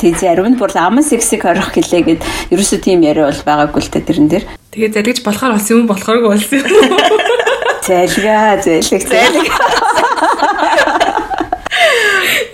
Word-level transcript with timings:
Тэг 0.00 0.16
зарим 0.16 0.48
нь 0.48 0.56
бүр 0.56 0.72
аман 0.80 1.04
сексиг 1.04 1.44
орох 1.44 1.76
гэлээ 1.76 2.02
гэд 2.08 2.20
ерөөсөө 2.56 2.80
тийм 2.80 3.04
яриа 3.04 3.28
бол 3.28 3.44
байгаагүй 3.44 3.84
л 3.84 3.92
та 3.92 4.00
тэрэн 4.00 4.32
дээр. 4.32 4.44
Тэгээ 4.72 4.96
залгиж 4.96 5.18
болохоор 5.20 5.52
болсон 5.60 5.84
юм 5.84 5.86
болохооргүй 5.92 6.30
болсон 6.32 6.56
юм. 6.56 6.64
Залгаа, 7.84 8.56
залгих, 8.64 9.04
залгих. 9.04 9.56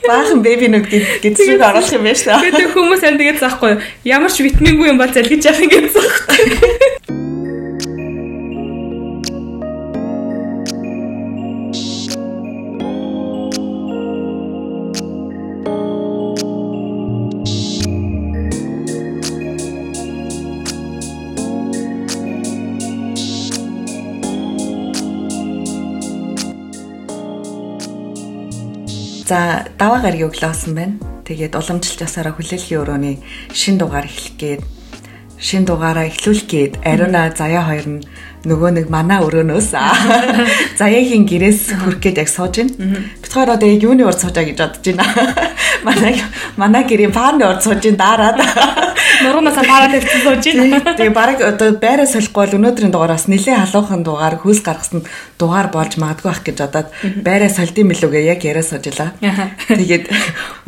Баахан 0.07 0.43
бэбинүүд 0.43 0.87
гэдгийг 1.23 1.63
оруулах 1.63 1.95
юм 1.95 2.03
байна 2.03 2.19
шүү. 2.19 2.35
Тэгээд 2.51 2.75
хүмүүс 2.75 3.01
харин 3.07 3.21
тэгээд 3.23 3.39
заахгүй 3.43 3.73
ямар 4.07 4.31
ч 4.35 4.43
витамингүй 4.43 4.91
юм 4.91 4.99
бол 4.99 5.11
залгиж 5.15 5.47
явах 5.47 5.63
юм 5.63 5.71
гэсэн 5.71 6.03
заахгүй. 6.03 7.06
За 29.27 29.67
даваа 29.75 30.07
гаргийн 30.07 30.31
өглөөсөн 30.31 30.73
байна. 30.79 30.95
Тэгээд 31.27 31.59
уламжлалт 31.59 32.07
ясаараа 32.07 32.39
хүлээлгийн 32.39 32.79
өрөөний 32.79 33.17
шин 33.51 33.75
дугаар 33.75 34.07
эхлэх 34.07 34.39
гээд 34.39 34.63
шин 35.43 35.67
дугаараа 35.67 36.07
эхлүүлэх 36.07 36.47
гээд 36.47 36.73
ариуна 36.87 37.35
заяа 37.35 37.67
хоёр 37.67 37.87
нь 37.91 38.07
нөгөө 38.47 38.71
нэг 38.79 38.87
манаа 38.87 39.27
өрөөнөөс 39.27 39.69
заяагийн 40.81 41.27
гэрээс 41.27 41.75
хөрөх 41.75 42.01
гээд 42.01 42.23
яг 42.23 42.31
сууж 42.31 42.55
байна. 42.63 43.03
Бид 43.19 43.33
хоёр 43.35 43.51
одоо 43.59 43.67
юуны 43.67 44.07
урд 44.07 44.23
суужаа 44.23 44.47
гэж 44.47 44.57
бодож 44.63 44.87
байна. 44.95 45.05
Манай 45.85 46.23
манай 46.57 46.85
гэрийн 46.85 47.13
пааны 47.13 47.45
урд 47.47 47.63
сууж 47.63 47.83
байна 47.85 47.99
дараад. 47.99 48.39
Нуруунаас 49.25 49.57
параад 49.57 49.95
ирсэн 49.97 50.21
сууж 50.25 50.45
байна. 50.45 50.81
Тэгээ 50.97 51.13
баг 51.13 51.41
одоо 51.41 51.77
байраа 51.77 52.07
солихгүй 52.07 52.47
бол 52.47 52.57
өнөөдрийн 52.61 52.93
дугаараас 52.93 53.27
нэлээд 53.29 53.61
халуухан 53.65 54.03
дугаар 54.05 54.37
хөөс 54.41 54.61
гаргасан 54.61 55.03
дугаар 55.41 55.69
болж 55.73 55.97
магадгүй 55.97 56.29
байх 56.31 56.43
гэж 56.45 56.57
бодоод 56.61 56.89
байраа 57.25 57.51
сольдсон 57.53 57.89
мэлүүгээ 57.91 58.25
яг 58.29 58.41
яриа 58.45 58.65
суужлаа. 58.65 59.17
Тэгээд 59.69 60.05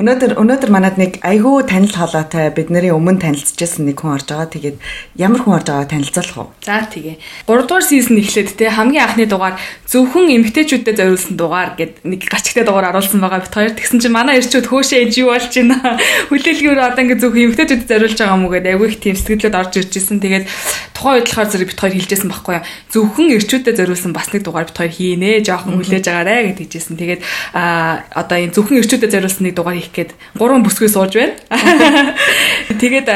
өнөөдөр 0.01 0.33
өнөөдөр 0.41 0.71
манад 0.73 0.97
нэг 0.97 1.21
айгүй 1.21 1.65
танил 1.69 1.93
хоолойтой 1.93 2.53
бидний 2.57 2.93
өмнө 2.93 3.21
танилцчихсан 3.21 3.85
нэг 3.89 4.01
хүн 4.01 4.17
орж 4.17 4.29
байгаа. 4.33 4.49
Тэгээд 4.49 4.77
ямар 5.17 5.41
хүн 5.45 5.57
орж 5.61 5.67
байгааг 5.69 5.91
танилцуулах 5.93 6.37
уу? 6.39 6.49
За 6.65 6.85
тэгээ. 6.89 7.17
3 7.49 7.69
дугаар 7.69 7.85
сизон 7.85 8.17
эхлээд 8.21 8.57
те 8.57 8.71
хамгийн 8.71 9.05
анхны 9.05 9.27
дугаар 9.29 9.57
зөвхөн 9.89 10.33
эмгтээчүүдэд 10.37 10.97
зориулсан 11.01 11.35
дугаар 11.37 11.71
гэд 11.77 12.05
нэг 12.05 12.29
гачигтай 12.29 12.65
дугаар 12.65 12.93
оруулсан 12.93 13.21
байгаа 13.21 13.45
бит 13.45 13.55
хоёр. 13.55 13.73
Тэгсэн 13.77 14.01
чинь 14.01 14.15
манай 14.15 14.41
ирчүүд 14.41 14.67
хөшөө 14.69 14.98
ээж 14.99 15.13
юу 15.23 15.31
болж 15.31 15.53
байна. 15.55 15.99
Хүлээлгээр 16.29 16.81
одоо 16.83 17.03
ингээ 17.03 17.23
зөвхөн 17.23 17.45
эмгтээчүүдэд 17.49 17.91
зориулж 17.91 18.19
байгаа 18.19 18.37
юм 18.37 18.45
уу 18.47 18.53
гэдэг 18.53 18.73
айгүй 18.75 18.89
их 18.91 18.99
тийм 18.99 19.17
сэтгэлүүд 19.19 19.59
орж 19.59 19.73
ирж 19.79 19.93
исэн. 19.95 20.19
Тэгээд 20.19 20.47
тухайн 20.95 21.15
үед 21.23 21.29
болохоор 21.31 21.49
зэрэг 21.55 21.71
бит 21.71 21.83
хоёр 21.83 21.95
хэлжсэн 21.95 22.29
байхгүй 22.29 22.55
юу. 22.59 22.67
Зөвхөн 22.91 23.29
ирчүүдэд 23.39 23.79
зориулсан 23.79 24.13
бас 24.13 24.29
нэг 24.35 24.43
дугаар 24.43 24.67
бит 24.67 24.79
хоёр 24.79 24.93
хийнэ. 24.93 25.31
Жохон 25.47 25.79
хүлээж 25.79 26.07
агаарэ 26.11 26.53
гэж 26.53 26.59
хэлжсэн. 26.59 26.97
Тэгээд 26.99 27.23
а 27.55 28.03
одоо 28.13 28.37
энэ 28.39 28.55
зөвхөн 28.55 28.81
ирчүүдэд 28.83 29.15
зориулсан 29.15 29.45
нэг 29.47 29.55
дугаар 29.55 29.79
хийх 29.79 29.95
гээд 29.95 30.11
гурван 30.35 30.67
бүсгүй 30.67 30.91
сууж 30.91 31.15
байна. 31.15 31.39
Тэгээд 32.83 33.07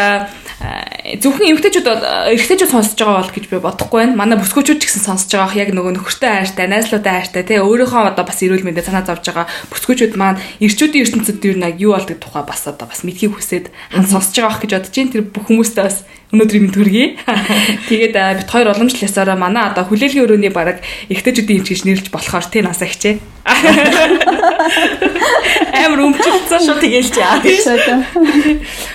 зөвхөн 0.63 1.51
эмгтээчүүд 1.59 1.89
эрэгтэйчүүд 2.31 2.71
сонсож 2.71 2.95
байгаа 2.95 3.19
бол 3.19 3.35
гэж 3.35 3.45
би 3.51 3.59
бодохгүй 3.59 3.99
байна. 3.99 4.15
Манай 4.15 4.39
бүсгүүчүүд 4.39 4.79
ч 4.79 4.87
гэсэн 4.87 5.03
сонсож 5.03 5.31
байгаа 5.35 5.59
яг 5.59 5.71
нөгөө 5.75 5.93
нөхөртэй 5.99 6.31
хайртай, 6.31 6.67
найзлуутай 6.71 7.15
хайртай 7.19 7.43
тий 7.43 7.59
өөрийнхөө 7.59 8.15
одоо 8.15 8.25
бас 8.25 8.39
эрүүл 8.39 8.63
мэндэ 8.63 8.87
санаа 8.87 9.03
зовж 9.03 9.27
байгаа 9.27 9.51
бүсгүүчүүд 9.75 10.15
маань 10.15 10.39
эрчүүдийн 10.63 11.03
ертөнцид 11.03 11.43
юу 11.43 11.57
нэг 11.59 11.83
юу 11.83 11.99
болдог 11.99 12.19
тухай 12.23 12.45
бас 12.47 12.63
одоо 12.71 12.87
бас 12.87 13.03
мэдхийг 13.03 13.35
хүсээд 13.35 13.75
хан 13.91 14.07
сонсож 14.07 14.39
байгаа 14.39 14.63
гэж 14.63 14.71
бодож 14.79 14.95
байна. 14.95 15.13
Тэр 15.13 15.23
бүх 15.27 15.45
хүмүүстээ 15.51 15.83
бас 15.83 15.99
өнөөдөр 16.33 16.57
юм 16.57 16.73
төргий. 16.73 17.21
Тэгээд 17.93 18.17
бит 18.17 18.49
хоёр 18.49 18.73
уламжлал 18.73 19.05
ясаараа 19.05 19.37
манай 19.37 19.69
одоо 19.69 19.85
хүлээлгийн 19.85 20.25
өрөөний 20.25 20.49
бараг 20.49 20.81
эхтэжүүдийн 21.13 21.61
эмч 21.61 21.69
гэж 21.69 21.85
нэрлж 21.85 22.09
болохоор 22.09 22.49
тий 22.49 22.65
насаа 22.65 22.89
хичээ. 22.89 23.21
Амар 25.85 26.01
өмчлөсөн 26.09 26.65
шүү 26.65 26.81
тэгэлж 26.81 27.15
яа. 27.21 27.37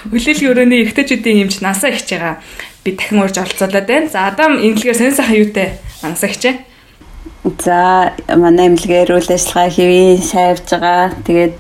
Хүлээлгийн 0.10 0.50
өрөөний 0.50 0.82
эхтэжүүдийн 0.90 1.46
эмч 1.46 1.62
насаа 1.62 1.94
хич 1.94 2.18
байгаа. 2.18 2.42
Би 2.82 2.98
дахин 2.98 3.22
урьж 3.22 3.38
оролцуулаад 3.38 3.86
байна. 3.86 4.10
За 4.10 4.34
Адам 4.34 4.58
инглигээр 4.58 4.98
сэн 4.98 5.14
сайхан 5.14 5.38
юутай 5.38 5.78
насаа 6.02 6.34
хичээ. 6.34 6.58
За 7.62 8.18
манай 8.34 8.74
эмнэлгээр 8.74 9.14
үйл 9.14 9.30
ажиллагаа 9.30 9.70
хэвээ 9.70 10.26
сайвж 10.26 10.74
байгаа. 10.74 11.14
Тэгээд 11.22 11.54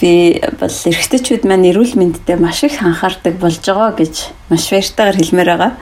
би 0.00 0.40
бол 0.56 0.72
эрэгтэйчүүд 0.72 1.44
маань 1.44 1.68
эрүүл 1.68 1.94
мэндэд 2.00 2.40
маш 2.40 2.64
их 2.64 2.80
анхаардаг 2.80 3.36
болж 3.36 3.60
байгаа 3.60 3.92
гэж 4.00 4.14
маш 4.48 4.64
баяртайгаар 4.72 5.16
хэлмээр 5.20 5.50
байгаа. 5.52 5.72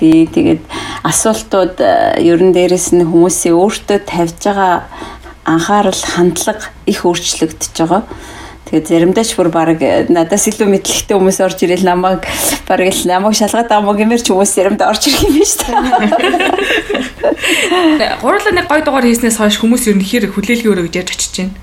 Тий, 0.00 0.24
тэгээд 0.24 0.64
асуултууд 1.04 1.76
э, 1.84 2.24
ерөн 2.24 2.56
дээрээс 2.56 2.96
нь 2.96 3.04
хүмүүсийн 3.04 3.52
өөртөө 3.60 3.98
тавьж 4.08 4.40
байгаа 4.48 4.88
анхаарал 5.44 6.02
хандлага 6.16 6.72
их 6.88 7.04
өөрчлөгдөж 7.04 7.74
байгаа. 7.76 8.02
Тэгээд 8.70 8.86
заримдаа 8.86 9.24
ч 9.28 9.36
бүр 9.36 9.50
баг 9.52 9.82
э, 9.82 10.06
надаас 10.08 10.46
илүү 10.48 10.68
мэдлэгтэй 10.70 11.18
хүмүүс 11.18 11.42
орж 11.44 11.58
ирэл 11.66 11.84
намайг 11.84 12.24
баг 12.64 12.80
л 12.80 13.04
намайг 13.04 13.34
шалгаад 13.36 13.68
байгаа 13.68 13.84
мó 13.84 13.92
гэмээр 13.92 14.22
ч 14.24 14.32
хүмүүс 14.32 14.56
заримдаа 14.56 14.94
орж 14.94 15.10
ирэх 15.10 15.26
юм 15.26 15.34
биш 15.36 15.58
үү? 15.58 15.74
Гурлаа 18.22 18.54
нэг 18.54 18.70
гой 18.70 18.80
дугаар 18.86 19.04
хийснээс 19.04 19.42
хойш 19.42 19.58
хүмүүс 19.58 19.90
ер 19.90 19.98
нь 19.98 20.06
хэр 20.06 20.30
хүлээлгийн 20.30 20.70
өрөө 20.70 20.86
гэж 20.86 20.94
ярьж 21.02 21.12
очиж 21.18 21.34
байна. 21.42 21.58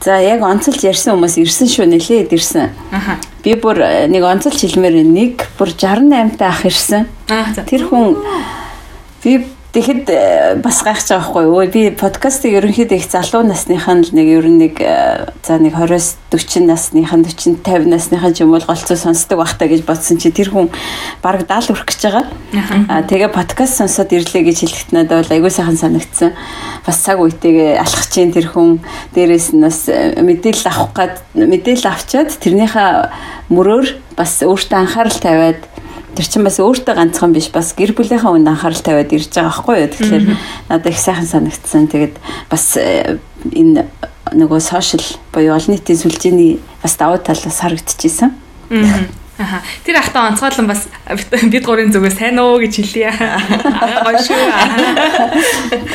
За 0.00 0.16
яг 0.16 0.40
онцолж 0.40 0.80
ярьсан 0.80 1.12
хүмүүс 1.12 1.36
ирсэн 1.44 1.68
шүү 1.68 1.86
нэлээд 1.92 2.32
ирсэн. 2.32 2.72
Аха. 2.88 3.20
Би 3.44 3.52
бүр 3.60 3.84
э, 3.84 4.08
нэг 4.08 4.24
онцолж 4.24 4.56
хэлмээр 4.56 5.04
нэг 5.04 5.44
бүр 5.60 5.76
68 5.76 6.40
та 6.40 6.48
ах 6.48 6.64
ирсэн. 6.64 7.04
Тэр 7.68 7.84
хүн 7.84 8.16
би 9.20 9.44
Тэгэхэд 9.70 10.10
э, 10.10 10.54
бас 10.58 10.82
гайхаж 10.82 11.14
байгаа 11.14 11.30
байхгүй 11.30 11.44
юу? 11.46 11.62
Би 11.70 11.82
подкастыг 11.94 12.58
ерөнхийдөө 12.58 12.98
их 12.98 13.06
залуу 13.06 13.46
насныхан 13.46 14.02
л 14.02 14.10
нэг 14.10 14.26
ер 14.26 14.46
нь 14.50 14.58
нэг 14.58 14.82
э, 14.82 15.30
за 15.46 15.62
нэг 15.62 15.78
20-с 15.78 16.18
40 16.34 16.66
насныхан 16.66 17.22
40 17.22 17.62
50 17.62 17.86
насныхан 17.86 18.34
ч 18.34 18.42
юм 18.42 18.50
бол 18.50 18.66
голцоо 18.66 18.98
сонсдог 18.98 19.38
бахтаа 19.38 19.70
гэж 19.70 19.86
бодсон 19.86 20.18
чи 20.18 20.34
тэр 20.34 20.50
хүн 20.50 20.74
баг 21.22 21.46
70 21.46 21.70
хүрэх 21.70 21.86
гэж 21.86 22.00
байгаа. 22.02 22.26
Аа 22.90 23.06
тэгээ 23.06 23.30
подкаст 23.30 23.78
сонсоод 23.78 24.10
ирлээ 24.10 24.42
гэж 24.42 24.58
хэлэхэд 24.66 24.90
надад 24.90 25.22
бол 25.22 25.34
аягүй 25.38 25.54
сайхан 25.54 25.78
санагдсан. 25.78 26.34
Бас 26.82 26.98
цаг 27.06 27.22
үетэйгээ 27.22 27.78
алхах 27.78 28.10
чинь 28.10 28.34
тэр 28.34 28.50
хүн 28.50 28.82
дээрээс 29.14 29.54
нь 29.54 29.62
бас 29.62 29.86
э, 29.86 30.18
мэдээлэл 30.18 30.66
авах 30.66 30.98
гад 30.98 31.14
мэдээлэл 31.38 31.94
авчаад 31.94 32.34
тэрнийхээ 32.42 32.90
мөрөөр 33.54 33.86
бас 34.18 34.42
өөртөө 34.42 34.78
анхаарал 34.82 35.14
тавиад 35.14 35.62
тэр 36.16 36.26
чинь 36.26 36.46
бас 36.46 36.58
өөртөө 36.60 36.94
ганцхан 36.96 37.32
биш 37.34 37.50
бас 37.54 37.72
гэр 37.76 37.94
бүлийнхаа 37.94 38.34
үнд 38.34 38.48
анхаарал 38.50 38.82
тавиад 38.82 39.12
ирж 39.14 39.30
байгаа 39.30 39.50
байхгүй 39.50 39.76
юу. 39.80 39.90
Тэгэхээр 39.94 40.24
надад 40.68 40.90
их 40.90 40.98
сайхан 40.98 41.28
санагдсан. 41.28 41.88
Тэгээд 41.88 42.14
бас 42.50 42.64
э, 42.76 43.18
энэ 43.54 43.86
нөгөө 44.34 44.60
сошиал 44.60 45.06
буюу 45.32 45.54
олон 45.56 45.74
нийтийн 45.74 45.98
сүлжээний 45.98 46.60
бас 46.82 46.94
давуу 46.96 47.18
тал 47.18 47.40
бас 47.40 47.58
харагдчихсан. 47.60 48.34
Аха. 49.40 49.62
Тэр 49.84 49.96
ахтаа 49.96 50.28
онцгойлон 50.28 50.68
бас 50.68 50.84
бид 51.48 51.64
гурийн 51.64 51.88
зүгээс 51.88 52.18
сайн 52.20 52.36
уу 52.38 52.60
гэж 52.60 52.74
хэлье. 52.76 53.08
Гоё 54.04 54.20
шүү. 54.20 54.44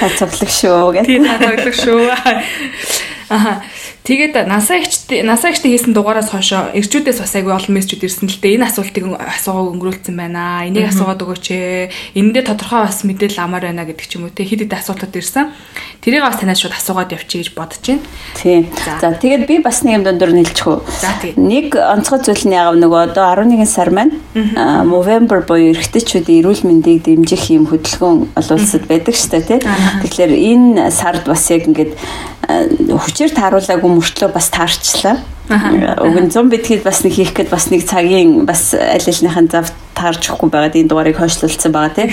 Та 0.01 0.09
цоглог 0.17 0.49
шүү 0.49 0.89
гэх. 0.97 1.05
Тийм 1.05 1.29
та 1.29 1.37
цоглог 1.37 1.75
шүү. 1.77 2.09
Аха. 3.29 3.61
Тэгээд 4.05 4.45
насаа 4.45 4.85
ихчд 4.85 5.09
насаа 5.25 5.49
ихтэй 5.49 5.73
хийсэн 5.73 5.97
дугаараас 5.97 6.29
хойшоо 6.29 6.69
эрчүүдээс 6.77 7.25
бас 7.25 7.33
айгүй 7.33 7.57
олон 7.57 7.73
мессежүүд 7.73 8.05
ирсэн 8.05 8.29
л 8.29 8.37
дээ. 8.37 8.61
Энэ 8.61 8.69
асуултыг 8.69 9.01
асуугаа 9.17 9.73
өнгөрүүлсэн 9.73 10.13
байна. 10.13 10.61
Энийг 10.61 10.93
асуугаад 10.93 11.25
өгөөч 11.25 11.45
ээ. 11.49 11.89
Эндээ 12.13 12.45
тодорхой 12.45 12.85
бас 12.85 13.01
мэдээлэл 13.01 13.41
амар 13.41 13.65
байна 13.65 13.81
гэдэг 13.89 14.05
ч 14.05 14.21
юм 14.21 14.29
уу 14.29 14.33
те 14.37 14.45
хэд 14.45 14.69
хэд 14.69 14.77
асуултууд 14.77 15.09
ирсэн. 15.09 15.49
Тэрийг 16.05 16.21
бас 16.21 16.37
танаас 16.37 16.61
шууд 16.61 16.77
асуугаад 16.77 17.17
явчих 17.17 17.49
гэж 17.49 17.49
бодож 17.57 17.81
байна. 17.81 18.05
Тийм. 18.37 18.69
За 19.01 19.09
тэгээд 19.09 19.49
би 19.49 19.57
бас 19.65 19.81
нэг 19.81 19.97
юм 19.97 20.05
дундуур 20.05 20.37
нэлчих 20.37 20.69
үү. 20.69 20.79
За 21.01 21.09
тийм. 21.17 21.33
Нэг 21.41 21.73
онцгой 21.73 22.21
зүйл 22.21 22.45
нь 22.45 22.53
яг 22.53 22.77
нөгөө 22.77 23.09
одоо 23.09 23.25
11 23.41 23.65
сар 23.65 23.89
маань 23.89 24.13
November 24.85 25.41
буюу 25.41 25.73
эрэгтэйчүүдийн 25.73 26.45
эрүүл 26.45 26.61
мэндийг 26.61 27.09
дэмжих 27.09 27.49
юм 27.49 27.65
хөдөлгөөн 27.73 28.37
олуулсад 28.37 28.85
байдаг 28.85 29.17
шүү 29.17 29.33
дээ 29.33 29.49
тий. 29.49 29.59
Тэгэхээр 30.05 30.33
энэ 30.37 30.93
сард 30.93 31.25
бас 31.25 31.49
яг 31.49 31.65
ингээд 31.65 31.97
хүчээр 32.45 33.33
тааруулаагүй 33.33 33.89
мөртлөө 33.95 34.29
бас 34.35 34.51
таарчлаа. 34.53 35.17
Уг 35.49 36.17
нь 36.19 36.31
100 36.33 36.51
битгэд 36.51 36.83
бас 36.83 37.03
нэг 37.05 37.13
хийх 37.15 37.33
гээд 37.33 37.49
бас 37.53 37.69
нэг 37.69 37.85
цагийн 37.85 38.45
бас 38.45 38.73
аль 38.73 39.07
альныхын 39.07 39.49
зав 39.51 39.71
таарч 39.95 40.29
өгөхгүй 40.29 40.49
байгаад 40.51 40.75
энэ 40.75 40.89
дугаарыг 40.91 41.17
хойшлуулсан 41.17 41.71
байгаа 41.71 41.95
тийм. 41.95 42.11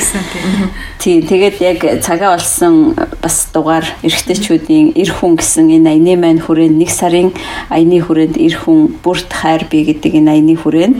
Тэгээд 1.02 1.56
яг 1.58 1.78
цагаа 2.06 2.38
олсон 2.38 2.94
бас 3.18 3.50
дугаар 3.50 3.84
эрэгтэйчүүдийн 4.06 4.94
эр 4.94 5.10
хүн 5.10 5.34
гэсэн 5.36 5.66
энэ 5.82 5.90
аяны 5.90 6.14
маань 6.14 6.40
хүрээнд 6.40 6.78
нэг 6.78 6.90
сарын 6.94 7.34
аяны 7.68 7.98
хүрээнд 7.98 8.38
эр 8.38 8.54
хүн 8.62 9.02
бүрт 9.02 9.30
хайр 9.34 9.66
бий 9.66 9.82
гэдэг 9.82 10.22
энэ 10.22 10.30
аяны 10.30 10.54
хүрээнд. 10.54 10.98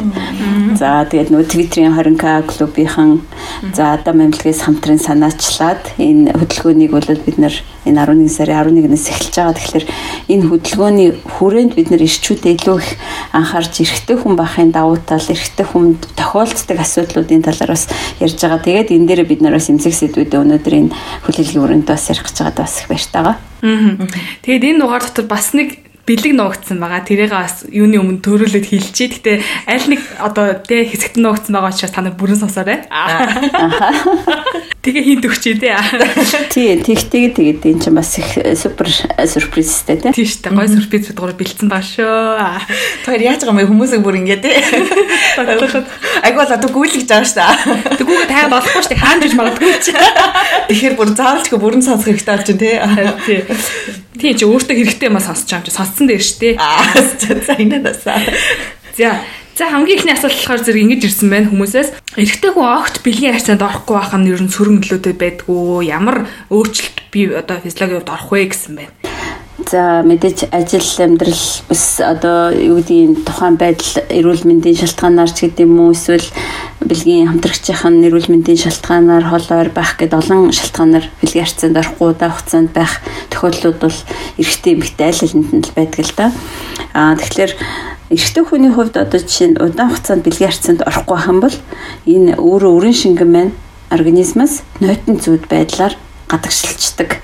За 0.75 1.07
тэгээд 1.07 1.31
нөгөө 1.31 1.47
Твиттерийн 1.47 1.95
20к 1.95 2.51
клубийнхан 2.51 3.23
за 3.71 3.95
адам 3.95 4.27
амьлгээс 4.27 4.67
хамтран 4.67 4.99
санаачлаад 4.99 5.95
энэ 6.03 6.35
хөдөлгөөнийг 6.35 6.91
бол 6.91 7.07
бид 7.07 7.39
нар 7.39 7.55
энэ 7.87 7.99
11 8.03 8.27
сарын 8.27 8.75
11-ээс 8.75 9.07
эхэлж 9.11 9.35
байгаа. 9.39 9.55
Тэгэхээр 9.55 9.87
энэ 10.35 10.49
хөдөлгөөний 10.51 11.09
хүрээнд 11.39 11.73
бид 11.79 11.89
нар 11.91 12.03
ирчүүдээ 12.03 12.55
илүү 12.59 12.77
их 12.79 12.91
анхаарч 13.35 13.75
эрэгтэй 13.83 14.17
хүн 14.19 14.35
бахын 14.39 14.71
давуу 14.71 14.99
тал, 15.03 15.23
эрэгтэй 15.23 15.67
хүнд 15.67 16.01
тохиолддог 16.15 16.72
асуудлуудын 16.81 17.43
талаар 17.45 17.77
бас 17.77 17.89
ярьж 18.21 18.39
байгаа. 18.41 18.65
Тэгээд 18.65 18.95
энэ 18.97 19.07
дээр 19.09 19.23
бид 19.29 19.41
нар 19.45 19.59
бас 19.59 19.69
эмзэг 19.69 19.93
сэдвүүдээ 19.93 20.41
өнөөдөр 20.41 20.75
энэ 20.79 20.95
хүлээлгийн 21.29 21.63
өрөөнд 21.65 21.87
бас 21.89 22.09
ярих 22.09 22.25
гэж 22.25 22.37
байгаа 22.41 22.63
бас 22.65 22.75
их 22.81 22.89
баяртайгаа. 22.89 23.37
Тэгээд 24.41 24.65
энэ 24.73 24.81
дугаар 24.81 25.03
дотор 25.05 25.27
бас 25.29 25.53
нэг 25.53 25.92
бэлэг 26.07 26.35
нуугдсан 26.35 26.83
байгаа. 26.83 27.07
Тэрийг 27.07 27.31
бас 27.31 27.63
юуны 27.71 28.03
өмнө 28.03 28.27
төрүүлээд 28.27 28.67
хэлчихье. 28.67 29.15
Гэтэ 29.23 29.33
аль 29.71 29.87
нэг 29.87 30.03
одоо 30.19 30.59
тэ 30.59 30.91
хэсэгт 30.91 31.15
нуугдсан 31.15 31.55
байгаа 31.55 31.71
учраас 31.71 31.95
та 31.95 32.03
нар 32.03 32.19
бүрэн 32.19 32.43
сонсоорой. 32.43 32.83
Тэгээ 34.83 35.05
хин 35.07 35.23
төгчээ 35.23 35.63
тэ. 35.63 35.79
Тий, 36.51 36.75
тэгтэйг 36.83 37.39
тэгээд 37.39 37.63
энэ 37.71 37.83
чинь 37.87 37.95
бас 37.95 38.19
их 38.19 38.35
супер 38.59 38.91
сюрпризтэй 38.91 40.03
тэ. 40.03 40.11
Тий 40.11 40.27
штэ 40.27 40.51
гой 40.51 40.67
сюрприз 40.67 41.15
бидгээр 41.15 41.39
бэлдсэн 41.39 41.71
байгаа 41.71 41.87
шүү. 41.87 43.07
Тэр 43.07 43.23
яаж 43.23 43.47
байгаа 43.47 43.63
юм 43.63 43.79
хүмүүсийг 43.79 44.03
бүр 44.03 44.19
ингэ 44.19 44.43
тэ. 44.43 44.59
Айгуу 46.27 46.43
одоо 46.43 46.67
гүйлгэж 46.67 47.07
байгаа 47.07 47.31
штэ. 47.31 47.47
Тэгвэл 47.95 48.27
таа 48.27 48.51
болохгүй 48.51 48.83
штэ 48.91 48.99
хаан 48.99 49.23
гэж 49.23 49.39
магадгүй 49.39 49.71
чи. 49.79 49.95
Тэгэхээр 49.95 50.99
бүр 50.99 51.15
заавалчгүй 51.15 51.63
бүрэн 51.63 51.87
сонсох 51.87 52.11
хэрэгтэй 52.11 52.35
болж 52.35 52.51
байна 52.59 53.15
тэ. 53.23 53.47
Тий 54.19 54.35
чи 54.35 54.45
өөртөө 54.51 54.77
хэрэгтэй 54.83 55.09
юм 55.09 55.23
сонсож 55.23 55.47
байгаа 55.47 55.63
юм 55.63 55.67
чи 55.71 55.73
сонссон 55.93 56.09
дээр 56.09 56.25
штэ. 56.25 56.57
Аа 56.57 56.81
за 56.97 57.53
инээдасаа. 57.61 58.21
За 58.97 59.21
За 59.53 59.69
хамгийн 59.69 60.01
ихний 60.01 60.17
асуулт 60.17 60.33
болохоор 60.33 60.65
зэрэг 60.65 60.83
ингэж 60.97 61.03
ирсэн 61.13 61.29
байна 61.29 61.53
хүмүүсээс 61.53 62.17
эрэгтэй 62.17 62.51
хүн 62.57 62.73
огт 62.73 63.05
бэлгийн 63.05 63.37
харьцаанд 63.37 63.61
орохгүй 63.61 63.95
байх 64.01 64.13
нь 64.17 64.33
ер 64.33 64.41
нь 64.41 64.49
сөрөг 64.49 64.81
нөлөөтэй 64.81 65.13
байдгүй 65.13 65.93
ямар 65.93 66.25
өөрчлөлт 66.49 67.13
би 67.13 67.29
одоо 67.37 67.61
физиологийн 67.61 68.01
хувьд 68.01 68.15
орох 68.17 68.33
вэ 68.33 68.49
гэсэн 68.49 68.73
байна. 68.81 69.12
За 69.71 70.03
мэдээж 70.03 70.49
ажил 70.51 70.83
амьдрал 70.99 71.43
бас 71.69 72.01
одоо 72.01 72.51
юу 72.51 72.81
гэдгийг 72.81 73.25
тухайн 73.25 73.57
байдал 73.57 74.03
эрүүл 74.09 74.43
мэндийн 74.49 74.81
шалтгаанаар 74.81 75.31
ч 75.31 75.47
гэдэм 75.47 75.77
үү 75.77 75.93
эсвэл 75.93 76.29
бэлгийн 76.83 77.29
хамтрагчийн 77.31 78.03
эрүүл 78.03 78.33
мэндийн 78.33 78.59
шалтгаанаар 78.59 79.29
холоор 79.29 79.69
байх 79.71 80.01
гэд 80.01 80.17
олон 80.19 80.51
шалтгаанаар 80.51 81.07
бэлгийн 81.21 81.47
харьцаанд 81.47 81.79
орохгүй 81.79 82.09
удаа 82.11 82.31
хугацаанд 82.33 82.71
байх 82.75 82.93
тохиолдлууд 83.31 83.79
бол 83.79 83.99
эрэгтэй 84.41 84.73
эмэгтэй 84.75 85.07
аль 85.07 85.23
алинд 85.23 85.51
нь 85.53 85.65
л 85.65 85.77
байдаг 85.77 86.01
л 86.01 86.15
да. 86.17 86.27
Аа 86.97 87.15
тэгэхээр 87.21 87.53
эрэгтэй 88.11 88.45
хүний 88.45 88.73
хувьд 88.73 88.97
одоо 88.99 89.21
жишээ 89.21 89.49
нь 89.55 89.61
удаан 89.63 89.93
хугацаанд 89.95 90.25
бэлгийн 90.27 90.51
харьцаанд 90.51 90.81
орохгүй 90.83 91.19
хам 91.23 91.39
бол 91.39 91.57
энэ 92.09 92.35
өөрөө 92.41 92.73
өрөн 92.77 92.97
шингэн 92.97 93.31
маань 93.31 93.53
организмаас 93.95 94.67
нойтон 94.81 95.21
зүуд 95.23 95.47
байдлаар 95.47 95.95
гадагшилчдаг 96.27 97.23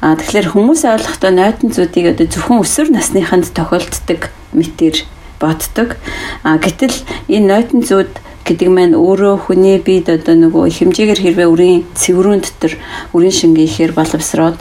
А 0.00 0.14
тэгэхээр 0.14 0.54
хүмүүс 0.54 0.86
ойлгохдоо 0.86 1.32
нойтон 1.34 1.74
зүүдийг 1.74 2.14
одоо 2.14 2.26
зөвхөн 2.30 2.62
өсвөр 2.62 2.88
насныханд 2.94 3.50
тохиолддог 3.50 4.30
мэтэр 4.54 5.02
боддог. 5.42 5.98
А 6.46 6.58
гэтэл 6.62 6.94
энэ 7.26 7.46
нойтон 7.50 7.82
зүүд 7.82 8.12
гэдэг 8.48 8.68
маань 8.72 8.94
өөрөө 8.96 9.50
хүний 9.50 9.76
биед 9.82 10.08
одоо 10.08 10.32
нөгөө 10.38 10.72
хэмжээгээр 10.72 11.20
хэрвээ 11.20 11.48
үрийн 11.52 11.84
цэврүүн 11.92 12.40
дотор 12.40 12.72
үрийн 13.12 13.36
шингээ 13.36 13.66
ихээр 13.68 13.92
боловсроод 13.92 14.58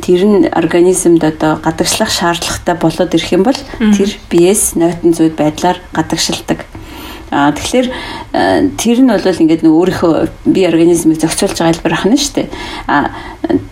тэр 0.00 0.22
нь 0.24 0.48
организмд 0.48 1.20
одоо 1.20 1.60
гадагшлах 1.60 2.08
шаардлагатай 2.08 2.76
болоод 2.80 3.12
ирэх 3.12 3.30
юм 3.36 3.44
бол 3.44 3.60
тэр 3.92 4.10
биес 4.32 4.72
нойтон 4.80 5.12
зүйд 5.12 5.36
байдлаар 5.36 5.82
гадагшилдаг. 5.92 6.64
А 7.30 7.50
тэгэхээр 7.52 7.88
тэр 8.78 8.98
нь 9.02 9.10
бол 9.10 9.26
ингээд 9.26 9.62
нэг 9.66 9.72
өөрийнхөө 9.74 10.14
бие 10.46 10.68
организмыг 10.70 11.18
зохицуулж 11.18 11.58
байгаа 11.58 11.74
хэлбэр 11.74 11.96
ахна 11.98 12.16
шүү 12.16 12.34
дээ. 12.38 12.48
А 12.86 13.10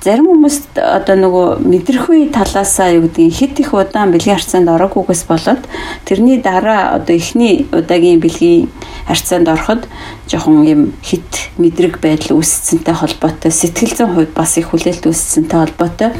зарим 0.02 0.26
хүмүүст 0.30 0.78
одоо 0.78 1.16
нөгөө 1.18 1.46
мэдрэхүй 1.62 2.30
талаасаа 2.34 2.94
юу 2.98 3.06
гэдгийг 3.06 3.34
хит 3.34 3.60
их 3.60 3.74
удаан 3.74 4.10
бэлгийн 4.14 4.38
харьцаанд 4.38 4.68
ороогүйгээс 4.70 5.22
болоод 5.26 5.62
тэрний 6.04 6.38
дараа 6.38 6.94
одоо 6.98 7.16
эхний 7.16 7.66
удаагийн 7.72 8.20
бэлгийн 8.20 8.68
харьцаанд 9.06 9.48
ороход 9.48 9.88
жоохон 10.28 10.64
юм 10.66 10.92
хит 11.02 11.50
мэдрэг 11.58 11.98
байдал 12.00 12.38
үүсцэнтэй 12.38 12.94
холбоотой 12.94 13.50
сэтгэл 13.50 13.94
зүйн 13.96 14.14
хувьд 14.14 14.32
бас 14.34 14.56
их 14.58 14.70
хүлээлт 14.70 15.04
үүсцэнтэй 15.06 15.58
холбоотой 15.58 16.10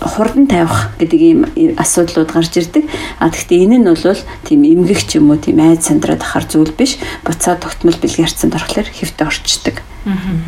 хурдан 0.00 0.46
тавих 0.46 0.90
гэдэг 0.98 1.20
ийм 1.20 1.40
асуудлууд 1.76 2.30
гарч 2.32 2.56
ирдэг. 2.56 2.84
А 3.18 3.28
гэхдээ 3.28 3.64
энэ 3.66 3.78
нь 3.78 3.88
бол 3.88 4.20
тийм 4.46 4.60
эмгэгч 4.64 5.20
юм 5.20 5.30
уу 5.30 5.38
тийм 5.38 5.60
айд 5.60 5.82
сандраад 6.16 6.22
ахаар 6.22 6.46
зүйл 6.48 6.72
биш. 6.72 6.96
Буцаа 7.24 7.56
тогтмол 7.56 7.96
бэлгийн 8.00 8.26
харьцаанд 8.26 8.56
орохлоор 8.56 8.88
хэвтэ 8.88 9.22
орчдөг. 9.26 9.76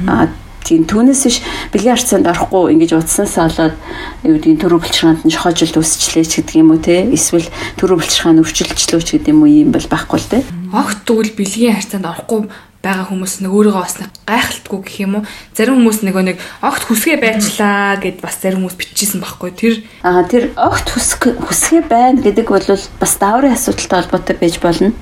А 0.09 0.29
тийм 0.65 0.85
түүнээс 0.85 1.23
биш 1.25 1.39
бэлгийн 1.73 1.97
харьцаанд 1.97 2.27
орохгүй 2.29 2.73
ингэж 2.77 2.93
утаснасаа 2.97 3.49
болоод 3.49 3.77
юу 4.25 4.37
гэдгийг 4.37 4.61
төрөв 4.61 4.81
булчиргаанд 4.85 5.25
нь 5.25 5.33
шохоожил 5.33 5.81
үүсчлээ 5.81 6.25
ч 6.29 6.33
гэдэг 6.45 6.57
юм 6.61 6.73
уу 6.77 6.81
те 6.81 7.09
эсвэл 7.09 7.49
төрөв 7.81 8.05
булчиргаан 8.05 8.43
өвчлөлчлөө 8.45 9.01
ч 9.01 9.09
гэдэг 9.17 9.33
юм 9.33 9.41
уу 9.45 9.49
юм 9.49 9.73
бол 9.73 9.87
байхгүй 9.89 10.19
л 10.21 10.29
те 10.29 10.39
огт 10.77 11.09
тэгвэл 11.09 11.33
бэлгийн 11.41 11.73
харьцаанд 11.73 12.05
орохгүй 12.05 12.53
байгаа 12.89 13.07
хүмүүс 13.13 13.35
нэг 13.45 13.53
өөрийгөө 13.53 13.85
бас 13.85 14.01
гайхалтгүй 14.25 14.81
гэх 14.81 14.97
юм 15.05 15.13
уу? 15.21 15.29
Зарим 15.53 15.77
хүмүүс 15.77 16.01
нөгөө 16.09 16.25
нэг 16.25 16.37
огт 16.65 16.83
хүсгээ 16.89 17.21
байчлаа 17.21 18.01
гэд 18.01 18.25
бас 18.25 18.41
зарим 18.41 18.65
хүмүүс 18.65 18.81
бичижсэн 18.81 19.21
байхгүй 19.21 19.51
тэр? 19.53 19.75
Аа 20.01 20.25
тэр 20.25 20.57
огт 20.57 20.89
хүсгээ 20.97 21.85
байна 21.85 22.25
гэдэг 22.25 22.49
бол 22.49 22.65
бас 22.65 23.13
дааврын 23.21 23.53
асуудалтай 23.53 24.01
холбоотой 24.01 24.37
байж 24.41 24.57
болно. 24.65 24.97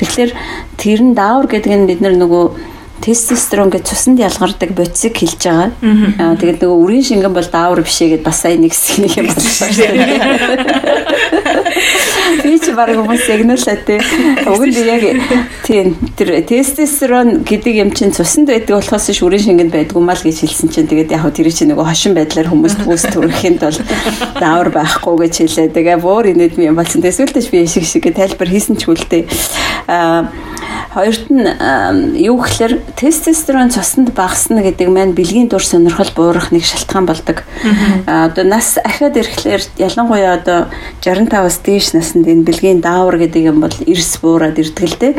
Тэгэхээр 0.00 0.30
тэр 0.80 1.00
нь 1.04 1.12
даавар 1.12 1.46
гэдэг 1.52 1.72
нь 1.76 1.88
бид 1.92 2.00
нар 2.00 2.16
нөгөө 2.16 2.75
тестостерон 3.04 3.70
гэж 3.70 3.92
цуснд 3.92 4.20
ялгардаг 4.20 4.70
бодисыг 4.76 5.16
хэлж 5.16 5.42
байгаа. 5.42 5.70
Аа 6.18 6.36
тэгээд 6.40 6.62
нөгөө 6.64 6.80
үрийн 6.84 7.04
шингэн 7.04 7.34
бол 7.36 7.48
даавар 7.48 7.82
бишээ 7.84 8.16
гэд 8.16 8.24
бас 8.24 8.40
сайн 8.42 8.60
нэг 8.64 8.72
хэсэг 8.72 8.96
нэг 9.04 9.12
юм 9.20 9.26
болсон 9.30 9.70
шүү 9.72 9.92
дээ. 9.92 11.16
Би 12.42 12.58
ч 12.58 12.72
баг 12.74 12.90
хүмүүс 12.90 13.28
ягнуулаа 13.30 13.76
тий. 13.86 14.00
Уг 14.48 14.62
нь 14.66 14.80
яг 14.86 15.02
тийм 15.66 15.94
тэр 16.18 16.42
тестостерон 16.42 17.42
гэдэг 17.46 17.74
юм 17.82 17.90
чинь 17.92 18.12
цуснд 18.16 18.50
байдаг 18.50 18.76
болохоос 18.76 19.10
ш 19.12 19.22
үрийн 19.22 19.44
шингэнд 19.44 19.72
байдгүй 19.72 20.02
мал 20.02 20.18
гэж 20.18 20.42
хэлсэн 20.42 20.68
чинь 20.72 20.90
тэгээд 20.90 21.14
яг 21.14 21.26
тэр 21.30 21.48
чинь 21.52 21.70
нөгөө 21.72 21.86
хошин 21.86 22.14
байдлаар 22.16 22.50
хүмүүс 22.50 22.74
төгс 22.82 23.06
төрөхийн 23.14 23.60
тулд 23.62 23.82
даавар 24.40 24.70
байхгүй 24.74 25.14
гэж 25.26 25.34
хэлээ. 25.46 25.74
Тэгээ 25.74 26.02
буур 26.02 26.26
инээд 26.32 26.58
юм 26.58 26.76
болсон. 26.76 27.02
Тэсвэлтэйч 27.04 27.50
би 27.52 27.66
шиг 27.66 27.86
шиг 27.86 28.10
тайлбар 28.10 28.50
хийсэн 28.50 28.76
ч 28.76 28.90
үлдээ. 28.90 29.26
Аа 29.86 30.30
Хоёрт 30.96 31.28
нь 31.28 31.44
юу 32.24 32.40
гэхээр 32.40 32.80
тестостерон 32.94 33.70
цуснд 33.70 34.14
багасна 34.14 34.62
гэдэг 34.62 34.88
маань 34.88 35.12
бэлгийн 35.12 35.48
дур 35.50 35.64
сонирхол 35.64 36.10
буурах 36.14 36.52
нэг 36.52 36.64
шалтгаан 36.64 37.06
болдог. 37.06 37.42
Одоо 38.06 38.44
нас 38.44 38.78
ахиад 38.78 39.16
ирэхлээр 39.18 39.62
ялангуяа 39.76 40.38
одоо 40.38 40.70
65-аас 41.02 41.58
дээш 41.66 41.92
наснд 41.98 42.28
энэ 42.30 42.46
бэлгийн 42.46 42.80
даавар 42.80 43.18
гэдэг 43.18 43.42
юм 43.50 43.60
бол 43.60 43.74
эрс 43.86 44.18
буураад 44.22 44.58
ирдэг 44.62 44.86
л 44.86 44.96
дээ. 45.00 45.12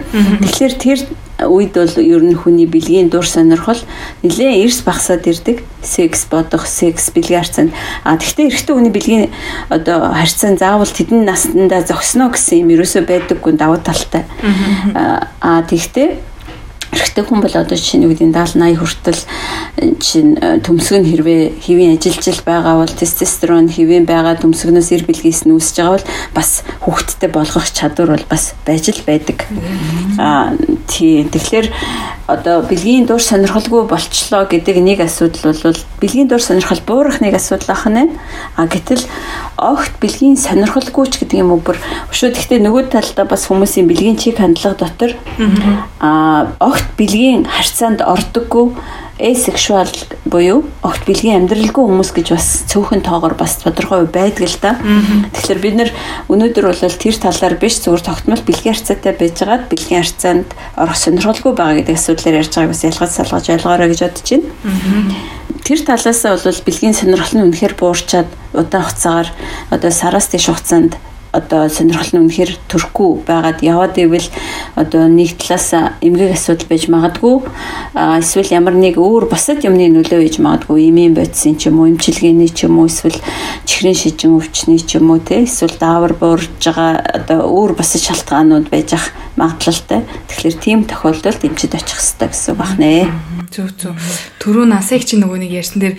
Тэгэхээр 0.47 0.75
тэр 0.79 0.99
үед 1.45 1.77
бол 1.77 1.95
ер 2.01 2.23
нь 2.23 2.33
хүний 2.33 2.65
бэлгийн 2.65 3.09
дур 3.13 3.27
сонирхол 3.27 3.77
нэлээд 4.23 4.63
эрс 4.65 4.81
багасаад 4.81 5.27
ирдэг. 5.27 5.61
Секс 5.83 6.25
бодох, 6.25 6.65
секс 6.65 7.11
бэлгийн 7.13 7.45
харьцаанд. 7.45 7.71
А 8.01 8.18
тэгвэл 8.18 8.49
эрэгтэй 8.49 8.73
хүний 8.73 8.94
бэлгийн 8.95 9.30
одоо 9.69 10.09
харьцаан 10.18 10.57
заавал 10.57 10.89
тэдэн 10.89 11.27
наснда 11.30 11.85
зогсно 11.85 12.33
гэсэн 12.33 12.65
юм 12.65 12.73
ерөөсөө 12.73 13.06
байдаггүй 13.06 13.53
давуу 13.53 13.77
талтай. 13.77 14.25
А 15.42 15.61
тэгвэл 15.61 16.18
эрэгтэй 16.94 17.23
хүн 17.23 17.41
бол 17.44 17.56
одоо 17.56 17.77
жишээ 17.77 17.99
нь 17.99 18.07
үгдийн 18.07 18.31
70 18.31 18.61
80 18.61 18.79
хүртэл 18.79 19.21
чинь 19.99 20.37
э, 20.39 20.59
төмсг 20.63 20.95
нь 20.97 21.09
хэрвээ 21.09 21.59
хэвийн 21.59 21.97
ажилжил 21.99 22.41
байгаа 22.45 22.81
бол 22.81 22.94
тестостерон 22.94 23.67
хэвийн 23.67 24.06
байгаа 24.07 24.39
төмсгнөөс 24.39 24.89
эр 24.95 25.03
бэлгээс 25.03 25.45
нь 25.45 25.53
үүсэж 25.53 25.75
байгаа 25.81 25.95
бол 25.97 26.07
бас 26.33 26.49
хүүхэдтэй 26.83 27.29
болгох 27.29 27.67
чадвар 27.73 28.09
бол 28.15 28.25
бас 28.29 28.56
байж 28.65 28.89
л 28.89 29.03
байдаг. 29.03 29.45
Аа 30.17 30.56
тий 30.87 31.27
тэгэхээр 31.27 31.67
одоо 32.27 32.61
бэлгийн 32.61 33.07
дур 33.07 33.23
сонирхолгүй 33.23 33.87
болчлоо 33.87 34.43
гэдэг 34.51 34.77
нэг 34.83 34.99
асуудал 34.99 35.55
бол 35.63 35.79
бэлгийн 36.03 36.27
дур 36.27 36.43
сонирхол 36.43 36.83
буурах 36.83 37.23
нэг 37.23 37.39
асуудал 37.39 37.71
ахна. 37.71 38.11
А 38.59 38.67
гэтэл 38.67 39.07
огт 39.55 39.95
бэлгийн 40.03 40.35
сонирхолгүй 40.35 41.07
ч 41.07 41.23
гэдэг 41.23 41.39
юм 41.39 41.55
уу? 41.55 41.63
Бүр 41.63 41.79
өшөө 42.11 42.35
гэхдээ 42.35 42.59
нөгөө 42.67 42.91
талдаа 42.91 43.25
бас 43.31 43.47
хүмүүсийн 43.47 43.87
бэлгийн 43.87 44.19
чиг 44.19 44.43
хандлага 44.43 44.75
дотор. 44.75 45.15
Аа 46.03 46.51
огт 46.59 46.83
бэлгийн 46.99 47.47
харьцаанд 47.47 48.03
ордоггүй 48.03 48.75
asexual 49.19 49.90
буюу 50.30 50.62
огт 50.86 51.06
бэлгийн 51.09 51.42
амьдралгүй 51.42 51.83
хүмүүс 51.90 52.12
гэж 52.14 52.28
бас 52.38 52.47
цөөхөн 52.69 53.02
тоогоор 53.02 53.33
бас 53.33 53.57
тодорхой 53.62 54.06
байдаг 54.06 54.45
л 54.45 54.57
да. 54.62 54.78
Тэгэхээр 55.33 55.62
бид 55.62 55.76
нэр 55.78 55.92
өнөөдөр 56.30 56.66
бол 56.69 56.78
тэр 56.78 57.18
талаар 57.18 57.56
биш 57.57 57.81
зүгээр 57.81 58.06
тогтмол 58.06 58.44
бэлгийн 58.45 58.78
харьцаатай 58.78 59.14
байжгаад 59.18 59.64
бэлгийн 59.74 60.06
харьцаанд 60.06 60.50
орох 60.78 60.97
сонирхолгүй 61.02 61.54
байгаа 61.57 61.81
гэдэг 61.81 61.97
асуудлаар 61.97 62.40
ярьж 62.45 62.54
байгааг 62.54 62.71
бас 62.78 62.86
ялгаж 62.86 63.12
салгаж 63.18 63.45
ойлгоорой 63.57 63.90
гэж 63.90 64.02
бодож 64.06 64.28
байна. 64.30 64.47
Тэр 65.66 65.80
талаас 65.81 66.21
нь 66.21 66.30
бол 66.45 66.62
бэлгийн 66.69 66.94
сонирхол 66.94 67.36
нь 67.42 67.45
үнэхээр 67.50 67.74
буурчаад 67.74 68.30
удаан 68.54 68.86
хугацаагаар 68.86 69.30
одоо 69.74 69.92
сараас 69.92 70.30
дэш 70.30 70.45
хугацаанд 70.54 70.94
одоо 71.31 71.67
сонирхол 71.69 72.11
нь 72.13 72.21
үнэхээр 72.27 72.51
төрөхгүй 72.71 73.09
байгаад 73.27 73.59
яваад 73.63 73.95
ивэл 73.99 74.27
одоо 74.75 75.07
нэг 75.07 75.35
талаас 75.37 75.73
эмгэг 76.01 76.31
асуудал 76.35 76.67
байж 76.69 76.83
магадгүй 76.87 77.35
эсвэл 77.95 78.55
ямар 78.55 78.75
нэг 78.77 78.95
өөр 79.01 79.27
бусад 79.31 79.63
юмны 79.63 79.91
нөлөө 79.91 80.21
хийж 80.23 80.37
магадгүй 80.39 80.89
эмийн 80.89 81.13
бодисын 81.17 81.59
ч 81.59 81.67
юм 81.67 81.83
уу 81.83 81.91
эмчилгээний 81.91 82.51
ч 82.51 82.65
юм 82.65 82.79
уу 82.79 82.87
эсвэл 82.87 83.19
чихрийн 83.67 83.97
шижин 83.97 84.39
өвчний 84.39 84.79
ч 84.79 84.97
юм 84.97 85.11
уу 85.11 85.19
те 85.19 85.43
эсвэл 85.43 85.75
даавар 85.75 86.13
буурж 86.15 86.49
байгаа 86.63 87.03
одоо 87.19 87.43
өөр 87.47 87.75
бусад 87.77 88.01
шалтгаанууд 88.01 88.69
байж 88.71 88.93
ах 88.95 89.11
магадлалтай. 89.37 90.01
Тэгэхээр 90.27 90.57
тийм 90.57 90.79
тохиолдолд 90.89 91.45
эмчид 91.45 91.77
очих 91.77 92.01
хэрэгтэй 92.01 92.27
гэсэн 92.33 92.51
үг 92.53 92.59
байна. 92.59 93.13
Зөв 93.53 93.69
зөв. 93.77 93.93
Төрөө 94.41 94.65
насыг 94.65 95.05
чи 95.05 95.15
нөгөө 95.21 95.37
нэг 95.45 95.51
ярьсан 95.53 95.79
дээр 95.79 95.95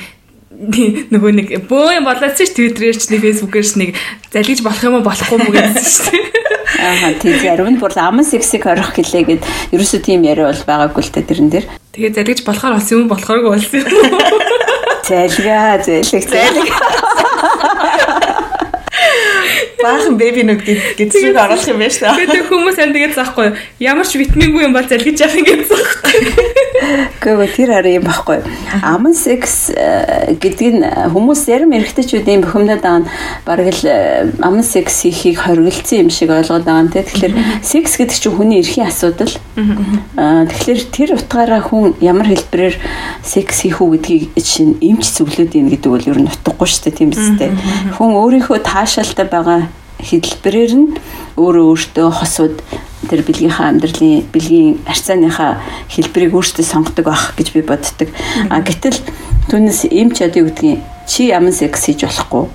нөгөө 0.58 1.32
нэг 1.38 1.48
бөө 1.70 2.02
юм 2.02 2.06
болооч 2.08 2.42
ш 2.42 2.50
Twitter-ээр 2.50 2.98
ч 2.98 3.14
нэг 3.14 3.22
Facebook-ээр 3.22 3.66
ч 3.66 3.72
нэг 3.78 3.90
залгиж 4.34 4.60
болох 4.66 4.82
юм 4.82 4.98
уу 4.98 5.06
болохгүй 5.06 5.38
мүү 5.38 5.54
гэсэн 5.54 5.86
шүү 5.86 6.10
дээ. 6.10 6.48
Аа 6.82 7.14
тийм 7.14 7.36
зарим 7.38 7.70
нь 7.70 7.78
бүр 7.78 7.94
аман 7.94 8.26
сексиг 8.26 8.66
орох 8.66 8.90
гэлээ 8.90 9.38
гэд 9.38 9.42
ерөөсөө 9.70 10.00
тийм 10.02 10.26
яриа 10.26 10.50
бол 10.50 10.62
байгаагүй 10.66 11.02
л 11.06 11.14
та 11.14 11.22
тэрэн 11.22 11.50
дээр. 11.54 11.66
Тэгээ 11.94 12.14
залгиж 12.18 12.40
болохоор 12.42 12.74
болсон 12.74 13.06
юм 13.06 13.06
болохооргүй 13.06 13.50
болсон 13.54 13.86
юм. 13.86 14.18
Залгаа 15.06 15.78
залгих 15.78 16.26
залгих. 16.26 16.74
Баахан 19.78 20.18
беби 20.18 20.42
нүд 20.42 20.66
гэдгийг 20.98 21.38
оруулах 21.38 21.70
юм 21.70 21.78
байна 21.78 21.94
шүү 21.94 22.02
дээ. 22.18 22.26
Тэгээ 22.34 22.50
хүмүүс 22.50 22.78
амь 22.82 22.94
тэгээд 22.98 23.14
заахгүй 23.14 23.54
ямар 23.78 24.06
ч 24.10 24.18
витамингүй 24.18 24.66
юм 24.66 24.74
бол 24.74 24.90
залгиж 24.90 25.22
явах 25.22 25.38
юм 25.38 25.46
гэсэн 25.46 25.70
заахгүй. 25.70 26.67
Гэхдээ 27.20 27.52
тэр 27.52 27.70
хараа 27.74 27.92
юм 27.98 28.04
баггүй. 28.06 28.40
Аман 28.82 29.14
секс 29.14 29.68
э, 29.74 30.34
гэдэг 30.40 30.68
нь 30.72 30.82
хүмүүс 31.12 31.44
ярим 31.50 31.74
эрэгтэйчүүдийн 31.76 32.44
бухимдаад 32.46 32.80
байгаа 32.80 33.00
нь 33.04 33.10
бараг 33.44 33.68
л 33.74 33.84
э, 33.84 34.32
аман 34.40 34.64
секс 34.64 35.04
хийхийг 35.04 35.42
хориглолцсон 35.44 36.08
юм 36.08 36.10
шиг 36.10 36.32
ойлгоод 36.32 36.64
байгаа 36.64 36.88
те. 36.88 37.04
Тэгэхээр 37.04 37.34
секс 37.60 37.98
гэдэг 38.00 38.16
чинь 38.16 38.36
хүний 38.36 38.60
эрхийн 38.64 38.88
асуудал. 38.88 39.34
Тэгэхээр 39.58 40.80
тэр 40.88 41.08
утгаараа 41.18 41.60
хүн 41.60 41.98
ямар 42.00 42.28
хэлбэрээр 42.30 42.76
секс 43.20 43.66
хийх 43.66 43.84
үү 43.84 43.98
гэдгийг 43.98 44.24
чинь 44.40 44.80
эмч 44.80 45.12
зөвлөд 45.12 45.52
юм 45.58 45.68
гэдэг 45.68 45.90
бол 45.92 46.08
ер 46.08 46.18
нь 46.22 46.30
утгагүй 46.30 46.68
шүү 46.68 46.82
дээ 46.88 46.98
тийм 46.98 47.10
биз 47.12 47.28
дээ. 47.36 47.52
Хүн 48.00 48.16
өөрийнхөө 48.16 48.64
таашаалтай 48.64 49.26
байгаа 49.28 49.68
хэлбэрээр 49.98 50.72
нь 50.78 50.88
өөрөө 51.36 51.64
өөртөө 51.74 52.08
хосууд 52.22 52.56
тэр 53.06 53.22
бэлгийнхаа 53.22 53.70
амьдралын 53.70 54.26
бэлгийн 54.34 54.82
харьцааныхаа 54.82 55.62
хэлбэрийг 55.86 56.34
өөртөө 56.34 56.64
сонгодог 56.66 57.06
байх 57.06 57.38
гэж 57.38 57.48
би 57.54 57.62
боддог. 57.62 58.08
А 58.50 58.58
гэтэл 58.58 58.98
түүнээс 59.46 59.86
эмч 59.94 60.26
одоо 60.26 60.42
юу 60.42 60.50
гэдгийг 60.50 60.82
чи 61.06 61.30
ямар 61.30 61.54
секс 61.54 61.86
хийж 61.86 62.02
болохгүй 62.02 62.50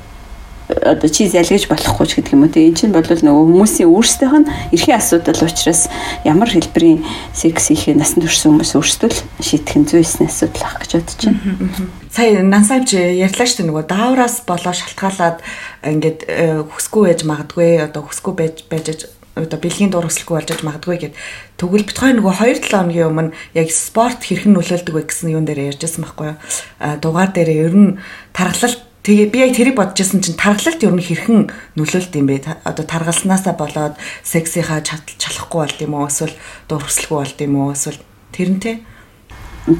одоо 0.69 1.09
чи 1.09 1.27
залгиж 1.27 1.67
болохгүй 1.67 2.07
ч 2.07 2.11
гэдэг 2.17 2.33
юм 2.33 2.43
уу 2.47 2.51
тийм 2.51 2.71
энэ 2.71 2.79
чинь 2.79 2.95
бол 2.95 3.03
нөгөө 3.03 3.45
хүмүүсийн 3.51 3.89
өөрсдийнх 3.91 4.37
нь 4.39 4.49
эрхийн 4.71 4.97
асуудал 4.97 5.43
учраас 5.43 5.91
ямар 6.23 6.49
хэлбэрийн 6.49 7.03
секс 7.35 7.67
хийхээ 7.67 7.99
насан 7.99 8.23
туршсан 8.23 8.55
хүмүүс 8.55 8.71
өөрсдөө 8.79 9.09
л 9.11 9.19
шийдэх 9.43 9.75
нь 9.75 9.87
зүйсний 9.87 10.29
асуудал 10.31 10.63
ах 10.63 10.79
гэж 10.79 10.91
бодож 11.03 11.21
байна. 11.27 11.89
Сая 12.07 12.41
нансавч 12.47 12.89
ярьлаа 12.95 13.47
шүү 13.47 13.57
дээ 13.59 13.69
нөгөө 13.69 13.85
даавраас 13.91 14.35
болоо 14.47 14.73
шалтгаалаад 14.73 15.37
ингээд 15.83 16.19
э, 16.31 16.63
хүсгүй 16.63 17.11
байж 17.11 17.21
магадгүй 17.27 17.71
одоо 17.83 18.07
хүсгүй 18.07 18.33
байж 18.33 18.63
байж 18.71 19.11
одоо 19.35 19.57
бэлгийн 19.57 19.89
дур 19.89 20.05
өсөлгүй 20.05 20.45
болж 20.45 20.61
магадгүй 20.61 20.97
гэд 21.09 21.13
тэгвэл 21.57 21.87
бит 21.89 21.97
хоёр 21.97 22.21
нөгөө 22.21 22.33
2 22.37 22.69
7 22.69 22.69
хоногийн 22.69 23.09
өмнө 23.09 23.33
яг 23.57 23.69
спорт 23.73 24.21
хэрхэн 24.21 24.53
нөлөөлдөг 24.53 24.93
вэ 24.93 25.03
гэсэн 25.09 25.33
юун 25.33 25.45
дээр 25.49 25.73
ярьжсэн 25.73 26.05
байхгүй 26.05 26.27
юу? 26.33 26.37
А 26.77 26.97
дугаар 27.01 27.33
дээр 27.33 27.49
ер 27.49 27.73
нь 27.73 27.97
тархалт 28.29 28.85
тэгээ 29.01 29.27
би 29.33 29.37
яг 29.41 29.51
тэрийг 29.57 29.75
бодож 29.75 29.97
исэн 29.97 30.21
чинь 30.21 30.37
тархалт 30.37 30.85
ер 30.85 30.93
нь 30.93 31.01
хэрхэн 31.01 31.49
нөлөөлт 31.73 32.13
юм 32.13 32.27
бэ? 32.29 32.61
Одоо 32.61 32.85
таргалснаасаа 32.85 33.57
болоод 33.57 33.97
сексийнхаа 34.21 34.85
чалахгүй 34.85 35.59
болд 35.65 35.79
юм 35.81 35.97
уу? 35.97 36.05
Эсвэл 36.05 36.37
дур 36.69 36.85
өсөлгүй 36.85 37.17
болд 37.17 37.39
юм 37.41 37.53
уу? 37.57 37.73
Эсвэл 37.73 37.97
тэрнтэй 38.37 38.85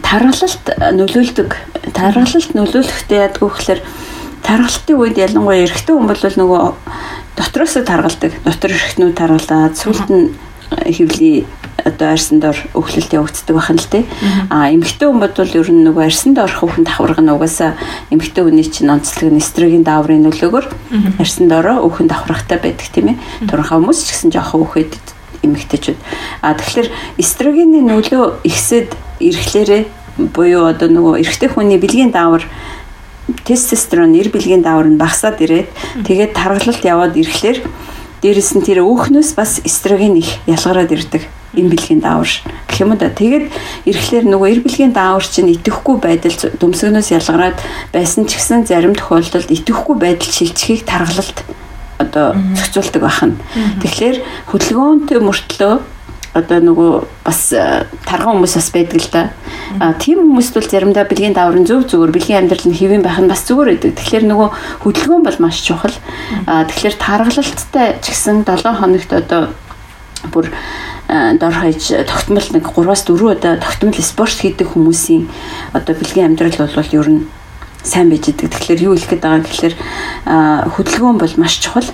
таргалалт 0.01 0.65
нөлөөлдөг. 0.97 1.49
Таргалалт 1.91 2.51
нөлөөлөхдөө 2.55 3.19
ядгүй 3.19 3.49
гэхээр 3.51 3.81
таргалтын 4.43 4.99
үед 4.99 5.17
ялангуяа 5.17 5.63
эрэгтэй 5.63 5.95
хүн 5.95 6.07
бол 6.07 6.19
нөгөө 6.19 6.63
дотроос 7.39 7.75
таргалдаг. 7.81 8.31
Дотор 8.45 8.71
эрхтнүүд 8.71 9.15
таргалаад 9.17 9.75
сүлд 9.79 10.09
нь 10.11 10.35
хөвлийн 10.69 11.47
одоо 11.83 12.13
арьсанд 12.15 12.43
ор 12.45 12.57
өвхлөлт 12.73 13.11
явагддаг 13.13 13.55
байх 13.55 13.69
нь 13.71 13.81
л 13.81 13.91
тий. 13.91 14.03
А 14.49 14.71
эмэгтэй 14.71 15.07
хүн 15.07 15.19
бодвол 15.19 15.51
ер 15.51 15.69
нь 15.71 15.83
нөгөө 15.83 16.03
арьсанд 16.07 16.37
орох 16.39 16.63
хүүхэн 16.63 16.87
давхарга 16.87 17.21
нь 17.21 17.33
угаасаа 17.33 17.75
эмэгтэй 18.11 18.43
хүний 18.43 18.63
чинь 18.63 18.91
онцлог 18.93 19.31
нь 19.31 19.41
эстроген 19.41 19.83
дааврын 19.83 20.23
нөлөөгөөр 20.23 20.65
арьсанд 21.19 21.51
ороо 21.51 21.83
хүүхэн 21.83 22.07
давхаргатай 22.07 22.59
байдаг 22.61 22.87
тийм 22.87 23.07
ээ. 23.11 23.17
Турхаа 23.49 23.79
хүмүүс 23.83 23.99
ч 23.99 24.09
гэсэн 24.15 24.31
жоохон 24.31 24.63
хүүхэд 24.63 24.93
эмэгтэйчүүд. 25.43 25.99
А 26.39 26.55
тэгэхээр 26.55 26.87
эстрогений 27.19 27.83
нөлөө 27.83 28.47
ихсэд 28.47 28.95
ирэхлээрээ 29.19 29.83
буюу 30.31 30.71
одоо 30.71 30.87
нөгөө 30.87 31.19
эрэгтэй 31.19 31.49
хүний 31.51 31.81
бэлгийн 31.81 32.15
даавар 32.15 32.47
тестостерон 33.47 34.11
нэр 34.11 34.29
бэлгийн 34.29 34.63
даавар 34.63 34.87
нь 34.91 34.99
багасаад 34.99 35.39
ирээд 35.39 35.69
тэгээд 36.03 36.35
таргалалт 36.35 36.83
яваад 36.83 37.15
ирэхлээр 37.15 37.59
дээрэс 38.23 38.51
нь 38.55 38.63
тэр 38.63 38.83
өөхнөөс 38.83 39.35
бас 39.35 39.59
эстроген 39.63 40.19
их 40.19 40.39
ялгараад 40.47 40.91
ирдэг 40.91 41.23
энэ 41.55 41.71
бэлгийн 41.71 42.01
даавар 42.01 42.31
гэх 42.67 42.81
юм 42.81 42.97
да. 42.97 43.09
Тэгээд 43.09 43.51
ирэхлээр 43.85 44.25
нөгөө 44.27 44.49
эр 44.49 44.61
бэлгийн 44.65 44.93
даавар 44.95 45.23
чинь 45.23 45.53
итэхгүй 45.53 46.01
байдал 46.01 46.33
дүмсгнөөс 46.59 47.09
ялгараад 47.13 47.57
байсан 47.93 48.25
ч 48.25 48.39
гэсэн 48.39 48.65
зарим 48.65 48.97
тохиолдолд 48.97 49.51
итэхгүй 49.53 49.95
байдал 49.99 50.31
шилжихийг 50.33 50.83
таргалалт 50.83 51.45
одоо 52.01 52.35
зохицуулдаг 52.57 53.01
байна. 53.05 53.37
Тэгэхээр 53.85 54.17
хөдөлгөөнтэй 54.49 55.19
мөртлөө 55.21 55.73
одоо 56.33 56.59
нөгөө 56.65 56.91
бас 57.25 57.53
э, 57.53 57.85
тарган 58.09 58.41
хүмүүс 58.41 58.55
бас 58.57 58.69
байдаг 58.73 59.01
л 59.05 59.09
да. 59.13 59.23
А 59.77 59.93
тийм 59.93 60.25
хүмүүст 60.25 60.57
бол 60.57 60.65
заримдаа 60.65 61.05
бэлгийн 61.05 61.37
дааврын 61.37 61.65
зөв 61.69 61.85
зүгээр 61.85 62.09
бэлгийн 62.09 62.39
амьдрал 62.41 62.65
нь 62.65 62.73
хэвэн 62.73 63.05
байх 63.05 63.21
нь 63.21 63.29
бас 63.29 63.45
зүгээр 63.45 63.77
байдаг. 63.77 63.93
Тэгэхээр 64.01 64.25
нөгөө 64.33 64.49
хөдөлгөөн 64.81 65.23
бол 65.29 65.37
маш 65.37 65.61
чухал. 65.61 65.93
А 66.49 66.65
тэгэхээр 66.65 66.95
таргалалттай 66.97 68.01
ч 68.01 68.05
гэсэн 68.09 68.49
7 68.49 68.65
хоногт 68.65 69.11
одоо 69.13 69.53
бүр 70.33 70.49
э, 70.49 71.37
дор 71.37 71.53
хаяж 71.53 72.01
тогтмол 72.09 72.49
нэг 72.49 72.65
3-аас 72.65 73.05
4 73.05 73.37
удаа 73.37 73.61
тогтмол 73.61 74.01
спорт 74.01 74.33
хийдэг 74.33 74.73
хүмүүсийн 74.73 75.29
одоо 75.77 75.93
бэлгийн 75.93 76.33
амьдрал 76.33 76.57
бол 76.57 76.97
ер 76.97 77.09
нь 77.13 77.29
сайн 77.85 78.09
байж 78.09 78.33
идэг. 78.33 78.49
Тэгэхээр 78.49 78.89
юу 78.89 78.97
хэлэх 78.97 79.21
гээд 79.21 79.21
байгаа 79.21 79.45
гэхээр 79.45 79.75
хөдөлгөөн 80.73 81.17
бол 81.21 81.33
маш 81.37 81.61
чухал 81.61 81.85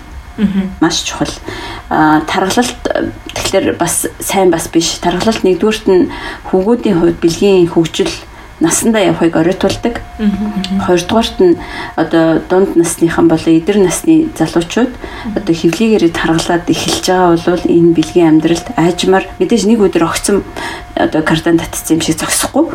маш 0.79 1.03
чухал. 1.03 1.31
Аа 1.89 2.21
тархалт 2.27 2.79
тэгэхээр 3.33 3.77
бас 3.77 4.07
сайн 4.19 4.49
бас 4.51 4.67
биш. 4.67 4.99
Тархалт 5.01 5.43
нэгдүгürt 5.43 5.85
нь 5.87 6.09
хүүгүүдийн 6.51 6.99
хувьд 6.99 7.17
бэлгийн 7.19 7.67
хөгжил 7.69 8.11
насандаа 8.59 9.01
явахыг 9.01 9.35
оройтуулдаг. 9.35 10.01
Хоёрдугаарт 10.85 11.39
нь 11.39 11.55
одоо 11.95 12.39
дунд 12.49 12.75
насныхан 12.75 13.27
болон 13.27 13.55
эдэр 13.55 13.79
насны 13.79 14.27
залуучууд 14.35 14.91
одоо 15.35 15.55
хөвлийгээрээ 15.55 16.11
таргалаад 16.11 16.67
эхэлж 16.67 17.05
байгаа 17.07 17.39
бол 17.39 17.63
энэ 17.63 17.95
бэлгийн 17.95 18.29
амьдралд 18.35 18.67
аажмаар 18.75 19.25
мэдээж 19.39 19.63
нэг 19.63 19.79
өдөр 19.79 20.03
огцом 20.03 20.43
одоо 20.95 21.21
кардан 21.23 21.55
татсан 21.57 21.97
юм 21.97 22.01
шиг 22.03 22.19
зогсохгүй. 22.19 22.67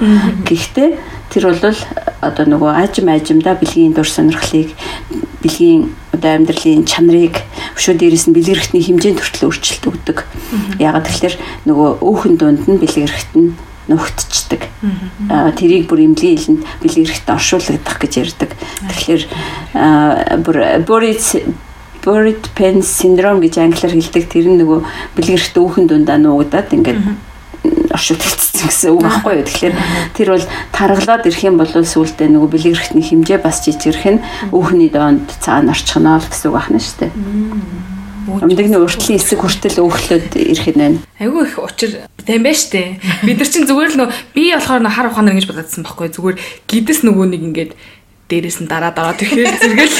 Гэхдээ 0.48 0.88
тэр 1.28 1.44
бол 1.52 1.76
одоо 2.24 2.44
нөгөө 2.48 2.70
аажим 2.72 3.12
аажимдаа 3.12 3.54
бэлгийн 3.60 3.92
дур 3.92 4.08
сонирхлыг 4.08 4.72
бэлгийн 5.44 5.92
одоо 6.16 6.30
амьдралын 6.32 6.88
чанарыг 6.88 7.44
өшөө 7.74 7.94
дээрээс 7.98 8.26
нь 8.30 8.36
бэлгэрхтний 8.36 8.82
хэмжээнд 8.86 9.20
хүртэл 9.20 9.46
өөрчлөлт 9.50 9.84
өгдөг. 9.90 10.18
Ягаад 10.78 11.06
тэгэхээр 11.10 11.36
нөгөө 11.68 11.90
өөхөн 12.00 12.34
дунд 12.38 12.64
нь 12.70 12.80
бэлгэрхт 12.80 13.32
нь 13.34 13.54
нүхтчдэг. 13.90 14.62
Тэрийг 15.58 15.90
бүр 15.90 16.08
эмнэлгийн 16.08 16.38
хэлэнд 16.38 16.62
бэлгэрхт 16.80 17.26
оршуулгадах 17.28 17.98
гэж 18.00 18.12
ярьдаг. 18.22 18.50
Тэгэхээр 18.88 19.22
бүр 20.40 20.56
Борис 20.88 21.36
Borit 22.04 22.52
Pen 22.54 22.80
syndrome 22.84 23.40
гэж 23.44 23.60
англиар 23.60 23.92
хэлдэг. 23.96 24.24
Тэр 24.28 24.46
нь 24.52 24.60
нөгөө 24.60 24.80
бэлгэрхт 25.16 25.56
өөхөн 25.56 25.88
дундаа 25.88 26.20
нуугдаад 26.20 26.72
ингээд 26.72 27.00
оршуулгдсан 27.94 28.68
гэсэн 28.68 28.90
үг 28.94 29.02
байхгүй 29.04 29.32
юу. 29.38 29.46
Тэгэхээр 29.46 29.76
тэр 30.16 30.28
бол 30.34 30.46
таргалаад 30.72 31.26
ирэх 31.28 31.42
юм 31.44 31.56
бол 31.60 31.68
сүултээ 31.68 32.28
нөгөө 32.32 32.50
бэлгэрхтний 32.50 33.04
хэмжээ 33.04 33.38
бас 33.40 33.62
жижигэрх 33.64 34.04
нь 34.18 34.24
өөхний 34.50 34.90
доонд 34.90 35.28
цаана 35.38 35.72
орчихно 35.72 36.18
л 36.18 36.26
гэсэн 36.26 36.48
үг 36.50 36.56
байна 36.58 36.80
шүү 36.80 36.98
дээ. 37.04 37.12
Өмдөгний 38.24 38.80
уртлын 38.80 39.20
эсэг 39.20 39.38
хүртэл 39.44 39.84
өөхлөд 39.84 40.32
ирэх 40.32 40.68
нь 40.72 40.80
байна. 40.80 40.98
Айгүй 41.20 41.44
их 41.44 41.60
учир 41.60 42.08
тийм 42.24 42.42
байж 42.42 42.72
тээ. 42.72 42.96
Бид 43.22 43.36
нар 43.36 43.50
чинь 43.52 43.68
зүгээр 43.68 43.92
л 43.94 43.98
нөө 44.00 44.08
би 44.32 44.48
болохоор 44.56 44.88
хар 44.88 45.08
ухаанаар 45.12 45.36
ингэж 45.36 45.48
бододсон 45.52 45.84
байхгүй 45.84 46.08
зүгээр 46.08 46.36
гидс 46.64 47.04
нөгөө 47.04 47.26
нэг 47.36 47.42
ингээд 47.44 47.72
дээрээс 48.28 48.64
нь 48.64 48.68
дараа 48.70 48.92
дараа 48.96 49.12
тэгэхээр 49.12 49.56
зэрэгэл 49.60 49.96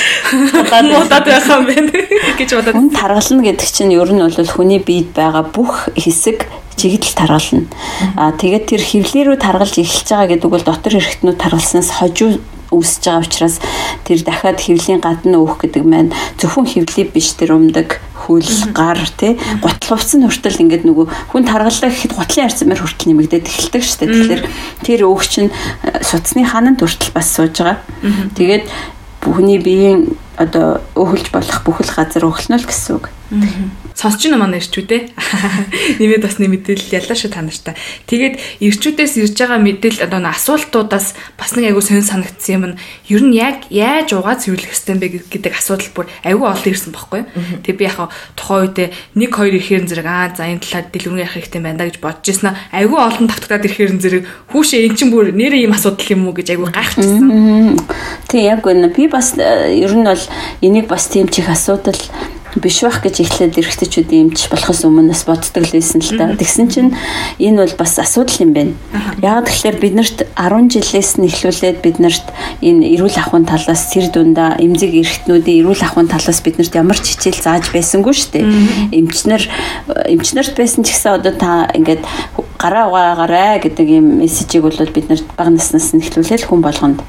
муудаад 0.88 1.24
байх 1.28 1.44
юм 1.44 1.64
байна 1.68 1.92
гэж 2.40 2.50
бодоод. 2.56 2.74
Хүн 2.74 2.90
таргална 2.96 3.42
гэдэг 3.44 3.68
чинь 3.68 3.92
ер 3.92 4.10
нь 4.10 4.24
бол 4.24 4.48
хүний 4.48 4.80
биед 4.80 5.12
байгаа 5.12 5.44
бүх 5.44 5.92
хэсэг 5.92 6.48
чигдэл 6.80 7.14
таргална. 7.14 7.68
Аа 8.16 8.32
тэгээд 8.32 8.64
тэр 8.64 8.80
хөвлөө 8.80 9.22
рүү 9.28 9.38
таргалж 9.38 9.76
эхэлж 9.76 10.08
байгаа 10.08 10.28
гэдэг 10.32 10.50
бол 10.50 10.64
дотор 10.64 10.92
хэрэгтнүүд 10.96 11.36
таргалснаас 11.36 11.90
хожуу 12.00 12.40
үүсэж 12.74 13.02
байгаа 13.06 13.22
учраас 13.22 13.56
тэр 14.04 14.20
дахиад 14.26 14.58
хөвлийн 14.58 15.00
гадна 15.00 15.38
өөх 15.38 15.62
гэдэг 15.62 15.84
маань 15.86 16.10
зөвхөн 16.42 16.66
хөвлий 16.66 17.06
биш 17.08 17.38
тэр 17.38 17.54
умдаг 17.54 18.02
хөл 18.24 18.50
гар 18.74 18.98
тий 19.16 19.38
гутал 19.62 19.96
хувцсан 19.96 20.24
хүртэл 20.24 20.62
ингээд 20.64 20.84
нөгөө 20.88 21.06
хүн 21.30 21.44
таргалаа 21.44 21.90
гэхэд 21.92 22.16
гутлын 22.16 22.46
арцмаар 22.48 22.80
хүртэл 22.80 23.08
нэмэгдээд 23.12 23.46
эхэлдэг 23.46 23.82
дээ. 23.84 24.08
Тэгэхээр 24.08 24.42
тэр 24.80 25.00
өөх 25.04 25.22
чинь 25.28 25.50
э, 25.52 26.00
суцны 26.00 26.42
хананд 26.48 26.80
хүртэл 26.80 27.12
бас 27.12 27.28
сууж 27.28 27.60
байгаа. 27.60 27.78
Тэгээд 28.32 28.64
хүний 29.24 29.60
биеийн 29.60 30.16
одоо 30.36 30.80
өөхөлж 30.96 31.28
болох 31.32 31.58
бүхэл 31.64 31.92
газар 31.92 32.24
өөхлнө 32.28 32.58
л 32.60 32.68
гэсэн 32.68 32.92
үг. 32.96 33.08
Сонсч 33.94 34.26
нь 34.26 34.34
манай 34.34 34.58
ирчүүдээ. 34.58 35.14
Нэмээд 36.02 36.26
бас 36.26 36.42
нэг 36.42 36.50
мэдээлэл 36.50 36.98
яллаа 36.98 37.14
шүү 37.14 37.30
та 37.30 37.46
нартай. 37.46 37.78
Тэгээд 38.10 38.34
ирчүүдээс 38.58 39.22
ирж 39.22 39.38
байгаа 39.38 39.62
мэдээлэл 39.62 40.10
одоо 40.10 40.18
н 40.18 40.34
асуултуудаас 40.34 41.14
бас 41.38 41.50
нэг 41.54 41.70
айгу 41.70 41.78
сонир 41.78 42.02
санагдсан 42.02 42.54
юм 42.58 42.64
нь 42.74 42.78
ер 43.06 43.22
нь 43.22 43.38
яг 43.38 43.70
яаж 43.70 44.18
угаа 44.18 44.34
цэвэрлэх 44.34 44.74
хэвтэй 44.74 44.98
бэ 44.98 45.06
гэдэг 45.30 45.54
асуудал 45.54 45.94
бүр 45.94 46.06
айгу 46.26 46.42
олон 46.42 46.66
ирсэн 46.74 46.90
байхгүй. 46.90 47.22
Тэгээд 47.62 47.78
би 47.78 47.86
яг 47.86 48.10
тухайн 48.34 48.66
үедээ 48.66 48.88
1 49.14 49.30
2 49.30 49.62
ихээр 49.62 49.84
зэрэг 49.86 50.06
аа 50.10 50.26
за 50.34 50.50
энэ 50.50 50.58
талаар 50.58 50.90
дэлгэрэнгүй 50.90 51.22
явах 51.22 51.36
хэрэгтэй 51.38 51.62
байна 51.62 51.78
да 51.78 51.86
гэж 51.86 51.96
бодож 52.02 52.26
ирсэн. 52.26 52.58
Айгу 52.74 52.98
олон 52.98 53.30
тавтагдаад 53.30 53.68
ихээр 53.70 53.94
зэрэг 54.02 54.22
хүүшээ 54.50 54.90
эн 54.90 54.98
чинь 54.98 55.14
бүр 55.14 55.30
нэрээ 55.30 55.70
юм 55.70 55.78
асуудал 55.78 56.10
юм 56.10 56.26
уу 56.26 56.34
гэж 56.34 56.50
айгу 56.50 56.66
гайхчихсан. 56.66 57.78
Тэг 58.26 58.42
яг 58.42 58.66
үнэ 58.66 58.90
би 58.90 59.06
бас 59.06 59.38
э, 59.38 59.78
ер 59.78 59.94
нь 59.94 60.02
бол 60.02 60.24
энийг 60.66 60.90
бас 60.90 61.06
тийм 61.06 61.30
чих 61.30 61.46
асуудал 61.46 61.94
биш 62.60 62.82
байх 62.86 63.02
гэж 63.02 63.20
эхлээд 63.24 63.58
эрэгтэйчүүд 63.58 64.10
юмч 64.14 64.46
болохоос 64.50 64.84
өмнө 64.86 65.10
бас 65.10 65.24
боддог 65.26 65.64
л 65.64 65.74
байсан 65.74 66.00
л 66.02 66.14
та. 66.14 66.34
Тэгсэн 66.38 66.68
чинь 66.70 66.90
энэ 67.42 67.66
бол 67.66 67.74
бас 67.78 67.98
асуудал 67.98 68.38
юм 68.42 68.52
байна. 68.54 68.74
Яг 69.22 69.50
тэгэхээр 69.50 69.78
биднэрт 69.82 70.18
10 70.38 70.70
жилээс 70.70 71.10
нь 71.18 71.26
эхлүүлээд 71.26 71.78
биднэрт 71.82 72.26
энэ 72.62 72.86
эрүүл 72.94 73.18
ахуйн 73.18 73.46
талаас 73.46 73.90
тэр 73.90 74.10
дундаа 74.14 74.54
эмзэг 74.62 74.92
эрэгтнүүдийн 74.94 75.60
эрүүл 75.66 75.82
ахуйн 75.82 76.06
талаас 76.06 76.40
биднэрт 76.42 76.74
ямар 76.78 76.98
ч 76.98 77.18
хичээл 77.18 77.42
зааж 77.42 77.64
байсангүй 77.74 78.14
шүү 78.14 78.30
дээ. 78.38 78.46
Эмчнэр 78.94 79.42
эмчнэрт 80.14 80.54
байсан 80.54 80.86
ч 80.86 80.94
гэсэн 80.94 81.18
одоо 81.18 81.34
та 81.34 81.66
ингээд 81.74 82.06
гараа 82.58 82.88
угаагаарай 82.88 83.58
гэдэг 83.60 83.86
юм 83.98 84.22
мессежийг 84.22 84.62
бол 84.62 84.78
бид 84.94 85.08
нарт 85.10 85.26
бага 85.36 85.50
наснаас 85.50 85.92
нь 85.92 86.00
эхлүүлээд 86.00 86.46
хүн 86.46 86.62
болгонд 86.62 87.02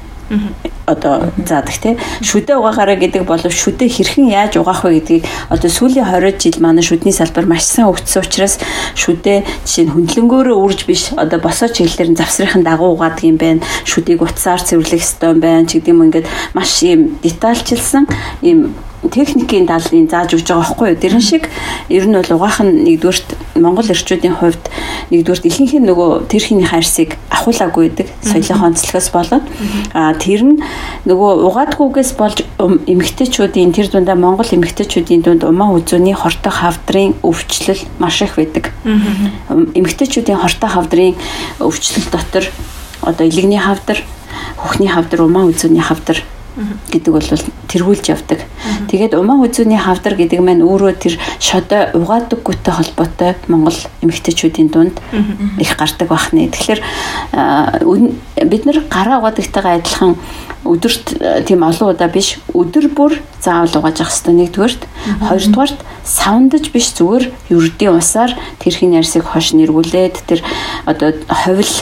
одоо 0.86 1.30
заадаг 1.46 1.76
тий 1.78 1.94
шүдэ 2.22 2.58
угаагаараа 2.58 2.98
гэдэг 2.98 3.26
болов 3.26 3.52
шүдэ 3.54 3.86
хэрхэн 3.90 4.30
яаж 4.30 4.58
угаах 4.58 4.86
вэ 4.86 4.98
гэдгийг 4.98 5.24
одоо 5.50 5.70
сүүлийн 5.70 6.06
20 6.06 6.42
жил 6.42 6.58
манай 6.62 6.82
шүдний 6.82 7.14
салбар 7.14 7.46
маш 7.46 7.66
сайн 7.66 7.90
өгдсөн 7.90 8.22
учраас 8.22 8.58
шүдэ 8.94 9.46
жишээ 9.66 9.86
нь 9.86 9.94
хөндлөнгөөрөө 9.94 10.56
үрж 10.56 10.80
биш. 10.86 11.10
Одоо 11.14 11.38
босоо 11.38 11.68
чиглэлээр 11.68 12.10
нь 12.14 12.18
завсрынхан 12.18 12.62
дагуу 12.62 12.94
угаадаг 12.94 13.22
юм 13.22 13.38
байна. 13.38 13.62
Шүдийг 13.84 14.22
утсаар 14.22 14.62
цэвэрлэх 14.62 15.02
ёстой 15.02 15.34
юм 15.34 15.40
байна. 15.42 15.66
Ч 15.66 15.78
гэдэг 15.78 15.92
юм 15.94 16.06
ингээд 16.06 16.26
маш 16.54 16.82
юм 16.82 17.18
детальчилсан 17.22 18.06
юм 18.42 18.74
техникийн 19.10 19.66
талын 19.66 20.08
зааж 20.08 20.34
өгч 20.34 20.48
байгаа 20.48 20.64
байхгүй 20.64 20.88
юу. 20.90 21.00
Тэрэн 21.00 21.24
шиг 21.24 21.48
ер 21.88 22.04
нь 22.08 22.16
бол 22.16 22.36
угаах 22.36 22.60
нь 22.64 22.84
нэгдүгürt 22.84 23.60
Монгол 23.60 23.88
эрчүүдийн 23.92 24.36
хувьд 24.40 24.64
нэгдүгürt 25.12 25.44
ихэнх 25.46 25.74
нь 25.78 25.86
нөгөө 25.86 26.28
тэр 26.28 26.42
хийний 26.42 26.66
хайрсыг 26.66 27.16
ахуулаагүй 27.30 27.92
байдаг. 27.92 28.08
Соёлын 28.24 28.72
онцлогоос 28.72 29.08
болоод 29.12 29.44
а 29.94 30.14
тэр 30.16 30.42
нь 30.42 30.60
нөгөө 31.06 31.32
угаадгүйгээс 31.46 32.12
болж 32.18 32.42
эмэгтэйчүүдийн 32.58 33.72
тэр 33.76 33.88
дундаа 33.92 34.16
Монгол 34.16 34.48
эмэгтэйчүүдийн 34.48 35.22
дунд 35.22 35.44
умаа 35.44 35.76
үзүүний 35.76 36.16
хортой 36.16 36.52
хавдрын 36.52 37.14
өвчлөл 37.22 37.82
маш 38.00 38.22
их 38.22 38.34
байдаг. 38.36 38.72
Эмэгтэйчүүдийн 39.48 40.40
хортой 40.40 40.70
хавдрын 40.70 41.14
өвчлөл 41.60 42.08
дотор 42.10 42.44
одоо 43.06 43.26
илэгний 43.26 43.60
хавдар, 43.60 44.02
хөхний 44.58 44.90
хавдар, 44.90 45.22
умаа 45.22 45.46
үзүүний 45.46 45.84
хавдар 45.84 46.24
гэдэг 46.92 47.12
бол 47.12 47.28
тэргүүлж 47.68 48.04
явдаг. 48.08 48.40
Тэгээд 48.88 49.12
умаа 49.18 49.44
үзүүний 49.44 49.76
хавдар 49.76 50.16
гэдэг 50.16 50.40
маань 50.40 50.64
өөрөө 50.64 50.92
тэр 50.96 51.14
шодоо 51.36 51.92
угаадаггүйтэй 51.92 52.72
холбоотой 52.72 53.34
Монгол 53.52 53.76
эмэгтэйчүүдийн 54.00 54.70
дунд 54.72 54.96
их 55.60 55.76
гардаг 55.76 56.08
бахны. 56.08 56.48
Тэгэхээр 56.48 56.80
бид 58.48 58.62
нар 58.64 58.78
гараа 58.88 59.20
угаадагтайгаа 59.20 59.84
адилхан 59.84 60.16
өдөрт 60.64 61.06
тийм 61.46 61.62
олон 61.62 61.92
удаа 61.92 62.08
биш 62.08 62.38
өдөр 62.56 62.88
бүр 62.90 63.20
заавал 63.40 63.76
угааж 63.78 64.00
явах 64.02 64.12
хэрэгтэй 64.12 64.34
нэгдүгээрт 64.34 64.82
хоёрдугаарт 65.28 65.78
савндаж 66.02 66.64
биш 66.74 66.90
зүгээр 66.98 67.30
ердийн 67.52 67.98
усаар 68.00 68.32
тэрхийн 68.58 68.98
ярьсыг 68.98 69.22
хош 69.22 69.54
нэргүүлээд 69.54 70.16
тэр 70.26 70.40
одоо 70.86 71.14
ховл 71.28 71.72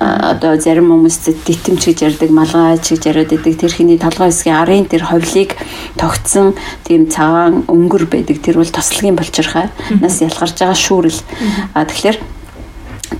одоо 0.00 0.58
зарим 0.58 0.90
хүмүүс 0.90 1.16
дитэмч 1.46 1.86
гэж 1.94 1.98
ярьдаг, 2.02 2.30
малгайч 2.34 2.94
гэж 2.94 3.02
яриад 3.06 3.30
байдаг. 3.30 3.54
Тэр 3.54 3.72
хиний 3.72 3.98
толгой 3.98 4.34
хэсгийн 4.34 4.58
арын 4.58 4.86
тэр 4.90 5.06
ховлыг 5.06 5.54
тогтсон 5.94 6.54
тийм 6.82 7.06
цагаан 7.06 7.62
өнгөр 7.70 8.10
байдаг. 8.10 8.42
Тэр 8.42 8.58
бол 8.58 8.66
тослогийн 8.66 9.14
болчирхай. 9.14 9.70
Нас 10.02 10.18
ялгарч 10.18 10.58
байгаа 10.58 10.74
шүүрэл. 10.74 11.22
А 11.78 11.86
тэгэхээр 11.86 12.18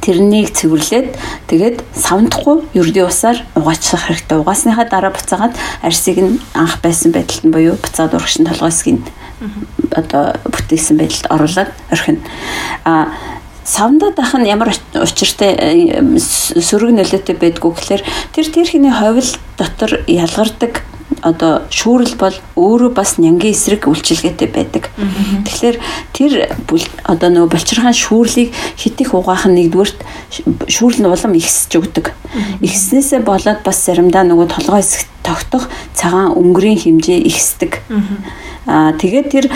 тэрнийг 0.03 0.51
цэвэрлээд 0.51 1.15
тэгээд 1.47 1.77
савндахгүй 1.95 2.67
ердийн 2.75 3.07
усаар 3.07 3.39
угаачлах 3.55 4.11
хэрэгтэй. 4.11 4.39
Угаасныхаа 4.43 4.87
дараа 4.91 5.15
буцаагаад 5.15 5.55
арсыг 5.81 6.19
нь 6.19 6.41
анх 6.59 6.83
байсан 6.83 7.15
байдалд 7.15 7.45
нь 7.47 7.55
буюу 7.55 7.79
буцаад 7.79 8.19
урагшин 8.19 8.45
толгой 8.45 8.75
хэсгийг 8.75 9.01
одоо 9.95 10.35
бүтээсэн 10.45 10.99
байдалд 10.99 11.27
оруулаад 11.31 11.71
орхино. 11.93 12.21
А 12.85 13.15
савндаа 13.65 14.13
дах 14.13 14.35
нь 14.37 14.49
ямар 14.49 14.73
учиртай 14.93 15.57
э, 15.57 16.19
сөрөг 16.21 16.93
нөлөөтэй 16.93 17.37
байдгүй 17.41 17.73
гэхээр 17.73 18.03
тэр 18.37 18.47
тэрхний 18.53 18.93
ховл 18.93 19.31
дотор 19.57 20.05
ялгардаг 20.07 20.85
одоо 21.23 21.65
шүүрэл 21.73 22.17
бол 22.21 22.37
өөрөө 22.57 22.91
бас 22.97 23.17
нянгийн 23.21 23.55
эсрэг 23.55 23.89
үйлчилгээтэй 23.89 24.49
байдаг. 24.49 24.91
Тэгэхээр 25.45 25.77
тэр 26.13 26.33
одоо 27.05 27.29
нөгөө 27.33 27.51
болчирхаан 27.53 27.97
шүүрлийг 27.97 28.53
хитих 28.77 29.15
угаах 29.15 29.49
нь 29.49 29.57
нэгдүгürt 29.57 29.99
шүүрэл 30.69 31.01
нь 31.05 31.09
улам 31.09 31.33
ихсэж 31.37 31.73
өгдөг. 31.81 32.13
Ихснээсээ 32.61 33.21
болоод 33.25 33.61
бас 33.65 33.79
заримдаа 33.85 34.25
нөгөө 34.25 34.49
толгой 34.53 34.81
хэсэгт 34.81 35.15
тогтох 35.25 35.69
цагаан 35.97 36.37
өнгөрийн 36.37 36.79
хэмжээ 36.79 37.25
ихсдэг. 37.25 37.81
Аа 38.65 38.97
тэгээд 38.97 39.27
тэр 39.29 39.47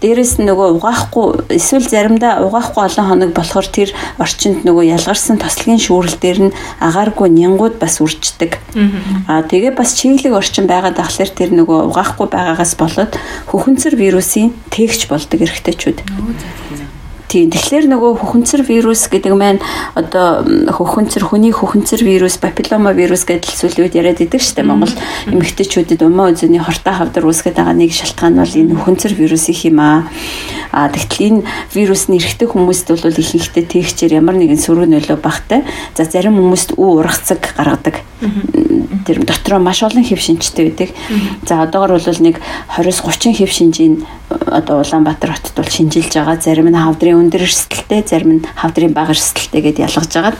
дээрэс 0.00 0.40
нь 0.40 0.48
нөгөө 0.48 0.76
угаахгүй 0.76 1.56
эсвэл 1.56 1.88
заримдаа 1.88 2.44
угаахгүй 2.44 2.84
олон 2.84 3.06
хоног 3.08 3.30
болохоор 3.32 3.64
тэр 3.64 3.96
орчинд 4.20 4.60
нөгөө 4.68 4.92
ялгарсан 4.92 5.40
тослогийн 5.40 5.80
шүүрэл 5.80 6.20
дээр 6.20 6.38
нь 6.48 6.56
агааргүй 6.84 7.32
нянгууд 7.32 7.80
бас 7.80 7.96
үрждэг. 8.04 8.60
Аа 9.24 9.40
тэгээ 9.48 9.72
бас 9.72 9.96
чиглэг 9.96 10.36
орчин 10.50 10.66
байгаад 10.66 10.98
ахлаар 10.98 11.30
тэр 11.30 11.54
нөгөө 11.54 11.94
угаахгүй 11.94 12.26
байгаагаас 12.26 12.74
болоод 12.74 13.14
хөхөнцөр 13.54 13.94
вирусын 13.94 14.50
тээгч 14.74 15.06
болдог 15.06 15.38
эрэгтэйчүүд. 15.38 16.02
Тийм. 17.30 17.46
Тэгэхээр 17.54 17.86
нөгөө 17.86 18.18
хөхөнцөр 18.18 18.66
вирус 18.66 19.06
гэдэг 19.06 19.30
маань 19.38 19.62
одоо 19.94 20.42
хөхөнцөр 20.42 21.30
хүний 21.30 21.54
хөхөнцөр 21.54 22.02
вирус, 22.02 22.42
папиллома 22.42 22.90
вирус 22.90 23.22
гэдэг 23.22 23.54
сүүлийн 23.54 23.86
үед 23.86 23.94
яриад 23.94 24.18
идэг 24.18 24.42
штеп 24.42 24.66
Монгол 24.66 24.90
эмэгтэйчүүдэд 25.30 26.02
умаа 26.02 26.34
үзүүний 26.34 26.58
хортой 26.58 26.90
хавдар 26.90 27.30
үүсгэж 27.30 27.54
байгаа 27.54 27.78
нэг 27.78 27.94
шалтгаан 27.94 28.34
бол 28.34 28.50
энэ 28.50 28.74
хөхөнцөр 28.74 29.14
вирус 29.14 29.46
их 29.46 29.62
юм 29.62 29.78
аа. 29.78 30.10
А 30.72 30.88
тэгтэл 30.88 31.42
энэ 31.42 31.42
вирус 31.74 32.06
нь 32.06 32.18
эрэгтэй 32.18 32.48
хүмүүст 32.48 32.94
бол 32.94 33.02
ихэнхдээ 33.02 33.64
тээгчээр 33.66 34.22
ямар 34.22 34.38
нэгэн 34.38 34.60
сөрөг 34.60 34.86
нөлөө 34.86 35.18
багтай. 35.18 35.66
За 35.94 36.06
зарим 36.06 36.38
хүмүүст 36.38 36.78
үү 36.78 36.90
ургацаг 37.02 37.42
гаргадаг. 37.58 38.02
Тэр 39.06 39.24
дотроо 39.26 39.58
маш 39.58 39.82
олон 39.82 40.04
хэв 40.06 40.20
шинжтэй 40.22 40.70
байдаг. 40.70 40.90
За 41.42 41.66
одоогор 41.66 41.98
бол 41.98 42.20
нэг 42.22 42.38
20-30 42.76 43.34
хэв 43.34 43.50
шинжийн 43.50 44.06
одоо 44.30 44.82
Улаанбаатар 44.82 45.34
хотод 45.34 45.54
бол 45.56 45.70
шинжилж 45.70 46.14
байгаа. 46.14 46.38
Зарим 46.38 46.70
нь 46.70 46.78
хавдрын 46.78 47.18
өндөр 47.18 47.42
эрсдэлтэй, 47.46 48.04
зарим 48.06 48.30
нь 48.38 48.46
хавдрын 48.54 48.94
бага 48.94 49.10
эрсдэлтэй 49.10 49.62
гэдээ 49.62 49.86
ялгаж 49.90 50.10
байгаа. 50.14 50.34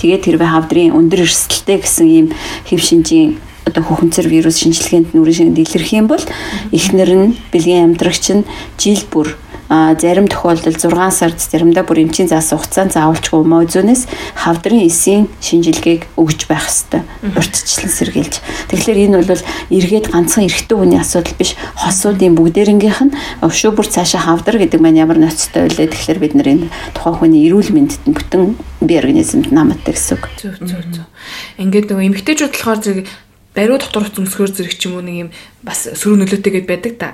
Тэгээд 0.00 0.24
тэрвээ 0.24 0.48
хавдрын 0.48 0.96
өндөр 0.96 1.28
эрсдэлтэй 1.28 1.78
гэсэн 1.84 2.06
ийм 2.08 2.26
хэв 2.64 2.80
шинжийн 2.80 3.36
одоо 3.64 3.82
хөхөнцөр 3.84 4.28
вирус 4.28 4.60
шинжилгээнд 4.60 5.16
нүрийн 5.16 5.52
шингэнд 5.52 5.62
илэрх 5.64 5.90
юм 5.96 6.06
бол 6.06 6.24
эхнэр 6.72 7.10
нь 7.16 7.36
бэлгийн 7.52 7.96
амтрагч 7.96 8.24
нь 8.36 8.48
жил 8.76 9.02
бүр 9.08 9.36
зарим 9.68 10.28
тохиолдолд 10.28 10.76
6 10.76 11.10
сард 11.10 11.40
заримдаа 11.40 11.84
бүр 11.84 12.04
эмчийн 12.04 12.28
заасан 12.28 12.60
хугацаанд 12.60 12.92
заавалчгүй 12.92 13.42
мөн 13.48 13.68
зүүнээс 13.72 14.02
хавдрын 14.36 14.84
эсийн 14.84 15.28
шинжилгээг 15.40 16.04
өгж 16.20 16.46
байх 16.46 16.68
ёстой. 16.68 17.02
Урьдчилан 17.24 17.92
сэргийлж. 17.92 18.34
Тэгэхээр 18.68 19.02
энэ 19.08 19.24
бол 19.24 19.42
эргээд 19.72 20.12
ганцхан 20.12 20.44
эрэгтэй 20.44 20.76
хүний 20.76 21.00
асуудал 21.00 21.34
биш. 21.40 21.56
Хосуудын 21.80 22.36
бүгдээрнгийнх 22.36 23.00
нь 23.08 23.16
өвшөө 23.40 23.72
бүр 23.72 23.88
цаашаа 23.88 24.20
хавдар 24.28 24.60
гэдэг 24.60 24.80
маань 24.84 25.00
ямар 25.00 25.16
ноцтой 25.16 25.66
байлээ. 25.66 25.88
Тэгэхээр 25.88 26.20
бид 26.20 26.34
нар 26.36 26.48
энэ 26.52 26.68
тухайн 26.92 27.16
хүний 27.16 27.48
эрүүл 27.48 27.72
мэндэд 27.72 28.04
бүтэн 28.04 28.54
бие 28.84 29.00
организмд 29.00 29.48
намтдаг 29.48 29.96
гэсэн 29.96 30.20
үг. 30.20 30.28
Зөв 30.36 30.60
зөв 30.60 30.84
зөв. 30.92 31.08
Ингээд 31.56 31.88
нөгөө 31.88 32.04
эмгтээчүүд 32.12 32.52
болохоор 32.52 32.80
зэрэг 32.84 33.08
бариу 33.54 33.78
дотор 33.78 34.10
зүмсгөр 34.10 34.50
зэрэг 34.50 34.74
ч 34.74 34.90
юм 34.90 34.98
уу 34.98 35.06
нэг 35.06 35.16
юм 35.16 35.30
бас 35.62 35.86
сөрөг 35.86 36.26
нөлөөтэйгээд 36.26 36.66
байдаг 36.66 36.94
та. 36.98 37.08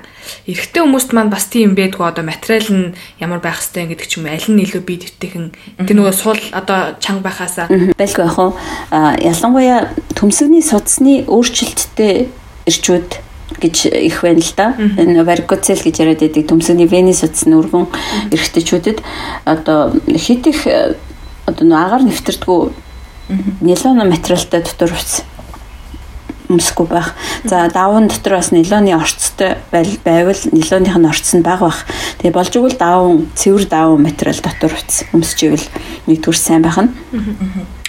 Эрэгтэй 0.49 0.81
хүмүүст 0.81 1.13
маань 1.13 1.29
бас 1.29 1.45
тийм 1.45 1.77
байдгүй. 1.77 2.01
Одоо 2.01 2.25
материал 2.25 2.65
нь 2.73 2.93
ямар 3.21 3.39
байх 3.39 3.61
хэвтэй 3.61 3.93
гэдэг 3.93 4.07
ч 4.09 4.17
юм 4.17 4.25
аль 4.25 4.49
нь 4.49 4.61
илүү 4.65 4.81
бие 4.81 5.05
дэвтэйхэн 5.05 5.85
тэр 5.85 5.95
нөгөө 6.01 6.15
суул 6.17 6.41
одоо 6.49 6.97
чанга 6.97 7.29
байхаасаа 7.29 7.69
байлгүй 7.69 8.25
яг 8.25 8.33
хуу 8.33 8.57
ялангуяа 8.91 9.93
төмсгний 10.17 10.65
судасны 10.65 11.29
өөрчлөлттэй 11.29 12.33
ирчүүд 12.65 13.09
гэж 13.61 13.75
их 13.93 14.25
байна 14.25 14.41
л 14.41 14.53
да. 14.57 14.73
Энэ 14.97 15.21
varicocele 15.21 15.85
гэж 15.85 15.95
яриад 16.01 16.25
байдаг 16.25 16.49
төмсгний 16.49 16.89
вены 16.89 17.13
судасны 17.13 17.53
өргөн 17.53 17.85
эрэгтэйчүүдэд. 18.33 19.05
Одоо 19.45 19.93
хит 20.17 20.49
их 20.49 20.65
одоо 21.45 21.65
нөө 21.69 21.77
агаар 21.77 22.03
нэвтэрдэггүй 22.09 22.61
нилон 23.61 24.09
материалтай 24.09 24.61
дотор 24.61 24.91
утас 24.91 25.23
өмсөхгүй 26.57 26.87
байх. 26.87 27.13
За 27.43 27.69
даван 27.73 28.07
дотор 28.07 28.37
бас 28.37 28.51
нилооны 28.51 28.93
орцтой 28.95 29.57
байвал 29.71 30.41
нилооных 30.51 30.97
нь 30.97 31.09
орц 31.09 31.33
нь 31.33 31.43
бага 31.43 31.71
байх. 31.71 31.85
Тэгээ 32.19 32.35
болж 32.35 32.53
игэл 32.55 32.77
даван 32.77 33.27
цэвэр 33.35 33.65
даван 33.65 34.03
материал 34.03 34.39
дотор 34.43 34.73
өмсөж 35.13 35.39
ивэл 35.47 35.67
нэгдүгээр 36.07 36.37
сайн 36.37 36.61
байх 36.61 36.77
нь. 36.77 36.91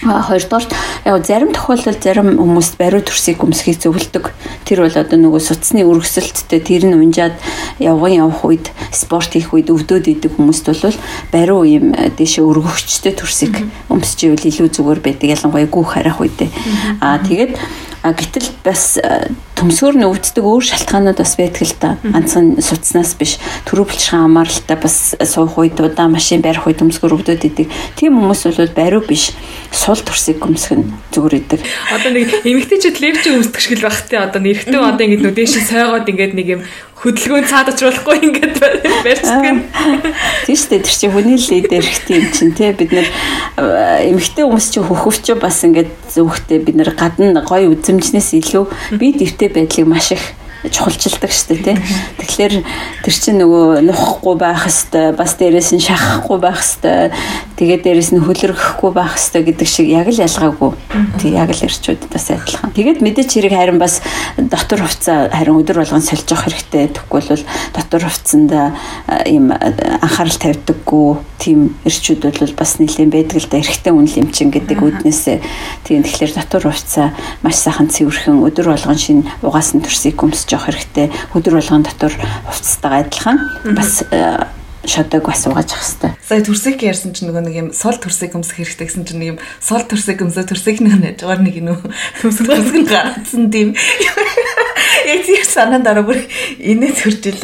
Хоёрдугаар 0.02 0.66
яг 1.06 1.26
зарим 1.26 1.54
тохиолдолд 1.54 2.02
зарим 2.02 2.34
хүмүүс 2.34 2.74
бариу 2.74 3.06
төрсийг 3.06 3.38
өмсөхийг 3.38 3.78
зөвлөдөг. 3.78 4.34
Тэр 4.66 4.82
бол 4.82 4.98
одоо 4.98 5.14
нөгөө 5.14 5.38
суцсны 5.38 5.86
өргөсөлттэй 5.86 6.58
тэр 6.58 6.90
нь 6.90 6.98
унжаад 6.98 7.38
явган 7.78 8.26
явах 8.26 8.42
үед 8.42 8.74
спорт 8.90 9.30
хийх 9.30 9.54
үед 9.54 9.70
өвдөд 9.70 10.10
идэг 10.10 10.34
хүмүүст 10.34 10.74
бол 10.74 10.98
бариу 11.30 11.62
юм 11.62 11.94
дэше 12.18 12.42
өргөгчтэй 12.42 13.14
төрсийг 13.14 13.62
өмсөж 13.86 14.18
ивэл 14.26 14.50
илүү 14.50 14.68
зүгээр 14.74 15.00
байдаг. 15.06 15.28
Ялангуяа 15.38 15.70
гүүх 15.70 15.94
харах 15.94 16.18
үедээ. 16.18 16.50
Аа 16.98 17.22
тэгээд 17.22 17.54
гэтэл 18.02 18.48
бас 18.64 18.98
төмсгөр 19.62 19.94
нь 19.94 20.06
өвддөг 20.10 20.42
өөр 20.42 20.64
шалтгаанууд 20.66 21.18
бас 21.22 21.34
байдаг 21.38 21.62
л 21.62 21.76
да. 21.78 21.90
Ганцхан 22.02 22.58
судснаас 22.58 23.14
биш 23.14 23.38
төрөв 23.62 23.94
булчирхан 23.94 24.26
амааралтай 24.26 24.74
бас 24.74 25.14
суух 25.22 25.54
үед 25.62 25.78
удаа 25.78 26.10
машин 26.10 26.42
барих 26.42 26.66
үед 26.66 26.82
төмсгөр 26.82 27.14
өвдөд 27.14 27.46
идэг. 27.46 27.70
Тийм 27.94 28.18
хүмүүс 28.18 28.42
бол 28.58 28.74
бариу 28.74 29.06
биш 29.06 29.30
сул 29.70 30.02
төрсийг 30.02 30.42
нь 30.42 30.90
зүгээр 31.14 31.34
идэг. 31.38 31.60
Одоо 31.94 32.10
нэг 32.10 32.42
эмэгтэйчүүд 32.42 32.98
левч 32.98 33.22
өмсдөг 33.30 33.62
шиг 33.62 33.78
л 33.78 33.86
байх 33.86 34.02
те. 34.10 34.18
Одоо 34.18 34.42
нэрхтэн 34.42 34.82
одоо 34.82 35.06
ингэдэг 35.06 35.30
нүдэн 35.30 35.46
шиг 35.46 35.64
сойгоод 35.70 36.10
ингээд 36.10 36.34
нэг 36.34 36.48
юм 36.58 36.62
хөдөлгөөн 37.02 37.46
цаад 37.50 37.74
очлуулахгүй 37.74 38.18
ингээд 38.30 38.56
барьцдаг 39.02 39.42
юм. 39.42 39.58
Тийм 40.46 40.54
шүү 40.54 40.70
дээ. 40.70 40.82
Тэр 40.86 40.94
чинь 41.02 41.10
хүний 41.10 41.34
лидер 41.34 41.82
хэрэгтэй 41.82 42.14
юм 42.14 42.26
чинь 42.30 42.54
те. 42.54 42.70
Бид 42.70 42.94
нэр 42.94 43.08
эмэгтэй 44.06 44.46
хүмүүс 44.46 44.66
чинь 44.70 44.86
хөхөвч 44.86 45.34
бас 45.42 45.58
ингээд 45.66 45.90
зөвхтэй 46.14 46.62
бид 46.62 46.78
нэр 46.78 46.94
гадна 46.94 47.42
гоё 47.42 47.74
үзэмжнээс 47.74 48.38
илүү 48.38 48.64
бие 49.02 49.18
дэвтэй 49.18 49.50
байдлыг 49.54 49.86
маш 49.86 50.12
их 50.12 50.20
чухалчилдаг 50.70 51.32
дээ 51.32 51.58
тий. 51.62 51.76
Тэгэхээр 52.22 52.54
тэр 53.02 53.14
чинь 53.14 53.38
нөгөө 53.42 53.82
нухахгүй 53.82 54.36
байх 54.38 54.62
хэвээр 54.70 55.18
бас 55.18 55.34
дээрэс 55.34 55.74
нь 55.74 55.82
шахахгүй 55.82 56.38
байх 56.38 56.62
хэвээр 56.62 57.10
тэгээд 57.58 57.82
дээрэс 57.82 58.10
нь 58.14 58.22
хөлөргөхгүй 58.22 58.90
байх 58.94 59.18
хэвээр 59.18 59.46
гэдэг 59.50 59.68
шиг 59.68 59.86
яг 59.90 60.06
л 60.06 60.22
ялгаагүй. 60.22 60.70
Тий 61.18 61.34
яг 61.34 61.50
л 61.50 61.66
ирчүүд 61.66 62.06
бас 62.06 62.30
адилхан. 62.30 62.70
Тэгээд 62.70 63.02
мэдээч 63.02 63.30
хэрэг 63.34 63.54
харин 63.58 63.82
бас 63.82 63.98
дотор 64.38 64.86
хувцас 64.86 65.34
харин 65.34 65.58
өдөр 65.58 65.82
болгон 65.82 66.04
сольж 66.04 66.30
явах 66.30 66.46
хэрэгтэй. 66.46 66.94
Тэгэхгүй 66.94 67.20
бол 67.26 67.44
дотор 67.74 68.02
хувцсанд 68.06 68.52
ийм 69.26 69.50
анхаарал 69.50 70.38
тавьдаггүй 70.38 71.10
тийм 71.42 71.74
ирчүүд 71.82 72.22
бол 72.22 72.54
бас 72.54 72.78
нэлээд 72.78 73.10
байдаг 73.10 73.38
л 73.42 73.50
да 73.50 73.58
эрэгтэй 73.58 73.90
үнэл 73.90 74.22
эмчин 74.22 74.54
гэдэг 74.54 74.78
үднээсээ 74.78 75.38
тийм 75.82 76.06
тэгэхээр 76.06 76.38
дотор 76.38 76.70
хувцас 76.70 77.10
маш 77.42 77.56
сайхан 77.58 77.90
цэвэрхэн 77.90 78.46
өдөр 78.46 78.70
болгон 78.70 78.98
шин 78.98 79.26
угаасан 79.42 79.82
төрсийг 79.82 80.22
өмсөж 80.22 80.51
явах 80.52 80.68
хэрэгтэй. 80.70 81.10
Өдөр 81.34 81.58
болгон 81.58 81.82
дотор 81.86 82.12
хувцастайгаа 82.48 83.00
адилхан 83.04 83.38
бас 83.74 84.04
э, 84.10 84.44
шодог 84.84 85.26
бас 85.26 85.46
угааж 85.46 85.72
явах 85.72 85.84
хэрэгтэй. 85.84 86.10
Сая 86.26 86.42
төрсөг 86.42 86.82
ярьсан 86.82 87.14
чинь 87.14 87.30
нөгөө 87.30 87.42
нэг 87.46 87.56
юм 87.56 87.68
сул 87.72 87.96
төрсөг 87.96 88.34
өмсөх 88.34 88.58
хэрэгтэй 88.58 88.86
гэсэн 88.90 89.06
чинь 89.06 89.20
нэг 89.22 89.28
юм 89.34 89.38
сул 89.62 89.82
төрсөг 89.86 90.22
өмсөө 90.26 90.44
төрсөг 90.50 90.82
нэг 90.82 91.18
жагаар 91.22 91.40
нэг 91.42 91.54
юм 91.56 91.78
өмсөх 92.26 92.46
төрсөг 92.50 92.86
гарцсан 92.90 93.50
тийм. 93.50 93.74
Яг 95.06 95.22
тийм 95.26 95.42
санаанд 95.46 95.86
ороо 95.86 96.06
бүр 96.06 96.18
инээ 96.58 96.92
төржил. 96.98 97.38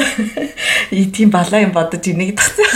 Тийм 0.91 1.31
балаа 1.31 1.63
юм 1.63 1.73
бодож 1.75 2.07
инийг 2.11 2.39
тагцаа. 2.39 2.67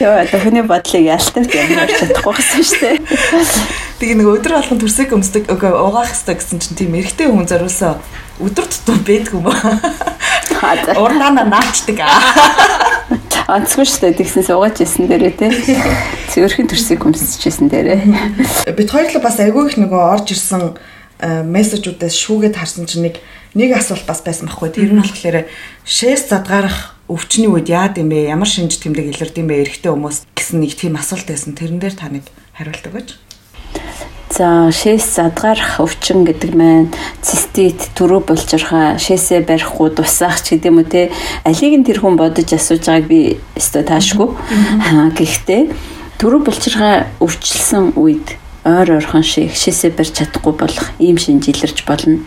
Яа, 0.00 0.24
тохны 0.28 0.64
бодлыг 0.64 1.04
ялтав 1.04 1.48
юм 1.48 1.76
ярьж 1.76 2.00
чадахгүй 2.00 2.34
гэсэн 2.36 2.64
шүү 2.64 2.80
дээ. 2.80 3.89
Тэгээ 4.00 4.16
нэг 4.16 4.28
өдөр 4.32 4.56
болгон 4.56 4.80
төрсөг 4.80 5.12
өмсдөг 5.12 5.44
угаах 5.52 6.08
хэрэгтэй 6.08 6.36
гэсэн 6.40 6.56
чинь 6.56 6.72
тийм 6.72 6.96
эрэгтэй 6.96 7.28
хүн 7.28 7.44
зориулсан 7.44 8.00
өдөр 8.40 8.64
тутам 8.64 8.96
байдг 9.04 9.36
юм 9.36 9.44
ба. 9.44 9.52
Урнаана 10.96 11.44
наачдаг. 11.44 12.00
Онцгүй 13.44 13.84
шүү 13.84 14.08
дээ 14.08 14.24
тэгсэн 14.24 14.48
суугаач 14.48 14.80
исэн 14.80 15.04
дээрээ 15.04 15.36
те. 15.36 15.52
Цэвэрхэн 16.32 16.72
төрсийг 16.72 17.04
хүмсчихсэн 17.04 17.68
дээрээ. 17.68 18.72
Бид 18.72 18.88
хоёрлоо 18.88 19.20
бас 19.20 19.36
айгүй 19.36 19.68
их 19.68 19.76
нөгөө 19.76 20.00
орж 20.16 20.32
ирсэн 20.32 20.80
э, 21.20 21.44
мессежүүдээс 21.44 22.16
шүүгээд 22.24 22.56
харсан 22.56 22.88
чинь 22.88 23.04
нэг 23.04 23.20
нэг 23.52 23.76
асуулт 23.76 24.08
бас 24.08 24.24
байсан 24.24 24.48
байхгүй. 24.48 24.80
Тэр 24.80 24.96
нь 24.96 25.04
болохоор 25.04 25.44
шээс 25.84 26.24
задгаарах 26.32 26.96
өвчний 27.04 27.52
үед 27.52 27.68
яад 27.68 28.00
юм 28.00 28.08
бэ? 28.08 28.32
Ямар 28.32 28.48
шинж 28.48 28.80
тэмдэг 28.80 29.12
илэрд 29.12 29.36
юм 29.36 29.52
бэ? 29.52 29.60
Эрэгтэй 29.60 29.92
хүмүүс 29.92 30.24
гэсэн 30.32 30.64
нэг 30.64 30.72
тийм 30.72 30.96
асуулт 30.96 31.28
байсан. 31.28 31.52
Тэрэн 31.52 31.82
дээр 31.82 32.00
та 32.00 32.08
нэг 32.08 32.24
хариулт 32.56 32.86
өгөөч. 32.86 33.29
За 34.30 34.70
шээс 34.70 35.18
задгарах 35.18 35.82
өвчин 35.82 36.22
гэдэг 36.22 36.54
маань 36.54 36.94
цистит 37.20 37.90
төрөө 37.98 38.30
булчирхаа 38.30 38.94
шээсээ 38.94 39.42
барихгүй 39.42 39.90
тусаах 39.90 40.38
ч 40.40 40.54
гэдэм 40.54 40.80
үү 40.80 40.86
те 40.86 41.02
алийг 41.42 41.74
нь 41.76 41.84
тэр 41.84 41.98
хүн 41.98 42.14
бодож 42.14 42.46
асууж 42.46 42.86
байгааг 42.86 43.10
би 43.10 43.42
өстой 43.58 43.82
таашгүй. 43.84 44.30
Гэхдээ 45.18 45.62
төрөө 46.22 46.40
булчирхаа 46.46 47.10
өвчлсөн 47.18 47.98
үед 47.98 48.38
ойр 48.64 49.02
ойрхон 49.02 49.26
шиг 49.26 49.50
шээсээ 49.50 49.98
барьж 49.98 50.14
чадахгүй 50.22 50.54
болох 50.54 50.88
ийм 51.02 51.18
шинж 51.18 51.50
илэрч 51.50 51.82
болно. 51.82 52.22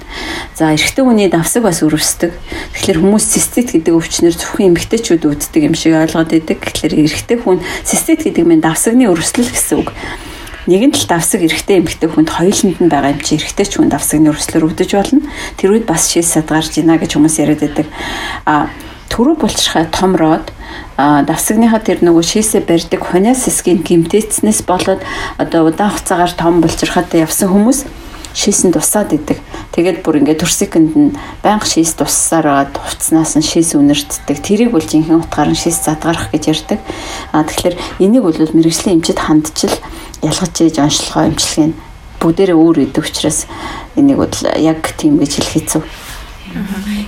За 0.60 0.76
эрэгтэй 0.76 1.08
хүний 1.08 1.32
давсаг 1.32 1.64
бас 1.64 1.80
өрөвсдөг. 1.88 2.36
Тэгэхээр 2.76 3.00
хүмүүс 3.00 3.26
цистит 3.32 3.72
гэдэг 3.72 3.94
өвчнөр 3.96 4.36
зөвхөн 4.36 4.76
эмэгтэйчүүд 4.76 5.24
үүддэг 5.24 5.62
юм 5.72 5.78
шиг 5.78 5.96
ойлгоод 5.96 6.30
байдаг. 6.30 6.58
Тэгэхээр 6.58 6.94
эрэгтэй 7.10 7.38
хүн 7.38 7.62
цистит 7.86 8.26
гэдэг 8.26 8.50
нь 8.50 8.66
давсагны 8.66 9.08
өрөвслөл 9.08 9.50
гэсэн 9.50 9.78
үг 9.82 9.94
нэгэн 10.68 10.92
тал 10.96 11.20
давсаг 11.20 11.44
эрэгтэй 11.44 11.84
эмэгтэй 11.84 12.10
хүнд 12.10 12.30
хоёуланд 12.32 12.80
нь 12.80 12.92
байгаа 12.92 13.14
юм 13.16 13.22
чи 13.24 13.36
эрэгтэй 13.36 13.68
ч 13.68 13.80
хүн 13.80 13.92
давсагны 13.92 14.32
өрслөөр 14.32 14.68
өвдөж 14.72 14.92
болно. 14.96 15.22
Тэр 15.60 15.76
үед 15.76 15.86
бас 15.90 16.08
шээс 16.08 16.40
садгарч 16.40 16.80
ийна 16.80 16.96
гэж 16.96 17.20
хүмүүс 17.20 17.36
яриад 17.44 17.62
байдаг. 17.64 17.88
А 18.48 18.72
төрөв 19.12 19.44
булчирхай 19.44 19.86
том 19.92 20.16
род 20.16 20.50
давсагныхаа 20.98 21.82
тэр 21.84 22.02
нөгөө 22.06 22.24
шээсээ 22.24 22.64
барьдаг 22.66 23.02
хуниас 23.02 23.46
хэсгийн 23.46 23.84
гимтээцнээс 23.84 24.66
болоод 24.66 25.02
одоо 25.38 25.70
удаан 25.70 25.92
хугацаагаар 25.94 26.34
том 26.34 26.62
булчирхайтай 26.62 27.22
явсан 27.26 27.50
хүмүүс 27.50 28.03
шээс 28.34 28.66
нь 28.66 28.74
тусаад 28.74 29.14
идэг. 29.14 29.38
Тэгээд 29.78 30.02
бүр 30.02 30.22
ингээд 30.22 30.42
төрсөкөнд 30.42 30.94
нь 30.98 31.16
байнга 31.46 31.66
шээс 31.66 31.94
туссаар 31.98 32.46
байгаад 32.50 32.74
хувцснаас 32.74 33.38
нь 33.38 33.46
шээс 33.46 33.78
үнэртдэг. 33.78 34.38
Тэрийг 34.42 34.74
бол 34.74 34.82
жинхэнэ 34.82 35.22
утгаар 35.22 35.54
нь 35.54 35.58
шээс 35.58 35.86
задгарах 35.86 36.34
гэж 36.34 36.44
ярьдаг. 36.50 36.80
А 37.32 37.46
тэгэхээр 37.46 37.76
энийг 38.02 38.24
бол 38.26 38.36
мэрэгжлийн 38.36 39.02
эмчит 39.02 39.22
хандчил 39.22 39.74
ялгаж 40.26 40.54
ийж 40.62 40.78
онцлогоо 40.82 41.30
эмчилгээ 41.30 41.70
бүгдээрээ 42.22 42.58
өөр 42.58 42.78
идэг 42.90 43.04
учраас 43.04 43.46
энийг 44.00 44.18
бол 44.18 44.36
яг 44.58 44.82
тийм 44.98 45.22
гэж 45.22 45.32
хэлэх 45.38 45.54
хэцүү. 45.54 45.82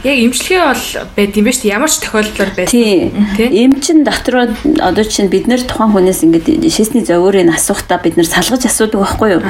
Яг 0.03 0.17
имчилгээ 0.25 0.61
бол 0.65 0.85
байд 1.15 1.37
юм 1.37 1.45
ба 1.45 1.51
шүү 1.53 1.63
дээ. 1.65 1.75
Ямар 1.75 1.91
ч 1.91 1.97
тохиолдолд 2.01 2.55
байд. 2.57 2.69
Тийм. 2.69 3.13
Эмчин 3.37 4.03
дотроо 4.03 4.49
одоо 4.81 5.05
чинь 5.05 5.29
бид 5.29 5.45
нэр 5.45 5.61
тухайн 5.65 5.93
хүнээс 5.93 6.25
ингээд 6.25 6.65
шээсний 6.69 7.05
зовоорыг 7.05 7.49
асуухтаа 7.53 8.01
бид 8.01 8.17
нэр 8.17 8.25
салгаж 8.25 8.65
асуудаг 8.65 9.01
байхгүй 9.01 9.29
юу? 9.37 9.43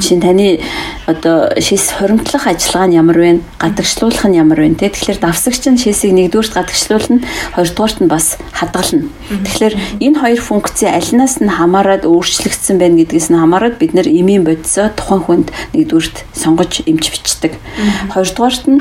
Жишээ 0.00 0.16
нь 0.16 0.24
таны 0.24 0.46
одоо 1.06 1.52
шээс 1.56 2.00
хоримтлах 2.00 2.48
ажиллагаа 2.48 2.88
нь 2.88 2.96
ямар 2.96 3.18
вэ? 3.18 3.30
Гадагшлуулах 3.60 4.24
нь 4.28 4.38
ямар 4.40 4.60
вэ? 4.60 4.76
Тэгэхээр 4.76 5.20
давсагч 5.20 5.64
нь 5.68 5.80
шээсийг 5.80 6.12
нэгдүгürt 6.16 6.56
гадагшлуулна, 6.56 7.24
хоёрдугаарт 7.56 7.98
нь 8.00 8.08
бас 8.08 8.36
хадгална. 8.52 9.08
Тэгэхээр 9.28 9.74
энэ 10.00 10.20
хоёр 10.20 10.40
функцийн 10.40 10.96
алинаас 10.96 11.40
нь 11.40 11.48
хамаарад 11.48 12.08
өөрчлөгдсөн 12.08 12.76
байна 12.80 13.00
гэдгээс 13.00 13.28
нь 13.32 13.40
хамаарад 13.40 13.76
бид 13.76 13.92
нэр 13.92 14.08
эмийн 14.08 14.44
бодисоо 14.44 14.88
тухайн 14.92 15.22
хүнд 15.24 15.48
нэгдүгürt 15.76 16.24
сонгож 16.32 16.84
эмч 16.86 17.10
бичдэг. 17.12 17.56
Хоёрдугаарт 18.12 18.64
нь 18.68 18.80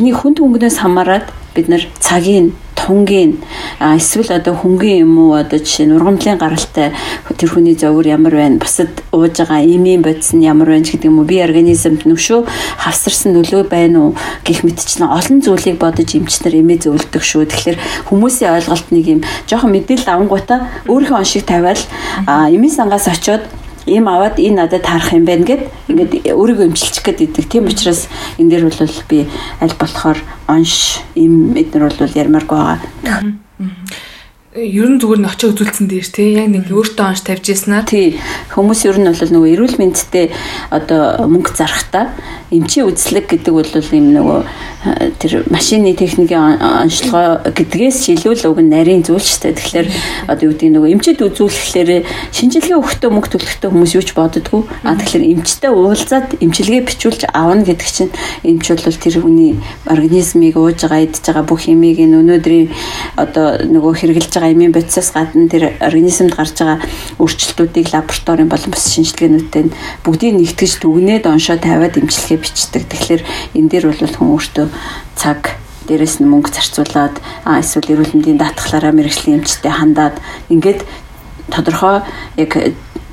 тэрний 0.00 0.16
хүнд 0.16 0.40
хөнгөнөөс 0.40 0.80
хамаарат 0.80 1.28
бид 1.52 1.68
нар 1.68 1.84
цагийн 2.00 2.56
тунгийн 2.72 3.36
эсвэл 3.84 4.32
одоо 4.32 4.56
хөнгөн 4.56 5.04
юм 5.04 5.12
уу 5.20 5.36
одоо 5.36 5.60
жишээ 5.60 5.92
нь 5.92 5.92
ургамлын 5.92 6.40
гаралтай 6.40 6.96
тэр 7.36 7.52
хүний 7.52 7.76
зовөр 7.76 8.08
ямар 8.08 8.32
байна 8.32 8.56
бусад 8.56 8.88
ууж 9.12 9.36
байгаа 9.36 9.60
имийн 9.60 10.00
бодис 10.00 10.32
нь 10.32 10.48
ямар 10.48 10.72
байна 10.72 10.88
гэдэг 10.88 11.04
юм 11.04 11.20
уу 11.20 11.28
би 11.28 11.44
организмд 11.44 12.08
нөшөө 12.08 12.48
хавсарсан 12.80 13.36
нөлөө 13.36 13.68
байна 13.68 14.08
уу 14.08 14.16
гэх 14.40 14.64
мэтчлэн 14.64 15.04
олон 15.04 15.44
зүйлийг 15.44 15.76
бодож 15.76 16.16
эмчнэр 16.16 16.64
эмээ 16.64 16.80
зөвлөдөг 16.80 17.20
шүү. 17.20 17.44
Тэгэхээр 17.44 17.78
хүмүүсийн 18.08 18.56
ойлголт 18.56 18.88
нэг 18.88 19.04
юм. 19.04 19.20
Жоохон 19.44 19.76
мэдээлэл 19.76 20.16
авангуудаа 20.16 20.64
өөрийнхөө 20.88 21.20
он 21.20 21.28
шиг 21.28 21.44
тавиал 21.44 21.82
эмийн 22.24 22.72
сангаас 22.72 23.04
очиод 23.04 23.44
ийм 23.86 24.08
аваад 24.08 24.36
энэ 24.36 24.66
надад 24.66 24.84
таарах 24.84 25.12
юм 25.16 25.24
байна 25.24 25.44
гэд 25.44 25.62
ингээд 25.88 26.12
өөрийгөө 26.36 26.66
эмчилчих 26.68 27.04
гээд 27.04 27.24
идэг. 27.32 27.44
Тийм 27.48 27.64
учраас 27.70 28.08
энэ 28.36 28.50
дээр 28.50 28.64
бол 28.68 28.96
би 29.08 29.18
аль 29.60 29.76
болохоор 29.78 30.18
онш 30.48 31.00
ийм 31.16 31.56
эднэр 31.56 31.88
бол 31.88 32.18
ярмааргүй 32.20 32.58
байгаа. 32.58 33.20
Ер 34.50 34.88
нь 34.90 34.98
зүгээр 34.98 35.30
очиж 35.30 35.54
үзүүлсэн 35.54 35.86
дээр 35.86 36.08
тий 36.10 36.34
яг 36.34 36.50
нэг 36.50 36.66
өөртөө 36.68 37.06
онш 37.06 37.22
тавьж 37.22 37.54
яснаа. 37.54 37.86
Тий 37.86 38.18
хүмүүс 38.50 38.82
ер 38.90 38.98
нь 38.98 39.06
бол 39.06 39.32
нөгөө 39.32 39.52
эрүүл 39.54 39.76
мэндтэй 39.78 40.34
одоо 40.74 41.22
мөнгө 41.30 41.54
зарахтаа 41.54 42.10
эмчийн 42.50 42.90
үзлэг 42.90 43.30
гэдэг 43.30 43.54
бол 43.54 43.70
ийм 43.70 44.06
нөгөө 44.10 44.40
тэр 45.22 45.44
машины 45.52 45.94
техникийн 45.94 46.58
онцлогоо 46.58 47.46
гэдгээс 47.46 48.10
шилүүл 48.10 48.50
уг 48.50 48.58
нарийн 48.58 49.06
зүйл 49.06 49.22
шүү 49.22 49.54
дээ. 49.54 49.58
Тэгэхээр 49.60 49.88
одоо 50.26 50.44
юу 50.48 50.54
гэдэг 50.56 50.70
нөгөө 50.74 50.92
эмчэд 50.96 51.20
үзүүлэхлээр 51.20 51.90
шинжилгээ 52.34 52.80
өгөхдөө 52.80 53.10
мөнгө 53.12 53.30
төлөхдөө 53.30 53.70
хүмүүс 53.70 53.92
юу 53.94 54.04
ч 54.04 54.10
боддгоо. 54.16 54.64
А 54.82 54.96
тэгэхээр 54.98 55.30
эмчтэй 55.36 55.70
уулзаад 55.70 56.40
эмчилгээ 56.40 56.82
бичүүлж 56.88 57.28
авна 57.30 57.62
гэдэг 57.62 57.88
чинь 57.92 58.12
эмч 58.42 58.66
бол 58.72 58.98
тэр 58.98 59.16
хүний 59.20 59.54
организмыг 59.86 60.56
ууж 60.56 60.80
байгаа 60.80 61.06
идж 61.06 61.20
байгаа 61.20 61.44
бүх 61.44 61.68
хэмийг 61.68 62.00
энэ 62.00 62.18
өнөөдрийн 62.24 62.68
одоо 63.20 63.60
нөгөө 63.68 63.92
хэрэгжилж 64.00 64.32
байгаа 64.32 64.54
эмийн 64.56 64.72
бодисоос 64.72 65.12
гадна 65.12 65.46
тэр 65.46 65.76
организмд 65.78 66.34
гарч 66.34 66.56
байгаа 66.56 66.80
өөрчлөлтүүдийг 67.20 67.92
лабораторийн 67.92 68.48
болон 68.48 68.72
бас 68.72 68.88
шинжилгээнүүдтэй 68.96 69.70
бүгдийг 70.02 70.34
нэгтгэж 70.40 70.72
дүгнээд 70.80 71.28
оншоо 71.28 71.60
тавиад 71.60 72.00
эмчилгээ 72.00 72.39
бичдэг. 72.40 72.88
Тэгэхээр 72.88 73.22
энэ 73.54 73.68
дээр 73.68 73.84
бол 73.92 74.00
хүн 74.00 74.28
өөртөө 74.34 74.66
цаг 75.16 75.40
дээрэс 75.86 76.22
нь 76.22 76.30
мөнгө 76.30 76.50
зарцуулаад 76.54 77.16
эсвэл 77.46 77.92
эрүүл 77.92 78.14
мэндийн 78.14 78.38
даатгалаараа 78.40 78.94
мэрэгжлийн 78.94 79.42
эмчтэй 79.42 79.72
хандаад 79.74 80.16
ингээд 80.48 80.86
тодорхой 81.50 82.06
яг 82.38 82.52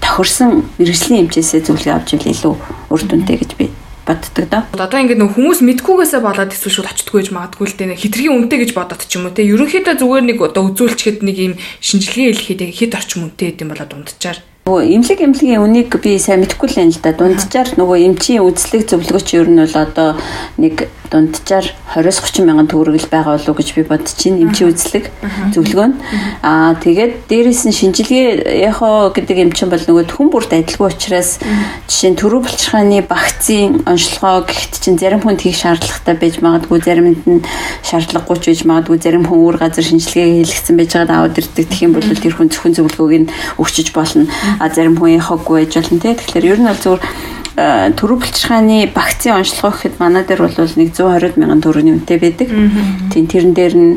тохирсон 0.01 0.69
мэрэгжлийн 0.77 1.27
эмчээсээ 1.27 1.65
зөвлөгөө 1.65 1.95
авч 1.97 2.09
ивэл 2.15 2.31
илүү 2.31 2.53
үр 2.93 3.01
дүнтэй 3.01 3.37
гэж 3.41 3.51
би 3.57 3.65
боддог 4.07 4.45
доо. 4.47 4.63
Одоо 4.71 4.99
ингээд 5.03 5.19
нөх 5.19 5.35
хүмүүс 5.35 5.59
мэдхгүйгээсээ 5.67 6.21
болоод 6.23 6.53
эсвэл 6.55 6.75
шууд 6.79 6.91
очтгүй 6.93 7.17
гэж 7.25 7.29
магадгүй 7.35 7.67
л 7.67 7.75
дээ 7.75 7.99
хитрхийн 7.99 8.35
үнэтэй 8.39 8.59
гэж 8.63 8.71
бодоод 8.71 9.03
ч 9.03 9.19
юм 9.19 9.27
уу 9.27 9.35
те. 9.35 9.43
Ерөнхийдөө 9.43 9.95
зүгээр 9.99 10.25
нэг 10.31 10.39
одоо 10.39 10.71
үзүүлчихэд 10.71 11.19
нэг 11.27 11.37
юм 11.37 11.53
шинжилгээ 11.83 12.31
хэлэхэд 12.31 12.61
хэд 12.71 12.93
орчим 12.95 13.27
үнэтэй 13.27 13.47
гэдэм 13.51 13.69
болоод 13.73 13.91
унтчаар 13.91 14.39
Нөгөө 14.67 14.84
эмнэлэг 14.84 15.21
эмнэлгийн 15.23 15.63
үнийг 15.63 15.95
би 16.03 16.19
сайн 16.19 16.43
мэдэхгүй 16.43 16.67
л 16.67 16.80
юм 16.84 16.91
л 16.91 16.99
да. 16.99 17.15
Дунджаар 17.15 17.71
нөгөө 17.80 18.03
эмчийн 18.03 18.43
үзлэг 18.43 18.84
зөвлөгөөч 18.91 19.30
ер 19.39 19.47
нь 19.47 19.63
бол 19.63 19.75
одоо 19.80 20.19
нэг 20.60 20.91
дунджаар 21.08 21.71
20-30 21.95 22.43
мянган 22.43 22.67
төгрөг 22.67 22.99
л 22.99 23.08
байгаа 23.08 23.39
болов 23.39 23.47
уу 23.47 23.63
гэж 23.63 23.69
би 23.80 23.88
бодож 23.88 24.12
байна. 24.12 24.43
Эмчийн 24.43 24.75
үзлэг 24.75 25.08
зөвлөгөө 25.56 25.88
нь. 25.88 25.95
Аа 26.43 26.75
тэгээд 26.84 27.32
дээрээс 27.32 27.63
нь 27.63 27.77
шинжилгээ 27.80 28.67
яхаа 28.67 29.15
гэдэг 29.15 29.39
юм 29.39 29.51
чинь 29.56 29.71
бол 29.71 29.80
нөгөө 29.80 30.12
хүн 30.12 30.27
бүрт 30.36 30.51
адилгүй 30.51 30.91
учраас 30.91 31.39
жишээ 31.88 32.12
нь 32.12 32.19
төрөв 32.19 32.43
булчирхааны 32.43 33.08
багцын 33.08 33.88
онцлогоо 33.88 34.43
гэхэд 34.51 34.84
чинь 34.84 34.99
зарим 34.99 35.23
хүнд 35.23 35.47
хийх 35.47 35.56
шаардлагатай 35.63 36.15
байж 36.19 36.43
магадгүй 36.43 36.84
заримд 36.84 37.23
нь 37.23 37.39
шаардлагагүй 37.88 38.36
ч 38.43 38.45
байж 38.51 38.62
магадгүй 38.67 38.99
зарим 38.99 39.23
хүн 39.23 39.39
өөр 39.47 39.63
газар 39.63 39.88
шинжилгээ 39.88 40.43
хийлгэсэн 40.43 40.75
байж 40.75 40.91
байгаад 40.91 41.15
аваад 41.15 41.39
ирдэг. 41.39 41.71
Тэгэх 41.71 41.88
юм 41.88 41.95
бол 41.95 42.03
тэр 42.03 42.36
хүн 42.36 42.51
зөвхөн 42.51 42.75
зөвлөгөөг 42.75 43.15
нь 43.15 43.32
өгчөж 43.56 43.95
болно 43.95 44.27
а 44.59 44.69
зарим 44.69 44.97
хүн 44.97 45.17
яхаггүй 45.17 45.65
байж 45.65 45.73
болно 45.77 45.99
те. 45.99 46.15
Тэгэхээр 46.15 46.49
ер 46.51 46.59
нь 46.59 46.69
бол 46.69 46.81
зүгээр 46.83 47.01
төрөв 47.57 48.21
булчирхааны 48.21 48.85
вакцины 48.93 49.41
онцлогоо 49.41 49.73
гэхэд 49.73 49.97
манай 49.97 50.21
дээр 50.21 50.45
бол 50.45 50.53
нэг 50.53 50.93
120 50.93 51.41
мянган 51.41 51.61
төгрөгийн 51.65 52.05
үнэтэй 52.05 52.19
байдаг. 52.21 52.53
Тийм 53.09 53.25
тэрэн 53.25 53.53
дээр 53.57 53.73
нь 53.73 53.93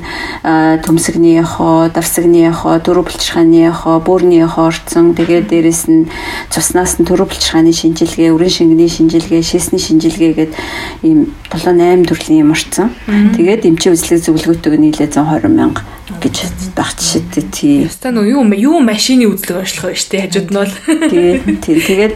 төмсгний 0.80 1.36
яхоо, 1.36 1.92
давсагны 1.92 2.40
яхоо, 2.40 2.80
төрөв 2.80 3.12
булчирхааны 3.12 3.60
яхоо, 3.68 4.00
бөөрийн 4.00 4.48
яхоо 4.48 4.72
орцсон. 4.72 5.12
Тэгээд 5.12 5.52
дээрэс 5.52 5.92
нь 5.92 6.08
цуснаас 6.48 6.96
нь 6.96 7.04
төрөв 7.04 7.28
булчирхааны 7.28 7.76
шинжилгээ, 7.76 8.32
өрийн 8.32 8.48
шингэний 8.48 8.88
шинжилгээ, 8.88 9.44
шээсний 9.44 9.76
шинжилгээ 9.76 10.32
гэдэг 10.40 10.56
ийм 11.04 11.36
7 11.52 11.76
8 11.76 12.08
төрлийн 12.08 12.48
юм 12.48 12.56
орцсон. 12.56 12.96
Тэгээд 13.36 13.68
эмчийн 13.68 13.92
үзлэг 13.92 14.24
зөвлөгөөтэйг 14.24 14.80
нийлээ 14.80 15.12
120 15.12 15.52
мянга 15.52 15.84
гэж 16.18 16.74
баг 16.74 16.90
жишээтэй 16.98 17.44
тий. 17.52 17.76
Яста 17.86 18.10
нөө 18.10 18.26
юу 18.26 18.42
юу 18.58 18.80
машины 18.82 19.30
үзлэг 19.30 19.62
байна 19.62 19.70
шүү 19.70 20.10
дээ 20.10 20.22
хажууд 20.26 20.48
нь 20.50 20.58
бол. 20.58 20.74
Тий. 21.06 21.30
Тий. 21.62 21.76
Тэгээд 21.78 22.14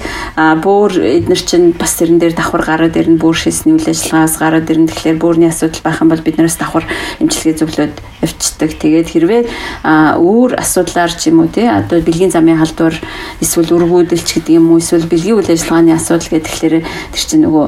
бөөр 0.65 0.93
эднэр 1.35 1.51
чинь 1.51 1.75
бас 1.75 1.99
тэрэн 1.99 2.23
дээр 2.23 2.39
давхар 2.39 2.63
гараад 2.63 2.95
ирнэ 2.95 3.19
бөөр 3.19 3.35
шийсний 3.35 3.75
үйл 3.75 3.91
ажиллагаас 3.91 4.39
гараад 4.39 4.71
ирнэ 4.71 4.87
тэгэхээр 4.87 5.19
бөөрийн 5.19 5.51
асуудал 5.51 5.83
байх 5.83 5.99
юм 5.99 6.09
бол 6.15 6.23
биднээс 6.23 6.57
давхар 6.63 6.87
эмчилгээ 7.19 7.59
зөвлөд 7.59 7.95
явцдаг. 8.23 8.71
Тэгээд 8.79 9.09
хэрвээ 9.11 9.43
өөр 9.83 10.51
асуудлаар 10.63 11.11
ч 11.11 11.35
юм 11.35 11.43
уу 11.43 11.51
тий 11.51 11.67
одоо 11.67 11.99
бэлгийн 11.99 12.31
замын 12.31 12.63
халдвар 12.63 12.95
эсвэл 13.43 13.75
өргүүдэлч 13.75 14.29
гэдэг 14.47 14.55
юм 14.63 14.71
уу 14.71 14.79
эсвэл 14.79 15.11
бэлгийн 15.11 15.43
үйл 15.43 15.51
ажиллагааны 15.51 15.91
асуудал 15.99 16.31
гэдэг 16.31 16.47
тэгэхээр 16.55 16.77
тэр 16.87 17.25
чинь 17.27 17.43
нөгөө 17.43 17.67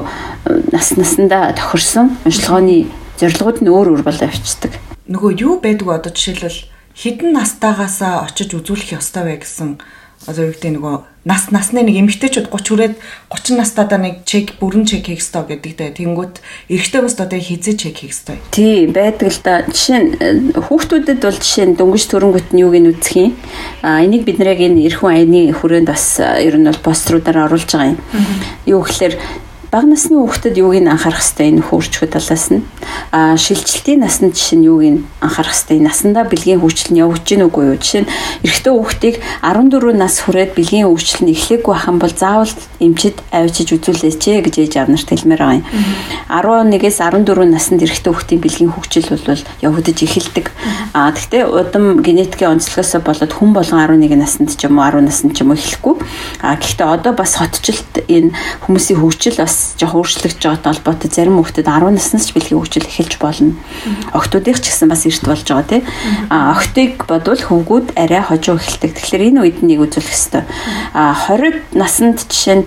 нас 0.71 0.87
насандаа 0.95 1.51
тохирсон 1.51 2.15
онцлогооны 2.23 2.87
зорилгууд 3.19 3.67
нь 3.67 3.67
өөр 3.67 3.99
өөр 3.99 4.03
болоо 4.07 4.31
явцдаг 4.31 4.79
нөгөө 5.11 5.31
юу 5.43 5.59
байдг 5.59 5.91
одоо 5.91 6.11
жишээлбэл 6.15 6.71
хідэн 6.95 7.35
настайгаасаа 7.35 8.31
очиж 8.31 8.55
үзүүлэх 8.55 8.95
ёстой 8.95 9.23
вэ 9.27 9.43
гэсэн 9.43 9.75
одоо 10.25 10.43
юу 10.47 10.53
гэдэг 10.55 10.71
нөгөө 10.79 10.95
нас 11.27 11.51
насны 11.51 11.83
нэг 11.83 11.99
эмэгтэйчүүд 12.07 12.47
30 12.47 12.71
хүрээд 12.71 12.93
30 13.27 13.59
настайдаа 13.59 13.99
нэг 13.99 14.23
чек 14.23 14.55
бүрэн 14.63 14.87
чек 14.87 15.11
хийх 15.11 15.19
ёстой 15.19 15.43
гэдэгтэй. 15.43 15.91
Тэнгүүт 15.99 16.39
эрэгтэй 16.71 16.99
хүмүүст 17.03 17.19
одоо 17.19 17.39
хизээ 17.39 17.75
чек 17.75 17.99
хийх 17.99 18.15
ёстой. 18.15 18.39
Тий, 18.55 18.87
байдаг 18.87 19.35
л 19.35 19.41
да. 19.43 19.67
Жишээ 19.67 19.99
нь 19.99 20.09
э, 20.23 20.55
хүүхдүүдэд 20.55 21.19
бол 21.19 21.35
жишээ 21.35 21.65
нь 21.67 21.75
дөнгөж 21.75 22.03
төрөнгөт 22.07 22.49
нь 22.55 22.61
юуг 22.63 22.75
нь 22.79 22.89
үзэх 22.95 23.15
юм. 23.19 23.35
А 23.83 23.99
энийг 23.99 24.23
бид 24.23 24.39
нэрийг 24.39 24.63
энэ 24.71 24.87
эрхэм 24.87 25.11
аяны 25.11 25.51
хүрээнд 25.51 25.91
бас 25.91 26.23
э, 26.23 26.47
ер 26.47 26.55
нь 26.55 26.63
бол 26.63 26.79
поструудаар 26.79 27.51
оруулж 27.51 27.67
байгаа 27.67 27.91
юм. 27.91 27.99
Юу 28.63 28.87
гэхээр 28.87 29.19
бага 29.71 29.87
насны 29.87 30.15
хүүхдэд 30.15 30.55
юуг 30.63 30.79
нь 30.79 30.87
анхаарах 30.87 31.19
хэвтэй 31.19 31.51
энэ 31.51 31.67
хөрчгөө 31.67 32.07
талаас 32.07 32.47
нь? 32.55 32.63
А 33.11 33.35
шилжилтийн 33.35 33.99
насны 33.99 34.31
жишээ 34.31 34.63
нь 34.63 34.67
юуг 34.71 34.83
нь 34.87 35.03
анхаарах 35.19 35.51
хэвтэй 35.51 35.83
насандаа 35.83 36.23
бэлгийн 36.23 36.63
хөгжил 36.63 36.95
нь 36.95 37.03
явж 37.03 37.27
гин 37.27 37.43
үгүй 37.51 37.75
юу? 37.75 37.75
Жишээ 37.75 38.07
нь 38.07 38.11
эрэгтэй 38.47 38.71
хүүхдийг 38.71 39.15
14 39.43 39.91
нас 39.99 40.23
хүрээд 40.23 40.55
бэлгийн 40.55 40.87
хөгжил 40.87 41.27
нь 41.27 41.35
эхлэхгүй 41.35 41.75
юм 41.83 41.99
бол 41.99 42.15
заавал 42.15 42.55
эмчид 42.79 43.19
авчиж 43.27 43.75
үзүүлээч 43.75 44.23
гэж 44.47 44.55
ээж 44.55 44.73
аав 44.79 44.87
нарт 44.87 45.09
хэлмээр 45.11 45.41
байгаа 45.43 45.59
юм. 45.59 45.67
11-ээс 46.31 46.97
14 47.03 47.51
наснд 47.51 47.83
эрэгтэй 47.83 48.11
хүүхдийн 48.15 48.39
бэлгийн 48.39 48.71
хөгжил 48.71 49.11
бол 49.11 49.43
явагдаж 49.59 49.97
эхэлдэг. 49.99 50.47
А 50.95 51.11
тэгтээ 51.11 51.43
удам 51.43 51.99
генетикийн 51.99 52.55
онцлогоос 52.55 52.95
болоод 53.03 53.33
хүн 53.35 53.51
болгон 53.51 53.83
11 53.83 54.15
наснд 54.15 54.55
ч 54.55 54.63
юм 54.63 54.79
уу 54.79 54.87
10 54.87 55.03
наснд 55.03 55.35
ч 55.35 55.43
юм 55.43 55.51
уу 55.51 55.59
эхлэхгүй. 55.59 55.95
А 56.39 56.55
гэхдээ 56.55 56.87
одоо 56.87 57.11
бас 57.11 57.35
хотчлт 57.35 58.07
энэ 58.07 58.31
хүмүүсийн 58.63 58.99
хөгжил 59.03 59.35
бас 59.43 59.56
бас 59.57 59.73
жоох 59.81 59.97
өөрчлөгдөж 59.97 60.37
байгаатай 60.37 60.69
холбоотой 60.69 61.09
зарим 61.09 61.41
хүүхдэд 61.41 61.65
10 61.65 61.97
наснаас 61.97 62.29
ч 62.29 62.37
бэлгийн 62.37 62.61
хөгжил 62.61 62.85
эхэлж 62.85 63.17
болно. 63.17 63.57
Охтуудынх 64.13 64.61
ч 64.61 64.69
гэсэн 64.69 64.85
бас 64.85 65.01
эрт 65.09 65.25
болж 65.25 65.41
байгаа 65.49 65.65
тийм. 65.65 65.83
А 66.29 66.53
охтыг 66.53 67.01
бодвол 67.09 67.41
хөвгүүд 67.41 67.97
арай 67.97 68.21
хожуу 68.21 68.61
эхэлдэг. 68.61 68.93
Тэгэхээр 68.93 69.27
энэ 69.33 69.41
үед 69.41 69.57
нэг 69.65 69.81
үзүүлэх 69.81 70.13
хэрэгтэй. 70.13 70.43
А 70.93 71.17
20 71.17 71.73
наснд 71.73 72.21
жишээ 72.29 72.55
нь 72.61 72.65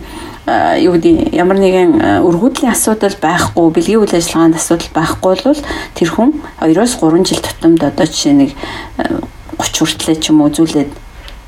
юу 0.83 0.98
гэдэг 0.98 1.31
ямар 1.31 1.59
нэгэн 1.62 2.26
өргөдлийн 2.26 2.74
асуудал 2.74 3.14
байхгүй 3.22 3.70
бэлгийн 3.70 4.03
үйл 4.03 4.18
ажиллагаанд 4.18 4.59
асуудал 4.59 4.90
байхгүй 4.90 5.35
бол 5.46 5.62
тэр 5.94 6.11
хүн 6.11 6.42
2-оос 6.59 6.98
3 6.98 7.22
жил 7.22 7.38
тутамд 7.38 7.87
одоо 7.87 8.07
жишээ 8.11 8.35
нэг 8.35 8.50
30 9.62 9.79
хүртлээ 9.79 10.16
ч 10.18 10.35
юм 10.35 10.42
уу 10.42 10.50
үзүүлээд 10.50 10.90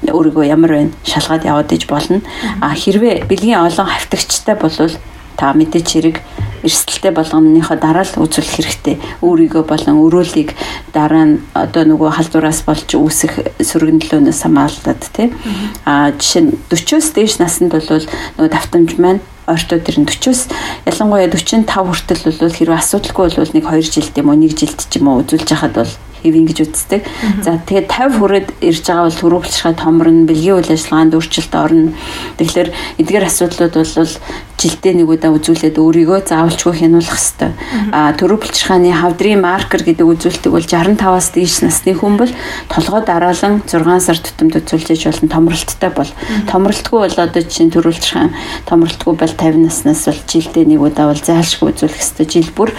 өөрийгөө 0.07 0.45
ямар 0.47 0.71
байна 0.71 0.91
шалгаад 1.07 1.47
яваад 1.47 1.73
иж 1.75 1.87
болно. 1.87 2.23
А 2.61 2.75
хэрвээ 2.75 3.27
бэлгийн 3.27 3.63
олон 3.63 3.87
хавтагчтай 3.87 4.55
болвол 4.55 4.95
та 5.37 5.53
мэдээч 5.53 5.89
хэрэг 5.93 6.17
эрсдэлтэй 6.63 7.11
болгоныхоо 7.11 7.77
дараа 7.77 8.07
л 8.07 8.23
үзүүлэх 8.23 8.55
хэрэгтэй. 8.55 8.97
Өөрийгөө 9.27 9.67
болон 9.67 9.99
өрөөлийг 10.07 10.55
дараа 10.95 11.25
нь 11.27 11.35
одоо 11.59 11.83
нөгөө 11.91 12.11
халдвараас 12.15 12.63
болж 12.63 12.87
үүсэх 12.95 13.59
сөргөнлөөнөөс 13.59 14.41
хамгаалаад 14.47 15.03
тий. 15.11 15.35
А 15.83 16.15
жишээ 16.15 16.43
нь 16.47 16.51
40-оос 16.71 17.09
дээш 17.19 17.43
наснд 17.43 17.75
бол 17.75 17.83
нөгөө 17.83 18.51
давтамж 18.55 18.91
маань 19.03 19.21
ойртоо 19.51 19.83
тэр 19.83 20.07
40-оос 20.07 20.47
ялангуяа 20.87 21.27
45 21.35 21.67
хүртэл 21.67 22.23
бол 22.31 22.55
хэрвээ 22.55 22.79
асуудалгүй 22.79 23.27
бол 23.43 23.55
нэг 23.59 23.67
2 23.67 23.83
жилд 23.91 24.15
юм 24.23 24.31
уу 24.31 24.39
1 24.39 24.55
жилд 24.55 24.81
ч 24.87 25.03
юм 25.03 25.11
уу 25.11 25.27
үзүүлж 25.27 25.49
хахад 25.51 25.75
бол 25.83 25.93
хэвэн 26.23 26.47
гэж 26.47 26.59
үздэг. 26.65 27.03
За 27.43 27.59
тэгээд 27.59 27.91
50 27.91 28.19
хүрээд 28.19 28.49
ирж 28.63 28.83
байгаа 28.87 29.07
бол 29.11 29.21
төрөвлөшгөө 29.21 29.75
томорно, 29.77 30.27
бэлгийн 30.31 30.57
үйл 30.63 30.75
ажиллагаанд 30.75 31.17
өөрчлөлт 31.19 31.55
орно. 31.55 31.93
Тэгэхээр 32.39 32.69
эдгээр 33.03 33.29
асуудлууд 33.29 33.75
бол 33.75 34.15
жилдээ 34.63 34.95
нэг 35.03 35.09
удаа 35.11 35.35
үзүүлээд 35.35 35.75
өөрийгөө 35.83 36.23
заавалчгүй 36.23 36.87
хянуулах 36.87 37.19
хэрэгтэй. 37.19 37.51
А 37.91 38.15
төрөв 38.15 38.47
булчирхааны 38.47 38.95
хавдрын 38.95 39.43
маркер 39.43 39.83
гэдэг 39.83 40.07
үзүүлэлтийг 40.07 40.53
бол 40.55 40.63
65-аас 40.63 41.29
дээш 41.35 41.57
насны 41.67 41.99
хүн 41.99 42.15
бол 42.15 42.31
толгой 42.71 43.03
дараалан 43.03 43.67
6 43.67 44.07
сар 44.07 44.19
тутамд 44.23 44.55
үзүүлж 44.63 45.03
болно 45.11 45.29
томролттой 45.35 45.91
бол. 45.91 46.11
Томролтгүй 46.47 46.99
бол 47.03 47.19
одоо 47.27 47.43
чинь 47.43 47.75
төрөв 47.75 47.99
булчирхаан 47.99 48.31
томролтгүй 48.71 49.15
бол 49.19 49.35
50 49.35 49.67
наснаас 49.67 50.07
бол 50.07 50.23
жилдээ 50.31 50.65
нэг 50.71 50.79
удаа 50.79 51.11
бол 51.11 51.19
зайлшгүй 51.19 51.75
үзүүлэх 51.75 51.99
хэрэгтэй. 51.99 52.27
Жил 52.31 52.51
бүр 52.55 52.71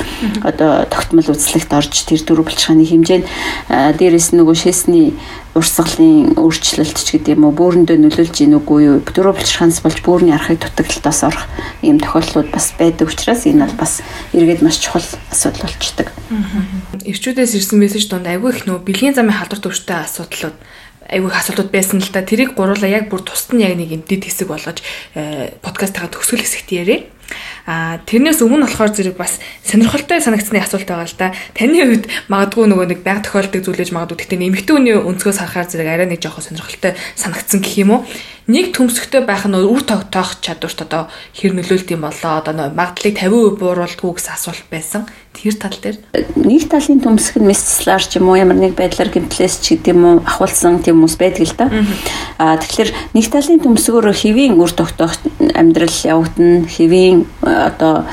одоо 0.48 0.88
тогтмол 0.88 1.36
үзлэгт 1.36 1.72
орж 1.76 2.08
тэр 2.08 2.24
төрөв 2.24 2.48
булчирхааны 2.48 2.88
хэмжээнд 2.88 3.28
дээрээс 3.70 4.34
нөгөө 4.38 4.56
шээсний 4.56 5.14
урсгалын 5.54 6.34
өөрчлөлт 6.34 6.98
ч 6.98 7.08
гэдэг 7.14 7.38
юм 7.38 7.46
уу 7.46 7.54
бөөрөндөө 7.54 7.98
нөлөөлж 8.02 8.36
ийн 8.42 8.58
үгүй 8.58 8.80
юу 8.90 8.98
дөрөв 9.06 9.38
булчирханс 9.38 9.86
болж 9.86 10.02
бөөрийн 10.02 10.34
архыг 10.34 10.66
дутагдлаас 10.66 11.22
орох 11.30 11.46
ийм 11.86 12.02
тохиолдлууд 12.02 12.50
бас 12.50 12.74
байдаг 12.74 13.14
учраас 13.14 13.46
энэ 13.46 13.70
бол 13.70 13.78
бас 13.78 14.02
эргээд 14.34 14.66
маш 14.66 14.82
чухал 14.82 15.06
асуудал 15.30 15.70
болчдөг. 15.70 16.10
Ирчүүдээс 17.06 17.54
ирсэн 17.54 17.78
мессеж 17.78 18.10
донд 18.10 18.26
айгүй 18.26 18.50
их 18.50 18.66
нөө 18.66 18.82
бэлгийн 18.82 19.14
замын 19.14 19.38
халдвар 19.38 19.62
төвчтэй 19.62 20.02
асуудлууд 20.02 20.58
айгүй 21.06 21.30
их 21.30 21.38
асуудлууд 21.38 21.70
байсан 21.70 22.02
л 22.02 22.10
да 22.10 22.26
тэрийг 22.26 22.58
гуруула 22.58 22.90
яг 22.90 23.14
бүр 23.14 23.22
тусад 23.22 23.54
нь 23.54 23.62
яг 23.62 23.78
нэг 23.78 23.94
юм 23.94 24.02
дид 24.02 24.26
хэсэг 24.26 24.50
болгож 24.50 24.82
э, 25.14 25.54
подкастаа 25.62 26.10
төгсгөл 26.10 26.42
хэсэгт 26.42 26.70
ярив. 26.74 27.13
А 27.64 28.04
тэрнээс 28.04 28.44
өмнө 28.44 28.68
болохоор 28.68 28.92
зэрэг 28.92 29.16
бас 29.16 29.40
сонирхолтой 29.64 30.20
санагдсны 30.20 30.60
асуулт 30.60 30.84
байгаа 30.84 31.08
л 31.08 31.16
да. 31.16 31.32
Таны 31.56 31.80
хувьд 31.80 32.12
магадгүй 32.28 32.68
нөгөө 32.68 32.88
нэг 32.92 33.00
байг 33.08 33.24
тохиолддог 33.24 33.64
зүйлээж 33.64 33.96
магадгүй 33.96 34.20
гэхдээ 34.20 34.40
нэмэгдэн 34.44 34.76
үний 34.76 34.96
өнцгөөс 35.00 35.40
харахаар 35.40 35.72
зэрэг 35.72 35.88
арай 35.88 36.08
нэг 36.12 36.20
жоохон 36.20 36.44
сонирхолтой 36.44 37.00
санагдсан 37.16 37.64
гэх 37.64 37.80
юм 37.80 37.92
уу? 37.96 38.02
Нэг 38.44 38.76
төмсгтэй 38.76 39.24
байх 39.24 39.48
нь 39.48 39.56
үр 39.56 39.88
тогтоох 39.88 40.44
чадварт 40.44 40.84
одоо 40.84 41.08
хэр 41.32 41.56
нөлөөлт 41.56 41.96
юм 41.96 42.04
болоо 42.04 42.44
одоо 42.44 42.52
магадлалыг 42.76 43.16
50% 43.16 43.56
бууруулдгүй 43.56 44.12
гэсэн 44.20 44.36
асуулт 44.36 44.68
байсан. 44.68 45.08
Тэр 45.32 45.56
тал 45.56 45.72
дээр 45.80 46.04
нэг 46.36 46.68
талын 46.68 47.00
төмсг 47.00 47.40
нь 47.40 47.48
месслаар 47.48 48.04
ч 48.04 48.20
юм 48.20 48.28
уу 48.28 48.36
ямар 48.36 48.60
нэг 48.60 48.76
байдлаар 48.76 49.16
гимтлээс 49.16 49.64
ч 49.64 49.80
гэдэг 49.80 49.96
юм 49.96 50.04
уу 50.04 50.16
ахуулсан 50.28 50.84
тийм 50.84 51.00
хүмүүс 51.00 51.16
байдаг 51.16 51.48
л 51.48 51.56
да. 51.56 51.72
А 52.36 52.60
тэгэхээр 52.60 52.92
нэг 53.16 53.26
талын 53.32 53.64
төмсгөөр 53.64 54.12
хэвийн 54.12 54.60
үр 54.60 54.72
тогтоох 54.76 55.16
амьдрал 55.56 56.00
явагдана, 56.04 56.68
хэвийн 56.68 57.24
одоо 57.48 58.04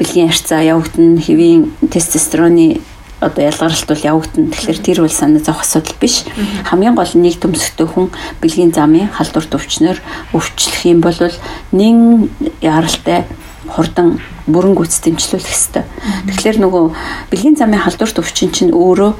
бэлгийн 0.00 0.32
харьцаа 0.32 0.64
явагдана, 0.64 1.20
хэвийн 1.20 1.76
тестостероны 1.92 2.80
одоо 3.24 3.42
ялгаралт 3.44 3.88
бол 3.88 4.04
явагдана. 4.04 4.52
Тэгэхээр 4.52 4.80
тэр 4.84 4.98
бол 5.00 5.12
санаа 5.12 5.40
зовх 5.40 5.64
асуудал 5.64 5.96
биш. 6.00 6.24
Хамгийн 6.68 6.94
гол 6.94 7.08
нь 7.16 7.24
нэг 7.24 7.40
төмсгтэй 7.40 7.88
хүн 7.88 8.12
бэлгийн 8.44 8.76
замын 8.76 9.08
халдвар 9.08 9.48
төвчнөр 9.48 9.98
өвчлөх 10.36 10.84
юм 10.84 11.00
бол 11.00 11.16
нэн 11.72 12.28
яралтай 12.60 13.24
хурдан 13.68 14.20
бүрэн 14.46 14.76
гүйц 14.76 15.00
дэмжлүүлэх 15.00 15.48
хэвээр. 15.48 15.88
Тэгэхээр 16.28 16.58
нөгөө 16.60 16.84
бэлгийн 17.32 17.56
замын 17.56 17.80
халдвар 17.80 18.12
төвчин 18.12 18.52
чинь 18.52 18.76
өөрөө 18.76 19.12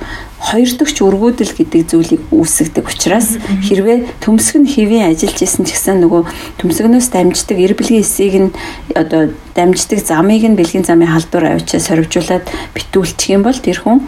хоёр 0.45 0.71
дахь 0.77 1.01
өргүүдэл 1.01 1.57
гэдэг 1.57 1.83
зүйлийг 1.89 2.23
үүсгдэг 2.29 2.85
учраас 2.85 3.41
хэрвээ 3.41 4.21
төмсг 4.21 4.61
нь 4.61 4.69
хэвийн 4.69 5.09
ажиллаж 5.09 5.41
исэн 5.41 5.65
ч 5.65 5.73
гэсэн 5.73 6.05
нөгөө 6.05 6.23
төмсгнөөс 6.61 7.09
дамждаг 7.09 7.57
эр 7.57 7.73
бэлгийн 7.73 8.05
эсийг 8.05 8.35
нь 8.37 8.51
одоо 8.93 9.33
дамждаг 9.57 10.05
замыг 10.05 10.45
нь 10.45 10.59
бэлгийн 10.61 10.85
замын 10.85 11.09
халдвар 11.09 11.57
авчаа 11.57 11.81
сорвжуулаад 11.81 12.45
битүүлчих 12.77 13.33
юм 13.33 13.49
бол 13.49 13.57
тэр 13.57 13.81
хүн 13.81 14.05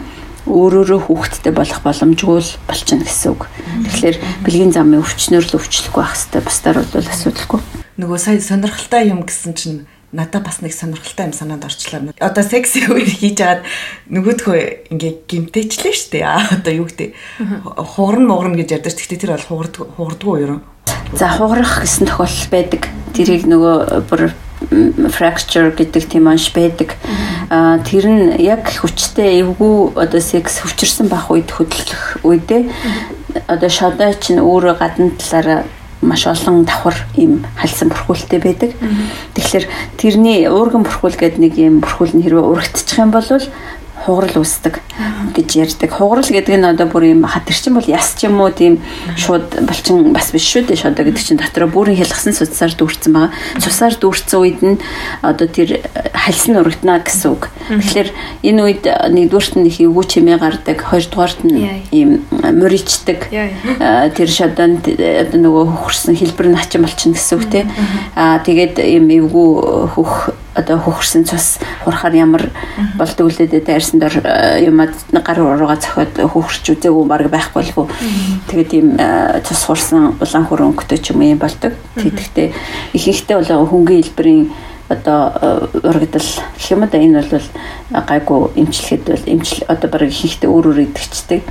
өөрөөрөө 0.47 1.09
хүүхэдтэй 1.09 1.51
болох 1.51 1.81
боломжгүй 1.83 2.39
л 2.39 2.51
болчихно 2.69 3.03
гэсэн 3.03 3.35
үг. 3.35 3.51
Тэгэхээр 3.89 4.17
бэлгийн 4.47 4.71
замын 4.71 5.03
өвчнөр 5.03 5.43
л 5.43 5.57
өвчлөхгүй 5.59 6.01
байх 6.05 6.15
хэвээр 6.15 6.45
бусдаар 6.45 6.77
бол 6.87 7.09
асуудалгүй. 7.11 7.59
Нөгөө 7.99 8.17
сая 8.21 8.39
сонирхолтой 8.39 9.11
юм 9.11 9.27
гэсэн 9.27 9.53
чинь 9.57 9.79
надад 10.11 10.43
бас 10.43 10.61
нэг 10.61 10.73
сонирхолтой 10.73 11.27
юм 11.27 11.33
санаанд 11.33 11.65
орчлоо. 11.65 12.13
Одоо 12.19 12.43
секси 12.43 12.87
үер 12.87 13.11
хийж 13.11 13.43
аваад 13.43 13.67
нөгөөдхөө 14.07 14.91
ингээ 14.95 15.13
гимтэйчлээ 15.27 15.93
штэ. 15.93 16.23
Одоо 16.23 16.73
юу 16.73 16.87
гэдэг 16.87 17.11
хугарна 17.75 18.31
мугарна 18.31 18.55
гэж 18.55 18.79
ярьдаг. 18.79 18.95
Гэхдээ 18.95 19.19
тэр 19.19 19.35
бол 19.35 19.47
хугардаг 19.51 19.83
хугардгүй 19.99 20.37
юу? 20.47 20.59
За 21.11 21.27
хугарах 21.27 21.83
гэсэн 21.83 22.07
тохиолдол 22.07 22.51
байдаг. 22.51 22.81
Тэрийг 23.11 23.43
нөгөө 23.51 24.07
бүр 24.07 24.31
fracture 25.11 25.75
гэдэг 25.75 26.03
тийм 26.07 26.27
анш 26.31 26.49
байдаг. 26.55 26.95
Аа 27.51 27.77
тэр 27.83 28.07
нь 28.07 28.23
яг 28.41 28.65
хүчтэй 28.67 29.43
эвгүй 29.43 29.93
одоо 29.95 30.21
секс 30.23 30.63
хүчирсэн 30.63 31.11
байх 31.11 31.29
үед 31.29 31.51
хөдөлгөх 31.51 32.25
үедээ 32.25 32.63
одоо 33.47 33.69
шодой 33.69 34.15
чинь 34.17 34.41
өөрөө 34.41 34.75
гадна 34.81 35.11
талаараа 35.19 35.61
маш 36.01 36.27
олон 36.27 36.65
давхар 36.65 36.95
ийм 37.17 37.45
хальсан 37.57 37.89
бүрхүүлтэй 37.89 38.39
байдаг. 38.39 38.71
Тэгэхээр 39.33 39.65
тэрний 39.97 40.45
уурган 40.45 40.85
бүрхүүл 40.85 41.17
гэдэг 41.17 41.41
нэг 41.41 41.53
ийм 41.57 41.81
бүрхүүл 41.81 42.13
нь 42.17 42.23
хэрвээ 42.23 42.45
урагдчих 42.45 43.01
юм 43.01 43.11
бол 43.11 43.25
хугарал 44.07 44.39
үүсдэг 44.39 44.79
гэж 45.35 45.49
ярьдаг. 45.59 45.91
Хугарал 45.91 46.23
гэдэг 46.23 46.55
нь 46.55 46.63
одоо 46.63 46.87
бүр 46.87 47.11
юм 47.11 47.27
хатэрчин 47.27 47.75
бол 47.75 47.83
яс 47.83 48.15
ч 48.15 48.31
юм 48.31 48.39
уу 48.39 48.55
тийм 48.55 48.79
шууд 49.19 49.67
балчин 49.67 50.15
бас 50.15 50.31
биш 50.31 50.47
шүү 50.47 50.71
дээ. 50.71 50.87
Одоо 50.87 51.03
гэдэг 51.03 51.19
чинь 51.19 51.41
дотроо 51.41 51.67
бүрэн 51.67 51.99
хялгсан 51.99 52.31
цусаар 52.31 52.71
дүүрсэн 52.71 53.11
байгаа. 53.11 53.35
Цусаар 53.59 53.99
дүүрсэн 53.99 54.39
үед 54.39 54.59
нь 54.63 54.79
одоо 55.19 55.47
тэр 55.51 55.83
хальс 56.15 56.47
нь 56.47 56.55
урагдана 56.55 57.03
гэсэн 57.03 57.29
үг. 57.35 57.51
Тэгэхээр 57.67 58.09
энэ 58.47 58.61
үед 58.63 58.83
нэгдүгээрт 58.87 59.55
нь 59.59 59.67
их 59.67 59.83
эвгүй 59.83 60.05
чимээ 60.07 60.39
гардаг, 60.39 60.79
хоёрдугаарт 60.87 61.43
нь 61.43 61.83
ийм 61.91 62.23
мөричдэг. 62.31 63.27
Тэр 63.27 64.29
шадан 64.31 64.79
одоо 64.79 65.39
нөгөө 65.43 65.63
хөхөрсөн 65.67 66.15
хэлбэр 66.15 66.55
нь 66.55 66.59
хачин 66.59 66.87
болчихно 66.87 67.19
гэсэн 67.19 67.35
үг 67.35 67.45
тийм. 67.51 67.67
Аа 68.15 68.39
тэгээд 68.39 68.79
ийм 68.79 69.11
эвгүй 69.11 69.91
хөх 69.91 70.31
одоо 70.57 70.81
хөхөрсөн 70.81 71.23
цус 71.29 71.61
хурахаар 71.85 72.15
ямар 72.17 72.43
болдог 72.97 73.29
үлээдээ 73.29 73.61
дайрсан 73.61 74.01
дор 74.01 74.13
э, 74.25 74.65
юмад 74.65 74.91
гар 75.13 75.39
урууга 75.45 75.77
цохиод 75.77 76.17
хөхөрч 76.17 76.65
үзээгүй 76.73 77.05
баг 77.05 77.29
байхгүй 77.29 77.61
болов 77.61 77.77
уу. 77.77 77.89
Тэгээд 78.49 78.69
тийм 78.73 78.97
э, 78.97 79.41
цус 79.45 79.61
хурсан 79.69 80.17
улаан 80.17 80.45
хөр 80.49 80.65
өнгөтэй 80.73 80.97
ч 80.97 81.13
юм 81.13 81.21
юм 81.21 81.37
болдог. 81.37 81.77
Тэгэхдээ 81.95 82.51
ихэнхдээ 82.97 83.37
бол 83.37 83.69
хөнгөн 83.69 84.01
хэлбэрийн 84.01 84.43
одоо 84.89 85.21
э, 85.37 85.79
урагдал 85.85 86.29
гэх 86.57 86.71
юм 86.73 86.89
да 86.89 86.97
энэ 86.97 87.21
бол 87.21 87.47
гайгүй 87.93 88.39
эмчлэхэд 88.57 89.03
бол 89.05 89.25
эмчл 89.29 89.61
одоо 89.69 89.87
баг 89.93 90.09
ихэнхдээ 90.09 90.49
өөр 90.49 90.65
өөр 90.73 90.79
идэгчдэг. 90.89 91.41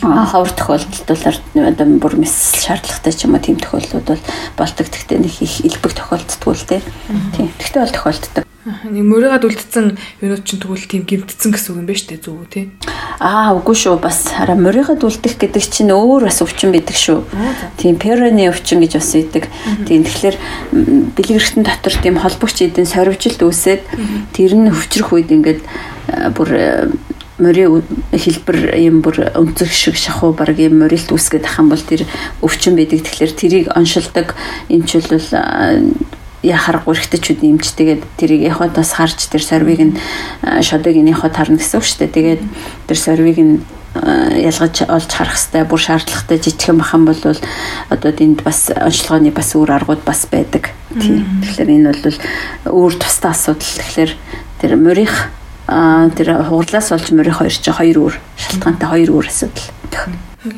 Ховор 0.00 0.50
тохиолдолд 0.50 1.08
бол 1.08 1.66
одоо 1.68 1.86
бүр 2.00 2.14
мэс 2.16 2.56
шаардлагатай 2.64 3.12
ч 3.12 3.28
юм 3.28 3.36
уу 3.36 3.44
тийм 3.44 3.60
тохиолдлууд 3.60 4.08
бол 4.08 4.22
болдог. 4.56 4.88
Тэгтээ 4.88 5.20
нэг 5.20 5.34
их 5.44 5.60
элбэг 5.60 5.92
тохиолддгүй 5.92 6.54
л. 6.56 6.68
Тийм. 7.36 7.52
Тэгтээ 7.60 7.84
бол 7.84 7.92
тохиолддог. 7.92 8.44
Нэг 8.60 9.04
мөрөөгд 9.08 9.44
үлдсэн 9.44 9.96
юунууд 10.20 10.44
чинь 10.44 10.60
тэгвэл 10.60 10.84
тийм 10.84 11.04
гимтцэн 11.08 11.52
гэсэн 11.52 11.72
үг 11.72 11.80
юм 11.80 11.88
байна 11.88 11.96
шүү 11.96 12.10
дээ 12.12 12.20
зүг 12.20 12.36
үү 12.36 12.48
тий. 12.52 12.64
Аа 13.16 13.56
үгүй 13.56 13.76
шүү 13.76 13.96
бас 14.00 14.28
хараа 14.36 14.56
мөрөөгд 14.56 15.00
үлдэх 15.00 15.36
гэдэг 15.40 15.64
чинь 15.64 15.92
өөр 15.92 16.28
бас 16.28 16.44
өвчин 16.44 16.68
байдаг 16.68 16.92
шүү. 16.92 17.24
Тийм 17.80 17.96
пероны 17.96 18.52
өвчин 18.52 18.84
гэж 18.84 19.00
бас 19.00 19.16
идэг. 19.16 19.48
Тийм 19.88 20.04
тэгэхээр 20.04 20.36
бэлгэрхтэн 21.16 21.64
дотор 21.64 21.94
тийм 22.04 22.20
холбогч 22.20 22.60
эдэн 22.68 22.84
сорвжилт 22.84 23.40
үүсээд 23.40 23.84
тэр 24.36 24.52
нь 24.56 24.68
өвчрөх 24.68 25.08
үед 25.08 25.32
ингээд 25.32 25.60
бүр 26.36 26.48
морийн 27.40 27.82
хэлбэр 28.12 28.76
юм 28.78 29.00
бүр 29.02 29.32
өнцөг 29.34 29.72
шиг 29.72 29.96
шахуу 29.96 30.36
баг 30.36 30.54
юм 30.60 30.78
морилт 30.84 31.10
үүсгээд 31.10 31.48
ах 31.48 31.58
юм 31.58 31.72
бол 31.72 31.80
тэр 31.80 32.06
өвчин 32.44 32.76
байдаг. 32.76 33.02
Тэгэхээр 33.02 33.32
тэрийг 33.34 33.66
оншилдог 33.74 34.36
эмч 34.68 35.00
бол 35.08 35.28
яхарахгүй 36.40 36.94
эргэжтэйчүүд 36.96 37.40
нэмжтэйгээд 37.44 38.02
тэрийг 38.16 38.42
яхотоос 38.48 38.96
харж 38.96 39.28
тэр 39.28 39.44
сорвиг 39.44 39.80
нь 39.80 39.96
шодог 40.64 40.96
энийхөө 40.96 41.30
тарна 41.32 41.60
гэсэн 41.60 41.80
үг 41.80 41.84
шүү 41.84 41.98
дээ. 42.00 42.16
Тэгээд 42.16 42.42
тэр 42.88 42.98
сорвиг 42.98 43.38
нь 43.40 43.60
ялгаж 43.92 44.86
олж 44.88 45.10
харах 45.10 45.36
хэрэгтэй 45.36 45.64
бүр 45.68 45.80
шаардлагатай 45.82 46.38
жижигхэн 46.38 46.78
бахан 46.78 47.04
бол 47.04 47.20
одоо 47.90 48.12
энд 48.16 48.40
бас 48.46 48.70
онцлогооны 48.70 49.34
бас 49.34 49.52
өөр 49.52 49.70
аргууд 49.76 50.02
бас 50.06 50.24
байдаг. 50.30 50.72
Тийм. 50.94 51.42
Тэгэхээр 51.42 51.70
энэ 51.74 51.92
бол 51.92 52.18
өөр 52.70 52.94
тустай 52.96 53.34
асуудал. 53.34 53.76
Тэгэхээр 53.82 54.12
тэр 54.62 54.72
морих 54.78 55.34
тэр 56.16 56.28
хуглаас 56.50 56.90
болж 56.90 57.06
морих 57.14 57.38
хоёр 57.38 57.54
ч 57.54 57.66
хоёр 57.70 57.98
өөр 58.10 58.14
шалтгаантай 58.36 58.88
хоёр 58.90 59.10
өөр 59.14 59.26
асуудал. 59.30 59.68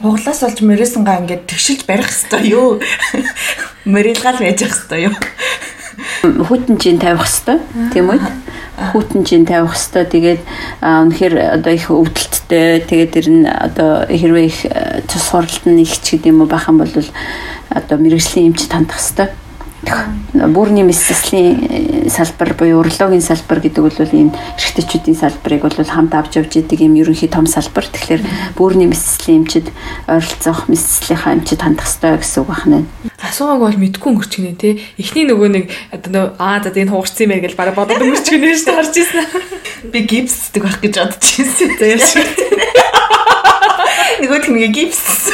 Хуглаас 0.01 0.41
болж 0.41 0.59
морисангаа 0.65 1.21
ингээд 1.21 1.47
тэгшилж 1.47 1.85
барих 1.85 2.09
хэрэгтэй 2.09 2.43
юу? 2.57 2.81
Морилгаал 3.85 4.41
байж 4.41 4.65
явах 4.65 4.79
хэрэгтэй 4.89 5.01
юу? 5.11 5.17
хүйтэнжийн 6.23 6.99
тавих 6.99 7.27
хэвээр 7.27 7.59
тийм 7.93 8.11
үү 8.15 8.21
хүйтэнжийн 8.95 9.45
тавих 9.47 9.75
хэвээр 9.75 10.07
тэгээд 10.07 10.41
үнэхээр 10.81 11.35
одоо 11.59 11.73
их 11.73 11.87
өвдөлттэй 11.91 12.87
тэгээд 12.87 13.11
тэр 13.13 13.27
нь 13.29 13.45
одоо 13.47 14.07
хэрвээ 14.07 14.47
их 14.47 14.59
цус 15.11 15.27
хуралт 15.31 15.65
нь 15.67 15.83
их 15.83 15.99
ч 16.01 16.17
гэдэм 16.17 16.43
үү 16.43 16.49
байх 16.49 16.71
юм 16.71 16.79
бол 16.81 16.95
одоо 17.71 17.97
мэрэгжлийн 17.99 18.55
эмч 18.55 18.71
тандах 18.71 19.03
хэвээр 19.03 19.35
Бүрний 19.83 20.87
мэссэслийн 20.87 22.07
салбар 22.09 22.55
буюу 22.55 22.81
урологийн 22.81 23.21
салбар 23.21 23.59
гэдэг 23.59 23.83
бол 23.83 23.99
энэ 23.99 24.31
эрэгтэйчүүдийн 24.31 25.19
салбарыг 25.19 25.67
бол 25.67 25.75
хамт 25.75 26.15
авч 26.15 26.39
явж 26.39 26.55
идэг 26.55 26.87
юм 26.87 26.95
ерөнхий 26.95 27.27
том 27.27 27.51
салбар. 27.51 27.91
Тэгэхээр 27.91 28.55
бүрний 28.55 28.87
мэссэслийн 28.87 29.43
эмчид 29.43 29.75
ойролцоох 30.07 30.71
мэссэслийнхаа 30.71 31.35
эмчид 31.35 31.67
хандах 31.67 31.91
ёстой 31.91 32.15
гэсэн 32.15 32.47
үг 32.47 32.51
байна. 32.55 32.87
асуугааг 33.19 33.59
бол 33.59 33.83
мэдгүй 33.83 34.09
өнгөрч 34.15 34.33
гинэ 34.39 34.55
те. 34.55 34.79
Эхний 34.99 35.27
нөгөө 35.27 35.49
нэг 35.51 35.67
одоо 35.91 36.39
аа 36.39 36.63
за 36.63 36.71
энэ 36.71 36.95
хуурцсан 36.95 37.27
юм 37.27 37.43
гэж 37.43 37.59
бараг 37.59 37.75
бодоод 37.75 38.03
өнгөрч 38.03 38.27
гинэ 38.31 38.55
шүү 38.55 38.67
дээ 38.71 38.79
харж 38.79 38.95
ирсэн. 39.03 39.27
Би 39.91 39.99
гипсдэг 40.07 40.63
байх 40.63 40.79
гэж 40.79 40.95
бодож 40.95 41.27
ирсэн. 41.43 41.71
За 41.79 41.87
яаш. 41.91 42.15
Нөгөө 44.23 44.39
тийм 44.47 44.63
гипс. 44.71 45.27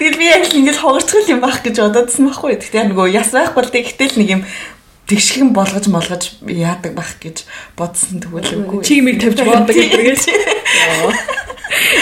Тэгээд 0.00 0.16
би 0.16 0.26
яг 0.32 0.48
ингэж 0.48 0.80
хуурцгал 0.80 1.28
юм 1.28 1.44
байх 1.44 1.60
гэж 1.60 1.76
бодоодсон 1.76 2.32
байхгүй. 2.32 2.56
Тэгтээ 2.56 2.88
нөгөө 2.88 3.12
яс 3.12 3.36
байхгүй 3.36 3.68
л 3.68 3.68
тэгтэл 3.68 4.16
нэг 4.16 4.28
юм 4.32 4.42
тэгшгэн 5.04 5.52
болгож 5.52 5.92
молгож 5.92 6.40
яадаг 6.48 6.96
байх 6.96 7.20
гэж 7.20 7.44
бодсон 7.76 8.24
тэгвэл 8.24 8.64
үгүй. 8.64 8.80
Чи 8.80 9.04
юмыг 9.04 9.20
тавьж 9.20 9.44
боодог 9.44 9.76
гэж. 9.76 10.24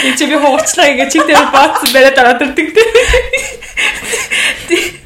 Энд 0.07 0.15
чи 0.21 0.31
би 0.31 0.37
хуурчлаа 0.39 0.95
ингээ 0.95 1.11
чиг 1.11 1.27
дээр 1.27 1.51
баацсан 1.51 1.91
бариад 1.91 2.21
ороод 2.23 2.39
ирдэг 2.47 2.71
те. 2.71 2.83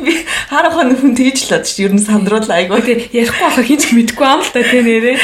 Би 0.03 0.13
харах 0.51 0.77
хүн 0.77 1.17
тэгж 1.17 1.49
л 1.49 1.57
бодчих. 1.57 1.89
Ер 1.89 1.97
нь 1.97 2.03
сандруулаа 2.03 2.61
айгуу. 2.61 2.77
Тэ 2.77 3.09
ярихгүй 3.09 3.41
байхаа 3.41 3.65
хинч 3.65 3.89
мэдэхгүй 3.89 4.27
ам 4.27 4.45
л 4.45 4.53
та 4.53 4.61
те 4.61 4.85
нэрээ. 4.85 5.17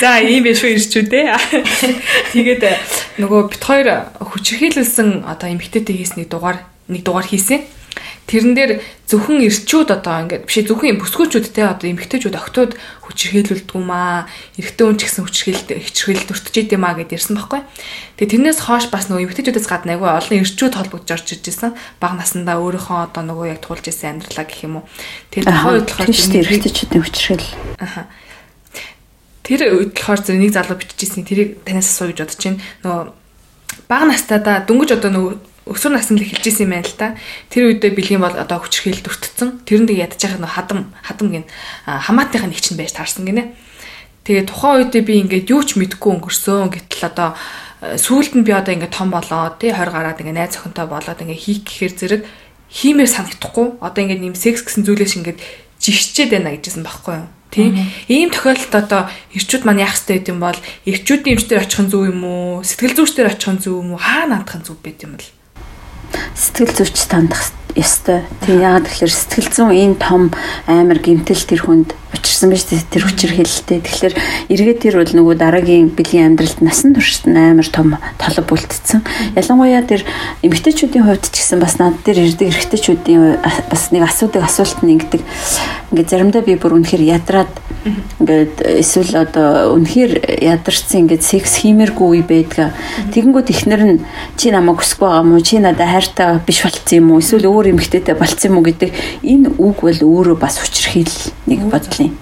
За 0.00 0.22
ийм 0.24 0.46
биш 0.46 0.64
үү 0.64 0.78
ирчүүдээ. 0.78 1.36
Тэгээд 2.32 2.64
нөгөө 3.20 3.40
бит 3.52 3.60
хоёр 3.60 4.08
хүчрхийлүүлсэн 4.22 5.26
одоо 5.26 5.50
эмгтээтэй 5.50 5.98
хийсний 5.98 6.24
дугаар 6.24 6.62
нэг 6.88 7.02
дугаар 7.04 7.28
хийсэн 7.28 7.60
Тэрэн 8.28 8.52
дээр 8.52 8.72
зөвхөн 9.08 9.40
эрчүүд 9.48 9.88
одоо 9.88 10.28
ингээд 10.28 10.44
биш 10.44 10.60
зөвхөн 10.68 11.00
бүсгүүчүүд 11.00 11.48
те 11.48 11.64
одоо 11.64 11.88
эмгтээчүүд 11.88 12.36
октод 12.36 12.76
хүчрхийлүүлдэг 13.08 13.72
юм 13.72 13.88
аа. 13.88 14.28
Эрэгтэй 14.60 14.84
хүн 14.84 15.00
ч 15.00 15.08
гэсэн 15.08 15.24
хүчрхийлэлд 15.24 15.70
хичрхийлэлд 15.72 16.32
өртөж 16.36 16.54
идэм 16.60 16.84
аа 16.84 16.92
гэдээ 17.00 17.16
ирсэн 17.16 17.40
байхгүй. 17.40 17.64
Тэгээ 18.20 18.32
тэрнээс 18.36 18.60
хойш 18.68 18.92
бас 18.92 19.08
нөгөө 19.08 19.32
эмгтээчүүдээс 19.32 19.68
гадна 19.72 19.96
айгүй 19.96 20.10
олон 20.12 20.40
эрчүүд 20.44 20.74
холбогдож 20.76 21.10
орж 21.16 21.28
иж 21.40 21.44
ирсэн. 21.48 21.72
Баг 21.96 22.12
насандаа 22.20 22.60
өөрийнхөө 22.60 22.98
одоо 23.08 23.22
нөгөө 23.24 23.46
яг 23.48 23.60
туулж 23.64 23.84
ирсэн 23.88 24.20
амьдралаа 24.20 24.44
гэх 24.44 24.60
юм 24.68 24.84
уу. 24.84 24.88
Тэр 25.32 25.48
тухайн 25.48 25.72
үед 25.80 25.88
болохоор 25.88 26.12
эрэгтэйчүүдийн 26.12 27.04
хүчрхийл. 27.08 27.48
Аха. 27.80 28.12
Тэр 29.40 29.60
үед 29.72 29.96
болохоор 29.96 30.20
зөв 30.20 30.36
нэг 30.36 30.52
залуу 30.52 30.76
биччихсэн 30.76 31.24
тэрийг 31.24 31.64
танаас 31.64 31.88
асуу 31.88 32.12
гэж 32.12 32.28
бодож 32.28 32.44
байна. 32.44 32.60
Нөгөө 32.84 33.02
баг 33.88 34.02
настайдаа 34.04 34.68
дөнгөж 34.68 35.00
одоо 35.00 35.10
нөгөө 35.16 35.47
өсвөр 35.68 35.92
наснд 35.94 36.24
эхэлж 36.24 36.44
исэн 36.48 36.64
юм 36.66 36.72
байна 36.74 36.88
л 36.88 36.96
та. 36.96 37.16
Тэр 37.52 37.76
үедээ 37.76 37.92
бэлгийн 37.92 38.24
бол 38.24 38.32
одоо 38.32 38.58
хүчрхийлэлд 38.64 39.08
өртцсөн. 39.08 39.48
Тэрэнд 39.68 39.92
ядаж 39.92 40.20
байгаа 40.20 40.40
нөх 40.40 40.54
хадам 40.56 40.80
хадам 41.04 41.28
гин 41.28 41.44
хамаатныхаа 41.84 42.48
нэг 42.48 42.60
чинь 42.64 42.80
байж 42.80 42.96
таарсан 42.96 43.28
гинэ. 43.28 43.52
Тэгээ 44.24 44.48
тухайн 44.48 44.88
үедээ 44.88 45.02
би 45.04 45.14
ингээд 45.24 45.52
юу 45.52 45.62
ч 45.64 45.76
мэдэхгүй 45.76 46.10
өнгөрсөн. 46.18 46.72
Гэтэл 46.72 47.08
одоо 47.12 47.28
сүүлд 47.78 48.32
нь 48.40 48.46
би 48.48 48.52
одоо 48.52 48.74
ингээд 48.74 48.96
том 48.96 49.12
болоо 49.12 49.54
тий 49.60 49.70
20 49.70 49.92
гараад 49.92 50.20
ингээд 50.20 50.36
найз 50.36 50.56
охинтой 50.58 50.86
болоод 50.88 51.22
ингээд 51.22 51.44
хийх 51.44 51.62
гэхээр 51.64 51.94
зэрэг 51.94 52.22
хиймээр 52.68 53.08
санагдахгүй. 53.08 53.80
Одоо 53.80 54.00
ингээд 54.02 54.24
нэм 54.24 54.36
секс 54.36 54.66
гэсэн 54.66 54.84
зүйлээс 54.84 55.16
ингээд 55.20 55.38
жигчээд 55.78 56.30
байна 56.34 56.52
гэжсэн 56.58 56.84
байхгүй 56.84 57.14
юу? 57.22 57.28
Тийм. 57.50 57.80
Ийм 58.12 58.28
тохиолдолд 58.28 58.74
одоо 58.76 59.02
эрчүүд 59.32 59.64
маань 59.64 59.80
яах 59.80 59.96
хэрэгтэй 59.96 60.20
гэдэм 60.20 60.38
бол 60.42 60.58
эрчүүдийн 60.84 61.40
эмчтэр 61.40 61.64
очих 61.64 61.80
нь 61.80 61.88
зөв 61.88 62.04
юм 62.04 62.20
уу? 62.28 62.60
Сэтгэл 62.60 62.98
зүйчдэр 62.98 63.32
очих 63.32 63.48
нь 63.56 63.62
зөв 63.64 63.80
юм 63.80 63.96
уу? 63.96 64.00
Хаа 64.02 64.28
наадах 64.28 64.60
нь 64.60 64.66
зөв 64.68 64.76
байд 64.84 65.00
юм 65.00 65.16
бэл? 65.16 65.37
Сэтгэл 66.34 66.72
зүйч 66.74 66.96
тандах 67.08 67.52
ёстой. 67.78 68.26
Тийм 68.42 68.58
яагаад 68.62 68.86
тэгэхээр 68.90 69.12
сэтгэл 69.12 69.48
зүйн 69.54 69.72
энэ 69.74 69.96
том 70.02 70.22
амар 70.66 70.98
гэмтэл 70.98 71.44
тэр 71.46 71.60
хүнд 71.62 71.94
учирсан 72.14 72.50
байж 72.50 72.64
тэр 72.68 73.04
хүчээр 73.04 73.32
хэлэлтэй. 73.36 73.78
Тэгэхээр 73.84 74.14
эргээд 74.48 74.78
тэр 74.80 74.94
бол 75.02 75.12
нөгөө 75.12 75.34
дараагийн 75.36 75.92
бэлгийн 75.92 76.32
амьдралд 76.32 76.64
насан 76.64 76.96
туршид 76.96 77.28
амар 77.28 77.68
том 77.68 77.98
толб 78.16 78.48
үлдсэн. 78.48 79.04
Ялангуяа 79.36 79.84
тэр 79.84 80.06
эмэгтэйчүүдийн 80.40 81.04
хувьд 81.04 81.28
ч 81.28 81.44
гэсэн 81.44 81.60
бас 81.60 81.76
над 81.76 82.00
дээр 82.06 82.32
ирдэг 82.32 82.48
эрэгтэйчүүдийн 82.48 83.42
бас 83.42 83.82
нэг 83.92 84.02
асуудаг 84.08 84.48
асуулт 84.48 84.80
нь 84.80 84.96
ингэдэг. 84.96 85.22
Ингээд 85.92 86.08
заримдаа 86.08 86.42
би 86.44 86.56
бүр 86.56 86.80
үнэхээр 86.80 87.04
ядраад 87.04 87.52
ингээд 88.20 88.54
эсвэл 88.82 89.24
одоо 89.24 89.76
үнэхээр 89.76 90.42
ядарсан 90.42 91.08
ингээд 91.08 91.22
секс 91.24 91.60
хиймэргүй 91.62 92.08
үе 92.20 92.24
байдаг. 92.26 92.74
Тэгэнгүүт 93.14 93.48
ихнэр 93.52 93.82
нь 93.84 93.96
чи 94.36 94.50
намайг 94.52 94.82
хүсэхгүй 94.82 95.08
байгаа 95.08 95.24
мó 95.24 95.40
чи 95.40 95.58
надад 95.62 95.88
хайртай 95.88 96.40
биш 96.44 96.64
болцсон 96.64 96.98
юм 96.98 97.08
уу 97.14 97.22
эсвэл 97.22 97.48
өөр 97.48 97.72
эмэгтэйтэй 97.72 98.16
болцсон 98.18 98.50
юм 98.52 98.56
уу 98.60 98.66
гэдэг 98.66 98.90
энэ 99.22 99.48
үг 99.56 99.78
бол 99.80 100.00
өөрөө 100.02 100.36
бас 100.36 100.58
хүчрхийл 100.60 101.14
нэг 101.46 101.60
бодол 101.70 101.97
юм. 102.06 102.14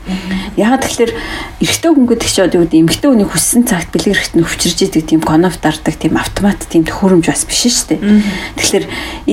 Ягаад 0.56 0.88
тэгэхээр 0.88 1.12
эрэгтэй 1.60 1.90
хүн 1.92 2.06
гэдэг 2.08 2.28
чинь 2.32 2.46
одоо 2.48 2.64
эмэгтэй 2.64 3.08
хүний 3.12 3.28
хүссэн 3.28 3.68
цагт 3.68 3.92
бэлэг 3.92 4.16
хэрэгт 4.16 4.34
нь 4.40 4.44
өвчрж 4.44 4.78
идэг 4.88 5.04
тийм 5.04 5.20
коноф 5.20 5.60
дардаг 5.60 6.00
тийм 6.00 6.16
автомат 6.16 6.64
тийм 6.64 6.88
төхөөрөмж 6.88 7.26
бас 7.28 7.44
биш 7.44 7.68
шүү 7.68 8.00
дээ. 8.00 8.00
Тэгэхээр 8.56 8.84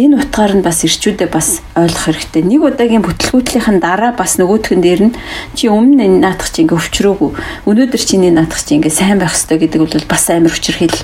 энэ 0.03 0.15
утгаар 0.19 0.53
нь 0.59 0.65
бас 0.67 0.83
ирчүүдээ 0.83 1.29
бас 1.31 1.63
ойлгох 1.79 2.11
хэрэгтэй. 2.11 2.43
Нэг 2.43 2.61
удаагийн 2.63 3.03
бүтлгүүтлийнхэн 3.07 3.79
дараа 3.79 4.11
бас 4.11 4.35
нөгөөтгөн 4.35 4.81
дээр 4.83 5.01
нь 5.07 5.15
чи 5.55 5.71
өмнө 5.71 6.03
энэ 6.03 6.19
наадах 6.27 6.51
чи 6.51 6.67
ингээ 6.67 6.75
өвчрөөгүй. 6.75 7.31
Өнөөдөр 7.67 8.03
чиний 8.03 8.31
наадах 8.35 8.59
чи 8.59 8.75
ингээ 8.75 8.91
сайн 8.91 9.23
байх 9.23 9.31
хэрэгтэй 9.31 9.63
гэдэг 9.63 9.79
бол 9.79 10.11
бас 10.11 10.23
амар 10.27 10.51
хүчрхийл. 10.51 10.99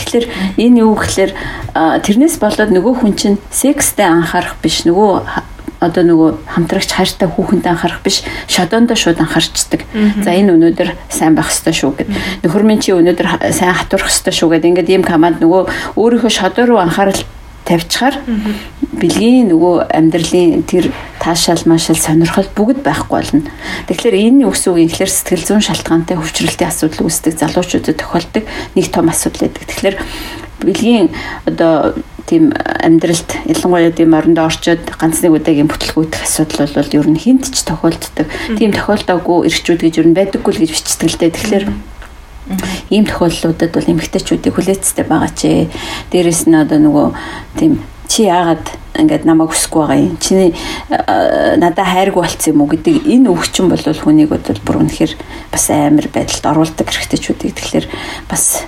Тэгэхээр 0.00 0.26
энэ 0.56 0.80
юу 0.80 0.96
гэхээр 0.96 1.32
тэрнээс 1.76 2.40
болоод 2.40 2.72
нөгөө 2.72 2.94
хүн 3.04 3.14
чинь 3.14 3.38
секстэй 3.52 4.08
анхаарах 4.08 4.56
биш 4.64 4.88
нөгөө 4.88 5.57
одоо 5.78 6.02
нөгөө 6.02 6.30
хамтрагч 6.54 6.90
хайртай 6.90 7.28
хүүхэнтэй 7.30 7.70
анхаарах 7.70 8.02
биш 8.02 8.22
шодоондоо 8.50 8.96
шууд 8.98 9.18
анхаарчдаг. 9.22 9.86
За 10.22 10.34
энэ 10.34 10.58
өнөөдөр 10.58 10.90
сайн 11.08 11.38
байх 11.38 11.54
ёстой 11.54 11.74
шүү 11.74 11.94
гэд. 12.02 12.10
Нөхөр 12.42 12.66
минь 12.66 12.82
чи 12.82 12.90
өнөөдөр 12.92 13.54
сайн 13.54 13.74
хатурах 13.78 14.10
ёстой 14.10 14.34
шүү 14.34 14.58
гэд. 14.58 14.66
Ингээд 14.66 14.90
ийм 14.90 15.04
команд 15.06 15.38
нөгөө 15.38 15.94
өөрийнхөө 15.94 16.32
шодоо 16.34 16.66
руу 16.66 16.78
анхаарал 16.82 17.22
тавьчихаар 17.68 18.16
бэлгийн 18.96 19.52
нөгөө 19.52 19.92
амьдралын 19.92 20.64
тэр 20.64 20.88
таашаал 21.20 21.60
маашаал 21.68 22.00
сонирхол 22.00 22.48
бүгд 22.56 22.80
байхгүй 22.80 23.12
болно. 23.12 23.44
Тэгэхээр 23.86 24.16
энэ 24.16 24.48
гэсэн 24.48 24.72
үг 24.72 24.78
юм 24.80 24.88
гэхээр 24.88 25.12
сэтгэл 25.12 25.44
зүйн 25.44 25.64
шалтгаантай 25.68 26.16
хөвчрөлтийн 26.16 26.72
асуудал 26.72 27.04
үүсдэг 27.04 27.36
залуучуудад 27.36 28.00
тохиолдог 28.00 28.44
нэг 28.72 28.86
том 28.88 29.12
асуудал 29.12 29.52
байдаг. 29.52 29.68
Тэгэхээр 29.68 29.96
бэлгийн 30.62 31.08
одоо 31.46 31.94
тийм 32.28 32.52
амьдралд 32.52 33.48
ялангуяа 33.48 33.92
тийм 33.92 34.12
орондоо 34.12 34.46
орчоод 34.52 34.84
ганц 35.00 35.24
нэг 35.24 35.32
удаагийн 35.32 35.70
бүтлгүүдэх 35.70 36.22
асуудал 36.28 36.68
бол 36.76 36.96
ер 37.00 37.08
нь 37.08 37.16
хинт 37.16 37.48
ч 37.48 37.64
тохиолддог. 37.64 38.28
Тийм 38.60 38.76
тохиолдоогүй 38.76 39.48
эрчүүд 39.48 39.80
гэж 39.80 39.94
ер 40.04 40.08
нь 40.12 40.18
байдаггүй 40.18 40.52
л 40.52 40.62
гэж 40.62 40.70
бичдэг 40.76 41.08
л 41.08 41.20
дээ. 41.24 41.32
Тэгэхээр 41.32 41.66
ийм 42.92 43.04
тохиолдлуудад 43.08 43.72
бол 43.72 43.92
эмгтээчүүдийг 43.96 44.54
хүлээцтэй 44.56 45.04
байгаа 45.08 45.32
ч. 45.32 45.72
Дээрэс 46.12 46.48
нь 46.48 46.56
одоо 46.56 46.78
нөгөө 46.80 47.06
тийм 47.56 47.80
чи 48.08 48.28
яагаад 48.28 48.64
ингээд 48.96 49.24
намайг 49.24 49.52
хүсэхгүй 49.52 49.80
байгаа 49.84 50.00
юм. 50.00 50.16
Чиний 50.20 50.52
надад 50.88 51.88
хайргүй 51.88 52.24
болцсон 52.24 52.52
юм 52.52 52.60
уу 52.64 52.72
гэдэг 52.72 53.04
энэ 53.04 53.28
өвчин 53.32 53.68
бол 53.68 53.80
хүнийг 53.80 54.32
бол 54.32 54.60
бүр 54.64 54.76
үнэхээр 54.84 55.12
бас 55.52 55.64
амар 55.72 56.08
байдалд 56.08 56.44
оруулдаг 56.44 56.88
хэрэгтэйчүүдийг 56.88 57.52
тэгэхээр 57.56 57.86
бас 58.28 58.64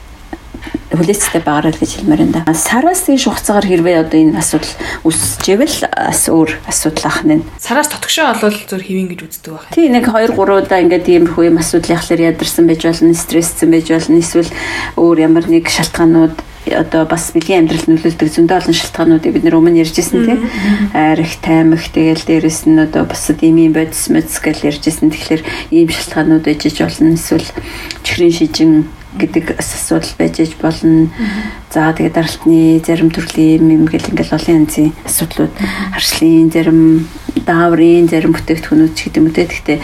хүлээцтэй 0.90 1.42
байгаарай 1.42 1.74
гэж 1.74 1.90
хэлмээр 2.02 2.22
энэ. 2.26 2.40
Сараас 2.54 3.06
тийш 3.06 3.24
хугацаагаар 3.30 3.66
хэрвээ 3.66 3.96
одоо 4.04 4.18
энэ 4.20 4.38
асуудал 4.42 4.74
үсчээвэл 5.06 5.78
бас 5.86 6.22
өөр 6.26 6.50
асуудал 6.66 7.06
ах 7.06 7.22
нь. 7.24 7.46
Сараас 7.56 7.88
тотгошоо 7.88 8.34
олвол 8.34 8.58
зөв 8.58 8.82
хэвэн 8.82 9.08
гэж 9.10 9.20
үздэг 9.22 9.52
байх. 9.54 9.70
Тий 9.70 9.86
нэг 9.86 10.10
2 10.10 10.34
3 10.34 10.66
удаа 10.66 10.82
ингээд 10.82 11.06
иймэрхүү 11.06 11.44
юм 11.46 11.62
асуудал 11.62 11.94
яхахлаар 11.94 12.34
ядарсан 12.34 12.66
байж 12.66 12.82
болно, 12.82 13.14
стрессцэн 13.14 13.70
байж 13.70 13.86
болно, 13.90 14.18
эсвэл 14.18 14.50
өөр 14.98 15.18
ямар 15.24 15.46
нэг 15.46 15.70
шалтгаанууд 15.70 16.36
одоо 16.68 17.06
бас 17.08 17.32
бэлгийн 17.32 17.64
амьдрал 17.64 17.88
нөлөөлдөг 17.88 18.28
зөндөө 18.28 18.56
олон 18.60 18.76
шалтгаануудыг 18.76 19.32
бид 19.32 19.44
нэр 19.48 19.56
өмнө 19.56 19.80
ярьжсэн 19.80 20.20
тийм 20.28 20.40
арих 20.92 21.40
таймах 21.40 21.88
тэгэл 21.88 22.20
дээрэс 22.20 22.68
нь 22.68 22.76
одоо 22.76 23.08
бас 23.08 23.32
димийн 23.32 23.72
бодис 23.72 24.12
модс 24.12 24.36
гэж 24.38 24.68
ярьжсэн 24.68 25.08
тэгэхээр 25.08 25.42
ийм 25.72 25.88
шалтгаанууд 25.88 26.44
ээжж 26.44 26.84
болно 26.84 27.16
эсвэл 27.16 27.48
чихрийн 28.04 28.34
шижин 28.36 28.72
гэдэг 29.18 29.58
асуудал 29.58 30.12
байж 30.18 30.38
иж 30.38 30.54
болно. 30.60 31.10
За 31.70 31.90
тэгээд 31.90 32.14
даралтны 32.14 32.82
зарим 32.84 33.10
төрлийн 33.10 33.66
юм 33.70 33.86
гэл 33.86 34.10
ингээл 34.10 34.34
олон 34.38 34.66
янзын 34.66 34.94
асуудлууд 35.06 35.54
харшлын 35.94 36.50
зарим 36.50 37.06
дааврын 37.46 38.06
зарим 38.10 38.34
бүтээгдэхүүнүүд 38.34 38.94
ч 38.94 39.10
гэдэг 39.10 39.18
юм 39.18 39.26
үү. 39.30 39.38
Тэгэхдээ 39.38 39.78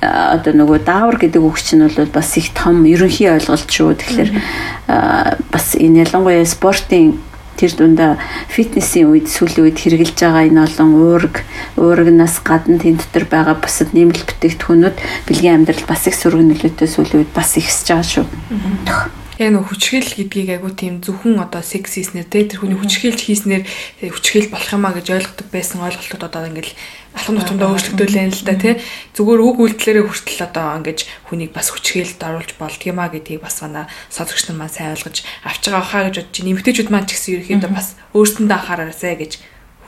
одоо 0.00 0.52
нөгөө 0.56 0.78
даавар 0.84 1.16
гэдэг 1.20 1.40
үг 1.44 1.56
чинь 1.60 1.84
бол 1.84 2.12
бас 2.12 2.36
их 2.40 2.52
том 2.56 2.84
ерөнхий 2.84 3.28
ойлголт 3.28 3.68
шүү. 3.68 4.00
Тэгэхээр 4.00 4.30
бас 5.52 5.66
энэ 5.76 6.04
ялангуяа 6.08 6.44
спортын 6.48 7.20
тэр 7.60 7.72
дундаа 7.76 8.16
фитнесийн 8.48 9.12
үед 9.12 9.28
сүүлийн 9.28 9.68
үед 9.68 9.78
хэрэгжилж 9.78 10.16
байгаа 10.16 10.48
энэ 10.48 10.64
олон 10.64 10.90
уург 10.96 11.44
уургнаас 11.76 12.40
гадна 12.40 12.80
тэнд 12.80 13.04
дотор 13.04 13.28
байгаа 13.28 13.56
бусад 13.60 13.92
нэмэлт 13.92 14.24
бүтээгдэхүүнүүд 14.24 14.96
бэлгийн 15.28 15.60
амьдрал 15.60 15.84
бас 15.84 16.08
их 16.08 16.16
сөрөг 16.16 16.40
нөлөөтэй 16.40 16.88
сүүлийн 16.88 17.20
үед 17.20 17.32
бас 17.36 17.60
ихсэж 17.60 17.86
байгаа 17.92 18.08
шүү. 18.08 19.19
Яг 19.40 19.56
нөх 19.56 19.72
хүчрхийл 19.72 20.04
гэдгийг 20.20 20.60
айгу 20.60 20.68
тийм 20.76 21.00
зөвхөн 21.00 21.40
одоо 21.40 21.64
секс 21.64 21.96
хийснээр 21.96 22.28
те 22.28 22.44
тэр 22.44 22.60
хүний 22.60 22.76
хүчрхийлж 22.76 23.20
хийснээр 23.24 23.64
хүчрхийл 24.04 24.52
болох 24.52 24.68
юмаа 24.68 24.92
гэж 24.92 25.06
ойлгодог 25.16 25.48
байсан 25.48 25.80
ойлголтууд 25.80 26.28
одоо 26.28 26.44
ингээл 26.44 26.76
алхам 27.16 27.40
тутамдаа 27.40 27.72
өөрчлөгдөөлэн 27.72 28.36
л 28.36 28.44
да 28.44 28.54
тий 28.60 28.74
зүгээр 29.16 29.40
үг 29.40 29.56
үйлдэлээрээ 29.64 30.04
хүртэл 30.04 30.44
одоо 30.44 30.66
ингэж 30.78 30.98
хүнийг 31.32 31.50
бас 31.56 31.72
хүчрхийлэлд 31.72 32.20
оруулж 32.20 32.50
болдгиймаа 32.60 33.08
гэдгийг 33.08 33.40
бас 33.40 33.64
манай 33.64 33.88
сонсогч 34.12 34.52
нар 34.52 34.60
маань 34.60 34.76
сайн 34.76 34.92
ойлгож 34.94 35.24
авч 35.48 35.62
байгаа 35.72 35.88
хаа 35.88 36.02
гэж 36.06 36.16
бодож 36.20 36.36
байна. 36.36 36.48
Нэмэгтэйчүүд 36.52 36.92
маань 36.92 37.08
ч 37.08 37.10
гэсэн 37.16 37.32
ерөөхдөө 37.40 37.72
бас 37.72 37.88
өөрсөндөө 38.12 38.56
анхаараарай 38.60 39.16
гэж 39.18 39.32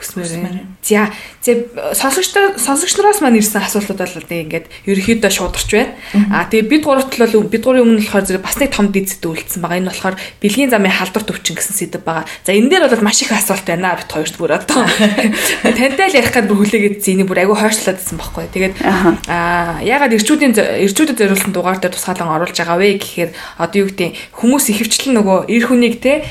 хүсмээр. 0.02 0.66
За 0.82 1.14
за 1.40 1.52
сонсогч 1.94 2.34
сонсогч 2.58 2.92
нараас 2.98 3.22
маань 3.22 3.38
ирсэн 3.38 3.62
асуултууд 3.62 4.02
бол 4.02 4.26
нэг 4.26 4.40
ингээд 4.50 4.66
ерөөхдөө 4.90 5.30
шуударч 5.30 5.70
байна. 5.70 5.94
Аа 6.34 6.50
тэгээ 6.50 6.66
бид 6.68 6.82
гуравт 6.82 7.14
бол 7.14 7.46
бид 7.46 7.62
гурийн 7.62 7.86
өмнө 7.86 8.02
болохоор 8.02 8.26
зэрэг 8.26 8.42
бас 8.42 8.58
нэг 8.58 8.70
том 8.74 8.90
дид 8.90 9.08
зэт 9.08 9.22
үлдсэн 9.22 9.62
байгаа. 9.62 9.78
Энэ 9.78 9.90
болохоор 9.94 10.16
бэлгийн 10.42 10.70
замын 10.74 10.90
халдвар 10.90 11.24
төвчин 11.24 11.54
гэсэн 11.54 11.74
сэдв 11.78 12.02
байгаа. 12.02 12.26
За 12.42 12.50
энэ 12.50 12.68
дээр 12.68 12.90
бол 12.90 13.06
маш 13.06 13.22
их 13.22 13.30
асуулт 13.30 13.66
байна 13.66 13.94
бид 13.94 14.10
хоёрт 14.10 14.36
бүр 14.38 14.52
одоо. 14.58 14.82
Тантай 15.62 16.08
л 16.10 16.18
ярих 16.18 16.34
гэдэг 16.34 16.50
бүр 16.50 16.60
хүлээгээд 16.66 16.98
зэнийг 16.98 17.28
бүр 17.30 17.42
айгүй 17.46 17.56
хойшлоодсэн 17.62 18.16
байхгүй. 18.18 18.46
Тэгээд 18.50 18.74
аа 19.30 19.78
ягаад 19.86 20.16
ирчүүдийн 20.18 20.54
ирчүүдэд 20.86 21.18
зориулсан 21.18 21.52
дугаар 21.54 21.78
дээр 21.78 21.94
тусгаалan 21.94 22.34
оруулж 22.34 22.56
байгаа 22.58 22.78
вэ 22.78 22.98
гэхээр 22.98 23.30
одоо 23.62 23.78
юу 23.82 23.88
гэдэг 23.90 24.10
хүмүүс 24.34 24.64
ихэвчлэн 24.72 25.14
нөгөө 25.18 25.38
эр 25.52 25.64
хүнийг 25.68 26.02
те 26.02 26.26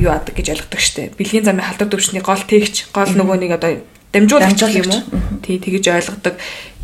юу 0.00 0.10
адаг 0.12 0.34
гэж 0.36 0.52
ойлгодог 0.52 0.80
штеп. 0.80 1.16
Бэлгийн 1.16 1.46
замын 1.46 1.64
халдвар 1.64 1.90
төвчний 1.90 2.22
гол 2.22 2.42
тэгч 2.42 2.90
гол 2.92 3.13
нөгөө 3.14 3.36
нэг 3.40 3.52
одоо 3.56 3.70
дамжуулагч 4.14 4.60
юм 4.78 4.90
уу? 4.90 5.02
Тий 5.42 5.58
тэгэж 5.58 5.84
ойлгодог. 5.90 6.34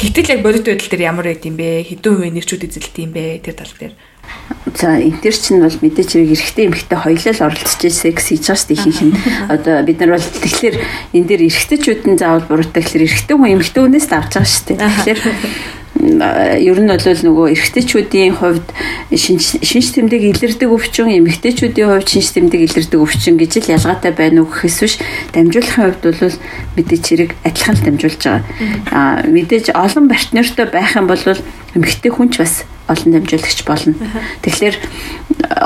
Гэтэл 0.00 0.34
яг 0.34 0.42
бодит 0.42 0.66
байдал 0.66 0.90
дээр 0.90 1.06
ямар 1.06 1.26
байд 1.30 1.46
юм 1.46 1.56
бэ? 1.56 1.86
Хэдэн 1.86 2.14
хувийн 2.16 2.34
нэрчүүд 2.34 2.66
эзэлт 2.66 2.96
юм 2.98 3.12
бэ? 3.14 3.38
Тэр 3.44 3.54
тал 3.54 3.74
дээр. 3.78 3.94
За 4.74 4.98
төр 4.98 5.34
чинь 5.34 5.62
бол 5.62 5.78
мэдээж 5.82 6.10
хэрэг 6.14 6.30
эрэгтэй 6.34 6.66
эмэгтэй 6.70 6.98
хоёулаа 6.98 7.34
л 7.34 7.46
оролцож 7.50 7.90
секс 7.90 8.30
хийж 8.30 8.46
байгаа 8.46 8.58
шүү 8.58 8.68
дээ 8.70 8.78
ихэнх 8.78 9.02
нь. 9.02 9.14
Одоо 9.54 9.76
бид 9.82 9.98
нар 9.98 10.14
бол 10.14 10.28
тэгэхээр 10.30 10.76
энэ 11.18 11.26
дээр 11.26 11.42
эрэгтэйчүүд 11.50 12.02
нь 12.06 12.20
заавал 12.20 12.46
буруутай 12.46 12.82
гэхээр 12.82 13.06
эрэгтэй 13.10 13.34
хүн 13.34 13.52
эмэгтэй 13.58 13.82
хүнээс 13.82 14.08
авч 14.14 14.32
байгаа 14.38 14.46
шүү 14.46 14.64
дээ. 14.70 14.78
Тэгэхээр 15.02 15.20
ер 15.98 16.78
нь 16.80 16.88
бол 16.88 17.02
нөгөө 17.02 17.46
эрэгтэйчүүдийн 17.52 18.34
хувьд 18.38 18.68
шинж 19.10 19.86
тэмдэг 19.92 20.22
илэрдэг 20.22 20.70
өвчин, 20.70 21.10
эмэгтэйчүүдийн 21.18 21.88
хувьд 21.90 22.08
шинж 22.08 22.28
тэмдэг 22.30 22.60
илэрдэг 22.70 23.00
өвчин 23.00 23.36
гэж 23.36 23.52
л 23.66 23.74
ялгаатай 23.74 24.12
байна 24.14 24.46
уу 24.46 24.48
гэхээс 24.48 24.78
биш 24.80 24.94
дамжуулахын 25.34 25.84
хувьд 25.90 26.02
бол 26.06 26.36
мэдээч 26.78 27.04
хэрэг 27.04 27.30
адилхан 27.42 27.76
л 27.76 27.84
дамжуулж 27.84 28.22
байгаа. 28.22 28.42
Аа 28.94 29.26
мэдээж 29.26 29.74
олон 29.74 30.06
партнертай 30.06 30.66
байх 30.70 30.94
юм 30.94 31.06
бол 31.10 31.24
эмэгтэй 31.74 32.10
хүн 32.14 32.30
ч 32.30 32.38
бас 32.38 32.64
олон 32.90 33.12
дамжуулагч 33.14 33.60
болно. 33.64 33.94
Тэгэхээр 34.42 34.76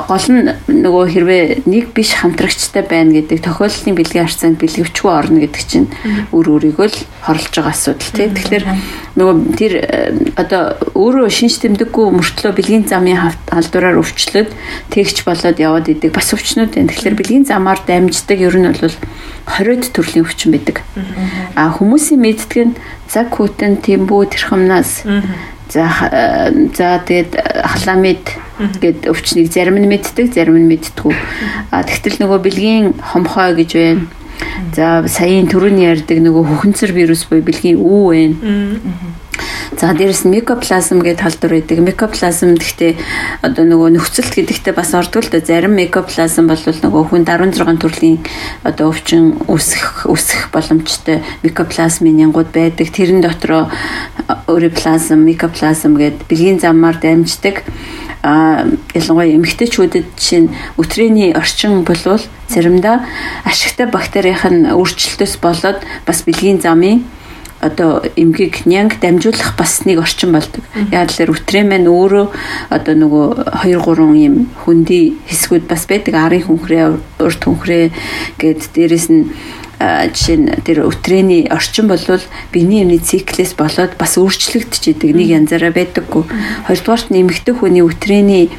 гол 0.09 0.27
нь 0.29 0.53
нөгөө 0.69 1.05
хэрвээ 1.09 1.43
нэг 1.65 1.97
биш 1.97 2.13
хамтрагчтай 2.21 2.85
байна 2.85 3.17
гэдэг 3.17 3.41
тохиолдлын 3.41 3.97
бэлгийн 3.97 4.25
харьцаанд 4.29 4.61
бэлгэвчгүй 4.61 5.11
орно 5.11 5.41
гэдэг 5.41 5.63
чинь 5.65 5.89
өөр 6.37 6.77
өөрийгөө 6.77 6.89
л 6.93 6.99
хорлож 7.25 7.55
байгаа 7.57 7.73
асуудал 7.73 8.13
тийм. 8.13 8.31
Тэгэхээр 8.37 8.65
нөгөө 9.17 9.35
тэр 9.57 9.73
одоо 10.37 10.77
өөрөө 10.95 11.29
шинж 11.31 11.61
тэмдэггүй 11.63 12.07
мөртлөө 12.15 12.53
бэлгийн 12.55 12.85
замын 12.89 13.19
халдвараар 13.49 14.01
өвчлөд 14.03 14.51
тэгч 14.91 15.25
болоод 15.25 15.59
яваад 15.59 15.91
идэг 15.91 16.13
бас 16.15 16.33
өвчнүүд 16.35 16.75
байна. 16.75 16.91
Тэгэхээр 16.93 17.19
бэлгийн 17.19 17.47
замаар 17.49 17.81
дамждаг 17.87 18.39
ер 18.41 18.57
нь 18.57 18.69
бол 18.71 18.97
20-д 19.47 19.93
төрлийн 19.93 20.25
өвчин 20.25 20.51
байдаг. 20.55 20.83
А 21.55 21.71
хүмүүсийн 21.75 22.21
мэддэг 22.21 22.61
нь 22.69 22.79
цаг 23.09 23.35
хүтэн, 23.35 23.83
тэмбүү, 23.85 24.33
тэрхэмнаас 24.33 25.05
За 25.69 25.89
за 26.77 27.01
тэгээд 27.03 27.35
халамид 27.65 28.25
гэд 28.79 29.09
өвчнийг 29.09 29.49
зарим 29.51 29.81
нь 29.81 29.89
мэддэг, 29.89 30.31
зарим 30.31 30.61
нь 30.61 30.69
мэддэггүй. 30.69 31.15
А 31.73 31.83
тэгтэл 31.83 32.21
нөгөө 32.21 32.39
бэлгийн 32.45 32.85
хомхой 33.01 33.57
гэж 33.57 33.71
байна. 33.73 34.07
За 34.77 35.03
саяын 35.09 35.49
түрүүний 35.49 35.89
ярьдаг 35.89 36.21
нөгөө 36.21 36.45
хөхөнцөр 36.45 36.93
вирус 36.93 37.25
буюу 37.27 37.43
бэлгийн 37.49 37.81
үү 37.81 38.03
байна. 38.13 38.37
За 39.75 39.93
дээрэс 39.93 40.25
нь 40.25 40.35
микоплазм 40.35 41.03
гэдэг 41.03 41.21
талдвар 41.21 41.53
байдаг. 41.59 41.79
Микоплазм 41.83 42.55
гэхдээ 42.55 42.93
одоо 43.43 43.65
нөгөө 43.67 43.99
нөхцөлт 43.99 44.33
гэдэгтээ 44.35 44.75
бас 44.75 44.95
ордог 44.95 45.27
л 45.27 45.33
да. 45.33 45.43
Зарим 45.43 45.75
микоплазм 45.75 46.47
бол 46.47 46.61
нөгөө 46.61 47.03
хүн 47.11 47.25
16 47.27 47.83
төрлийн 47.83 48.19
одоо 48.63 48.95
өвчин 48.95 49.35
үүсэх 49.51 50.07
үүсэх 50.07 50.55
боломжтой 50.55 51.27
микоплазмын 51.43 52.23
янгууд 52.31 52.55
байдаг. 52.55 52.87
Тэрэн 52.89 53.21
дотроо 53.21 53.69
ориплазм, 54.47 55.27
микоплазм 55.27 55.99
гэдэг 55.99 56.29
бэлгийн 56.31 56.61
замаар 56.63 56.97
дамждаг 57.03 57.67
а 58.25 58.65
ялангуяа 58.97 59.37
эмэгтэйчүүдэд 59.37 60.17
чинь 60.17 60.49
өтрээний 60.81 61.37
орчин 61.37 61.85
болвол 61.85 62.23
заримдаа 62.49 63.05
ашигтай 63.45 63.85
бактерийн 63.85 64.73
өөрчлөлтөөс 64.73 65.37
болоод 65.45 65.85
бас 66.09 66.25
бэлгийн 66.25 66.65
замын 66.65 67.05
одоо 67.65 68.05
эмгийг 68.17 68.69
нянг 68.69 69.01
дамжуулах 69.01 69.57
бас 69.57 69.85
нэг 69.89 70.05
орчин 70.05 70.37
болдог. 70.37 70.61
Яг 70.93 71.09
л 71.17 71.33
өтрээ 71.33 71.65
маань 71.65 71.89
өөрөө 71.89 72.27
одоо 72.69 72.95
нөгөө 72.95 73.27
2 73.65 73.81
3 73.81 74.13
юм 74.21 74.37
хөндөй 74.69 75.17
хэсгүүд 75.25 75.65
бас 75.65 75.89
байдаг. 75.89 76.15
Арын 76.15 76.45
хүнхрээ, 76.45 76.85
урд 77.25 77.41
хүнхрээ 77.41 77.89
гэд 78.37 78.61
дээрэс 78.77 79.09
нь 79.09 79.33
жишээ 79.81 80.37
нь 80.39 80.49
тэр 80.65 80.87
өтрээний 80.87 81.51
орчин 81.51 81.89
болвол 81.89 82.23
биений 82.53 82.85
эмний 82.85 83.03
циклээс 83.03 83.59
болоод 83.59 83.97
бас 83.99 84.17
өөрчлөгдөж 84.17 84.83
идэг 84.95 85.13
нэг 85.17 85.29
янзаараа 85.29 85.73
байдаггүй. 85.75 86.25
Хоёрдугаарт 86.69 87.11
нь 87.11 87.21
эмэгтэй 87.25 87.55
хүний 87.59 87.83
өтрээний 87.83 88.55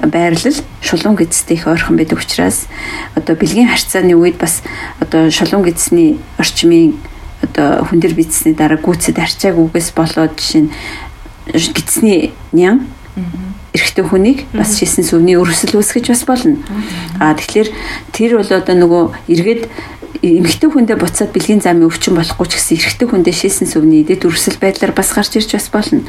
байрлал 0.00 0.58
шулуун 0.80 1.16
гэцтэй 1.16 1.56
их 1.56 1.66
ойрхон 1.66 1.96
байдаг 1.96 2.18
учраас 2.18 2.66
одоо 3.14 3.36
бэлгийн 3.36 3.68
харьцааны 3.68 4.16
үед 4.16 4.36
бас 4.40 4.62
одоо 5.00 5.30
шулуун 5.30 5.64
гэцний 5.64 6.18
орчмын 6.38 6.96
одоо 7.42 7.84
хүн 7.84 8.00
дээр 8.00 8.14
бичсний 8.14 8.54
дараа 8.54 8.78
гүцэд 8.80 9.18
арчаагүйгээс 9.18 9.90
болоод 9.92 10.36
жишээ 10.38 10.62
нь 10.64 10.70
гидсний 11.52 12.32
нян 12.52 12.86
эрэгтэй 13.76 14.04
хүнийг 14.04 14.38
бас 14.56 14.76
шисэн 14.80 15.04
сүвний 15.04 15.36
өрсөл 15.36 15.76
үүсгэж 15.76 16.08
бас 16.08 16.24
болно. 16.24 16.56
Аа 17.20 17.36
тэгэхээр 17.36 17.68
тэр 18.12 18.40
бол 18.40 18.50
одоо 18.50 18.74
нөгөө 18.76 19.04
эргээд 19.28 19.62
эмэгтэй 20.24 20.70
хүндээ 20.72 20.96
буцаад 20.96 21.30
бэлгийн 21.36 21.60
замын 21.60 21.88
өвчин 21.88 22.16
болохгүй 22.16 22.46
ч 22.48 22.52
гэсэн 22.56 22.76
эрэгтэй 22.80 23.08
хүндээ 23.08 23.34
шисэн 23.36 23.68
сүвний 23.68 24.00
идэт 24.00 24.24
өрсөл 24.24 24.56
байдлаар 24.56 24.96
бас 24.96 25.12
гарч 25.12 25.36
ирж 25.36 25.52
бас 25.52 25.68
болно. 25.68 26.00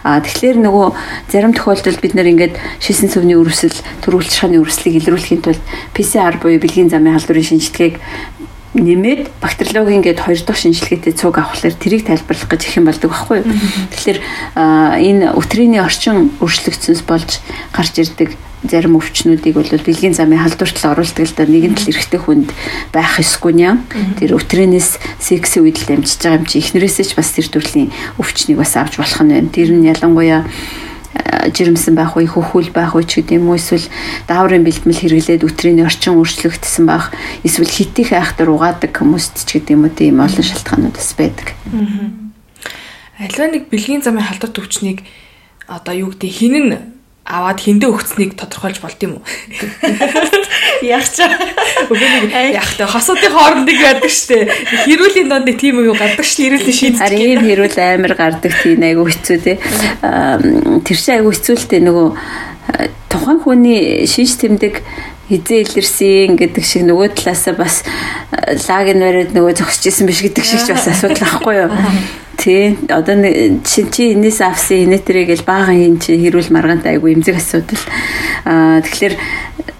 Аа 0.00 0.24
тэгэхээр 0.24 0.58
нөгөө 0.64 0.86
зарим 1.28 1.52
тохиолдолд 1.52 2.00
бид 2.00 2.16
нэр 2.16 2.32
ингээд 2.32 2.54
шисэн 2.80 3.12
сүвний 3.12 3.36
өрсөл 3.36 3.76
төрүүлж 4.00 4.32
шахны 4.32 4.64
өрслийг 4.64 5.04
илрүүлэхийн 5.04 5.44
тулд 5.44 5.62
PCR 5.92 6.40
буюу 6.40 6.56
бэлгийн 6.56 6.88
замын 6.88 7.20
халдварын 7.20 7.48
шинжилгээг 7.52 7.94
нэмээд 8.74 9.42
бактериологийн 9.42 10.02
гээд 10.02 10.22
хоёр 10.22 10.40
дахь 10.46 10.62
шинжилгээтэй 10.62 11.14
цуг 11.18 11.42
авахлаар 11.42 11.74
тэрийг 11.74 12.06
тайлбарлах 12.06 12.46
гэж 12.46 12.62
их 12.70 12.76
юм 12.78 12.86
болдог 12.86 13.10
байхгүй 13.10 13.42
юу. 13.42 13.50
Тэгэхээр 13.90 14.18
энэ 14.54 15.34
өтрийний 15.34 15.82
орчин 15.82 16.30
өөрчлөгдсөнс 16.38 17.02
болж 17.02 17.42
гарч 17.74 17.94
ирдэг 17.98 18.38
зарим 18.62 18.94
өвчнүүдийг 19.00 19.56
бол 19.56 19.66
бэлгийн 19.66 20.14
замын 20.14 20.44
халдвартал 20.44 20.92
оруулдаг 20.92 21.24
л 21.26 21.34
да 21.34 21.48
нэгэн 21.48 21.74
тал 21.74 21.90
эрэгтэй 21.90 22.20
хүнд 22.20 22.48
байх 22.92 23.16
ёсгүй 23.18 23.56
нэ. 23.56 23.80
Тэр 24.20 24.36
өтрэнэс 24.36 25.00
секси 25.18 25.58
үед 25.64 25.80
л 25.80 25.88
дамжиж 25.88 26.20
байгаа 26.20 26.38
юм 26.38 26.46
чи 26.46 26.60
эхнэрээсээ 26.60 27.06
ч 27.08 27.12
бас 27.16 27.32
тэр 27.32 27.48
төрлийн 27.48 27.88
өвчнийг 28.20 28.60
бас 28.60 28.76
авч 28.76 29.00
болох 29.00 29.20
нь 29.24 29.32
байна. 29.32 29.48
Тэр 29.48 29.72
нь 29.72 29.88
ялангуяа 29.88 30.44
жирэмсэн 31.16 31.94
байх 31.96 32.16
уу, 32.16 32.26
хөхүүл 32.26 32.70
байх 32.70 32.94
уу 32.94 33.02
ч 33.02 33.24
гэдэм 33.24 33.48
үү 33.48 33.58
эсвэл 33.58 33.86
дааврын 34.28 34.62
бэлтгэл 34.62 35.00
хэрэглээд 35.00 35.46
өтрийн 35.46 35.82
орчин 35.82 36.20
өөрчлөгдсөн 36.20 36.84
байх 36.86 37.10
эсвэл 37.42 37.70
хитих 37.70 38.12
айхтар 38.12 38.52
угаадаг 38.52 38.92
хүмүүст 38.92 39.48
ч 39.48 39.58
гэдэм 39.58 39.88
үү 39.88 39.92
тийм 39.96 40.20
олон 40.20 40.44
шалтгаанууд 40.44 40.94
бас 40.94 41.10
байдаг. 41.16 41.56
Альва 43.18 43.46
нэг 43.48 43.72
бэлгийн 43.72 44.04
замын 44.04 44.24
халдвар 44.24 44.52
төвчнийг 44.52 45.02
одоо 45.66 45.94
юу 45.96 46.10
гэдэг 46.12 46.30
хин 46.30 46.54
нь 46.60 46.99
аваад 47.24 47.60
хиндэ 47.60 47.86
өгцнийг 47.86 48.34
тодорхойлж 48.34 48.80
болд 48.82 49.00
юм 49.04 49.12
уу? 49.18 49.24
Яг 50.82 51.04
ч 51.04 51.20
нэг 51.22 52.32
яг 52.32 52.68
та 52.78 52.86
хосуудын 52.88 53.32
хоорондыг 53.32 53.78
яадаг 53.78 54.10
штэ. 54.10 54.48
Хэрүүлийн 54.88 55.28
донд 55.28 55.46
нэг 55.46 55.60
тийм 55.60 55.84
юу 55.84 55.94
гардаг 55.94 56.24
ш 56.24 56.40
хэрүүлийн 56.40 56.96
шийддэг. 56.96 57.02
Харин 57.04 57.20
ийм 57.20 57.42
хэрүүл 57.44 57.78
амар 57.78 58.14
гардаг 58.16 58.52
тийм 58.64 58.80
айгу 58.82 59.04
хэцүү 59.04 59.38
те. 59.44 59.60
Тэр 59.60 60.96
чинь 60.96 61.16
айгу 61.20 61.30
хэцүүлтэй 61.36 61.80
нөгөө 61.84 62.08
тухайн 63.12 63.38
хүний 63.44 64.06
шинж 64.08 64.40
тэмдэг 64.40 64.80
хизээ 65.30 65.62
илэрсэн 65.62 66.34
гэдэг 66.34 66.64
шиг 66.66 66.82
нөгөө 66.90 67.14
талаасаа 67.14 67.54
бас 67.54 67.86
лаг 68.66 68.86
нь 68.90 69.02
бариад 69.02 69.30
нөгөө 69.30 69.62
зогсож 69.62 69.86
исэн 69.86 70.10
биш 70.10 70.26
гэдэг 70.26 70.42
шиг 70.42 70.62
ч 70.66 70.74
бас 70.74 70.90
асуудал 70.90 71.22
ахгүй 71.22 71.54
юу. 71.66 71.70
Тий. 72.40 72.78
Одоо 72.88 73.20
чи 73.68 73.84
чи 73.92 74.16
энэс 74.16 74.40
авсан 74.40 74.88
инээтрээ 74.88 75.28
гэл 75.28 75.44
баахан 75.44 75.76
ин 75.76 75.96
чи 76.00 76.16
хэрүүл 76.16 76.48
маргаантай 76.48 76.96
айгу 76.96 77.12
эмзэг 77.12 77.36
асуудал. 77.36 77.84
Аа 78.48 78.80
тэгэхээр 78.80 79.14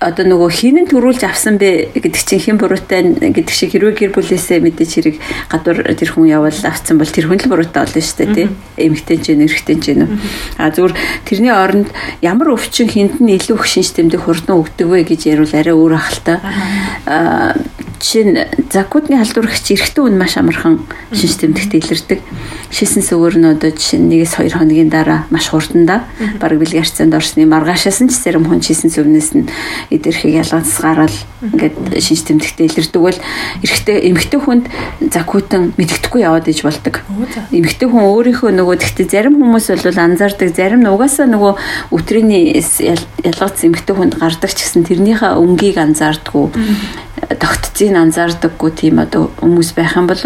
одоо 0.00 0.24
нөгөө 0.24 0.48
хинэн 0.48 0.86
төрүүлж 0.88 1.28
авсан 1.28 1.60
бэ 1.60 1.92
гэдэг 1.92 2.24
чинь 2.24 2.40
хэн 2.40 2.56
буруутай 2.56 3.04
гэдэг 3.20 3.52
шиг 3.52 3.76
хэрвээ 3.76 4.08
гэр 4.08 4.12
бүлээсээ 4.16 4.64
мэдээж 4.64 4.90
хэрэг 4.96 5.16
гадуур 5.52 5.84
тэр 5.92 6.10
хүн 6.16 6.32
явал 6.32 6.56
авцсан 6.56 6.96
бол 6.96 7.04
тэр 7.04 7.28
хүн 7.28 7.36
л 7.44 7.50
буруутай 7.52 7.84
болно 7.84 8.00
шүү 8.00 8.16
дээ 8.16 8.32
тийм 8.32 8.50
эмэгтэй 8.80 9.18
ч 9.20 9.36
нэрхтэй 9.36 9.76
ч 9.76 9.92
юм. 9.92 10.16
А 10.56 10.72
зүгээр 10.72 10.96
тэрний 11.28 11.52
оронд 11.52 11.92
ямар 12.24 12.48
өвчин 12.56 12.88
хинт 12.88 13.20
нь 13.20 13.36
илүү 13.36 13.60
их 13.60 13.68
шинж 13.68 13.92
тэмдэг 13.92 14.24
хурдан 14.24 14.56
өгдөг 14.56 14.88
вэ 14.88 15.04
гэж 15.04 15.28
ярил 15.28 15.52
арай 15.52 15.76
өөр 15.76 15.92
ахaltaа. 16.00 16.40
А 17.04 17.60
чинь 18.00 18.48
закутны 18.72 19.20
халдварагч 19.20 19.76
эрэгтэй 19.76 20.00
хүн 20.00 20.16
маш 20.16 20.40
амархан 20.40 20.80
шинж 21.12 21.36
тэмдэгт 21.44 21.76
илэрдэг. 21.76 22.20
Шисэн 22.72 23.04
сүгөр 23.04 23.36
нь 23.36 23.44
одоо 23.52 23.70
жишээ 23.70 24.00
нь 24.00 24.24
1-2 24.24 24.56
хоногийн 24.56 24.88
дараа 24.88 25.28
маш 25.28 25.52
хурдандаа 25.52 26.08
баг 26.40 26.56
бэлгэрцэнд 26.56 27.12
орсны 27.12 27.44
маргаашаас 27.44 28.00
нь 28.00 28.08
ч 28.08 28.16
зарим 28.16 28.48
хүн 28.48 28.64
шисэн 28.64 28.88
сүвнээс 28.88 29.30
нь 29.36 29.44
эдэрхийг 29.90 30.40
ялгацгаарал 30.46 31.18
ингээд 31.42 31.76
шинж 31.98 32.22
тэмдэгтээ 32.30 32.66
илэрдэг 32.70 33.02
бол 33.02 33.18
эрэгтэй 33.66 33.96
эмэгтэй 34.08 34.40
хүнд 34.40 34.64
закутан 35.10 35.74
мэддэхгүй 35.74 36.22
яваад 36.22 36.46
иж 36.46 36.62
болдог. 36.62 37.02
Эмэгтэй 37.50 37.88
хүн 37.90 38.06
өөрийнхөө 38.06 38.50
нөгөө 38.54 38.76
тэгтээ 38.86 39.06
зарим 39.10 39.42
хүмүүс 39.42 39.66
бол 39.74 39.98
анзаардаг. 39.98 40.48
Зарим 40.54 40.86
нь 40.86 40.92
угаасаа 40.92 41.26
нөгөө 41.26 41.52
өтрийний 41.90 42.54
ялгац 42.54 43.58
эмэгтэй 43.66 43.94
хүнд 43.98 44.14
гардаг 44.22 44.50
ч 44.54 44.62
гэсэн 44.62 44.86
тэрнийхээ 44.86 45.34
өнгийг 45.34 45.76
анзаардаггүй 45.82 46.46
тогтцыг 47.38 47.94
анзаардаггүй 47.94 48.70
тийм 48.74 49.00
одоо 49.02 49.30
хүмүүс 49.38 49.72
байх 49.76 49.94
юм 49.96 50.08
бол 50.08 50.18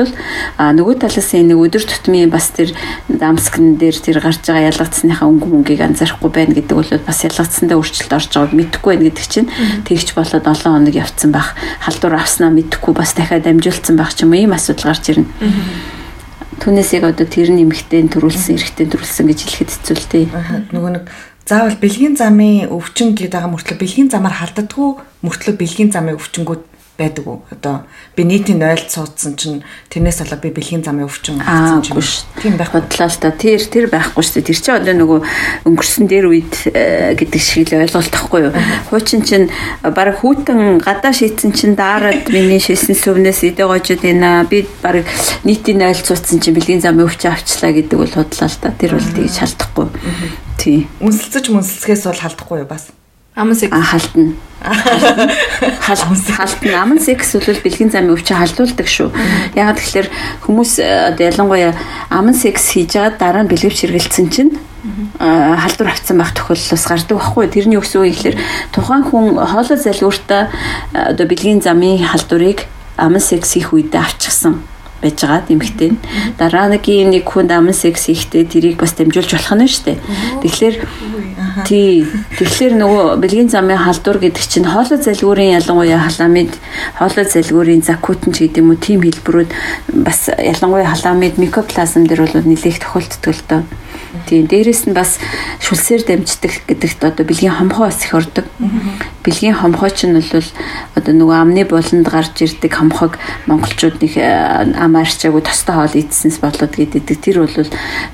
а 0.57 0.73
нөгөө 0.73 1.05
талаас 1.05 1.31
энэ 1.35 1.53
нэг 1.53 1.59
өдөр 1.61 1.85
тутмын 1.85 2.31
бас 2.31 2.49
тэр 2.55 2.73
дамскн 3.09 3.77
дээр 3.77 3.99
тэр 3.99 4.19
гарч 4.23 4.47
байгаа 4.47 4.71
ялгацсныхаа 4.71 5.29
өнгө 5.29 5.47
мөнгийг 5.51 5.83
анзаарахгүй 5.85 6.31
байна 6.31 6.55
гэдэг 6.55 6.77
бол 6.77 6.91
бас 7.05 7.19
ялгацсандаа 7.27 7.77
өөрчлөлт 7.79 8.15
орж 8.15 8.31
байгааг 8.31 8.55
мэдэхгүй 8.55 8.91
байна 8.95 9.07
гэдэг 9.11 9.27
чинь 9.27 9.49
тэгч 9.87 10.15
болоод 10.15 10.45
7 10.45 10.65
хоног 10.65 10.95
явцсан 10.95 11.31
байх 11.33 11.55
халдвар 11.83 12.21
авснаа 12.21 12.51
мэдэхгүй 12.51 12.95
бас 12.95 13.15
дахиад 13.15 13.47
амжуулсан 13.47 13.97
байх 13.97 14.15
ч 14.15 14.27
юм 14.27 14.35
ийм 14.35 14.53
асуудал 14.53 14.93
гарч 14.93 15.15
ирнэ. 15.15 15.29
Түүнээс 16.63 16.91
яг 16.95 17.05
одоо 17.11 17.27
тэр 17.27 17.51
нэмэгтэй 17.51 18.07
төрүүлсэн, 18.09 18.57
эрэгтэй 18.57 18.87
төрүүлсэн 18.87 19.27
гэж 19.27 19.39
хэлэхэд 19.43 19.71
хэцүү 19.75 19.97
л 19.99 20.07
дээ. 20.11 20.27
Нөгөө 20.71 20.93
нэг 20.97 21.05
заавал 21.45 21.77
бэлгийн 21.77 22.17
замын 22.17 22.73
өвчин 22.73 23.13
гэдэг 23.13 23.37
байгаа 23.37 23.53
мөртлөө 23.53 23.77
бэлгийн 23.77 24.09
замаар 24.09 24.39
халддаггүй 24.41 24.89
мөртлөө 25.29 25.55
бэлгийн 25.61 25.93
замын 25.93 26.17
өвчнгүүд 26.17 26.63
байдаг 26.99 27.27
уу? 27.27 27.43
Одоо 27.51 27.83
би 28.15 28.23
нийтийн 28.23 28.63
0-д 28.63 28.87
суудсан 28.87 29.35
чинь 29.35 29.67
тэрнээс 29.91 30.23
болоод 30.23 30.43
би 30.47 30.51
бэлгийн 30.55 30.87
замын 30.87 31.11
өвчин 31.11 31.43
гарсан 31.43 31.83
юм 31.83 31.99
биш. 31.99 32.23
Тийм 32.39 32.55
байх 32.55 32.71
бодлоо 32.71 33.11
л 33.11 33.19
та. 33.19 33.35
Тэр 33.35 33.59
тэр 33.59 33.91
байхгүй 33.91 34.23
шүү 34.23 34.35
дээ. 34.39 34.49
Тэр 34.55 34.59
чинь 34.63 34.79
одоо 34.79 34.95
нөгөө 34.95 35.21
өнгөрсөн 35.67 36.07
дээр 36.07 36.27
үед 36.31 36.55
э, 36.71 37.19
гэдэг 37.19 37.43
шиг 37.43 37.75
л 37.75 37.83
ойлголт 37.83 38.15
тахгүй 38.15 38.41
юу? 38.47 38.55
Хуучин 38.95 39.27
чинь 39.27 39.51
баг 39.83 40.23
хүүтэн 40.23 40.79
гадаа 40.79 41.11
шийдсэн 41.11 41.51
чинь 41.51 41.75
даарад 41.75 42.31
миний 42.31 42.63
шилсэн 42.63 42.95
сүвнээс 42.95 43.43
идэ 43.43 43.67
гожод 43.67 43.99
байна. 43.99 44.47
Би 44.47 44.63
баг 44.79 45.03
нийтийн 45.43 45.83
0-д 45.83 46.07
суудсан 46.07 46.39
чинь 46.39 46.55
бэлгийн 46.55 46.79
замын 46.79 47.11
өвчин 47.11 47.35
авчлаа 47.35 47.75
гэдэг 47.75 47.99
бол 47.99 48.15
худлаа 48.15 48.47
л 48.47 48.61
та. 48.63 48.71
Тэр 48.71 48.95
бол 48.95 49.11
тгийж 49.19 49.35
шалтахгүй. 49.43 49.91
Тий. 50.63 50.87
Үнсэлцэж 51.03 51.51
мүнсэлцгээс 51.51 52.07
бол 52.07 52.23
халдахгүй 52.23 52.63
юу 52.63 52.71
бас? 52.71 52.95
Аман 53.37 53.57
секс 53.57 53.75
халтна. 53.75 54.33
Халтна. 55.81 56.83
Аман 56.83 57.01
секс 57.01 57.33
бол 57.35 57.59
бэлгийн 57.65 57.91
замын 57.91 58.15
өвчин 58.15 58.39
халдуулдаг 58.39 58.87
шүү. 58.87 59.11
Яг 59.59 59.75
тэгэхээр 59.75 60.09
хүмүүс 60.47 60.79
э, 60.79 61.11
одоо 61.11 61.27
ялангуяа 61.27 61.75
аман 62.15 62.35
секс 62.39 62.71
хийж 62.71 62.95
байгаа 62.95 63.19
дараа 63.19 63.43
нь 63.43 63.51
бэлгэвч 63.51 63.91
хэрэгэлсэн 63.91 64.31
чинь 64.31 64.55
халдвар 65.19 65.91
авцсан 65.91 66.23
байх 66.23 66.31
тохиолдол 66.31 66.79
бас 66.79 66.87
гардаг 66.87 67.19
байхгүй. 67.19 67.51
Тэрний 67.51 67.83
өсөө 67.83 68.07
ихлээр 68.15 68.39
тухайн 68.71 69.03
хүн 69.03 69.35
хоолой 69.35 69.79
залгууртаа 69.83 70.55
э, 70.95 71.11
одоо 71.11 71.27
бэлгийн 71.27 71.59
замын 71.59 72.07
халдварыг 72.07 72.71
аман 72.95 73.19
секс 73.19 73.59
хийх 73.59 73.75
үедээ 73.75 73.99
авчихсан 73.99 74.63
байж 75.03 75.19
байгаа 75.21 75.43
эмэгтэй. 75.51 75.91
Дараагийн 76.39 77.11
нэг 77.11 77.27
хүнд 77.27 77.51
аман 77.51 77.75
секс 77.75 78.07
хийхдээ 78.07 78.47
тэрийг 78.47 78.79
бас 78.79 78.95
дамжуулж 78.95 79.27
болох 79.35 79.55
нь 79.59 79.67
шүү 79.67 79.85
дээ. 79.85 79.99
Тэгэхээр 80.41 80.77
Тий. 81.63 82.03
Тэгэхээр 82.35 82.75
нөгөө 82.75 83.07
бэлгийн 83.23 83.51
замын 83.53 83.79
халдвар 83.79 84.19
гэдэг 84.19 84.43
чинь 84.43 84.67
хоолой 84.67 84.99
залгуурын 84.99 85.55
ялангуяа 85.63 86.03
халамид 86.03 86.51
хоолой 86.99 87.27
залгуурын 87.31 87.87
закутн 87.87 88.35
ч 88.35 88.51
гэдэг 88.51 88.59
юм 88.59 88.75
уу 88.75 88.83
тийм 88.83 89.07
хэлбэрүүд 89.07 89.51
бас 90.03 90.35
ялангуяа 90.35 90.91
халамид 90.91 91.39
микоплазм 91.39 92.11
дээр 92.11 92.27
бол 92.27 92.43
нэлээх 92.43 92.83
доо. 93.47 93.63
Тийм 94.27 94.47
дээрэс 94.47 94.87
нь 94.87 94.95
бас 94.95 95.19
шүлсээр 95.61 96.07
дамждаг 96.07 96.65
гэдэгт 96.71 97.01
одоо 97.03 97.25
бэлгийн 97.27 97.59
хомхоо 97.59 97.91
бас 97.91 98.05
их 98.05 98.15
ордог. 98.15 98.47
Бэлгийн 99.27 99.59
хомхоо 99.59 99.91
ч 99.91 100.07
нь 100.07 100.15
бол 100.15 100.49
одоо 100.95 101.13
нөгөө 101.13 101.37
амны 101.43 101.63
болонд 101.67 102.07
гарч 102.07 102.47
ирдэг 102.47 102.73
хомхог 102.73 103.19
монголчууд 103.51 103.99
нэг 103.99 104.15
э, 104.17 104.79
ам 104.79 104.95
арчаагүй 104.95 105.43
тостой 105.43 105.75
хоол 105.75 105.95
идсэнс 105.99 106.39
болоод 106.39 106.73
гэдэг. 106.73 107.11
Тэр 107.19 107.43
бол 107.43 107.69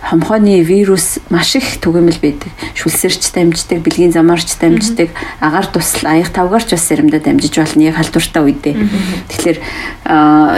хомхооны 0.08 0.64
вирус 0.64 1.20
маш 1.28 1.56
их 1.60 1.78
түгээмэл 1.84 2.20
байдаг. 2.22 2.50
Шүлсээрч 2.74 3.30
дамждаг, 3.36 3.84
бэлгийн 3.84 4.16
замаарч 4.16 4.56
дамждаг, 4.56 5.12
агаар 5.40 5.66
тусал 5.68 6.16
аяг 6.16 6.32
тавгаарч 6.32 6.72
бас 6.72 6.88
заримдаа 6.88 7.20
дамжиж 7.20 7.54
болно 7.60 7.82
яг 7.84 8.00
халдвартай 8.00 8.42
үедээ. 8.42 8.74
Тэгэхээр 9.28 9.58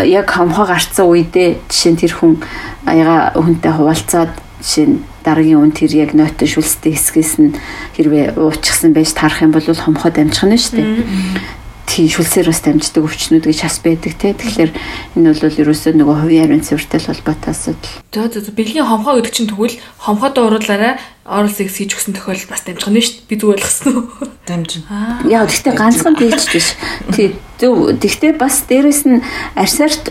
яг 0.07 0.27
хомхоо 0.31 0.67
гарцсан 0.71 1.07
үедээ 1.11 1.59
жишээ 1.67 1.93
нь 1.93 2.01
тэр 2.01 2.13
хүн 2.15 2.39
аяга 2.87 3.33
хүнтэй 3.35 3.73
хуваалцаад 3.73 4.33
жишээ 4.63 4.87
нь 4.87 5.03
дараагийн 5.27 5.59
үн 5.59 5.75
тэр 5.75 5.93
яг 5.99 6.15
нойтон 6.15 6.47
шүлстэй 6.47 6.95
хэсгээс 6.95 7.33
нь 7.43 7.59
хэрвээ 7.99 8.39
уучихсан 8.39 8.95
байж 8.95 9.11
таарах 9.13 9.43
юм 9.43 9.51
бол 9.51 9.67
хомхоод 9.67 10.17
амжих 10.23 10.47
нь 10.47 10.57
шүү 10.57 10.75
дээ. 10.79 11.61
Тийм 11.93 12.09
шүлсээр 12.09 12.49
бас 12.49 12.63
дамждаг 12.65 13.05
өвчнүүд 13.05 13.45
гэж 13.45 13.59
хас 13.67 13.83
байдаг 13.85 14.17
те. 14.17 14.33
Тэгэхээр 14.33 14.73
энэ 15.19 15.35
бол 15.35 15.61
ерөөсөө 15.61 15.93
нөгөө 15.99 16.17
хувийн 16.25 16.45
ариун 16.49 16.65
цэвэртэй 16.65 17.01
холбоотой 17.05 17.53
асуудал. 17.53 17.93
За 18.15 18.33
за 18.33 18.49
бэлгийн 18.55 18.87
хомхоо 18.87 19.21
гэдэг 19.21 19.35
чинь 19.35 19.51
тэгвэл 19.51 19.77
хомхоод 20.01 20.39
оруулаарай 20.41 20.97
oral 21.25 21.51
sex 21.51 21.79
хийж 21.79 21.95
өгсөн 21.95 22.19
тохиолдол 22.19 22.51
бас 22.51 22.67
дамжих 22.67 22.91
нь 22.91 22.99
шүү 22.99 23.15
дээ. 23.23 23.29
Би 23.31 23.35
зүгээр 23.39 23.61
ойлгосон 23.63 23.95
уу? 23.95 24.27
Дамжина. 24.43 25.23
Яа, 25.31 25.47
гэхдээ 25.47 25.75
ганцхан 25.79 26.19
дийч 26.19 26.51
биш. 26.51 26.75
Тий, 27.15 27.39
зөв. 27.63 27.95
Гэхдээ 27.95 28.35
бас 28.35 28.67
дээрэс 28.67 29.07
нь 29.07 29.23
арьсаарт 29.55 30.11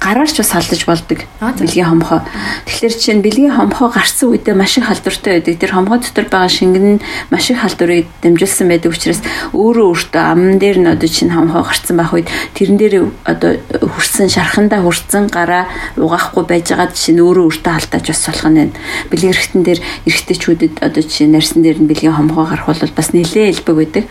гараарч 0.00 0.40
бас 0.40 0.50
халдаж 0.56 0.82
болдог. 0.88 1.20
Бэлгийн 1.44 1.92
хомхоо. 1.92 2.24
Тэгэхээр 2.64 2.94
чинь 2.96 3.20
бэлгийн 3.20 3.52
хомхоо 3.52 3.92
гарсан 3.92 4.32
үедээ 4.32 4.56
маш 4.56 4.80
их 4.80 4.88
халдвартай 4.88 5.44
байдаг. 5.44 5.60
Тэр 5.60 5.72
хомхоо 5.76 6.00
дотор 6.00 6.24
байгаа 6.32 6.48
шингэн 6.48 6.96
нь 6.96 7.04
маш 7.28 7.52
их 7.52 7.60
халдварыг 7.60 8.08
дамжуулсан 8.24 8.72
байдаг 8.72 8.96
учраас 8.96 9.20
өөрөө 9.52 9.86
өөртөө 9.92 10.24
амн 10.24 10.56
дээр 10.56 10.78
нь 10.80 10.88
одоо 10.88 11.08
чинь 11.12 11.36
хомхоо 11.36 11.68
гарсан 11.68 12.00
байх 12.00 12.16
үед 12.16 12.32
тэрэн 12.56 12.80
дээр 12.80 12.94
одоо 13.28 13.60
хүрсэн 13.60 14.32
шархандаа 14.32 14.80
хүрсэн 14.80 15.28
гараа 15.28 15.68
угаахгүй 16.00 16.48
байж 16.48 16.72
байгаа 16.72 16.96
чинь 16.96 17.20
өөрөө 17.20 17.44
өөртөө 17.44 17.72
халдааж 17.76 18.06
бас 18.08 18.24
болох 18.24 18.48
нь 18.48 18.56
байна. 18.56 18.74
Бэлгийн 19.12 19.36
эргэтэн 19.36 19.62
дээр 19.68 19.80
эргэтэй 20.08 20.36
эмэгтэйчүүдэд 20.46 20.78
одоо 20.82 21.02
жишээ 21.02 21.28
нарсан 21.30 21.62
дээр 21.62 21.82
нь 21.82 21.90
бэлгийн 21.90 22.14
хомгоо 22.14 22.46
гарах 22.46 22.66
бол 22.70 22.94
бас 22.94 23.10
нэлээ 23.10 23.50
элбэг 23.50 23.76
байдаг. 23.76 24.04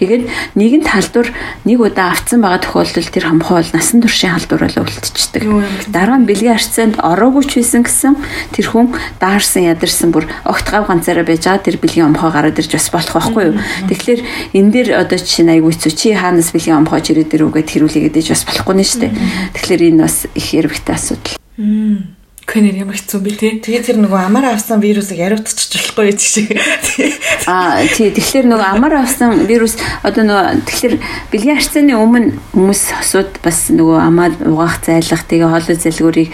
Тэгээд 0.00 0.24
нэгэнт 0.56 0.88
халдвар 0.88 1.28
нэг 1.68 1.78
удаа 1.80 2.16
авцсан 2.16 2.40
байгаа 2.40 2.60
тохиолдолд 2.64 3.10
тэр 3.12 3.26
хомгоо 3.28 3.60
бол 3.60 3.72
насан 3.76 4.00
туршийн 4.00 4.32
халдвар 4.32 4.62
болоо 4.64 4.84
үлдчихдэг. 4.88 5.42
Дараа 5.92 6.16
нь 6.16 6.28
бэлгийн 6.28 6.56
арцанд 6.56 6.96
ороогүй 6.96 7.44
ч 7.44 7.60
байсан 7.60 7.84
гэсэн 7.84 8.14
тэр 8.56 8.66
хүн 8.72 8.86
даарсан 9.20 9.68
ядарсан 9.68 10.10
бүр 10.12 10.24
огт 10.48 10.66
гав 10.72 10.88
ганцаараа 10.88 11.26
байж 11.28 11.44
байгаа 11.44 11.60
тэр 11.60 11.76
бэлгийн 11.76 12.08
хомгоо 12.16 12.30
гараад 12.32 12.56
ирж 12.56 12.72
бас 12.72 12.88
болох 12.88 13.12
байхгүй 13.12 13.44
юу. 13.52 13.56
Тэгэхээр 13.92 14.20
энэ 14.56 14.72
дээр 14.72 14.88
одоо 14.96 15.18
жишээ 15.20 15.44
нь 15.44 15.52
айгүй 15.60 15.72
чи 15.76 16.16
хаанаас 16.16 16.52
бэлгийн 16.56 16.80
хомгоо 16.80 17.00
ирээд 17.00 17.36
ирүүгээд 17.36 17.68
хэрүүлээ 17.68 18.02
гэдэж 18.08 18.26
бас 18.32 18.42
болохгүй 18.48 18.74
нэ 18.80 18.84
штэ. 18.88 19.08
Тэгэхээр 19.52 19.82
энэ 19.92 20.02
бас 20.08 20.16
их 20.32 20.46
ярвхтай 20.56 20.96
асуудал. 20.96 21.36
Кэнер 22.42 22.74
ямар 22.82 22.98
хэцүү 22.98 23.20
бэ 23.22 23.30
тий. 23.38 23.52
Тэгээ 23.62 23.86
тэр 23.86 23.98
нөгөө 24.02 24.20
амар 24.26 24.50
авсан 24.50 24.82
вирусыг 24.82 25.14
яриутчих 25.14 25.94
болохгүй 25.94 26.10
гэж 26.10 26.20
шиг. 26.20 26.50
Аа 27.46 27.86
тий 27.86 28.10
тэгэхээр 28.10 28.50
нөгөө 28.50 28.68
амар 28.76 28.94
авсан 28.98 29.46
вирус 29.46 29.78
одоо 30.02 30.26
нөгөө 30.26 30.66
тэгэхээр 30.66 30.94
бэлгийн 31.30 31.56
арцаны 31.62 31.94
өмнө 31.94 32.34
хүмүүс 32.50 32.82
хосууд 32.98 33.38
бас 33.46 33.70
нөгөө 33.70 33.98
амаа 34.02 34.34
угаах 34.42 34.82
зайлах 34.82 35.22
тэгээ 35.30 35.48
хоолой 35.54 35.78
залгуурыг 35.78 36.28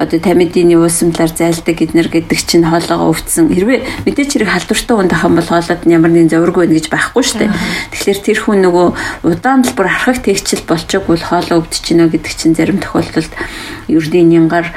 одоо 0.00 0.18
тамидины 0.18 0.80
уусамлаар 0.80 1.32
зайлдаг 1.36 1.76
гэднэр 1.76 2.08
гэдэг 2.08 2.40
чинь 2.40 2.64
хоолоогоо 2.64 3.12
өвдсөн. 3.12 3.52
Хэрвээ 3.52 4.08
мэдээч 4.08 4.40
хэрэг 4.40 4.48
халдвартай 4.48 4.96
хүн 4.96 5.12
тахсан 5.12 5.36
бол 5.36 5.44
хоолойд 5.44 5.84
ямар 5.84 6.10
нэгэн 6.10 6.32
зоврог 6.32 6.56
байна 6.64 6.72
гэж 6.72 6.88
байхгүй 6.88 7.20
шүү 7.20 7.38
дээ. 7.44 7.50
Тэгэхээр 7.92 8.20
тэр 8.24 8.38
хүн 8.48 8.58
нөгөө 8.64 8.86
удаан 9.28 9.60
л 9.60 9.76
бүр 9.76 9.92
архаг 9.92 10.24
тэгчил 10.24 10.64
болчоогүй 10.64 11.20
хоолой 11.20 11.60
өвдөж 11.60 11.84
гинэ 11.84 12.08
гэдэг 12.08 12.32
чинь 12.32 12.56
зарим 12.56 12.80
тохиолдолд 12.80 13.32
ердийн 13.90 14.30
нянгаар 14.30 14.72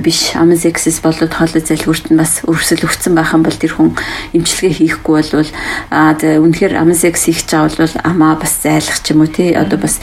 биш 0.00 0.21
биш. 0.22 0.36
Аман 0.38 0.56
сексэс 0.56 1.02
болоод 1.02 1.34
хоолой 1.34 1.62
залгуурт 1.66 2.10
нь 2.10 2.16
бас 2.16 2.46
өрсөл 2.46 2.86
өгцөн 2.86 3.18
байх 3.18 3.34
юм 3.34 3.42
бол 3.42 3.58
тэр 3.58 3.74
хүн 3.74 3.90
эмчилгээ 4.32 5.02
хийхгүй 5.02 5.14
болвол 5.18 5.50
аа 5.90 6.14
үнэхээр 6.14 6.78
аман 6.78 6.94
секс 6.94 7.26
хийх 7.26 7.42
чаавал 7.42 7.74
бол 7.74 7.94
амаа 8.06 8.38
бас 8.38 8.54
зайлах 8.62 9.02
ч 9.02 9.10
юм 9.10 9.26
уу 9.26 9.30
тий 9.30 9.50
одоо 9.50 9.82
бас 9.82 9.98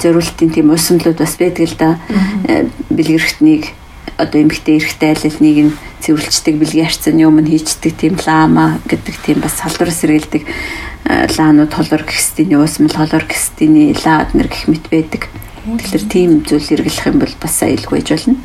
зориултын 0.00 0.48
тийм 0.48 0.72
усамлууд 0.72 1.20
бас 1.20 1.36
байдаг 1.36 1.68
л 1.68 1.76
да. 1.76 2.00
Э, 2.48 2.64
бэлгэрхтнийг 2.88 3.68
одоо 4.16 4.40
эмгтэй 4.40 4.80
эрэгтэй 4.80 5.12
айллыг 5.12 5.36
нь 5.68 5.76
цэвэрлждэг 6.00 6.54
бэлгийн 6.56 6.88
харьцааны 6.88 7.28
өмнө 7.28 7.50
хийждэг 7.52 7.92
тийм 8.00 8.14
лама 8.24 8.80
гэдэг 8.88 9.14
тийм 9.20 9.38
бас 9.44 9.60
халдвар 9.60 9.92
сэргэлдэг 9.92 10.42
лаанууд 11.04 11.72
холор 11.74 12.02
гихстиний 12.06 12.56
уусмал 12.56 12.94
холор 12.94 13.24
гихстиний 13.28 13.92
лаад 13.92 14.32
нэр 14.32 14.48
гэх 14.48 14.68
мэт 14.70 14.88
байдаг. 14.88 15.28
Тэгэхээр 15.64 16.04
тийм 16.08 16.30
зүйл 16.46 16.80
эргэлэх 16.80 17.06
юм 17.12 17.18
бол 17.20 17.34
бас 17.40 17.56
аюулгүй 17.60 18.00
байж 18.00 18.08
болно. 18.08 18.36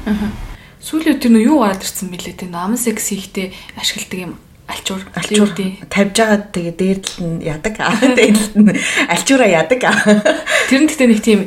Сүүлийн 0.90 1.22
үед 1.22 1.26
нь 1.30 1.46
юу 1.46 1.62
гараад 1.62 1.86
ирсэн 1.86 2.10
мэлээ 2.10 2.34
тийм 2.34 2.58
аман 2.58 2.82
секс 2.82 3.14
хийхдээ 3.14 3.54
ашигладаг 3.78 4.20
юм 4.26 4.34
альчуур. 4.70 5.02
Альчуур. 5.14 5.50
Тавьж 5.90 6.18
байгаа 6.18 6.50
тэгээ 6.50 6.76
дээрлэл 6.78 7.22
нь 7.26 7.46
ядаг 7.46 7.74
дээрлэл 8.18 8.58
нь 8.58 8.74
альчуураа 9.10 9.50
ядаг 9.50 9.82
тэр 10.70 10.82
нь 10.82 10.90
гэхдээ 10.90 11.10
нэг 11.10 11.22
тийм 11.22 11.40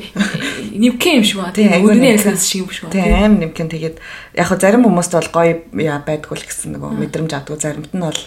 нэмхэн 0.78 1.22
юм 1.22 1.26
шиг 1.26 1.38
ба 1.38 1.54
тийм 1.54 1.74
өргөний 1.74 2.14
айлгаас 2.18 2.46
шиг 2.46 2.66
юм 2.66 2.70
шиг 2.70 2.86
ба 2.86 2.94
тийм 2.94 3.14
аим 3.14 3.34
нэмхэн 3.42 3.70
тэгээд 3.70 3.96
яг 4.38 4.46
хо 4.46 4.58
зарим 4.58 4.86
хүмүүст 4.86 5.14
бол 5.14 5.30
гоё 5.34 5.54
байдгүй 5.70 6.36
л 6.38 6.46
гэсэн 6.46 6.78
нөгөө 6.78 6.90
мэдрэмж 6.98 7.30
авдаг. 7.34 7.58
Заримт 7.62 7.94
нь 7.94 8.02
бол 8.02 8.20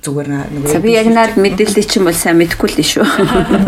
зүгээр 0.00 0.28
нэг 0.28 0.68
За 0.72 0.80
би 0.80 0.92
яг 0.96 1.06
наад 1.12 1.36
мэдээлэл 1.36 1.84
чинь 1.84 2.08
бол 2.08 2.16
сайн 2.16 2.40
мэдэхгүй 2.40 2.80
л 2.80 2.80
шүү. 2.80 3.04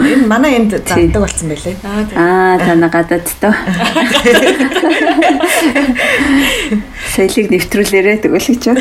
Энэ 0.08 0.24
манай 0.24 0.56
энд 0.56 0.72
зардаг 0.72 1.20
болсон 1.20 1.52
байлээ. 1.52 1.76
Аа 2.16 2.56
тана 2.56 2.88
гадаад 2.88 3.28
тоо. 3.40 3.52
Соёлыг 7.12 7.52
нэвтрүүлээрэ 7.52 8.24
тэгвэл 8.24 8.56
гэж. 8.56 8.72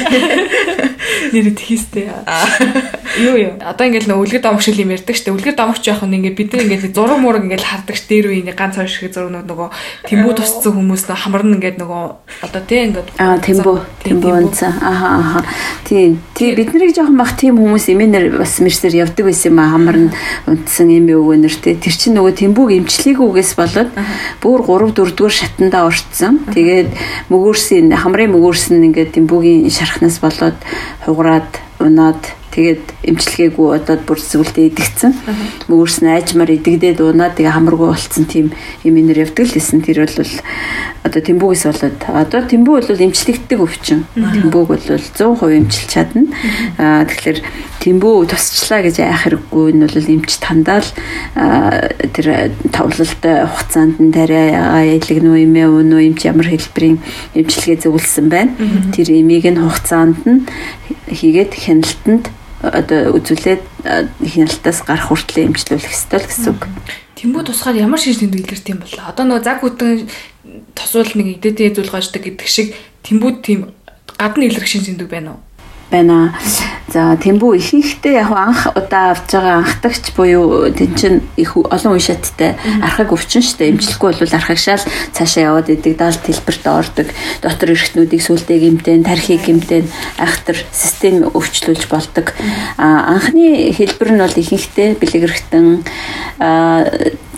Нэрэд 1.36 1.60
хийстэй. 1.60 2.08
Юу 3.16 3.36
юу. 3.40 3.54
Одоо 3.64 3.88
ингээл 3.88 4.12
нөө 4.12 4.28
үлгэр 4.28 4.44
домог 4.44 4.60
шиг 4.60 4.76
юм 4.76 4.92
ярьдаг 4.92 5.16
штэ. 5.16 5.32
Үлгэр 5.32 5.56
домогч 5.56 5.88
яах 5.88 6.04
нь 6.04 6.20
ингээд 6.20 6.36
бид 6.36 6.52
нар 6.52 6.68
ингээд 6.68 6.92
зураг 6.92 7.20
мураг 7.24 7.48
ингээд 7.48 7.64
хардаг 7.64 7.96
ш 7.96 8.04
дээр 8.12 8.28
үе 8.28 8.44
ганц 8.52 8.76
хоёр 8.76 8.92
шиг 8.92 9.16
зургнууд 9.16 9.48
нөгөө 9.48 9.70
тэмбүү 10.04 10.34
тусцсан 10.36 10.76
хүмүүс 10.76 11.08
нөө 11.08 11.20
хамарна 11.24 11.56
ингээд 11.56 11.80
нөгөө 11.80 12.04
одоо 12.44 12.62
тий 12.68 12.92
ингээд 12.92 13.08
аа 13.16 13.40
тэмбүү 13.40 13.76
тэмбүү 14.04 14.32
онцаа. 14.36 14.72
Аха 14.84 15.08
аха. 15.16 15.40
Тий. 15.88 16.20
Тий 16.36 16.52
бидний 16.60 16.92
жоохон 16.92 17.16
бах 17.16 17.40
тийм 17.40 17.56
хүмүүс 17.56 17.88
эмээнэр 17.96 18.36
бас 18.36 18.60
мэрсээр 18.60 19.08
явдаг 19.08 19.32
байсан 19.32 19.56
юм 19.56 19.60
аа 19.64 19.72
хамарна 19.72 20.12
унтсан 20.52 20.92
юм 20.92 21.08
өвгөнөр 21.08 21.56
тий. 21.64 21.80
Тэр 21.80 21.96
чинь 21.96 22.20
нөгөө 22.20 22.36
тэмбүүг 22.36 22.70
эмчлээгүйгээс 22.84 23.52
болоод 23.56 23.92
бүр 24.44 24.60
3 24.68 24.92
4 24.92 25.16
дугаар 25.16 25.32
шатандаа 25.32 25.88
орцсон. 25.88 26.44
Тэгээд 26.52 26.92
мөгөөрсөн 27.32 27.96
хамрын 27.96 28.36
мөгөөрсөн 28.36 28.84
ингээд 28.92 29.16
тэмбүүгийн 29.16 29.72
шархнаас 29.72 30.20
болоод 30.20 30.60
хугараад 31.08 31.64
унаад 31.80 32.20
тэгээд 32.56 32.84
эмчилгээгүй 33.04 33.68
одоо 33.76 34.00
бүр 34.00 34.20
зүгэлдээ 34.24 34.72
идэгцэн. 34.72 35.12
Мөрс 35.68 36.00
нь 36.00 36.08
айжмаар 36.08 36.56
идэгдээд 36.56 37.04
унаад 37.04 37.36
тэгээ 37.36 37.52
хамаргүй 37.52 37.88
болцсон 37.92 38.26
тийм 38.32 38.56
юм 38.88 38.96
инэр 38.96 39.28
явдаг 39.28 39.52
л 39.52 39.56
лсэн. 39.60 39.84
Тэр 39.84 40.08
бол 40.08 40.34
одоо 41.04 41.22
тэмбүүгээс 41.22 41.64
болоод 41.68 42.00
одоо 42.08 42.42
тэмбүү 42.48 42.74
бол 42.80 43.06
эмчлэгддэг 43.06 43.60
өвчин. 43.60 44.08
Тэмбүүг 44.16 44.68
бол 44.72 44.84
100% 44.88 45.60
эмчилж 45.60 45.90
чадна. 45.92 46.24
Аа 46.80 47.04
тэгэхээр 47.04 47.40
тэмбүү 47.84 48.16
тусчлаа 48.32 48.82
гэж 48.82 49.04
айх 49.06 49.28
хэрэггүй 49.28 49.66
энэ 49.76 49.86
бол 49.86 50.14
эмч 50.16 50.32
тандаал 50.42 50.90
тэр 51.36 52.56
товлолт 52.74 53.22
хугацаанд 53.22 54.02
нь 54.02 54.16
тариа 54.16 54.82
яадаг 54.82 55.20
нөө 55.22 55.46
эмээ 55.46 55.68
өнөө 55.70 56.02
эмч 56.10 56.26
ямар 56.26 56.50
хэлбэрийн 56.50 56.98
эмчилгээ 57.38 57.78
зөвлөсөн 57.86 58.28
байна. 58.32 58.58
Тэр 58.90 59.14
эмийг 59.14 59.46
нь 59.46 59.62
хугацаанд 59.62 60.26
нь 60.26 60.50
хийгээд 61.14 61.54
хяналтанд 61.54 62.26
одоо 62.72 63.14
үзүүлээд 63.18 63.62
хяналтаас 64.26 64.80
гарах 64.86 65.10
хүртлээр 65.12 65.54
эмчлүүлэх 65.54 65.94
ёстой 65.94 66.20
л 66.22 66.30
гэсэн 66.30 66.50
үг. 66.54 66.62
Тэмбүү 67.16 67.42
тусгаар 67.46 67.78
ямар 67.80 68.02
тэмдэг 68.02 68.42
илэрт 68.46 68.68
юм 68.70 68.80
бол 68.82 68.96
одоо 69.06 69.24
нөгөө 69.26 69.46
заг 69.46 69.60
хүтэн 69.62 70.10
тосвол 70.76 71.12
нэг 71.16 71.28
идэтэй 71.40 71.74
зүйл 71.74 71.94
гоождаг 71.94 72.22
гэдэг 72.26 72.48
шиг 72.50 72.76
тэмбүүд 73.06 73.38
тийм 73.42 73.60
гадны 74.18 74.50
илэрх 74.50 74.68
шинж 74.68 74.90
тэмдэг 74.90 75.10
байна 75.10 75.38
уу? 75.38 75.42
Байна. 75.92 76.34
За 76.86 77.18
тэмбүү 77.18 77.58
ихэнхдээ 77.58 78.14
яг 78.22 78.30
анх 78.32 78.70
удаа 78.78 79.18
авч 79.18 79.34
байгаа 79.34 79.66
анхдагч 79.66 80.14
буюу 80.16 80.70
тэн 80.70 80.94
чин 80.96 81.14
их 81.36 81.58
олон 81.58 81.98
үе 81.98 82.00
шаттай 82.00 82.56
архаг 82.80 83.10
өвчин 83.12 83.42
штэ 83.42 83.74
эмчлэхгүй 83.74 84.14
бол 84.22 84.38
архаг 84.38 84.62
шал 84.62 84.80
цаашаа 85.12 85.50
яваад 85.50 85.74
идэг 85.74 85.98
даалт 85.98 86.22
хэлбэрт 86.24 86.66
ордог. 86.70 87.10
Дотор 87.42 87.74
эрхтнүүдийг 87.74 88.22
сүлдээ 88.22 88.60
гимтэн, 88.64 89.04
тархийг 89.04 89.44
гимтэн 89.44 89.90
айхтар 90.22 90.62
систем 90.72 91.26
өвчлүүлж 91.34 91.90
болдог. 91.90 92.38
Анхны 92.78 93.74
хэлбэр 93.74 94.10
нь 94.14 94.22
бол 94.22 94.38
ихэнхдээ 94.40 94.96
бэлгэрхтэн 95.02 95.68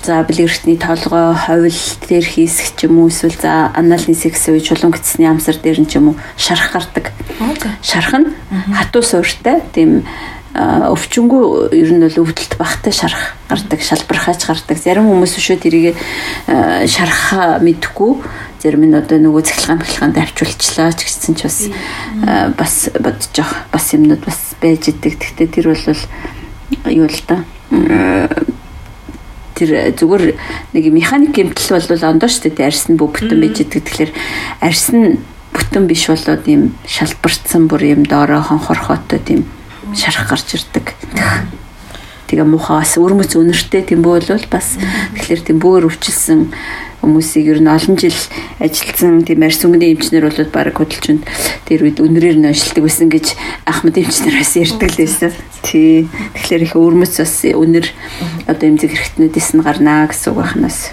За 0.04 0.24
бэлгэрхтний 0.24 0.78
толгой, 0.78 1.36
ховл 1.36 1.82
дээр 2.08 2.26
хийсэх 2.26 2.76
ч 2.76 2.88
юм 2.88 3.00
уу 3.02 3.10
эсвэл 3.10 3.36
за 3.36 3.72
анализны 3.76 4.16
секс 4.16 4.48
үе 4.48 4.62
чулуун 4.62 4.94
гисний 4.94 5.28
амсар 5.28 5.58
дээр 5.58 5.82
нь 5.84 5.90
ч 5.90 6.00
юм 6.00 6.14
уу 6.14 6.16
шарах 6.38 6.72
гардаг. 6.72 7.12
Шарах 7.82 8.14
нь 8.16 8.32
хатуу 8.72 9.04
суурьтай 9.04 9.64
тийм 9.74 10.06
өвчнгүү 10.58 11.70
ер 11.76 11.92
нь 11.94 12.02
бол 12.02 12.24
өвдөлт 12.24 12.58
багтай 12.58 12.94
шарах 12.94 13.38
гардаг, 13.50 13.82
шалбархаач 13.82 14.42
гардаг. 14.48 14.78
Зарим 14.78 15.06
хүмүүс 15.12 15.38
өшөө 15.38 15.58
тэрийг 15.62 15.98
шарах 16.88 17.62
мэдэхгүй 17.62 18.12
зарим 18.64 18.90
нь 18.90 18.98
одоо 18.98 19.22
нөгөө 19.22 19.44
цахилгаан 19.46 19.82
бэлгаанд 19.84 20.18
авчулчлаа 20.18 20.94
ч 20.98 21.06
гэсэн 21.06 21.34
ч 21.38 21.46
бас 21.46 21.60
бас 22.58 22.90
бодож 22.98 23.34
явах 23.38 23.70
бас 23.70 23.86
юмнууд 23.94 24.24
бас 24.26 24.58
байж 24.58 24.90
идэг. 24.90 25.22
Гэхдээ 25.22 25.48
тэр 25.52 25.66
бол 25.78 25.84
юу 26.90 27.06
л 27.06 27.22
да 27.30 27.46
тэр 29.58 29.98
зүгээр 29.98 30.24
нэг 30.78 30.84
механик 30.94 31.34
гэмтэл 31.34 31.74
бол 31.74 32.06
ондоо 32.06 32.30
штэ 32.30 32.54
тэ 32.54 32.70
арьс 32.70 32.86
нь 32.94 33.02
бүгдэн 33.02 33.42
байж 33.42 33.66
идэг. 33.66 33.82
Тэгэхээр 33.82 34.12
арьс 34.62 34.94
нь 34.94 35.18
бүтэн 35.50 35.90
биш 35.90 36.06
болоод 36.06 36.46
ийм 36.46 36.78
шалбарцсан 36.86 37.66
бүр 37.66 37.98
юм 37.98 38.06
доороо 38.06 38.46
хонхорхоотой 38.46 39.20
тийм 39.20 39.50
шарах 39.98 40.30
гарч 40.30 40.54
ирдэг. 40.54 40.94
Тэгээ 42.28 42.48
мухаас 42.48 43.00
өрмөц 43.00 43.40
өнөртэй 43.40 43.88
тийм 43.88 44.04
бол 44.04 44.20
бас 44.52 44.76
тэгэхээр 45.16 45.42
тийм 45.48 45.58
бөөр 45.64 45.88
өвчлсөн 45.88 46.52
хүмүүсийг 47.02 47.46
ер 47.56 47.60
нь 47.64 47.72
олон 47.72 47.96
жил 47.96 48.20
ажилласан 48.60 49.24
тийм 49.24 49.46
арьс 49.46 49.64
өнгөний 49.64 49.96
эмчнэр 49.96 50.28
бол 50.28 50.52
баг 50.52 50.76
хөдөлчөнд 50.76 51.24
тэр 51.64 51.88
үед 51.88 52.04
өнрээр 52.04 52.36
нь 52.42 52.50
уншилдаг 52.52 52.84
байсан 52.84 53.08
гэж 53.08 53.38
ахмад 53.64 53.96
эмчнэр 53.96 54.36
бас 54.36 54.52
ярьдаг 54.60 54.92
л 54.92 55.00
байсан. 55.00 55.32
Тий. 55.64 56.10
Тэгэхээр 56.36 56.66
их 56.68 56.76
өрмөц 56.76 57.16
бас 57.22 57.36
өнөр 57.48 57.86
одоо 58.50 58.66
эмзэг 58.68 58.92
хэрэгтнүүдээс 58.92 59.50
нь 59.56 59.64
гарнаа 59.64 60.12
гэсэн 60.12 60.36
үг 60.36 60.38
байхнаас 60.42 60.92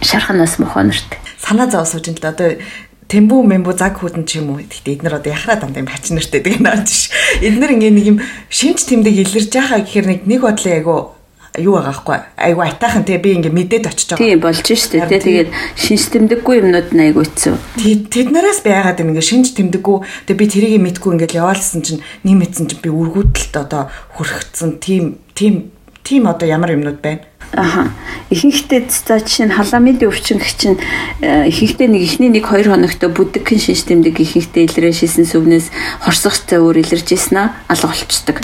шарханаас 0.00 0.56
мохонорт. 0.62 1.10
Санаа 1.36 1.68
зов 1.68 1.90
сууж 1.90 2.08
ин 2.08 2.16
л 2.16 2.24
одоо 2.30 2.56
Тэмбүү 3.08 3.40
мэмбүү 3.42 3.74
цаг 3.76 3.98
хүдэн 3.98 4.24
ч 4.24 4.38
юм 4.38 4.54
уу. 4.54 4.62
Гэхдээ 4.62 5.02
эднэр 5.02 5.18
одоо 5.18 5.32
яхаа 5.32 5.56
дандаа 5.58 5.82
юм 5.82 5.90
хачин 5.90 6.16
нэртэй 6.16 6.40
гэдэг 6.40 6.62
наач 6.62 6.88
ш. 6.88 7.10
Эднэр 7.42 7.74
ингээ 7.76 7.92
нэг 7.92 8.06
юм 8.06 8.18
шинж 8.48 8.86
тэмдэг 8.88 9.14
илэрж 9.26 9.52
яхаа 9.52 9.80
гэхээр 9.82 10.06
нэг 10.06 10.20
нэг 10.24 10.40
бодлоо 10.40 10.72
айгу 10.72 10.96
юу 11.60 11.76
байгаа 11.76 11.92
хгүй 11.92 12.16
айгу 12.36 12.60
атайхан 12.64 13.04
те 13.04 13.18
би 13.18 13.36
ингээ 13.36 13.52
мэдээд 13.52 13.86
очиж 13.92 14.16
байгаа. 14.16 14.24
Тийм 14.24 14.40
болж 14.40 14.64
штэ 14.64 15.04
те 15.04 15.20
тэгээд 15.20 15.50
шинж 15.76 16.08
тэмдэггүй 16.08 16.54
юмнууд 16.64 16.88
нь 16.96 17.04
айгу 17.04 17.20
хэцүү. 17.28 17.54
Тэд 18.08 18.28
нараас 18.32 18.64
байгаад 18.64 19.04
ингээ 19.04 19.20
шинж 19.20 19.52
тэмдэггүй 19.52 19.96
тэгээ 20.32 20.40
би 20.40 20.46
тэрийг 20.48 20.80
мэдгүй 20.80 21.12
ингээ 21.20 21.36
яваалсан 21.36 21.84
чинь 21.84 22.00
нэмэтсэн 22.24 22.72
чинь 22.72 22.80
би 22.80 22.88
үргүүдэлт 22.88 23.54
одоо 23.60 23.92
хүрхцэн 24.16 24.80
тийм 24.80 25.20
тийм 25.36 25.68
тийм 26.00 26.24
одоо 26.24 26.48
ямар 26.48 26.72
юмнууд 26.72 27.04
байна. 27.04 27.20
Аха. 27.52 27.92
Ихэнхдээ 28.32 28.88
за 28.88 29.20
жишээ 29.20 29.52
нь 29.52 29.56
халамын 29.56 30.00
өвчин 30.00 30.40
гэх 30.40 30.56
чинь 30.56 30.80
э, 31.20 31.52
ихэнхдээ 31.52 31.88
нэг 31.92 32.02
ихний 32.08 32.32
нэг 32.32 32.48
2 32.48 32.64
хоногт 32.64 33.04
бүдэгхэн 33.04 33.60
шинж 33.60 33.84
тэмдэг 33.92 34.16
ихэнхдээ 34.16 34.72
илрээ 34.72 34.96
шисэн 34.96 35.28
сүвнээс 35.28 35.68
хорсогцтой 36.00 36.64
өөр 36.64 36.80
илэрж 36.80 37.12
ийсэн 37.12 37.52
алга 37.68 37.92
болчдөг. 37.92 38.40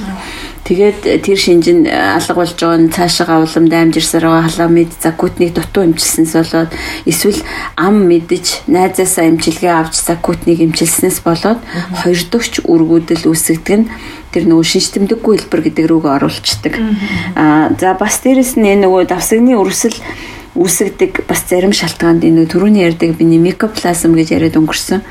Тэгээд 0.65 1.01
э, 1.07 1.19
тэр 1.23 1.39
шинж 1.39 1.67
нь 1.71 1.87
э, 1.87 1.95
алга 1.95 2.35
болж 2.35 2.57
байгаа 2.59 2.81
нь 2.81 2.93
цаашаа 2.93 3.43
улам 3.43 3.69
даймжирсаар 3.69 4.25
байгаа 4.27 4.49
халамид 4.49 4.91
закутник 4.99 5.55
дутуу 5.55 5.85
имчилсэнс 5.87 6.33
болоод 6.35 6.71
эсвэл 7.07 7.41
ам 7.77 8.09
мэдэж 8.09 8.67
найзаасаа 8.69 9.29
имчилгээ 9.33 9.73
авч 9.73 9.95
закутник 10.03 10.61
имчилснээс 10.61 11.25
болоод 11.25 11.61
хоёр 12.03 12.21
дахь 12.29 12.61
үргүүдэл 12.65 13.31
үүсгдэг 13.31 13.77
нь 13.79 13.89
тэр 14.33 14.45
нөгөө 14.45 14.67
шинж 14.67 14.87
тэмдэггүй 14.93 15.35
хэлбэр 15.41 15.63
гэдэг 15.73 15.85
рүүгээ 15.89 16.17
оруулцдаг. 16.21 16.75
Аа 17.33 17.73
за 17.81 17.97
бас 17.97 18.21
дээрэс 18.21 18.61
нь 18.61 18.77
нөгөө 18.85 19.09
давсагны 19.09 19.57
өрсөл 19.57 19.97
үүсгдэг 20.55 21.28
бас 21.28 21.44
зарим 21.49 21.72
шалтгаанд 21.76 22.24
энэ 22.24 22.49
түрүүний 22.49 22.86
ярьдаг 22.88 23.16
биний 23.18 23.40
микоплазм 23.42 24.16
гэж 24.16 24.32
яриад 24.32 24.57
өнгөрсөн. 24.57 25.05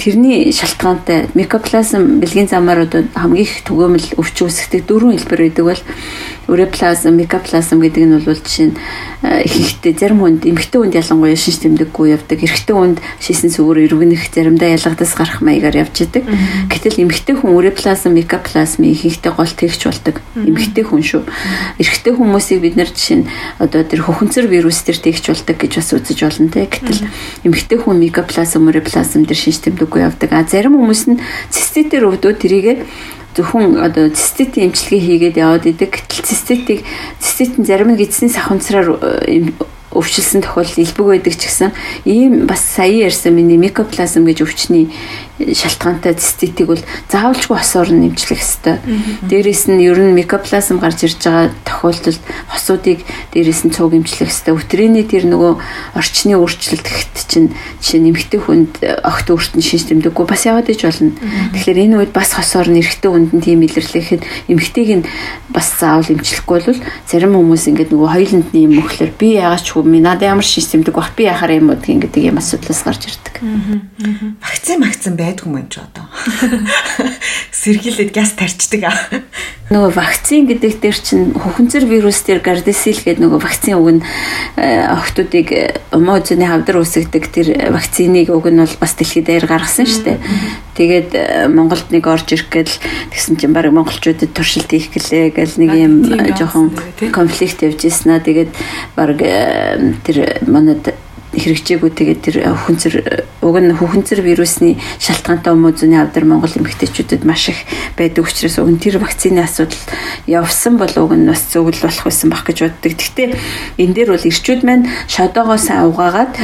Тэрний 0.00 0.52
шалтгаантай 0.52 1.28
микоплазм 1.34 2.20
бэлгийн 2.22 2.48
замаар 2.48 2.88
одоо 2.88 3.04
хамгийн 3.12 3.44
их 3.44 3.64
түгээмэл 3.68 4.16
өвч 4.16 4.36
үүсгдэг 4.42 4.88
дөрвөн 4.88 5.18
хэлбэр 5.18 5.40
байдаг 5.44 5.64
бол 5.64 5.82
уреплазм, 6.48 7.14
микоплазм 7.20 7.78
гэдэг 7.78 8.04
нь 8.08 8.16
бол 8.24 8.40
жишээ 8.40 8.72
нь 8.72 8.76
ихэнхдээ 9.20 9.94
зарим 10.00 10.24
хүнд 10.24 10.48
эмэгтэй 10.48 10.80
хүнд 10.80 10.96
ялангуяа 10.96 11.36
шинж 11.36 11.60
тэмдэггүй 11.60 12.16
явдаг. 12.16 12.38
Эрэгтэй 12.40 12.74
хүнд 12.74 12.98
шийсэн 13.20 13.52
сүгээр 13.52 13.92
эргэнэх 13.92 14.32
заримдаа 14.32 14.72
ялгадас 14.72 15.12
гарах 15.12 15.44
маягаар 15.44 15.84
явж 15.84 16.08
идэг. 16.08 16.24
Гэтэл 16.72 17.04
эмэгтэй 17.04 17.36
хүн 17.36 17.52
уреплазм, 17.52 18.16
микоплазм 18.16 18.88
ихэнхдээ 18.88 19.32
гол 19.36 19.52
тэгч 19.52 19.80
болдог. 19.84 20.16
Эмэгтэй 20.38 20.84
хүн 20.88 21.02
шүү. 21.04 21.22
Эрэгтэй 21.76 22.12
хүмүүсийг 22.16 22.64
бид 22.64 22.80
нар 22.80 22.88
жишээ 22.88 23.18
нь 23.20 23.28
одоо 23.60 23.84
тэр 23.84 24.08
хөхөнцөр 24.08 24.48
вирус 24.48 24.80
төр 24.88 24.96
тэгч 24.96 25.28
болдог 25.28 25.56
гэж 25.60 25.72
бас 25.84 25.92
үзэж 25.92 26.18
болно 26.24 26.48
те. 26.48 26.64
Гэтэл 26.64 27.04
эмэгтэй 27.44 27.78
хүн 27.82 28.00
микоплазм, 28.00 28.70
уреплазм 28.72 29.28
төр 29.28 29.36
шинж 29.36 29.68
тэмдэггүй 29.68 30.00
явдаг. 30.00 30.32
А 30.32 30.48
зарим 30.48 30.80
хүмүүс 30.80 31.02
нь 31.12 31.20
циститээр 31.52 32.08
өвдөө 32.08 32.32
тэрийгэ 32.40 32.72
зөвхөн 33.36 33.80
одоо 33.82 34.08
циститийн 34.12 34.70
эмчилгээ 34.70 35.00
хийгээд 35.00 35.36
яваад 35.36 35.64
идэг. 35.66 35.90
Гэтэл 35.98 36.28
циститийг 36.28 36.80
цистит 37.20 37.58
нь 37.58 37.66
зарим 37.66 37.92
нь 37.92 37.98
гидсний 38.00 38.30
сахунцраар 38.30 38.88
өвчлсөн 39.92 40.44
тохиолдол 40.44 40.84
илбэг 40.84 41.06
байдаг 41.06 41.34
ч 41.38 41.48
гэсэн 41.48 41.72
ийм 42.04 42.44
бас 42.44 42.60
сая 42.60 43.08
ярьсан 43.08 43.32
миний 43.32 43.56
микоплазм 43.56 44.28
гэж 44.28 44.44
өвчний 44.44 44.92
шалтгаантай 45.38 46.18
циститийг 46.18 46.68
бол 46.68 46.82
заавалжгүй 47.08 47.56
хосоор 47.56 47.94
нь 47.94 48.10
нэмчлэх 48.10 48.42
ёстой. 48.42 48.82
Дээрээс 49.30 49.70
нь 49.70 49.86
ер 49.86 49.94
нь 49.96 50.18
микоплазм 50.18 50.82
гарч 50.82 51.06
ирж 51.06 51.22
байгаа 51.22 51.54
тохиолдолд 51.62 52.22
хосуудыг 52.50 53.06
дээрээс 53.32 53.62
нь 53.64 53.72
цуг 53.72 53.94
эмчлэх 53.94 54.26
ёстой. 54.26 54.58
Өтрийний 54.58 55.06
тэр 55.06 55.30
нөгөө 55.30 55.52
орчны 55.94 56.34
өөрчлөлт 56.34 56.82
гэхэд 56.82 57.14
чинь 57.30 57.48
жишээ 57.78 58.02
нэмэгтэй 58.02 58.40
хүнд 58.42 58.72
огт 58.82 59.26
өөртөө 59.30 59.62
шинж 59.62 59.86
тэмдэггүй 59.94 60.26
бас 60.26 60.42
яваад 60.42 60.74
иж 60.74 60.82
болно. 60.82 61.14
Тэгэхээр 61.54 61.82
энэ 61.86 61.96
үед 62.02 62.12
бас 62.12 62.34
хосоор 62.34 62.66
нь 62.66 62.82
эрэгтэй 62.82 63.10
хүнд 63.10 63.30
нь 63.38 63.44
тийм 63.44 63.62
илэрлэхэд 63.62 64.22
эмэгтэйг 64.50 64.90
нь 64.90 65.04
бас 65.54 65.70
заавал 65.78 66.10
эмчлэхгүй 66.18 66.66
бол 66.66 66.82
зарим 67.06 67.38
хүмүүс 67.38 67.70
ингээд 67.70 67.94
нөгөө 67.94 68.10
хоёуланд 68.10 68.48
нь 68.50 68.66
юм 68.66 68.82
мөхлөр 68.82 69.14
би 69.14 69.38
яагаад 69.38 69.62
ч 69.62 69.77
юм 69.84 70.02
надад 70.02 70.26
ямар 70.34 70.46
шинж 70.46 70.72
тэмдэг 70.72 70.94
бах 70.94 71.14
би 71.14 71.28
яхаар 71.28 71.58
юм 71.58 71.70
уу 71.70 71.78
гэдэг 71.78 72.22
юм 72.22 72.38
асуудлаас 72.38 72.82
гарч 72.82 73.06
ирдэг. 73.10 73.34
Вакцин 74.40 74.82
вакцин 74.82 75.14
байдгүй 75.14 75.48
юм 75.50 75.68
ч 75.70 75.78
одоо. 75.82 76.06
Сэргийлээд 77.58 78.14
газ 78.14 78.34
тарчдаг. 78.38 78.88
Нөгөө 79.68 79.92
вакцин 79.92 80.48
гэдэг 80.48 80.80
дээр 80.80 80.96
чинь 80.96 81.34
хөхөнцөр 81.36 81.84
вирус 81.84 82.24
дээр 82.24 82.40
гардесил 82.40 82.96
гэдэг 82.96 83.20
нөгөө 83.20 83.40
вакцин 83.42 83.76
уг 83.76 83.88
нь 83.98 84.02
э, 84.56 84.86
охтуудыг 84.88 85.52
мозны 85.92 86.46
хавдар 86.48 86.80
үсгдэг 86.80 87.24
тэр 87.28 87.72
вакциныг 87.74 88.32
уг 88.32 88.48
нь 88.48 88.58
бол 88.62 88.76
бас 88.80 88.96
дэлхийд 88.96 89.28
даяар 89.28 89.44
гаргасан 89.44 89.84
шүү 89.84 90.02
дээ. 90.08 90.18
Тэгээд 90.78 91.10
э, 91.10 91.48
Монголд 91.50 91.90
нэг 91.90 92.06
орж 92.06 92.30
ирэх 92.38 92.46
гэл 92.54 92.70
тэгсэн 93.10 93.34
чинь 93.34 93.50
баг 93.50 93.66
монголчуудад 93.74 94.30
туршилт 94.30 94.70
хийх 94.70 94.94
гэлээ 94.94 95.34
гэл 95.34 95.58
нэг 95.58 95.70
юм 95.74 95.94
жоохон 96.38 96.70
конфликт 97.10 97.66
явж 97.66 97.82
ирсэн 97.82 98.14
аа. 98.14 98.22
Тэгээд 98.22 98.54
баг 98.94 99.18
э, 99.18 99.98
тэр 100.06 100.38
манад 100.46 100.94
хэрэгжээгүй 101.38 101.90
тэгээд 101.94 102.20
тэр 102.20 102.36
хүнцэр 102.52 102.94
уг 103.40 103.56
нь 103.62 103.70
хүнцэр 103.70 104.20
вирусны 104.26 104.74
шалтгаантай 104.98 105.54
хүмүүзний 105.54 105.96
авдар 105.96 106.26
Монгол 106.26 106.50
эмэгтэйчүүдэд 106.50 107.22
маш 107.22 107.54
их 107.54 107.62
байдаг 107.94 108.26
учраас 108.26 108.58
уг 108.58 108.66
нь 108.66 108.82
тэр 108.82 108.98
вакцины 108.98 109.38
асуудал 109.46 109.78
явсан 110.26 110.74
бол 110.74 110.90
уг 110.90 111.14
нь 111.14 111.30
бас 111.30 111.46
зөвлөл 111.54 111.78
болох 111.78 112.02
байсан 112.02 112.28
баг 112.34 112.42
гэж 112.42 112.58
боддог. 112.66 112.92
Гэхдээ 112.98 113.38
энэ 113.78 113.94
дээр 113.94 114.10
бол 114.10 114.26
ирчүүд 114.26 114.62
маань 114.66 114.90
шодоогоо 115.06 115.54
сайн 115.54 115.86
угаагаад 115.86 116.34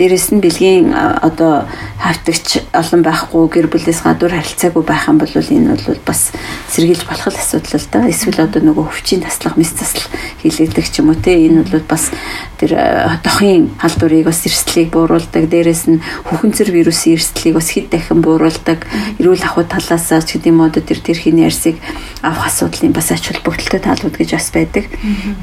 дээрэс 0.00 0.32
нь 0.32 0.40
бэлгийн 0.40 0.96
одоо 0.96 1.68
хавтагч 2.00 2.64
олон 2.72 3.04
байхгүй 3.04 3.44
гэр 3.52 3.68
бүлээс 3.68 4.00
гадуур 4.00 4.32
харилцаагүй 4.32 4.84
байх 4.88 5.04
юм 5.12 5.20
бол 5.20 5.28
энэ 5.36 5.76
бол 5.76 6.00
бас 6.08 6.32
сэргийлж 6.72 7.04
болох 7.04 7.36
асуудал 7.36 7.76
л 7.76 7.88
да. 7.92 8.08
Эсвэл 8.08 8.48
одоо 8.48 8.64
нөгөө 8.64 8.88
өвчийн 8.88 9.20
таслах, 9.20 9.60
мэс 9.60 9.76
таслах 9.76 10.08
хийлэгдэх 10.40 10.88
ч 10.88 11.04
юм 11.04 11.12
уу 11.12 11.20
те 11.20 11.36
энэ 11.36 11.68
бол 11.68 11.84
бас 11.84 12.08
тэр 12.56 12.72
дохын 13.20 13.76
халдварыг 13.76 14.29
вирусыг 14.29 14.29
бас 14.30 14.46
эрсдлийг 14.46 14.94
бууруулдаг. 14.94 15.50
Дээрээс 15.50 15.84
нь 15.90 15.98
хүхэнцэр 16.30 16.70
вирусын 16.70 17.18
эрсдлийг 17.18 17.58
бас 17.58 17.74
хэд 17.74 17.90
дахин 17.90 18.22
бууруулдаг. 18.22 18.86
Эрүүл 19.18 19.42
ахуй 19.42 19.66
талаас 19.66 20.08
ч 20.08 20.38
гэдэг 20.38 20.50
юм 20.54 20.62
уу 20.62 20.70
тэр 20.70 21.02
тэрхийний 21.02 21.44
ярьсыг 21.50 21.76
авах 22.22 22.48
асуудлын 22.48 22.94
бас 22.94 23.10
ач 23.10 23.28
холбогдолтой 23.28 23.80
талууд 23.82 24.14
гэж 24.14 24.30
бас 24.38 24.48
байдаг. 24.54 24.86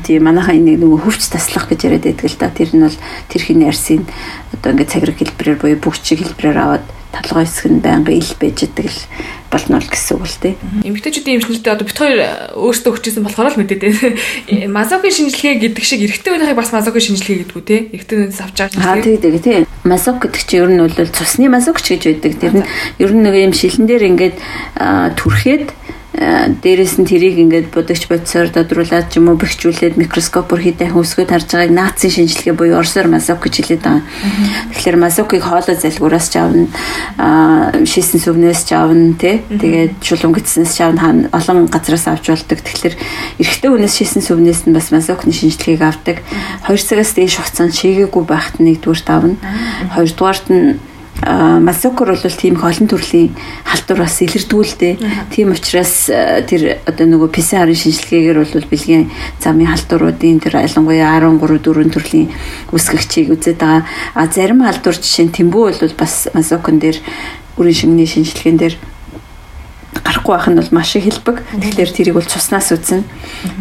Тийм 0.08 0.24
манайхаа 0.24 0.56
энийг 0.56 0.80
нөгөө 0.80 1.04
хөвч 1.04 1.28
таслах 1.28 1.68
гэж 1.68 1.80
яриад 1.86 2.08
байдаг 2.08 2.26
л 2.32 2.40
да. 2.40 2.50
Тэр 2.50 2.72
нь 2.72 2.86
бол 2.88 2.98
тэрхийний 3.30 3.68
ярьсыг 3.68 4.08
одоо 4.56 4.72
ингээд 4.72 4.92
цаграг 4.96 5.18
хэлбэрээр 5.20 5.60
буюу 5.60 5.80
бүгчиг 5.84 6.24
хэлбэрээр 6.24 6.58
аваад 6.58 6.97
толгой 7.12 7.46
хэсэг 7.46 7.72
нь 7.72 7.84
байнга 7.84 8.12
ил 8.12 8.34
байж 8.40 8.64
идэг 8.68 8.88
л 8.88 9.02
болно 9.52 9.80
л 9.80 9.88
гэсэн 9.88 10.16
үг 10.20 10.28
л 10.28 10.40
дээ. 10.44 10.56
Эмэгтэйчүүдийн 10.92 11.38
эмчнэртэй 11.40 11.72
одоо 11.72 11.88
бит 11.88 11.98
хоёр 11.98 12.20
өөрсдөө 12.60 12.92
хүчээсэн 12.92 13.24
болохоор 13.24 13.52
л 13.56 13.60
мэдээд 13.64 13.82
байна. 13.88 14.76
Мазокын 14.76 15.14
шинжилгээ 15.16 15.56
гэдэг 15.64 15.84
шиг 15.88 16.04
эрэгтэй 16.04 16.32
үеийнхийг 16.36 16.60
бас 16.60 16.76
мазокын 16.76 17.04
шинжилгээ 17.04 17.38
гэдгүү 17.48 17.64
те. 17.64 17.78
Эрэгтэй 17.96 18.18
үеэс 18.28 18.44
авч 18.44 18.58
байгаа 18.60 18.76
шинжилгээ. 18.76 19.16
Аа 19.16 19.24
тийм 19.24 19.40
тийм. 19.40 19.64
Мазок 19.88 20.20
гэдэг 20.20 20.44
чинь 20.44 20.60
ер 20.60 20.70
нь 20.76 20.84
бол 20.84 21.16
цусны 21.16 21.48
мазокч 21.48 21.86
гэж 21.96 22.04
байдаг. 22.12 22.34
Тэр 22.44 22.54
нь 22.60 22.68
ер 23.00 23.12
нь 23.16 23.24
нэг 23.24 23.36
юм 23.40 23.54
шилэн 23.56 23.88
дээр 23.88 24.04
ингээд 24.12 24.36
түрхээд 25.16 25.68
Э, 25.68 25.97
дээрээс 26.18 26.98
нь 26.98 27.06
тэрийг 27.06 27.38
ингээд 27.38 27.70
будагч 27.70 28.10
бодисоор 28.10 28.50
додруулаад 28.50 29.14
ч 29.14 29.22
юм 29.22 29.30
уу 29.30 29.38
бэхжүүлээд 29.38 30.02
микроскопоор 30.02 30.66
хийдэ 30.66 30.90
хөсгөд 30.90 31.30
харж 31.30 31.46
байгааг 31.54 31.74
нацийн 31.78 32.26
шинжилгээ 32.26 32.58
буюу 32.58 32.82
орсоор 32.82 33.06
масок 33.06 33.46
гэж 33.46 33.54
хэлээд 33.62 33.84
байгаа. 33.86 34.02
Тэгэхээр 34.74 34.98
масокыг 34.98 35.46
хоолой 35.46 35.78
залгуураас 35.78 36.28
ч 36.34 36.42
авна, 36.42 36.66
шийсэн 37.86 38.18
сүвнээс 38.18 38.62
ч 38.66 38.74
авна 38.74 39.14
тий. 39.14 39.46
Тэгээд 39.46 40.02
шулуун 40.02 40.34
гидснээс 40.34 40.74
ч 40.74 40.82
авна 40.82 41.30
олон 41.30 41.70
газраас 41.70 42.10
авч 42.10 42.34
болдог. 42.34 42.66
Тэгэхээр 42.66 42.96
эрэгтэй 43.38 43.70
хүнээс 43.70 43.96
шийсэн 44.02 44.26
сүвнээс 44.26 44.66
нь 44.66 44.74
бас 44.74 44.90
масокны 44.90 45.30
шинжилгээг 45.30 45.86
авдаг. 45.86 46.26
2 46.66 46.82
цагаас 46.82 47.14
дээш 47.14 47.38
хугацаанд 47.38 47.78
шийгээгүй 47.78 48.24
байхад 48.26 48.58
нэгдүгээр 48.58 49.02
тавна. 49.06 49.38
Хоёрдугаарт 49.94 50.50
нь 50.50 50.82
масокор 51.22 52.14
бол 52.14 52.32
тийм 52.32 52.56
их 52.56 52.64
олон 52.64 52.88
төрлийн 52.88 53.36
халдвар 53.66 54.06
бас 54.06 54.22
илэрдүүлдэг. 54.22 55.02
Тийм 55.34 55.52
учраас 55.52 56.06
тэр 56.08 56.78
одоо 56.86 57.06
нөгөө 57.10 57.30
PCR-ын 57.34 57.74
шинжилгээгээр 57.74 58.38
бол 58.38 58.70
бэлгийн 58.70 59.10
замын 59.42 59.74
халдваруудын 59.74 60.40
тэр 60.40 60.62
ялангуяа 60.62 61.18
13 61.18 61.62
4 61.66 61.90
төрлийн 61.90 62.30
үсгэгчийг 62.70 63.34
үзээд 63.34 63.58
байгаа. 63.58 63.86
А 64.14 64.28
зарим 64.30 64.62
халдвар 64.62 64.98
жишээ 64.98 65.26
нь 65.26 65.36
тэмбүү 65.36 65.64
бол 65.74 65.96
бас 65.98 66.30
масокон 66.38 66.78
дээр 66.78 67.02
үрийн 67.58 67.74
шингэний 67.74 68.06
шинжилгээнд 68.06 68.60
дээр 68.62 68.76
гарахгүй 70.06 70.34
байх 70.38 70.48
нь 70.54 70.60
бол 70.62 70.72
маш 70.72 70.96
их 70.96 71.10
хэлбэг. 71.10 71.42
Тэгэхээр 71.50 71.92
тэрийг 71.92 72.16
бол 72.16 72.30
цуснаас 72.30 72.70
үзнэ. 72.72 73.02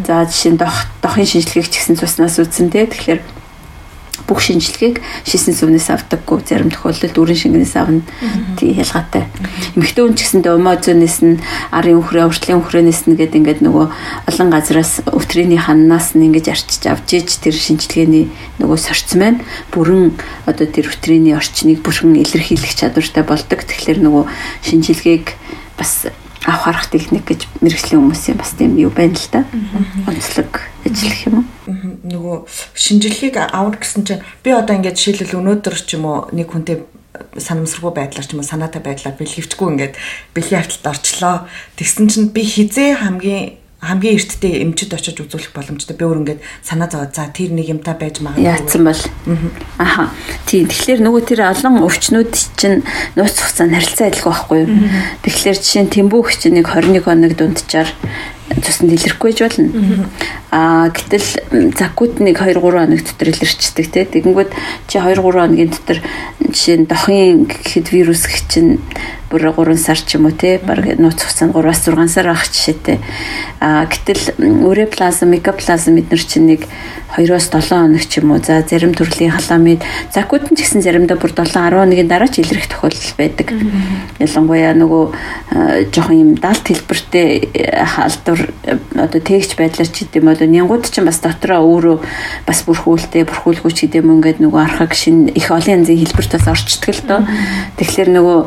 За 0.05 0.25
жишээ 0.29 0.53
нь 0.53 0.61
дох 0.61 0.85
дохын 1.01 1.25
шинжилгээг 1.25 1.73
ч 1.73 1.81
гэсэн 1.81 1.97
цуснаас 1.97 2.37
үзнэ 2.37 2.69
те. 2.69 2.85
Тэгэхээр 2.85 3.21
бүх 4.25 4.41
шинжилгээг 4.41 4.97
шисэн 5.27 5.53
сүвнээс 5.53 5.93
авдаггүй 5.93 6.41
зарим 6.43 6.73
тохиолдолд 6.73 7.15
үрэн 7.15 7.37
шингэнээс 7.37 7.75
авна 7.77 8.01
тий 8.57 8.73
ялгаатай. 8.73 9.29
Эмэгтэй 9.77 10.03
хүн 10.03 10.15
ч 10.17 10.25
гэсэндээ 10.25 10.57
өмозонээс 10.57 11.17
нь 11.21 11.39
арын 11.69 12.01
үхрээ 12.01 12.25
уртлын 12.25 12.59
үхрэнээс 12.59 13.07
нь 13.07 13.15
гэдэг 13.15 13.37
ингээд 13.37 13.61
нөгөө 13.63 13.85
олон 14.27 14.49
газараас 14.49 15.05
өвтрийний 15.07 15.61
ханнаас 15.61 16.17
нь 16.17 16.25
ингэж 16.27 16.45
арчиж 16.51 16.83
авч 16.89 17.09
иж 17.21 17.29
тэр 17.39 17.55
шинжилгээний 17.55 18.27
нөгөө 18.57 18.77
сорцсон 18.81 19.19
байна. 19.21 19.39
Бүрэн 19.71 20.17
одоо 20.49 20.65
тэр 20.65 20.89
өвтрийний 20.89 21.37
орчныг 21.37 21.85
бүрэн 21.85 22.19
илэрхийлэх 22.19 22.73
чадвартай 22.73 23.23
болдог. 23.23 23.63
Тэгэхээр 23.63 24.01
нөгөө 24.01 24.23
шинжилгээг 24.65 25.25
бас 25.77 26.09
авах 26.47 26.67
арга 26.71 26.87
техник 26.87 27.27
гэж 27.27 27.43
мэрэгжлийн 27.59 27.99
хүмүүсийн 27.99 28.39
бас 28.39 28.55
тийм 28.55 28.79
юу 28.79 28.89
байна 28.89 29.19
л 29.19 29.27
да. 29.35 29.43
Онцлог 30.07 30.63
ажиллах 30.87 31.19
юм? 31.27 31.43
Нөгөө 32.07 32.47
шинжилгээг 32.71 33.35
авах 33.51 33.83
гэсэн 33.83 34.07
чинь 34.07 34.23
би 34.47 34.55
одоо 34.55 34.79
ингээд 34.79 34.95
жишээлбэл 34.95 35.43
өнөөдөр 35.43 35.75
ч 35.75 35.99
юм 35.99 36.07
уу 36.07 36.31
нэг 36.31 36.47
хүнтэй 36.47 36.87
санамсаргүй 37.35 37.91
байдлаар 37.91 38.23
ч 38.23 38.31
юм 38.31 38.39
уу 38.39 38.47
санаатай 38.47 38.79
байдлаар 38.79 39.19
бэлгэвчгүй 39.19 39.67
ингээд 39.75 39.93
бэлгийн 40.31 40.63
хавталд 40.63 40.87
орчлоо. 40.87 41.35
Тэгсэн 41.75 42.07
чинь 42.07 42.31
би 42.31 42.47
хизээ 42.47 43.03
хамгийн 43.03 43.59
хамгийн 43.77 44.17
эртдээ 44.17 44.65
эмчэд 44.65 44.97
очиж 44.97 45.21
үзүүлэх 45.21 45.53
боломжтой. 45.53 45.93
Би 45.93 46.01
өөр 46.09 46.21
ингээд 46.25 46.41
санаа 46.65 46.89
зовоод 46.89 47.13
за 47.13 47.29
тэр 47.29 47.53
нэг 47.53 47.69
юмтай 47.69 47.93
байж 47.93 48.25
магадгүй. 48.25 48.49
Яатсан 48.49 48.81
бол. 48.89 49.03
Аха. 49.77 50.09
Тийм. 50.49 50.65
Тэгэхээр 50.65 51.05
нөгөө 51.05 51.21
тэр 51.29 51.45
олон 51.45 51.85
өвчнүүд 51.85 52.33
чинь 52.57 52.81
нууц 53.13 53.37
хугацаанд 53.37 53.77
харилцаа 53.77 54.09
адилхан 54.09 54.33
байхгүй 54.33 54.57
юу? 54.65 54.69
Тэгэхээр 55.21 55.57
жишээ 55.61 55.83
нь 55.85 55.93
Тэмбүүх 55.93 56.29
чинь 56.41 56.57
нэг 56.57 56.73
21 56.73 57.05
хоног 57.05 57.33
дунджаар 57.37 57.89
цуснд 58.55 58.93
илэрхгүй 58.93 59.31
ч 59.33 59.43
болно. 59.43 60.07
Аа 60.51 60.89
гэтэл 60.89 61.75
закут 61.75 62.19
нэг 62.23 62.39
2 62.39 62.55
3 62.55 62.63
хоног 62.63 63.01
дотор 63.03 63.27
илэрчдэг 63.29 63.87
те. 63.91 64.07
Тэгэнгүүт 64.07 64.51
чи 64.87 64.97
2 64.99 65.19
3 65.19 65.21
хоногийн 65.21 65.71
дотор 65.71 65.99
жишээ 66.39 66.77
нь 66.83 66.87
дохын 66.87 67.51
гэхэд 67.51 67.91
вирус 67.91 68.23
гэх 68.23 68.47
чинь 68.47 68.79
бүр 69.27 69.51
3 69.51 69.75
сар 69.75 69.99
ч 69.99 70.15
юм 70.15 70.31
уу 70.31 70.35
те 70.35 70.59
баг 70.63 70.87
нууц 70.95 71.19
хугацаанд 71.19 71.51
3-аас 71.51 71.83
6 71.83 72.07
сар 72.07 72.27
авах 72.31 72.47
жишээтэй. 72.47 72.99
А 73.59 73.83
гэтэл 73.85 74.39
уреплазм, 74.63 75.35
микоплазм 75.35 75.99
эднэр 75.99 76.23
чинь 76.23 76.47
нэг 76.47 76.61
2-оос 77.17 77.51
7 77.51 77.67
хоног 77.67 78.03
ч 78.07 78.23
юм 78.23 78.31
уу. 78.31 78.39
За 78.39 78.63
зарим 78.63 78.93
төрлийн 78.95 79.35
халамид 79.35 79.83
закут 80.13 80.47
нь 80.47 80.55
ч 80.55 80.63
гэсэн 80.63 80.79
заримдаа 80.79 81.19
бүр 81.19 81.35
7 81.35 81.51
11-ийн 81.51 82.07
дараа 82.07 82.31
ч 82.31 82.39
илрэх 82.39 82.71
тохиолдол 82.71 83.13
байдаг. 83.17 83.47
Ялангуяа 84.23 84.71
нөгөө 84.79 85.03
жоохон 85.91 86.15
юм 86.15 86.31
далд 86.39 86.63
хэлбэртэй 86.63 87.51
халдвар 87.83 88.36
одоо 88.95 89.21
тээгч 89.21 89.55
байдлаар 89.57 89.89
ч 89.89 90.05
гэдэм 90.05 90.27
одоо 90.27 90.47
нянгууд 90.47 90.85
ч 90.89 91.01
бас 91.01 91.19
дотроо 91.23 91.61
өөрөө 91.63 91.97
бас 92.47 92.59
бүрхүүлтэй 92.67 93.23
бүрхүүлгүй 93.27 93.71
ч 93.73 93.79
гэдэм 93.87 94.07
ингээд 94.17 94.39
нөгөө 94.43 94.61
архаг 94.61 94.91
шин 94.93 95.31
их 95.31 95.51
олон 95.51 95.83
янзын 95.83 95.99
хэлбэрт 95.99 96.31
бас 96.37 96.47
орчдөг 96.47 96.93
л 96.93 97.03
доо. 97.07 97.21
Тэгэхээр 97.77 98.09
нөгөө 98.15 98.39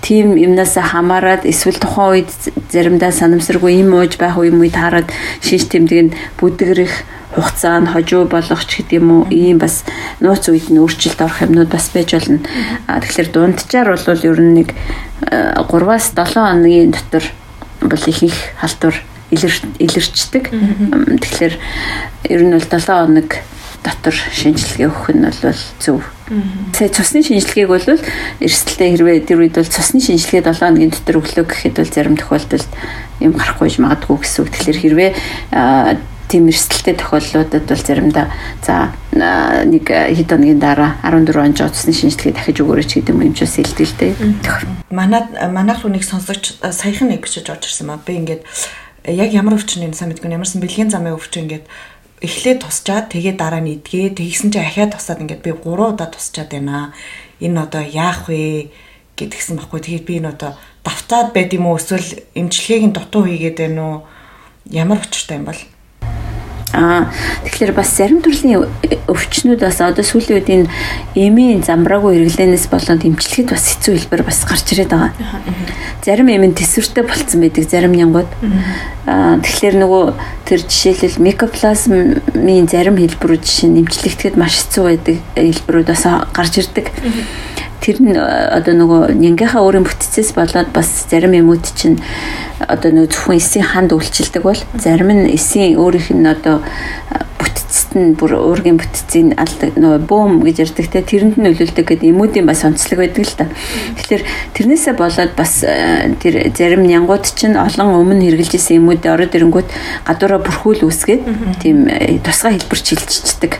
тийм 0.00 0.38
юмнаас 0.38 0.78
хамаарад 0.78 1.42
эсвэл 1.44 1.78
тухайн 1.78 2.22
үед 2.22 2.30
заримдаа 2.70 3.10
санамсаргүй 3.10 3.82
юм 3.82 3.98
ууж 3.98 4.14
байх 4.18 4.38
үе 4.38 4.54
үед 4.54 4.76
хараад 4.78 5.10
шинж 5.42 5.66
тэмдэг 5.68 5.98
нь 6.06 6.14
бүдгэрэх 6.38 6.94
хугацаа 7.34 7.82
нь 7.82 7.90
хожуу 7.90 8.24
болгох 8.24 8.62
ч 8.64 8.82
гэдэг 8.82 8.98
юм 9.02 9.08
уу 9.10 9.22
ийм 9.30 9.58
бас 9.58 9.84
нууц 10.22 10.48
үед 10.48 10.70
нь 10.70 10.78
өөрчлөлт 10.78 11.20
орох 11.20 11.42
юмнууд 11.42 11.70
бас 11.70 11.90
байж 11.90 12.14
болно. 12.14 12.40
Тэгэхээр 12.86 13.28
дунджаар 13.34 13.88
бол 13.98 14.22
ер 14.22 14.38
нь 14.40 14.54
нэг 14.62 14.68
3-аас 15.20 16.14
7 16.14 16.34
хоногийн 16.34 16.94
дотор 16.94 17.24
бол 17.82 18.04
их 18.06 18.22
их 18.22 18.36
халтур 18.56 18.94
илэрчдэг. 19.30 20.44
Тэгэхээр 20.50 21.54
ер 22.32 22.42
нь 22.42 22.54
бол 22.56 22.64
7 22.64 22.86
хоног 22.86 23.30
дотор 23.84 24.14
шинжилгээ 24.14 24.88
өгөх 24.88 25.14
нь 25.14 25.24
бол 25.24 25.62
зөв. 25.78 26.02
Тэгээ 26.74 26.92
цусны 26.92 27.22
шинжилгээг 27.22 27.68
бол 27.68 27.86
эрсдэлтэй 28.42 28.88
хэрвээ 28.96 29.18
тэр 29.28 29.38
үед 29.44 29.54
бол 29.56 29.68
цусны 29.68 30.00
шинжилгээ 30.00 30.44
7 30.44 30.58
хоногийн 30.58 30.92
дотор 30.92 31.22
өглөө 31.22 31.46
гэхэд 31.46 31.76
бол 31.78 31.92
зарим 31.92 32.16
тохиолдолд 32.18 32.70
юм 33.20 33.32
гарахгүй 33.36 33.70
магадгүй 33.78 34.18
гэсэн 34.18 34.40
үг. 34.44 34.50
Тэгэхээр 34.52 34.82
хэрвээ 34.82 35.10
тийм 36.28 36.48
эрсдэлтэй 36.52 36.94
тохиолдлуудад 37.00 37.64
бол 37.64 37.80
заримдаа 37.80 38.26
за 38.60 38.92
нэг 39.14 39.88
хэд 39.88 40.28
хоногийн 40.28 40.60
дараа 40.60 41.00
14 41.02 41.36
он 41.38 41.56
жоо 41.56 41.72
цусны 41.72 41.96
шинжилгээ 41.96 42.36
дахиж 42.36 42.60
өгөөрэй 42.60 42.84
гэдэг 42.84 43.16
юм 43.16 43.32
ч 43.32 43.48
бас 43.48 43.56
илтгэлтэй. 43.56 44.12
Манай 44.92 45.24
манайх 45.48 45.80
нэг 45.88 46.04
сонсогч 46.04 46.60
саяхан 46.60 47.08
нэг 47.08 47.24
бичиж 47.24 47.48
орж 47.48 47.64
ирсэн 47.64 47.88
маа. 47.88 48.00
Би 48.04 48.20
ингээд 48.20 48.44
яг 49.08 49.32
ямар 49.32 49.56
өвчин 49.56 49.88
юм 49.88 49.94
сайн 49.96 50.12
мэдгүй 50.12 50.28
ямарсан 50.28 50.60
бэлгийн 50.60 50.92
замын 50.92 51.16
өвчин 51.16 51.48
ингээд 51.48 51.64
эхлээд 52.20 52.66
тусчаад 52.66 53.08
тэгээ 53.14 53.34
дараа 53.38 53.62
нь 53.62 53.78
идгээ 53.78 54.18
тэгсэн 54.18 54.50
чинь 54.52 54.66
ахиад 54.66 54.92
тусаад 54.92 55.22
ингээд 55.22 55.42
би 55.42 55.52
3 55.54 55.94
удаа 55.94 56.08
тусчаад 56.10 56.50
байна. 56.50 56.92
Энэ 57.40 57.62
одоо 57.62 57.82
яах 57.82 58.26
вэ 58.26 58.70
гэдгсэн 59.14 59.56
баггүй. 59.56 59.80
Тэгээд 59.80 60.04
би 60.06 60.14
энэ 60.18 60.34
одоо 60.34 60.58
давтаад 60.82 61.30
байд 61.30 61.54
юм 61.54 61.70
уу 61.70 61.78
эсвэл 61.78 62.26
эмчилгээг 62.34 62.84
нь 62.90 62.96
дутуу 62.96 63.22
хийгээд 63.26 63.58
байна 63.62 63.82
уу? 63.86 63.98
Ямар 64.66 64.98
учиртай 64.98 65.38
юм 65.38 65.46
бол? 65.46 65.62
Аа 66.76 67.08
тэгэхээр 67.48 67.72
бас 67.72 67.96
зарим 67.96 68.20
төрлийн 68.20 68.68
өвчнүүд 69.08 69.60
бас 69.64 69.80
одоо 69.80 70.04
сүүлийн 70.04 70.36
үед 70.36 70.48
энэ 70.52 70.68
эмийн 71.16 71.64
замбраагүй 71.64 72.20
хэрэглэнээс 72.20 72.68
болоод 72.68 73.08
эмчилгэхэд 73.08 73.48
бас 73.48 73.64
хэцүү 73.72 73.92
хэлбэр 73.96 74.22
бас 74.28 74.44
гарч 74.44 74.76
ирээд 74.76 74.92
байгаа. 74.92 75.12
Зарим 76.04 76.28
эм 76.28 76.44
нь 76.44 76.56
төсвөртэй 76.58 77.04
болцсон 77.08 77.40
байдаг 77.40 77.64
зарим 77.64 77.96
нянгууд. 77.96 78.30
Аа 79.08 79.40
тэгэхээр 79.40 79.76
нөгөө 79.80 80.04
тэр 80.44 80.60
жишээлбэл 80.68 81.24
микоплазмын 81.24 82.68
зарим 82.68 83.00
хэлбэрүүд 83.00 83.42
жишээ 83.48 83.68
нь 83.72 83.80
эмчилэгдэхэд 83.88 84.36
маш 84.36 84.60
хэцүү 84.60 84.84
байдаг 84.84 85.16
хэлбэрүүд 85.40 85.88
бас 85.88 86.04
гарч 86.36 86.52
ирдэг 86.60 86.92
тэр 87.80 87.96
нь 88.02 88.16
одоо 88.18 88.74
нөгөө 88.74 89.00
нянгийнхаа 89.18 89.62
өөрийн 89.62 89.86
бүтцээс 89.86 90.34
болоод 90.34 90.70
бас 90.74 91.06
зарим 91.10 91.34
юмуд 91.34 91.64
чинь 91.78 91.98
одоо 92.66 92.90
нөгөө 92.90 93.10
зөвхөн 93.14 93.38
эсийн 93.38 93.66
ханд 93.66 93.94
үйлчилдэг 93.94 94.42
бол 94.42 94.60
зарим 94.76 95.10
нь 95.14 95.30
эсийн 95.30 95.78
өөрийнх 95.78 96.10
нь 96.10 96.26
одоо 96.26 96.62
бүтцэд 97.88 97.96
нь 97.96 98.16
бүр 98.16 98.36
уургийн 98.36 98.76
бүтцийн 98.76 99.32
нөгөө 99.32 100.04
бөөм 100.04 100.44
гэж 100.44 100.56
ярьдаг 100.68 100.86
те 100.92 101.00
тэрэнд 101.00 101.40
нь 101.40 101.44
нөлөөлдөг 101.48 101.86
гэдэг 101.88 102.12
эмүүдийн 102.12 102.44
бас 102.44 102.64
онцлог 102.64 103.00
байдаг 103.00 103.24
л 103.24 103.36
та. 103.36 103.48
Тэгэхээр 103.96 104.22
тэрнээсээ 104.52 104.94
болоод 104.96 105.32
бас 105.36 105.64
э, 105.64 106.12
тэр 106.20 106.52
зарим 106.52 106.84
нянгууд 106.84 107.24
чинь 107.32 107.56
олон 107.56 108.04
өмнө 108.04 108.28
хэрглэж 108.28 108.60
исэн 108.60 108.84
эмүүдээ 108.84 109.12
ороод 109.12 109.32
ирэнгүүт 109.32 109.68
гадуураа 110.04 110.40
бүрхүүл 110.44 110.84
үүсгээд 110.84 111.22
тийм 111.64 111.88
э, 111.88 112.20
тусгай 112.20 112.60
хэлбэр 112.60 112.80
чилжчихдэг. 112.80 113.52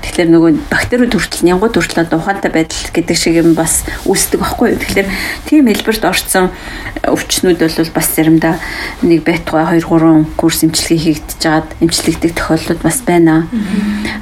Тэгэхээр 0.00 0.28
нөгөө 0.32 0.50
бактериуд 0.72 1.12
хүртэл 1.12 1.44
нянгууд 1.44 1.76
хүртэл 1.76 2.04
одоо 2.08 2.18
ухаантай 2.24 2.50
байдал 2.52 2.88
гэдэг 2.88 3.16
шиг 3.16 3.36
юм 3.36 3.52
бас 3.52 3.84
үүсдэг 4.08 4.40
байхгүй 4.40 4.72
юу. 4.72 4.80
Тэгэхээр 4.80 5.08
тийм 5.44 5.68
хэлбэрт 5.68 6.04
орцсон 6.08 6.48
өвчнүүд 7.04 7.60
бол 7.60 7.90
бас 7.92 8.08
заримдаа 8.16 8.56
нэг 9.04 9.24
байтугай 9.28 9.80
2 9.80 9.84
3 9.84 10.40
курс 10.40 10.64
эмчилгээ 10.64 11.00
хийгдэж 11.04 11.38
жаад 11.42 11.68
эмчилэгдэх 11.84 12.32
тохиолдлууд 12.32 12.80
бас 12.80 12.98
байна. 13.04 13.44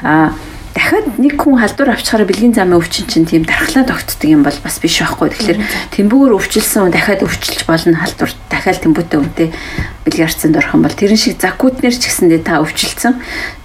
Аа 0.03 0.33
дахиад 0.73 1.21
нэг 1.21 1.37
хүн 1.37 1.61
халдвар 1.61 1.93
авчихаараа 1.93 2.29
бэлгийн 2.29 2.57
замын 2.57 2.81
өвчин 2.81 3.05
чинь 3.05 3.29
тийм 3.29 3.45
дархлаа 3.45 3.85
тогтдог 3.85 4.25
юм 4.25 4.41
бол 4.41 4.57
бас 4.65 4.81
биш 4.81 5.05
байхгүй. 5.05 5.29
Тэгэхээр 5.29 5.61
тэмбүүгээр 6.01 6.37
өвчлсөн 6.37 6.89
хүн 6.89 6.95
дахиад 6.97 7.25
өвчлж 7.29 7.61
болно 7.69 8.01
халдвар 8.01 8.33
дахиад 8.49 8.81
тэмбүүтэй 8.81 9.19
үнтэй 9.21 9.49
бэлгэрцэнд 10.09 10.57
орох 10.57 10.73
юм 10.73 10.83
бол. 10.89 10.97
Тэрэн 10.97 11.21
шиг 11.21 11.37
закутнэр 11.37 11.93
ч 11.93 12.09
гэсэндээ 12.09 12.41
та 12.41 12.65
өвчлцэн 12.65 13.21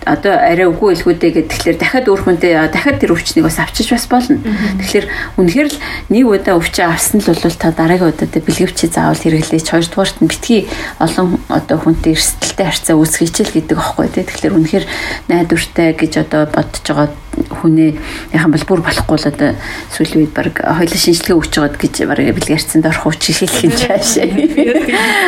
одоо 0.07 0.33
арай 0.39 0.67
үгүй 0.71 0.95
илгүүдээ 0.95 1.31
гэдэг 1.35 1.51
тэгэхээр 1.51 1.77
дахиад 1.77 2.07
өөр 2.07 2.21
хүнтэй 2.23 2.53
дахиад 2.71 2.97
тэр 3.03 3.13
өвчнийг 3.13 3.45
бас 3.45 3.59
авчиж 3.59 3.91
бас 3.91 4.07
болно. 4.07 4.39
Тэгэхээр 4.79 5.07
үнэхээр 5.35 5.69
л 5.71 5.77
нэг 6.09 6.25
удаа 6.25 6.55
өвчөө 6.55 6.85
авсан 6.87 7.19
л 7.19 7.29
бол 7.29 7.57
та 7.59 7.71
дараагийн 7.75 8.11
удаад 8.15 8.33
бэлгэвчээ 8.33 8.89
заавал 8.95 9.19
хэрэглээч 9.19 9.67
хоёрдугаарт 9.67 10.17
нь 10.23 10.31
битгий 10.31 10.61
олон 10.97 11.37
одоо 11.51 11.77
хүнтэй 11.77 12.15
эрсдэлтэй 12.15 12.65
харьцаа 12.65 12.95
үүсгэж 12.95 13.35
л 13.43 13.55
гэдэг 13.55 13.77
аахгүй 13.77 14.07
тий. 14.09 14.23
Тэгэхээр 14.23 14.57
үнэхээр 14.57 14.85
найдвартай 15.27 15.93
гэж 15.93 16.13
одоо 16.23 16.47
бодож 16.47 16.83
байгаа 16.87 17.09
хүнээ 17.45 17.93
яхан 18.33 18.51
бол 18.51 18.65
бүр 18.65 18.81
болохгүй 18.81 19.17
л 19.21 19.29
одоо 19.29 19.51
сүүлийн 19.93 20.25
үед 20.25 20.33
баг 20.33 20.57
хоёлын 20.57 21.01
шинжилгээ 21.03 21.37
өгч 21.37 21.53
байгаад 21.53 21.77
гэж 21.77 21.95
баг 22.09 22.19
бэлгэрцэнд 22.33 22.89
орох 22.89 23.05
уч 23.13 23.21
хэлэх 23.29 23.61
юм 23.61 23.73
чаашаа. 23.77 24.25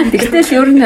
Тэгтэл 0.10 0.54
ер 0.58 0.70
нь 0.74 0.84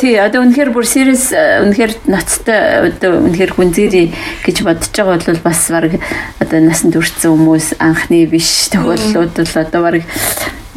тий 0.00 0.16
одоо 0.16 0.40
үнэхээр 0.44 0.72
бүр 0.72 0.86
serious 0.88 1.32
үнэхээр 1.36 2.08
ноцтой 2.08 2.88
одоо 2.88 3.23
үнэхээр 3.24 3.52
хүнзэрий 3.56 4.12
гэж 4.44 4.56
бодож 4.62 4.92
байгаа 4.92 5.18
бол 5.24 5.40
бас 5.44 5.60
баг 5.72 5.92
одоо 6.38 6.60
насанд 6.60 6.94
хүрсэн 6.94 7.32
хүмүүс 7.32 7.66
анхны 7.80 8.28
биш 8.28 8.68
тохиолдлууд 8.70 9.32
бол 9.32 9.56
одоо 9.64 9.80
баг 9.82 10.04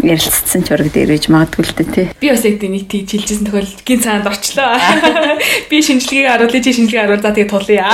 ярилцсан 0.04 0.62
ч 0.62 0.72
ураг 0.72 0.94
дээр 0.94 1.18
гэж 1.18 1.26
магадгүй 1.34 1.64
л 1.66 1.74
дээ 1.74 1.90
тий. 1.90 2.08
Би 2.22 2.30
бас 2.30 2.46
яг 2.46 2.62
нэг 2.62 2.86
тийж 2.86 3.18
хэлжсэн 3.18 3.50
тохиол 3.50 3.72
гин 3.82 4.02
цаанд 4.02 4.30
орчлоо. 4.30 4.78
Би 5.70 5.82
шинжилгээг 5.82 6.28
харуулъя 6.30 6.62
чи 6.62 6.74
шинжилгээ 6.74 7.02
харуул 7.02 7.24
за 7.26 7.34
тэгээ 7.34 7.50
тулъя. 7.50 7.90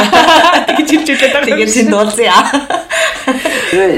гэж 0.78 0.88
хэлж 0.92 1.10
байлаа. 1.16 1.44
Тэгээд 1.48 1.72
чинь 1.72 1.92
дуулзъя. 1.92 2.38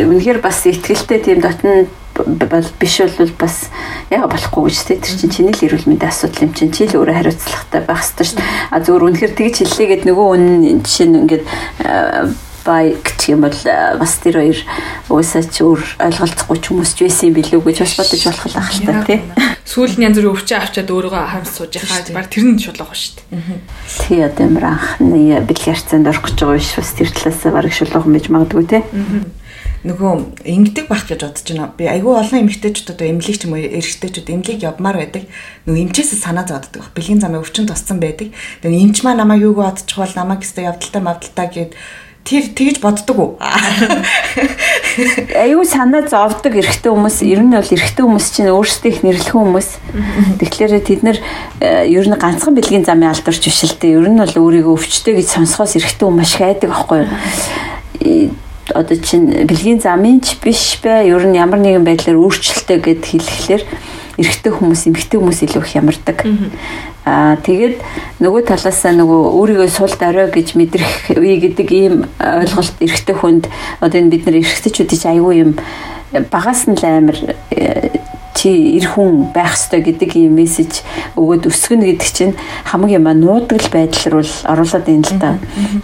Үнэхээр 0.05 0.39
бас 0.39 0.61
ихтгэлтэй 0.69 1.19
тийм 1.25 1.41
дотн 1.41 1.89
бол 2.15 2.67
биш 2.79 3.01
бол 3.03 3.31
бас 3.39 3.67
яга 4.09 4.31
болохгүй 4.31 4.71
гэж 4.71 4.79
тий 4.87 4.97
тэр 5.03 5.15
чинь 5.19 5.33
чиний 5.35 5.53
л 5.53 5.65
эрүүл 5.67 5.89
мэндийн 5.91 6.11
асуудал 6.11 6.47
юм 6.47 6.53
чинь. 6.55 6.71
Чи 6.71 6.87
л 6.87 6.95
өөрөө 6.95 7.15
хариуцлагатай 7.19 7.81
байх 7.83 7.99
хэрэгтэй 7.99 8.25
шүү 8.25 8.39
дээ. 8.39 8.49
А 8.71 8.77
зөвөр 8.79 9.05
үнэхээр 9.11 9.33
тэгж 9.35 9.55
хэллээгээд 9.67 10.03
нөгөө 10.07 10.27
үнэн 10.31 10.79
жишээ 10.79 11.07
нь 11.11 11.19
ингээд 11.27 11.43
бай 12.65 12.97
гэх 12.97 13.29
юм 13.29 13.45
бол 13.45 13.59
бас 13.99 14.17
тэр 14.23 14.41
хоёр 14.41 14.59
уусаа 15.13 15.45
ч 15.45 15.61
өөр 15.61 15.81
ойлголцохгүй 16.01 16.57
ч 16.57 16.65
хүмүүс 16.73 16.91
ч 16.97 16.99
байсан 17.05 17.35
билүү 17.35 17.61
гэж 17.61 17.77
бас 17.85 17.93
бодож 17.99 18.21
болох 18.25 18.45
л 18.49 18.57
ахaltaа 18.57 19.05
тий. 19.05 19.19
Сүүл 19.69 19.93
нь 20.01 20.05
янз 20.09 20.17
бүр 20.17 20.33
өвчөө 20.33 20.57
авчаад 20.57 20.89
өөрийгөө 20.89 21.23
харамс 21.29 21.53
сууж 21.53 21.77
яхаа 21.77 22.01
баг 22.09 22.27
тэр 22.33 22.45
нь 22.49 22.57
шулах 22.57 22.89
шүү 22.89 23.21
дээ. 23.21 23.61
Тий 24.09 24.19
одоо 24.25 24.43
юм 24.49 24.57
анхны 24.57 25.45
бэлгэрцэнд 25.45 26.09
орох 26.09 26.25
гэж 26.25 26.37
байгаа 26.41 26.57
биш 26.57 26.73
бас 26.73 26.91
тэр 26.97 27.09
талаас 27.13 27.41
бараг 27.45 27.73
шулуухан 27.73 28.13
байж 28.17 28.25
магадгүй 28.33 28.65
тий 28.65 28.81
нөгөө 29.85 30.41
ингэдэг 30.49 30.85
байх 30.89 31.05
гэж 31.05 31.21
бодож 31.21 31.45
байна. 31.45 31.69
Би 31.77 31.85
айгүй 31.85 32.17
олон 32.17 32.41
эмэгтэйчүүд 32.41 32.89
одоо 32.97 33.05
эмнэлэг 33.05 33.37
ч 33.37 33.45
юм 33.45 33.53
уу 33.53 33.61
эрэгтэйчүүд 33.61 34.33
эмнэлэг 34.33 34.65
явмаар 34.65 34.97
байдаг. 34.97 35.29
Нөгөө 35.69 35.81
эмчээс 35.85 36.17
санаа 36.25 36.45
зовдөг. 36.49 36.89
Бэлгийн 36.97 37.21
замын 37.21 37.45
өвчин 37.45 37.69
туссан 37.69 38.01
байдаг. 38.01 38.33
Тэгээ 38.65 38.81
эмч 38.81 39.05
маа 39.05 39.13
намайг 39.13 39.45
юуг 39.45 39.61
бодчих 39.61 40.01
бол 40.01 40.13
намайг 40.17 40.41
өстө 40.41 40.65
явдалтай 40.65 41.01
мавдалтай 41.05 41.47
гэд 41.53 41.71
тэр 42.25 42.43
тэгж 42.57 42.81
боддог 42.81 43.17
уу? 43.21 43.31
Аюу 45.37 45.61
санаа 45.61 46.09
зовдөг 46.09 46.57
эрэгтэй 46.57 46.89
хүмүүс 46.89 47.21
ер 47.21 47.45
нь 47.45 47.53
бол 47.53 47.69
эрэгтэй 47.69 48.01
хүмүүс 48.01 48.27
чинь 48.33 48.49
өөрсдөө 48.49 48.89
их 48.89 49.05
нэрлэх 49.05 49.37
хүмүүс. 49.37 49.69
Тэгэхээр 50.41 50.73
тэд 50.81 51.01
нэр 51.05 51.17
э, 51.61 51.85
ер 51.85 52.09
нь 52.09 52.17
ганцхан 52.17 52.57
бэлгийн 52.57 52.89
замын 52.89 53.13
алдарч 53.13 53.45
биш 53.45 53.61
л 53.69 53.77
дээ. 53.77 54.01
Ер 54.01 54.09
нь 54.09 54.17
бол 54.17 54.33
өөрийгөө 54.41 54.73
өвчтэй 54.73 55.21
гэж 55.21 55.37
сонсохоос 55.37 55.77
эрэгтэй 55.77 56.05
хүмүүс 56.09 56.17
маш 56.17 56.33
их 56.33 56.41
айдаг 56.41 56.73
байхгүй 56.73 57.05
юу? 57.05 58.33
Одоо 58.73 58.97
чинь 58.97 59.45
бэлгийн 59.45 59.79
замын 59.83 60.21
ч 60.21 60.39
биш 60.41 60.79
бай 60.81 61.09
ер 61.11 61.21
нь 61.21 61.37
ямар 61.37 61.61
нэгэн 61.61 61.85
байдлаар 61.85 62.17
өөрчлөлтөө 62.17 62.77
гэд 62.81 63.03
хэлэхлээр 63.05 63.63
эрэгтэй 64.17 64.51
хүмүүс 64.55 64.81
эмэгтэй 64.89 65.19
хүмүүс 65.19 65.39
илүү 65.45 65.61
их 65.61 65.75
ямардаг. 65.75 66.17
Аа 67.05 67.37
тэгээд 67.45 67.77
нөгөө 68.23 68.41
талаасаа 68.49 68.95
нөгөө 68.97 69.21
өөрийгөө 69.37 69.69
сул 69.69 69.93
дорой 69.93 70.31
гэж 70.33 70.57
мэдрэх 70.57 71.13
үе 71.13 71.37
гэдэг 71.37 71.69
ийм 71.69 71.95
ойлголт 72.17 72.73
эрэгтэй 72.81 73.15
хүнд 73.15 73.45
одоо 73.83 73.97
энэ 74.01 74.09
бид 74.09 74.25
нар 74.25 74.41
эрэгтэйчүүдийн 74.41 75.13
аягүй 75.13 75.35
юм 75.45 75.51
багаас 76.33 76.65
нь 76.65 76.73
л 76.73 76.85
амар 76.87 77.17
э, 77.53 78.01
чи 78.33 78.79
эр 78.81 78.87
хүн 78.89 79.29
байх 79.35 79.53
ёстой 79.53 79.85
гэдэг 79.85 80.17
ийм 80.17 80.33
мессеж 80.39 80.81
өгөөд 81.13 81.45
өсгөнө 81.45 81.85
гэдэг 81.93 82.09
чинь 82.09 82.35
хамгийн 82.65 83.03
маа 83.03 83.13
нуудаг 83.13 83.61
байдал 83.69 84.19
руу 84.19 84.25
оруулаад 84.49 84.85
байна 84.89 85.05
л 85.05 85.19
да. 85.21 85.31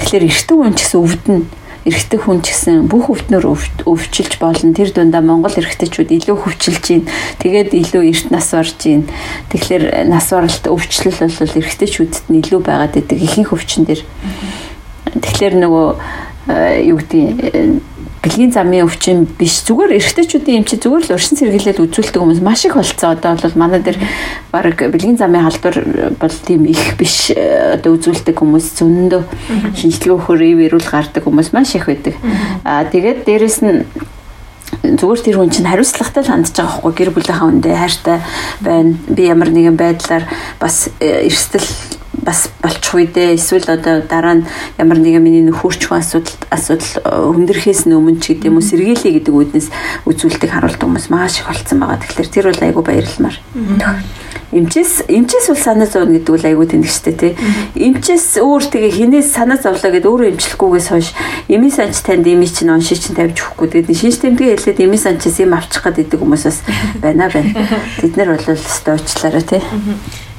Тэгэхээр 0.01 0.25
эртний 0.25 0.57
хүн 0.57 0.75
ч 0.75 0.79
гэсэн 0.83 0.99
өвдөн 1.05 1.39
эрэгтэй 1.81 2.19
хүн 2.21 2.45
ч 2.45 2.53
гэсэн 2.53 2.85
бүх 2.85 3.09
өвднөр 3.09 3.45
өвчилж 3.89 4.37
болно. 4.37 4.73
Тэр 4.73 4.93
дундаа 4.93 5.25
Монгол 5.25 5.57
эрэгтэйчүүд 5.57 6.13
илүү 6.13 6.37
хөвчилж 6.37 6.85
байна. 6.85 7.09
Тэгээд 7.41 7.73
илүү 7.73 8.03
эрт 8.05 8.27
нас 8.29 8.53
барж 8.53 8.77
байна. 8.85 9.09
Тэгэхээр 9.49 9.83
нас 10.05 10.29
баралт 10.29 10.65
өвчлөл 10.69 11.17
бол 11.17 11.57
эрэгтэйчүүдэд 11.57 12.25
нь 12.29 12.39
илүү 12.45 12.61
байгаад 12.61 12.93
байдаг 13.01 13.17
ихэнх 13.17 13.49
өвчин 13.57 13.89
дээр. 13.89 14.05
Тэгэхээр 15.17 15.53
нөгөө 15.57 15.87
э, 16.53 16.85
юу 16.85 17.01
гэдэг 17.01 17.90
бэлгийн 18.21 18.53
замын 18.53 18.85
өвчин 18.85 19.25
биш 19.25 19.65
зүгээр 19.65 19.97
эрэгтэйчүүдийн 19.97 20.61
эмчи 20.61 20.77
зүгээр 20.77 21.09
л 21.09 21.15
уршин 21.17 21.41
сэргийлэл 21.41 21.89
үзүүлдэг 21.89 22.21
хүмүүс 22.21 22.41
маш 22.45 22.65
их 22.69 22.77
болцсон. 22.77 23.17
Одоо 23.17 23.33
бол 23.33 23.57
манай 23.57 23.81
дээр 23.81 23.97
баг 24.53 24.77
бэлгийн 24.77 25.17
замын 25.17 25.49
халдвар 25.49 26.13
бол 26.21 26.37
тийм 26.45 26.69
их 26.69 27.01
биш 27.01 27.33
одоо 27.33 27.97
үзүүлдэг 27.97 28.37
хүмүүс 28.37 28.77
зөндөө 28.77 29.21
шинжилгээ 29.73 30.13
өгөхөр 30.13 30.41
ив 30.53 30.59
ирүүл 30.69 30.85
гардаг 30.85 31.25
хүмүүс 31.25 31.49
маш 31.49 31.73
их 31.73 31.89
байдаг. 31.89 32.13
Аа 32.61 32.85
тэгээд 32.85 33.25
дээрэс 33.25 33.59
нь 33.65 33.89
зүгээр 34.85 35.21
тэр 35.25 35.37
хүн 35.41 35.49
чинь 35.49 35.65
хариуцлагатай 35.65 36.21
хандж 36.21 36.53
байгаа 36.53 36.77
хгүй 36.77 36.93
гэр 36.93 37.11
бүлийнхаа 37.17 37.49
үндэ 37.49 37.73
хайртай 37.73 38.17
байна. 38.61 38.93
Би 39.09 39.25
ямар 39.25 39.49
нэгэн 39.49 39.77
байдлаар 39.77 40.25
бас 40.61 40.93
э, 41.01 41.25
эрсдэл 41.25 41.65
бас 42.13 42.51
болчих 42.61 42.93
үедээ 42.93 43.39
эсвэл 43.39 43.71
одоо 43.71 44.03
дараа 44.03 44.43
нь 44.43 44.47
ямар 44.77 44.99
нэгэн 44.99 45.23
миний 45.23 45.43
нөхөрч 45.47 45.87
асуудал 45.87 46.35
асуудал 46.51 46.93
э, 46.99 47.07
хүндрэхээс 47.07 47.87
өмнө 47.87 48.19
ч 48.19 48.35
гэдэм 48.35 48.59
үү 48.59 48.67
сэргийлээ 48.67 49.13
гэдэг 49.23 49.31
үднэс 49.33 49.67
үзүүлдэг 50.03 50.51
харуулдаг 50.51 50.83
хүмүүс 50.83 51.07
маш 51.07 51.39
их 51.39 51.47
болцсон 51.47 51.79
байгаа. 51.79 52.03
Тэгэхээр 52.03 52.29
тэр 52.29 52.45
бол 52.51 52.61
айгүй 52.67 52.83
баярлмаар. 52.83 53.37
Эмчээс 54.51 55.07
эмчээс 55.07 55.47
бол 55.47 55.63
санаа 55.63 55.87
зовно 55.87 56.19
гэдэг 56.19 56.35
бол 56.35 56.47
айгүй 56.51 56.67
тэнэгчтэй 56.67 57.15
тий. 57.15 57.33
Эмчээс 57.79 58.43
өөр 58.43 58.63
тэгээ 58.67 58.91
хинээс 58.91 59.31
санаа 59.31 59.55
зовлоо 59.55 59.95
гэдэг 59.95 60.11
өөрөө 60.11 60.31
эмчлэхгүйгээс 60.35 60.87
хойш 60.91 61.15
эми 61.47 61.71
санч 61.71 62.03
танд 62.03 62.27
эми 62.27 62.43
чинь 62.43 62.75
онши 62.75 62.99
чинь 62.99 63.15
тавьж 63.15 63.39
өгөхгүй 63.39 63.87
тэгээд 63.87 63.95
шинж 63.95 64.19
тэмдгээ 64.19 64.59
хэлээд 64.59 64.83
эми 64.83 64.99
санчаас 64.99 65.39
юм 65.39 65.55
авчих 65.55 65.87
гээд 65.87 66.03
идэг 66.03 66.19
хүмүүс 66.19 66.43
бас 66.43 66.59
байна 67.03 67.31
байна. 67.31 67.79
Бид 68.03 68.19
нар 68.19 68.35
бол 68.35 68.59
стойчлаараа 68.59 69.39
тий. 69.47 69.63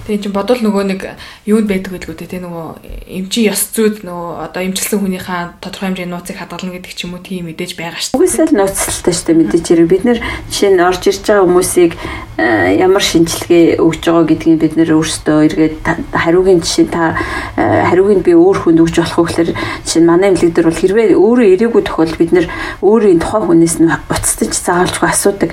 Тэгээ 0.03 0.23
чинь 0.27 0.35
бодвол 0.35 0.59
нөгөө 0.59 0.85
нэг 0.91 1.01
юунд 1.47 1.71
байдаг 1.71 1.95
гэдэг 1.95 2.11
үү 2.11 2.27
те 2.27 2.43
нөгөө 2.43 2.67
эмчийн 3.07 3.55
ёс 3.55 3.63
зүйд 3.71 4.03
нөгөө 4.03 4.51
одоо 4.51 4.63
эмчилсэн 4.67 4.99
хүнийхээ 4.99 5.63
тодорхой 5.63 5.95
хэмжээний 5.95 6.11
нууцыг 6.11 6.37
хадгална 6.43 6.75
гэдэг 6.75 6.91
ч 6.91 7.07
юм 7.07 7.15
уу 7.15 7.23
тийм 7.23 7.47
мэдээж 7.47 7.79
байгаа 7.79 8.03
шүү. 8.03 8.19
Угсаал 8.19 8.51
нууцлалтай 8.51 9.15
шүү 9.15 9.27
дээ 9.31 9.41
мэдээж 9.47 9.65
хэрэг 9.71 9.87
бид 9.87 10.03
нэр 10.03 10.19
жишээ 10.51 10.71
нь 10.75 10.83
орж 10.83 11.03
ирж 11.07 11.23
байгаа 11.23 11.47
хүмүүсийг 11.47 11.93
э, 12.35 12.83
ямар 12.83 13.05
шинжилгээ 13.07 13.79
өгж 13.79 14.03
байгаа 14.03 14.27
гэдгийг 14.27 14.59
бид 14.59 14.75
нэр 14.75 14.91
өөрсдөө 14.91 15.39
эргээд 15.47 15.77
хариугийн 16.19 16.61
жишээ 16.67 16.87
та 16.91 17.15
э, 17.55 17.87
хариугийн 17.87 18.27
би 18.27 18.35
өөр 18.35 18.59
хүнд 18.59 18.83
өгж 18.83 19.07
болох 19.07 19.23
вэ 19.23 19.27
гэхээр 19.31 19.51
жишээ 19.87 20.03
нь 20.03 20.11
манай 20.11 20.35
эмнэлэг 20.35 20.51
дээр 20.51 20.67
бол 20.67 20.83
хэрвээ 20.83 21.07
өөрөө 21.15 21.47
ирээгүй 21.55 21.83
тохиолдолд 21.87 22.19
бид 22.19 22.33
нэр 22.35 22.47
өөрийн 22.83 23.23
тухайн 23.23 23.47
хүнээс 23.47 23.77
нь 23.79 23.87
уцтаж 23.87 24.51
заавалжгүй 24.51 25.09
асуудаг. 25.09 25.51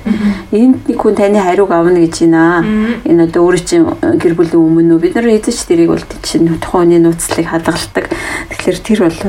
Энд 0.49 0.89
нэг 0.89 0.97
хүн 0.97 1.13
таны 1.13 1.37
хариуг 1.37 1.69
авна 1.69 2.01
гэж 2.01 2.25
байна. 2.25 2.65
Энэ 3.05 3.29
одоо 3.29 3.45
өөрөө 3.45 3.61
чинь 3.61 3.85
гэр 3.99 4.38
бүлийн 4.39 4.63
өмнө 4.63 4.95
бид 5.03 5.19
нар 5.19 5.27
эзэж 5.27 5.67
тэрийг 5.67 5.91
бол 5.91 6.05
чинь 6.23 6.47
тухайн 6.63 6.89
хүний 6.89 7.03
нууцлыг 7.03 7.45
хадгалдаг. 7.51 8.07
Тэгэхээр 8.49 8.79
тэр 8.79 8.99
бол 9.03 9.19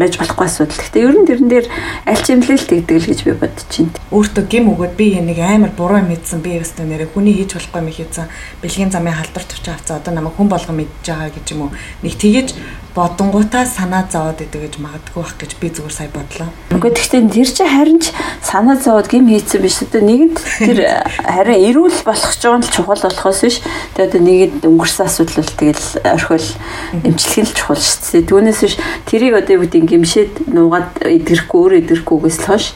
байж 0.00 0.16
болохгүй 0.16 0.46
асуудал. 0.48 0.80
Гэхдээ 0.80 1.04
ер 1.04 1.14
нь 1.20 1.28
тэрэн 1.28 1.48
дээр 1.52 1.66
аль 2.08 2.24
чимлэлт 2.24 2.68
гэдэг 2.72 2.96
л 2.96 3.08
гэж 3.12 3.20
би 3.28 3.32
бодож 3.36 3.70
байна. 3.76 3.92
Өөртөө 4.08 4.44
гим 4.48 4.72
өгөөд 4.72 4.94
би 4.96 5.06
нэг 5.20 5.38
амар 5.38 5.72
буруу 5.76 6.00
мэдсэн 6.00 6.40
би 6.40 6.58
өстө 6.58 6.88
нэрээ 6.88 7.12
хүний 7.12 7.36
хийж 7.38 7.60
болохгүй 7.60 7.80
юм 7.84 7.92
хийсэн 7.92 8.26
бэлгийн 8.64 8.90
замын 8.90 9.14
халдвар 9.20 9.44
төвч 9.44 9.66
авцаа 9.68 10.00
одоо 10.00 10.12
намайг 10.16 10.34
хүн 10.34 10.48
болгон 10.48 10.80
мэдж 10.80 11.04
байгаа 11.04 11.30
гэж 11.30 11.46
юм 11.52 11.68
уу. 11.68 11.76
Нэг 12.02 12.14
тэгэж 12.16 12.48
бодонгуудаа 12.94 13.64
санаа 13.64 14.04
зовоод 14.10 14.44
идэг 14.44 14.68
гэж 14.68 14.74
магадгүй 14.84 15.22
бах 15.22 15.34
гэж 15.40 15.52
би 15.56 15.68
зүгээр 15.72 15.96
сая 15.96 16.10
бодлоо. 16.12 16.48
Үгүй 16.76 16.92
гэхдээ 16.92 17.24
тэр 17.32 17.48
чинь 17.48 17.72
харин 17.72 18.00
ч 18.04 18.12
санаа 18.44 18.76
зовоод 18.76 19.08
гим 19.08 19.32
хийцэн 19.32 19.64
биш 19.64 19.80
одоо 19.80 20.04
нэгэнд 20.04 20.36
тэр 20.36 20.78
харин 21.24 21.60
эрүүл 21.72 21.98
болох 22.04 22.32
ч 22.36 22.42
байгаа 22.44 22.60
нь 22.60 22.68
чухал 22.68 23.00
болохоос 23.00 23.40
биш. 23.40 23.64
Тэгээд 23.96 24.08
одоо 24.12 24.20
нэгэнд 24.20 24.60
өнгөрсөн 24.68 25.06
асуудал 25.08 25.40
бол 25.40 25.52
тэгэл 25.56 25.86
орхиол 26.04 26.48
эмчилэх 27.00 27.40
нь 27.48 27.56
чухал 27.56 27.80
шүү 27.80 28.00
дээ. 28.12 28.28
Түүнээс 28.28 28.60
биш 28.60 28.76
тэрийг 29.08 29.34
одоо 29.40 29.56
юу 29.56 29.64
гэдэг 29.64 29.88
гимшээд 29.88 30.32
нуугаад 30.52 30.90
идэрхгүй 31.00 31.58
өөрөө 31.64 31.80
идэрхгүйгээс 31.88 32.38
л 32.44 32.46
хойш 32.52 32.66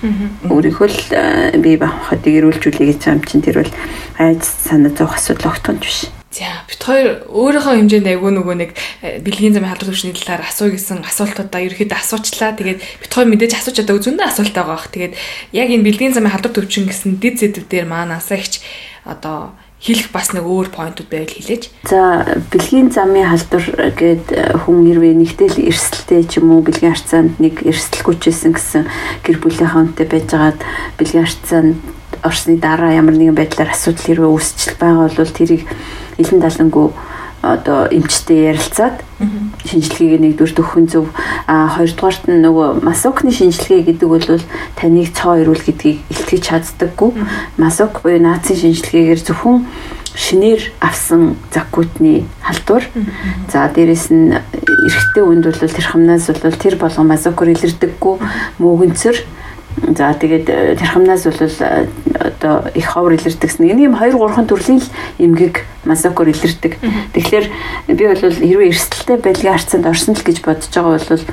өөрийнхөө 0.49 0.89
л 0.89 1.01
э, 1.13 1.61
бие 1.61 1.77
бахад 1.77 2.25
эрүүлжүүлээ 2.25 2.89
гэж 2.97 3.01
юм 3.13 3.21
чинь 3.21 3.45
тэр 3.45 3.61
бол 3.61 3.73
айц 4.17 4.49
санаа 4.49 4.93
зовх 4.97 5.21
асуудал 5.21 5.53
огтонч 5.53 5.85
биш. 5.85 6.16
За 6.37 6.69
бит 6.69 6.83
хоёр 6.85 7.25
өөрийнхөө 7.33 7.81
хэмжээнд 7.81 8.13
айгүй 8.13 8.33
нөгөө 8.37 8.57
нэг 8.61 8.71
э, 9.01 9.25
бэлгийн 9.25 9.57
замын 9.57 9.73
халдвар 9.73 9.89
төвчний 9.89 10.13
талаар 10.13 10.45
асуу 10.45 10.69
гэсэн 10.69 11.01
асуултуудаа 11.09 11.65
ерөөхдөө 11.65 11.97
асуучлаа. 11.97 12.53
Тэгээд 12.53 12.81
бит 13.01 13.09
хоёр 13.09 13.29
мэдээж 13.33 13.57
асууж 13.57 13.81
чадаа 13.81 13.97
зөндөө 13.97 14.29
асуулт 14.29 14.53
байгаа 14.53 14.77
бах. 14.77 14.93
Тэгээд 14.93 15.17
яг 15.57 15.69
энэ 15.73 15.87
бэлгийн 15.89 16.13
замын 16.13 16.37
халдвар 16.37 16.53
төвчин 16.53 16.93
гэсэн 16.93 17.17
дид 17.25 17.41
зэдвүүдээр 17.41 17.89
маанасаа 17.89 18.37
ихч 18.37 18.61
одоо 19.09 19.57
хэлэх 19.81 20.13
бас 20.13 20.37
нэг 20.37 20.45
өөр 20.45 20.69
поинтууд 20.77 21.09
байвал 21.09 21.33
хэлээч. 21.33 21.73
За 21.89 22.29
бэлгийн 22.53 22.93
замын 22.93 23.33
халдвар 23.33 23.97
гээд 23.97 24.27
э, 24.37 24.61
хүн 24.61 24.85
хэрвээ 24.93 25.17
нэгтэл 25.17 25.57
эрсдэлтэй 25.73 26.21
ч 26.29 26.37
юм 26.37 26.53
уу 26.53 26.61
бэлгийн 26.61 26.93
харьцаанд 26.93 27.41
нэг 27.41 27.65
эрсдэлгүйчсэн 27.65 28.53
гэсэн 28.53 28.85
гэр 29.25 29.41
бүлийнхаа 29.41 29.89
үнэтэй 29.89 30.05
байжгаад 30.05 30.61
бэлгийн 31.01 31.25
харьцаанд 31.25 31.96
орсны 32.27 32.59
дараа 32.59 32.93
ямар 32.93 33.15
нэгэн 33.15 33.39
байдлаар 33.39 33.71
асуудал 33.71 34.05
хэрвээ 34.05 34.31
үүсчил 34.35 34.75
байгаа 34.83 35.09
бол 35.15 35.33
тэрийг 35.39 35.63
элен 36.19 36.41
далангуу 36.43 36.93
одоо 37.47 37.87
эмчтэй 37.91 38.51
ярилцаад 38.51 39.01
шинжилгээг 39.69 40.21
нэгдүгээр 40.21 40.57
төхөн 40.57 40.87
зөв 40.91 41.07
а 41.47 41.71
хоёрдугаарт 41.79 42.27
нь 42.27 42.43
нөгөө 42.43 42.83
масокны 42.83 43.31
шинжилгээ 43.31 43.95
гэдэг 43.95 44.09
бол 44.09 44.27
таныг 44.75 45.15
цоо 45.15 45.39
ирүүл 45.41 45.63
гэдгийг 45.63 46.03
илтгэж 46.11 46.43
чаддаггүй. 46.43 47.11
Масок 47.61 48.03
буюу 48.03 48.19
наацын 48.19 48.57
шинжилгээгээр 48.57 49.21
зөвхөн 49.23 49.67
шинээр 50.17 50.63
авсан 50.81 51.37
заккутны 51.53 52.25
халдвар. 52.43 52.85
За 53.53 53.69
дээрэс 53.69 54.11
нь 54.11 54.33
эрэгтэй 54.33 55.23
үнд 55.23 55.45
бол 55.47 55.61
тэр 55.61 55.87
хамнаас 55.87 56.27
бол 56.27 56.57
тэр 56.57 56.77
болгон 56.81 57.07
масокор 57.07 57.53
илэрдэггүй. 57.53 58.17
Мөөгөнцөр 58.59 59.17
За 59.77 60.15
тэгээд 60.17 60.49
э, 60.49 60.77
тэрхамнаас 60.81 61.25
бол 61.29 61.37
э, 61.37 61.87
одоо 62.17 62.65
их 62.73 62.87
ховор 62.89 63.13
илэрдэгсэн. 63.13 63.69
Энэ 63.69 63.93
юм 63.93 63.95
2 64.01 64.17
3 64.17 64.49
төрлийн 64.49 64.81
л 64.81 64.89
эмгэг 65.21 65.69
масокор 65.85 66.29
илэрдэг. 66.33 66.81
Тэгэхээр 67.13 67.47
би 67.93 68.05
бол 68.09 68.17
хэрвээ 68.17 68.73
эрсдэлтэй 68.73 69.17
байлгийн 69.21 69.53
харцанд 69.53 69.85
орсон 69.85 70.17
л 70.17 70.25
гэж 70.25 70.41
бодож 70.41 70.73
байгаа 70.73 70.97
бол 70.97 71.25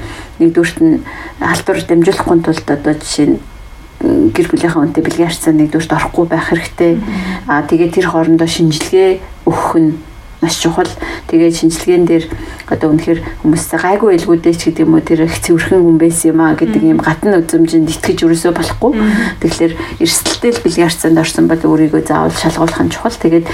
нэгдүгürt 0.43 0.77
нь 0.83 1.01
халдвар 1.39 1.79
дамжуулахгүй 1.87 2.37
тулд 2.43 2.67
одоо 2.67 2.93
жишээ 2.99 3.27
нь 3.31 3.39
гэр 4.35 4.47
бүлийнхаа 4.51 4.83
үнтэй 4.83 5.03
бэлгийн 5.07 5.31
харцаанд 5.31 5.59
нэгдүгürt 5.63 5.95
орохгүй 5.95 6.25
байх 6.27 6.51
хэрэгтэй. 6.51 6.99
Аа 7.47 7.63
тэгээд 7.63 7.95
тэр 7.95 8.11
хоорондоо 8.11 8.47
шинжилгээ 8.51 9.23
өгөх 9.47 9.71
нь 9.79 9.95
маш 10.43 10.59
чухал. 10.59 10.91
Тэгээд 11.31 11.55
шинжилгээнд 11.55 12.07
дээр 12.11 12.25
одоо 12.67 12.91
үнэхээр 12.91 13.19
хүмүүсээ 13.41 13.79
гайгүй 13.79 14.11
илгүүдээ 14.19 14.53
ч 14.59 14.61
гэдэг 14.67 14.83
юм 14.83 14.99
уу 14.99 15.03
тэр 15.03 15.23
их 15.23 15.39
цэвэрхэн 15.39 15.79
хүн 15.79 15.97
байсан 15.97 16.27
юм 16.35 16.39
а 16.43 16.53
гэдэг 16.59 16.83
юм 16.83 16.99
гатны 16.99 17.39
үзмжинд 17.39 17.87
итгэж 17.87 18.19
өрөөсөө 18.27 18.51
болохгүй. 18.51 18.91
Тэгэхээр 19.39 19.73
эрсдэлтэй 20.03 20.51
л 20.51 20.61
харцаанд 20.83 21.17
орсон 21.23 21.47
бол 21.47 21.63
өөрийгөө 21.63 22.03
заавал 22.03 22.35
шалгуулах 22.35 22.83
нь 22.83 22.91
чухал. 22.91 23.15
Тэгээд 23.15 23.45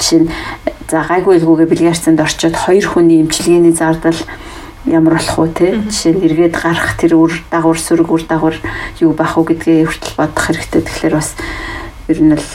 жишээ 0.00 0.20
нь 0.24 0.28
за 0.88 1.04
гайгүй 1.04 1.36
илгүүгээ 1.38 1.92
харцаанд 1.92 2.24
орчоод 2.24 2.56
хоёр 2.56 2.86
хүний 2.88 3.20
эмчилгээний 3.20 3.76
зардал 3.76 4.16
ямар 4.86 5.14
болох 5.14 5.38
уу 5.38 5.48
те 5.48 5.78
жишээ 5.78 6.12
нь 6.18 6.24
эргээд 6.26 6.56
гарах 6.58 6.98
тэр 6.98 7.14
үр 7.14 7.32
дагавар 7.50 7.78
сүрэг 7.78 8.08
үр 8.10 8.22
дагавар 8.26 8.56
юу 8.98 9.14
бах 9.14 9.38
уу 9.38 9.46
гэдгээ 9.46 9.86
хүртэл 9.86 10.18
бодох 10.18 10.42
хэрэгтэй. 10.42 10.82
Тэгэхээр 10.82 11.14
бас 11.14 11.38
ер 12.10 12.18
нь 12.18 12.34
л 12.34 12.46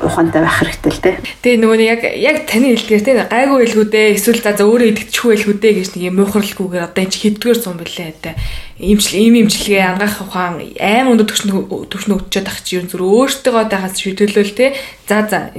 ухаантай 0.00 0.40
байх 0.40 0.56
хэрэгтэй 0.64 0.92
л 0.92 1.02
те. 1.04 1.10
Тэгээ 1.44 1.60
нөгөө 1.60 1.76
нэг 1.76 1.88
яг 1.92 2.02
яг 2.16 2.36
таны 2.48 2.72
хэлдгээр 2.72 3.02
те 3.04 3.12
гайгүй 3.28 3.60
илгүүдээ 3.68 4.06
эсвэл 4.16 4.40
за 4.40 4.64
өөрөө 4.64 4.88
идэвчгүй 4.88 5.32
илгүүдээ 5.36 5.72
гэж 5.76 5.88
нэг 5.92 6.02
юм 6.08 6.16
муухралгүйгээр 6.24 6.86
одоо 6.88 7.02
энэ 7.04 7.12
чи 7.12 7.18
хэдгээр 7.28 7.58
сум 7.60 7.76
бэлээ 7.76 8.12
те. 8.24 8.32
Имжил 8.80 9.20
ийм 9.20 9.34
имжлэгээ 9.44 9.84
ангаах 9.92 10.16
ухаан 10.24 10.54
аим 10.80 11.12
өндөр 11.12 11.28
төвшин 11.28 11.52
төвшин 11.92 12.16
өгчөөд 12.16 12.48
ах 12.48 12.58
чи 12.64 12.80
ер 12.80 12.88
нь 12.88 12.90
зүр 12.90 13.04
өөртөөгөө 13.04 13.64
тахаас 13.68 14.00
шийдвэрлэл 14.00 14.56
те. 14.56 14.72
За 15.04 15.28
за 15.28 15.52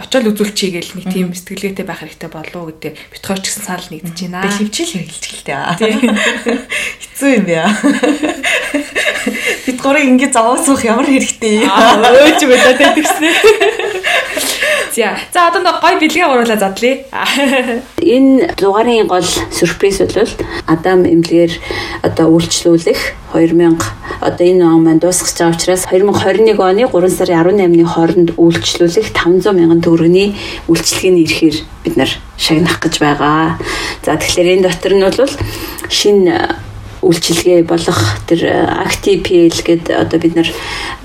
очоод 0.00 0.32
үзүүлчихье 0.32 0.80
гэл 0.80 0.96
нэг 0.96 1.06
тийм 1.12 1.28
сэтгэлгээтэй 1.36 1.84
байх 1.84 2.00
хэрэгтэй 2.00 2.30
болов 2.32 2.72
гэдэг 2.72 2.92
битгаар 3.12 3.40
ч 3.40 3.52
гэсэн 3.52 3.64
санал 3.68 3.88
нэгдэж 3.92 4.18
байна. 4.24 4.44
Тэг 4.48 4.56
хөвчл 4.56 4.92
хэрэгжилж 4.96 5.24
гэлтэй. 5.28 5.56
Хэцүү 7.04 7.30
юм 7.36 7.46
яа. 7.52 7.68
Битгорыг 9.68 10.04
ингэ 10.08 10.32
зовоосох 10.32 10.80
ямар 10.88 11.04
хэрэгтэй. 11.04 11.68
Өөч 11.68 12.40
мэдээ 12.48 12.96
тэгснэ. 12.96 13.79
За. 14.94 15.16
За 15.32 15.48
одоо 15.48 15.62
нэг 15.62 15.78
гой 15.78 15.94
бэлгээ 16.02 16.26
гуруулаа 16.26 16.58
задлаа. 16.58 16.98
Энэ 18.02 18.54
дугаарын 18.58 19.06
гол 19.06 19.22
сюрприз 19.22 20.02
бол 20.02 20.26
Адам 20.66 21.06
эмнэлгээр 21.06 21.52
одоо 22.02 22.26
үйлчлүүлэх 22.34 23.14
2000 23.30 23.78
одоо 24.20 24.44
энэ 24.46 24.66
он 24.66 24.82
маань 24.82 24.98
дуусгаж 24.98 25.38
байгаа 25.38 25.54
учраас 25.54 25.86
2021 25.86 26.58
оны 26.58 26.90
3 26.90 27.06
сарын 27.06 27.38
18-ны 27.38 27.86
хооронд 27.86 28.30
үйлчлүүлэх 28.34 29.14
500 29.14 29.54
мянган 29.54 29.80
төгрөгийн 29.80 30.34
үйлчлэгийн 30.66 31.22
ирэхээр 31.22 31.56
бид 31.86 31.94
нар 31.96 32.10
шагнах 32.34 32.82
гэж 32.82 32.94
байгаа. 32.98 33.62
За 34.02 34.18
тэгэхээр 34.18 34.52
энэ 34.58 34.66
дотор 34.66 34.92
нь 34.98 35.06
бол 35.06 35.30
шинэ 35.86 36.34
үйлчилгээ 37.00 37.62
болох 37.64 38.00
тэр 38.26 38.44
ActivePL 38.84 39.56
гэдэг 39.62 39.94
одоо 39.94 40.18
бид 40.18 40.34
нар 40.34 40.48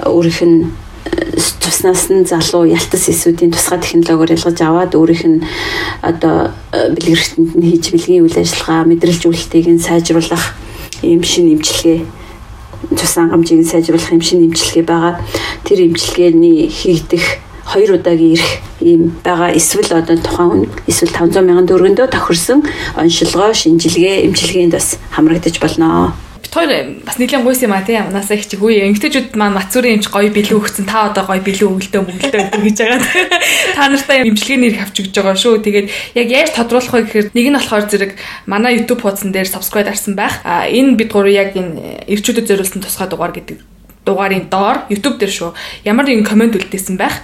өөрийнх 0.03 0.41
нь 0.43 0.73
туснаас 1.61 2.09
нь 2.09 2.25
залуу 2.25 2.65
ялтас 2.65 3.09
эсүүдийн 3.09 3.53
тусгай 3.53 3.79
технологиор 3.79 4.35
ялгаж 4.37 4.57
аваад 4.61 4.91
өөрийнх 4.95 5.25
нь 5.25 5.39
одоо 6.01 6.51
бэлгэрэхтэнд 6.71 7.51
нь 7.55 7.67
хийж 7.69 7.85
бэлгийн 7.93 8.25
үйл 8.25 8.37
ажиллагаа 8.37 8.89
мэдрэлжүүлэлтийг 8.89 9.65
нь 9.69 9.85
сайжруулах 9.85 10.55
ийм 11.01 11.21
шин 11.23 11.53
имчилгээ 11.53 11.99
цус 12.97 13.13
хангамжийг 13.15 13.65
сайжруулах 13.65 14.11
юм 14.11 14.21
шин 14.21 14.45
имчилгээ 14.45 14.85
байгаа. 14.85 15.21
Тэр 15.65 15.89
имчилгээний 15.89 16.69
хийгдэх 16.69 17.25
хоёр 17.65 17.97
удаагийн 17.97 18.37
ирэх 18.37 18.51
ийм 18.81 19.17
байгаа 19.23 19.49
эсвэл 19.57 19.89
одоо 19.89 20.17
тухайн 20.17 20.49
хүн 20.49 20.63
эсвэл 20.85 21.13
500 21.13 21.41
мянган 21.41 21.67
төгрөгөндөө 21.67 22.07
тохирсон 22.13 22.61
оншилгоо 22.93 23.53
шинжилгээ 23.53 24.25
эмчилгээнд 24.29 24.77
бас 24.77 24.97
хамрагдаж 25.15 25.57
болно 25.57 26.13
хоёр 26.55 27.03
бас 27.03 27.19
нэлийн 27.19 27.43
гуйс 27.43 27.59
юм 27.67 27.75
а 27.75 27.83
тийм 27.83 28.07
унаасаа 28.07 28.39
их 28.39 28.47
чигүй 28.47 28.79
эмгтээчүүд 28.87 29.35
маань 29.35 29.59
мацүрын 29.59 29.99
эмч 29.99 30.07
гоё 30.07 30.31
бэлүү 30.31 30.55
өгсөн 30.63 30.87
та 30.87 31.11
одоо 31.11 31.27
гоё 31.27 31.43
бэлүү 31.43 31.67
өгөлдөө 31.67 32.01
мөглдөө 32.07 32.43
гэж 32.63 32.77
байгаа. 32.79 32.99
Та 33.75 33.91
нартай 33.91 34.23
эмчилгээний 34.23 34.71
ирэх 34.71 34.87
авч 34.87 35.03
өгч 35.03 35.11
байгаа 35.19 35.35
шүү. 35.35 35.59
Тэгээд 35.59 35.87
яг 36.15 36.27
яаж 36.31 36.49
тодруулах 36.55 36.95
вэ 36.95 37.03
гэхээр 37.11 37.27
нэг 37.35 37.47
нь 37.51 37.57
болохоор 37.59 37.85
зэрэг 37.91 38.11
манай 38.47 38.79
YouTube 38.79 39.03
хуудсан 39.03 39.35
дээр 39.35 39.51
subscribe 39.51 39.91
арсан 39.91 40.15
байх. 40.15 40.39
А 40.47 40.63
энэ 40.63 40.95
бид 40.95 41.11
гурав 41.11 41.35
яг 41.35 41.59
энэ 41.59 42.07
эрчүүдэд 42.07 42.47
зориулсан 42.47 42.79
тусгай 42.79 43.11
дугаар 43.11 43.35
гэдэг 43.35 43.59
дугаарын 44.07 44.47
доор 44.47 44.87
YouTube 44.87 45.19
дээр 45.19 45.33
шүү. 45.35 45.51
Ямар 45.83 46.07
нэгэн 46.07 46.23
комент 46.23 46.55
үлдээсэн 46.55 46.95
байх 46.95 47.19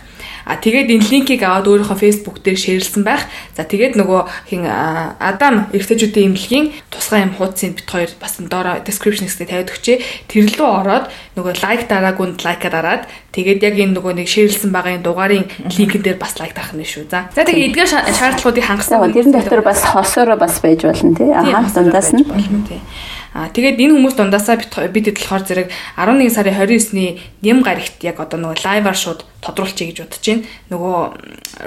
А 0.52 0.60
тэгээд 0.60 0.91
энэ 0.91 1.07
линкийг 1.07 1.48
аваад 1.48 1.72
өөрийнхөө 1.72 1.95
Facebook 1.95 2.44
дээр 2.44 2.60
шеэрлсэн 2.60 3.07
байх. 3.07 3.23
За 3.56 3.64
тэгээд 3.64 3.95
нөгөө 3.95 4.52
хин 4.52 4.68
Адам 4.68 5.72
эргэжүүдийн 5.72 6.36
имлэгийн 6.36 6.76
тусгай 6.91 7.23
юм 7.23 7.32
хуудсыг 7.40 7.80
бит 7.80 7.88
хоёр 7.88 8.11
бас 8.19 8.36
доороо 8.36 8.84
description 8.84 9.32
хэсэгт 9.32 9.48
тавиад 9.48 9.72
өгчээ. 9.72 10.28
Тэр 10.28 10.52
лөө 10.52 10.68
ороод 10.84 11.06
нөгөө 11.40 11.53
лайк 11.64 11.88
дараагүйнд 11.88 12.44
лайка 12.44 12.68
дараад 12.68 13.07
тэгээд 13.32 13.64
яг 13.64 13.76
энэ 13.80 13.95
нөгөө 13.95 14.14
нэг 14.20 14.28
шеэрлсэн 14.28 14.72
байгаа 14.76 14.99
энэ 14.99 15.08
дугаарын 15.08 15.48
линкэн 15.72 16.03
дээр 16.03 16.20
бас 16.20 16.36
лайк 16.36 16.52
дарах 16.52 16.76
нь 16.76 16.84
шүү. 16.84 17.08
За. 17.08 17.32
За 17.32 17.48
тэгээд 17.48 17.72
эдгээр 17.72 17.90
шаардлагуудыг 18.12 18.66
хангасан. 18.68 19.08
Тэрэн 19.08 19.32
дотор 19.32 19.64
бас 19.64 19.80
хосоороо 19.88 20.36
бас 20.36 20.60
байж 20.60 20.84
болно 20.84 21.16
тий. 21.16 21.32
Ахаа 21.32 21.72
дундаас 21.72 22.12
нь. 22.12 22.28
Аа 23.32 23.48
тэгээд 23.48 23.80
энэ 23.80 23.95
хүмүүс 23.95 24.16
дундаасаа 24.20 24.60
бид 24.91 25.08
хэд 25.08 25.24
болохоор 25.24 25.44
зэрэг 25.48 25.68
11 25.95 26.36
сарын 26.36 26.52
29-ний 26.60 27.10
нэм 27.40 27.64
гарагт 27.64 28.03
яг 28.03 28.20
одоо 28.20 28.36
нөгөө 28.36 28.68
лайваар 28.68 28.99
шууд 28.99 29.24
тодруулчихъя 29.40 29.88
гэж 29.88 29.98
бодож 30.03 30.20
байна. 30.28 30.44
Нөгөө 30.68 30.95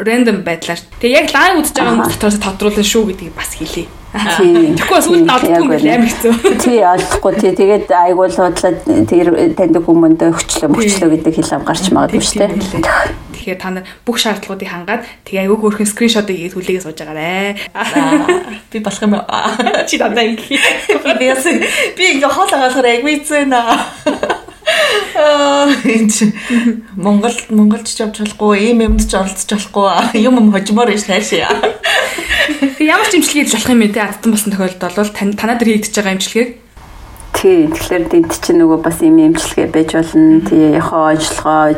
рандом 0.05 0.45
байдлаар. 0.45 0.81
Тэгээ 1.01 1.25
яг 1.25 1.33
лайв 1.33 1.65
үзэж 1.65 1.73
байгаа 1.81 2.05
хүмүүс 2.05 2.13
дотроос 2.21 2.37
тодруулна 2.45 2.85
шүү 2.85 3.17
гэдгийг 3.17 3.33
бас 3.33 3.57
хэлье. 4.15 4.75
Тэгэхгүй 4.79 4.95
бас 4.95 5.09
үнд 5.11 5.29
алдахгүй 5.29 5.79
амар 5.91 6.07
хэцүү. 6.07 6.33
Тий 6.63 6.79
олдохгүй 6.87 7.33
тий 7.43 7.53
тэгээд 7.59 7.91
айгуул 7.91 8.31
худлаад 8.31 8.79
тэр 9.11 9.27
таньдаг 9.59 9.83
хүмүүндээ 9.83 10.31
өчлөө 10.31 10.71
мөчлөө 10.71 11.09
гэдэг 11.19 11.35
хэл 11.35 11.55
ам 11.59 11.67
гарч 11.67 11.85
магадгүй 11.91 12.23
шүү 12.23 12.39
дээ. 12.41 12.55
Тэгэхээр 13.35 13.59
та 13.61 13.71
нар 13.75 13.85
бүх 14.07 14.17
шаардлагуудыг 14.23 14.71
хангаад 14.71 15.03
тэгээ 15.27 15.43
аягүй 15.45 15.59
хөөрхөн 15.59 15.91
скриншотыг 15.91 16.37
хийгээд 16.39 16.57
хүлээгээ 16.57 16.85
сууж 16.87 16.99
байгаарэ. 17.03 17.59
Би 18.71 18.79
болох 18.81 19.03
юм 19.03 19.19
уу? 19.19 19.27
Чи 19.91 19.99
дандаа 19.99 20.25
ингэ. 20.25 20.57
Би 21.19 21.27
би 21.99 22.05
ингээ 22.17 22.31
хоол 22.31 22.49
агаалахаар 22.55 22.89
аягүй 22.89 23.21
зэна. 23.27 23.61
Аа 25.15 25.69
энэ 25.85 26.33
Монгол 26.97 27.37
Монголч 27.51 27.95
явж 28.01 28.25
болохгүй, 28.25 28.73
ийм 28.73 28.85
юмд 28.85 29.05
ч 29.05 29.15
оролцож 29.15 29.51
болохгүй. 29.71 30.21
Юм 30.25 30.41
юм 30.41 30.49
хожмоор 30.53 30.91
иш 30.91 31.07
найшаа. 31.09 31.53
Ямар 32.81 33.09
ч 33.09 33.21
имчилгээ 33.21 33.45
хийж 33.45 33.55
болох 33.55 33.73
юм 33.73 33.81
бэ 33.85 33.93
те? 33.93 34.01
Адтан 34.05 34.33
болсон 34.33 34.53
тохиолдолд 34.53 34.97
бол 34.97 35.13
танаа 35.13 35.57
дээр 35.57 35.79
хийгдэж 35.79 35.95
байгаа 35.95 36.17
имчилгээг 36.17 36.51
тий 37.45 37.69
тэгэхээр 37.69 38.05
энд 38.09 38.33
чинь 38.41 38.57
нөгөө 38.63 38.81
бас 38.81 39.05
юм 39.05 39.21
эмчилгээ 39.21 39.69
байж 39.69 39.91
болно 39.93 40.41
тий 40.49 40.73
яхаа 40.81 41.13
иж 41.13 41.29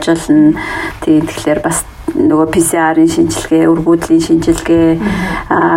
болно 0.06 0.54
тий 1.02 1.18
тэгэхээр 1.18 1.60
бас 1.66 1.82
нөгөө 2.14 2.46
PCR-ын 2.54 3.10
шинжилгээ, 3.10 3.66
өргүүдлийн 3.66 4.22
шинжилгээ, 4.22 4.88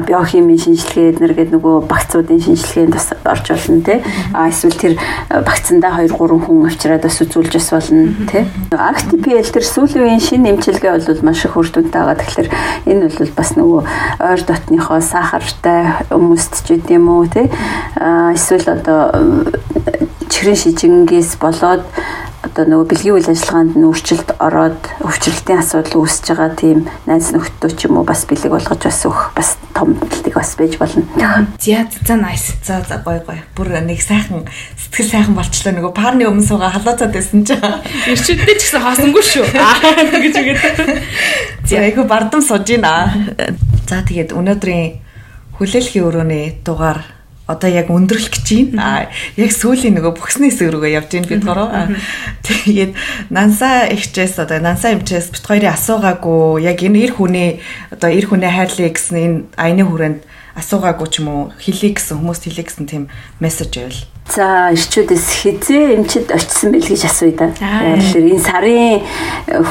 биохимийн 0.05 0.61
шинжилгээ 0.61 1.09
эднэр 1.17 1.33
нөгөө 1.57 1.89
багцуудын 1.89 2.41
шинжилгээнд 2.45 2.93
бас 2.93 3.07
орж 3.25 3.45
болно 3.49 3.81
тий. 3.81 3.99
Эсвэл 4.33 4.77
тэр 4.77 4.93
багцандаа 5.29 6.05
2 6.05 6.13
3 6.13 6.45
хүн 6.45 6.69
авчираад 6.69 7.01
бас 7.01 7.17
үзүүлж 7.25 7.53
бас 7.57 7.69
болно 7.73 8.13
тий. 8.29 8.45
ActiPL 8.69 9.49
тэр 9.49 9.65
сүүлийн 9.65 10.05
үеийн 10.05 10.21
шинэ 10.21 10.49
эмчилгээ 10.53 10.91
бол 11.01 11.25
маш 11.25 11.45
их 11.45 11.57
үр 11.57 11.67
дүнтэй 11.69 11.97
байгаа. 11.97 12.21
Тэгэхээр 12.21 12.49
энэ 12.93 13.09
бол 13.09 13.33
бас 13.33 13.49
нөгөө 13.57 13.81
ойр 14.21 14.41
дотныхоо 14.45 15.01
сахартай 15.01 15.81
хүмүүст 16.13 16.61
ч 16.65 16.77
гэдэм 16.77 17.05
үү 17.09 17.25
тий. 17.33 17.47
Эсвэл 17.97 18.69
одоо 18.69 19.01
чихрийн 20.29 20.59
шижингээс 20.61 21.41
болоод 21.41 21.83
одоо 22.39 22.63
нөгөө 22.63 22.87
бэлгийн 22.87 23.15
үйл 23.19 23.31
ажиллагаанд 23.35 23.75
нь 23.75 23.83
өөрчлөлт 23.83 24.29
ороод 24.39 24.79
өвчлөлтийн 25.03 25.59
асуудал 25.59 25.99
үүсэж 25.99 26.25
байгаа 26.31 26.51
тийм 26.55 26.79
найз 27.03 27.35
нөхдөд 27.35 27.75
ч 27.75 27.91
юм 27.91 27.99
уу 27.99 28.07
бас 28.07 28.23
бэлэг 28.23 28.47
болгож 28.55 28.79
бас 28.79 29.03
өгөх 29.03 29.35
бас 29.35 29.59
том 29.75 29.99
бэлтэг 29.99 30.33
бас 30.39 30.55
байж 30.55 30.79
болно. 30.79 31.03
За 31.59 31.83
за 32.07 32.15
nice. 32.15 32.55
За 32.63 32.79
за 32.87 33.03
гой 33.03 33.19
гой. 33.27 33.43
Бүр 33.59 33.83
нэг 33.83 33.99
сайхан 33.99 34.47
сэтгэл 34.79 35.11
сайхан 35.11 35.35
болчлоо 35.35 35.73
нөгөө 35.75 35.91
парны 35.91 36.31
өмнө 36.31 36.47
суугаа 36.47 36.71
халууцаад 36.79 37.11
байсан 37.11 37.43
чинь 37.43 37.59
ирчүүдтэй 38.07 38.55
ч 38.55 38.61
гэсэн 38.71 38.87
хаосонгүй 38.87 39.23
шүү. 39.23 39.45
гэж 40.23 40.35
үгээд. 40.39 40.63
За 41.67 41.83
айгу 41.83 42.07
бардам 42.07 42.39
сууж 42.39 42.63
гинэ. 42.63 43.51
За 43.83 43.99
тэгээд 43.99 44.31
өнөөдрийн 44.31 45.03
хүлээлгийн 45.59 46.07
өрөөний 46.07 46.45
дугаар 46.63 47.18
одоо 47.49 47.69
яг 47.73 47.89
өндөрлөх 47.89 48.29
гэж 48.29 48.77
байна. 48.77 49.09
Яг 49.33 49.51
сүүлийн 49.57 49.97
нөгөө 49.97 50.13
бүхсний 50.13 50.53
хэсэг 50.53 50.69
рүүгээ 50.69 50.95
явж 51.01 51.09
байна 51.17 51.29
бид 51.33 51.41
гурав. 51.41 51.69
Тэгээд 52.45 52.93
Нанса 53.33 53.89
ихчээс 53.89 54.37
одоо 54.37 54.61
Нанса 54.61 54.93
эмчээс 54.93 55.33
бит 55.33 55.45
хоёрын 55.49 55.73
асуугаагүй 55.73 56.61
яг 56.69 56.77
энэ 56.85 57.09
эр 57.09 57.11
хүний 57.17 57.57
одоо 57.89 58.09
эр 58.13 58.25
хүний 58.29 58.53
хайрлыг 58.53 58.93
гэсэн 58.93 59.17
энэ 59.17 59.37
аяны 59.57 59.83
хүрээнд 59.89 60.21
асуугаагүй 60.55 61.07
ч 61.09 61.21
юм 61.21 61.27
уу 61.29 61.43
хэлий 61.59 61.93
гэсэн 61.93 62.21
хүмүүст 62.21 62.43
хэлий 62.47 62.65
гэсэн 62.65 62.85
тийм 62.89 63.03
мессеж 63.37 63.69
байвал. 63.75 64.01
За 64.29 64.69
ирчүүдээс 64.69 65.27
хизээ 65.41 65.97
эмчид 65.97 66.29
очисон 66.29 66.77
бэл 66.77 66.85
гэж 66.85 67.01
асууя 67.09 67.33
да. 67.33 67.49
Тэгэхээр 67.49 68.29
энэ 68.29 68.45
сарын 68.45 69.01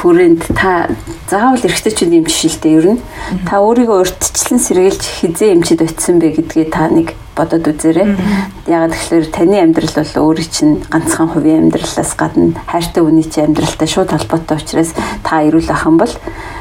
хүрээнд 0.02 0.42
та 0.59 0.90
заавал 1.30 1.62
эрэгтэйчүүд 1.62 2.18
эмч 2.18 2.30
шилдэ 2.34 2.68
ер 2.74 2.86
нь. 2.98 3.02
Та 3.46 3.62
өөрийгөө 3.62 4.02
урьдчилан 4.02 4.59
сэргийлж 4.59 5.02
хизээ 5.22 5.55
эмчид 5.55 5.86
очисон 5.86 6.18
бэ 6.18 6.42
гэдгээ 6.42 6.66
та 6.74 6.90
нэг 6.90 7.14
бодоод 7.38 7.70
үзээрэй. 7.70 8.18
Яг 8.66 8.90
тэгэхээр 8.90 9.26
таны 9.30 9.62
амьдрал 9.62 9.94
бол 9.94 10.34
өөрийн 10.34 10.50
чинь 10.50 10.74
ганцхан 10.90 11.30
хувийн 11.30 11.70
амьдралаас 11.70 12.12
гадна 12.18 12.59
хайртай 12.66 13.02
хүний 13.06 13.22
чинь 13.22 13.55
амьдралтай 13.55 13.86
шууд 13.86 14.10
холбоотой 14.10 14.59
учраас 14.59 14.90
та 15.22 15.46
эрүүл 15.46 15.70
ах 15.70 15.86
юм 15.86 16.02
бол 16.02 16.10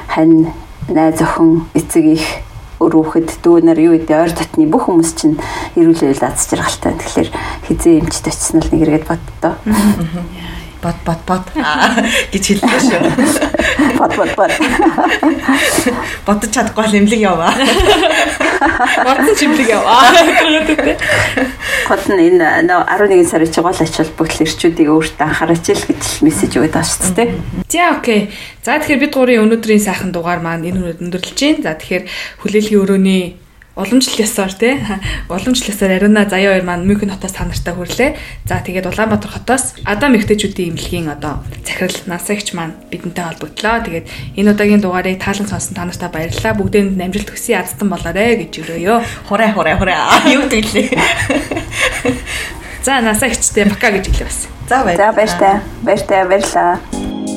хань 0.05 0.53
найз 0.85 1.17
охин 1.17 1.65
эцэг 1.73 2.05
их 2.05 2.25
өрөөхөд 2.77 3.41
дүүнэр 3.41 3.79
юу 3.81 3.93
гэдэг 3.97 4.17
ойр 4.17 4.33
дотны 4.37 4.69
бүх 4.69 4.85
хүмүүс 4.89 5.11
чинь 5.17 5.37
эрүүл 5.77 6.01
байл 6.13 6.23
аз 6.29 6.45
жаргалтай. 6.45 6.93
Тэгэхээр 6.97 7.29
хизээ 7.65 7.99
эмчд 8.01 8.25
очсон 8.29 8.61
л 8.61 8.69
нэг 8.71 8.81
эргээд 8.85 9.05
боддоо 9.09 9.53
бод 10.87 10.99
бод 11.03 11.21
бод 11.27 11.45
гэж 12.31 12.43
хэллээ 12.47 12.79
шүү. 12.87 13.03
Бод 13.99 14.13
бод 14.15 14.31
бод. 14.39 14.51
Бодож 16.23 16.51
чадахгүй 16.55 16.83
бол 16.87 16.95
имлэг 16.95 17.19
яваа. 17.19 17.51
Бодсон 19.03 19.35
чимлэг 19.35 19.67
яваа. 19.67 20.15
Гол 21.87 22.03
нь 22.15 22.39
энэ 22.39 22.63
11 22.63 23.27
сарын 23.27 23.51
чи 23.51 23.59
гол 23.61 23.75
ач 23.75 23.95
холбогдол 23.99 24.43
ирчүүдийг 24.47 24.87
өөртөө 24.87 25.27
анхаарч 25.27 25.65
ил 25.75 25.83
гэж 25.91 26.03
мессеж 26.23 26.55
өгöd 26.55 26.71
байгаа 26.71 26.87
шүү 26.87 27.15
дээ. 27.19 27.29
За 27.67 27.83
окей. 27.99 28.31
За 28.63 28.79
тэгэхээр 28.79 29.03
бид 29.03 29.13
гурийн 29.15 29.43
өнөөдрийн 29.43 29.83
сайхан 29.83 30.15
дугаар 30.15 30.39
маань 30.39 30.67
энэ 30.67 30.95
өндөрлөж 31.03 31.35
байна. 31.35 31.63
За 31.63 31.75
тэгэхээр 31.75 32.03
хүлээлгийн 32.43 32.81
өрөөний 32.81 33.23
уламжлал 33.77 34.25
ёсоор 34.25 34.53
тий 34.57 34.81
уламжлал 35.29 35.69
ёсоор 35.69 35.91
Ариуна 35.93 36.25
Заяа 36.25 36.57
хоёр 36.57 36.65
маань 36.65 36.85
Мюнхен 36.89 37.13
хотоос 37.13 37.37
та 37.37 37.45
нартай 37.45 37.73
хүрлээ. 37.77 38.17
За 38.49 38.57
тэгээд 38.65 38.89
Улаанбаатар 38.89 39.29
хотоос 39.29 39.77
Адам 39.85 40.17
Мэгтэйчүүдийн 40.17 40.73
имлэгийн 40.73 41.13
одоо 41.13 41.45
захирал 41.61 41.93
насагч 42.09 42.57
маань 42.57 42.73
бидэнтэй 42.89 43.23
холбогдлоо. 43.23 43.85
Тэгээд 43.85 44.09
энэ 44.33 44.51
удаагийн 44.51 44.81
дугаарыг 44.81 45.21
таалан 45.21 45.45
сонсон 45.45 45.77
та 45.77 45.85
нартай 45.85 46.09
баярлалаа. 46.09 46.57
Бүгдээнд 46.57 46.97
амжилт 46.97 47.29
хүсье 47.29 47.61
ядсан 47.61 47.87
болоорой 47.87 48.41
гэж 48.41 48.65
өрөөё. 48.65 48.95
Хураа 49.29 49.53
хураа 49.53 49.77
хураа. 49.77 50.25
Юу 50.25 50.49
гэрлээ. 50.49 50.89
За 52.81 53.01
насагчтай 53.05 53.69
бака 53.69 53.93
гэж 53.93 54.09
хэлээ 54.09 54.25
бас. 54.25 54.49
За 54.65 54.81
баярлалаа. 54.81 55.11
За 55.11 55.17
баяртай. 55.17 55.55
Баяртай 55.85 56.25
баярлалаа. 56.25 57.36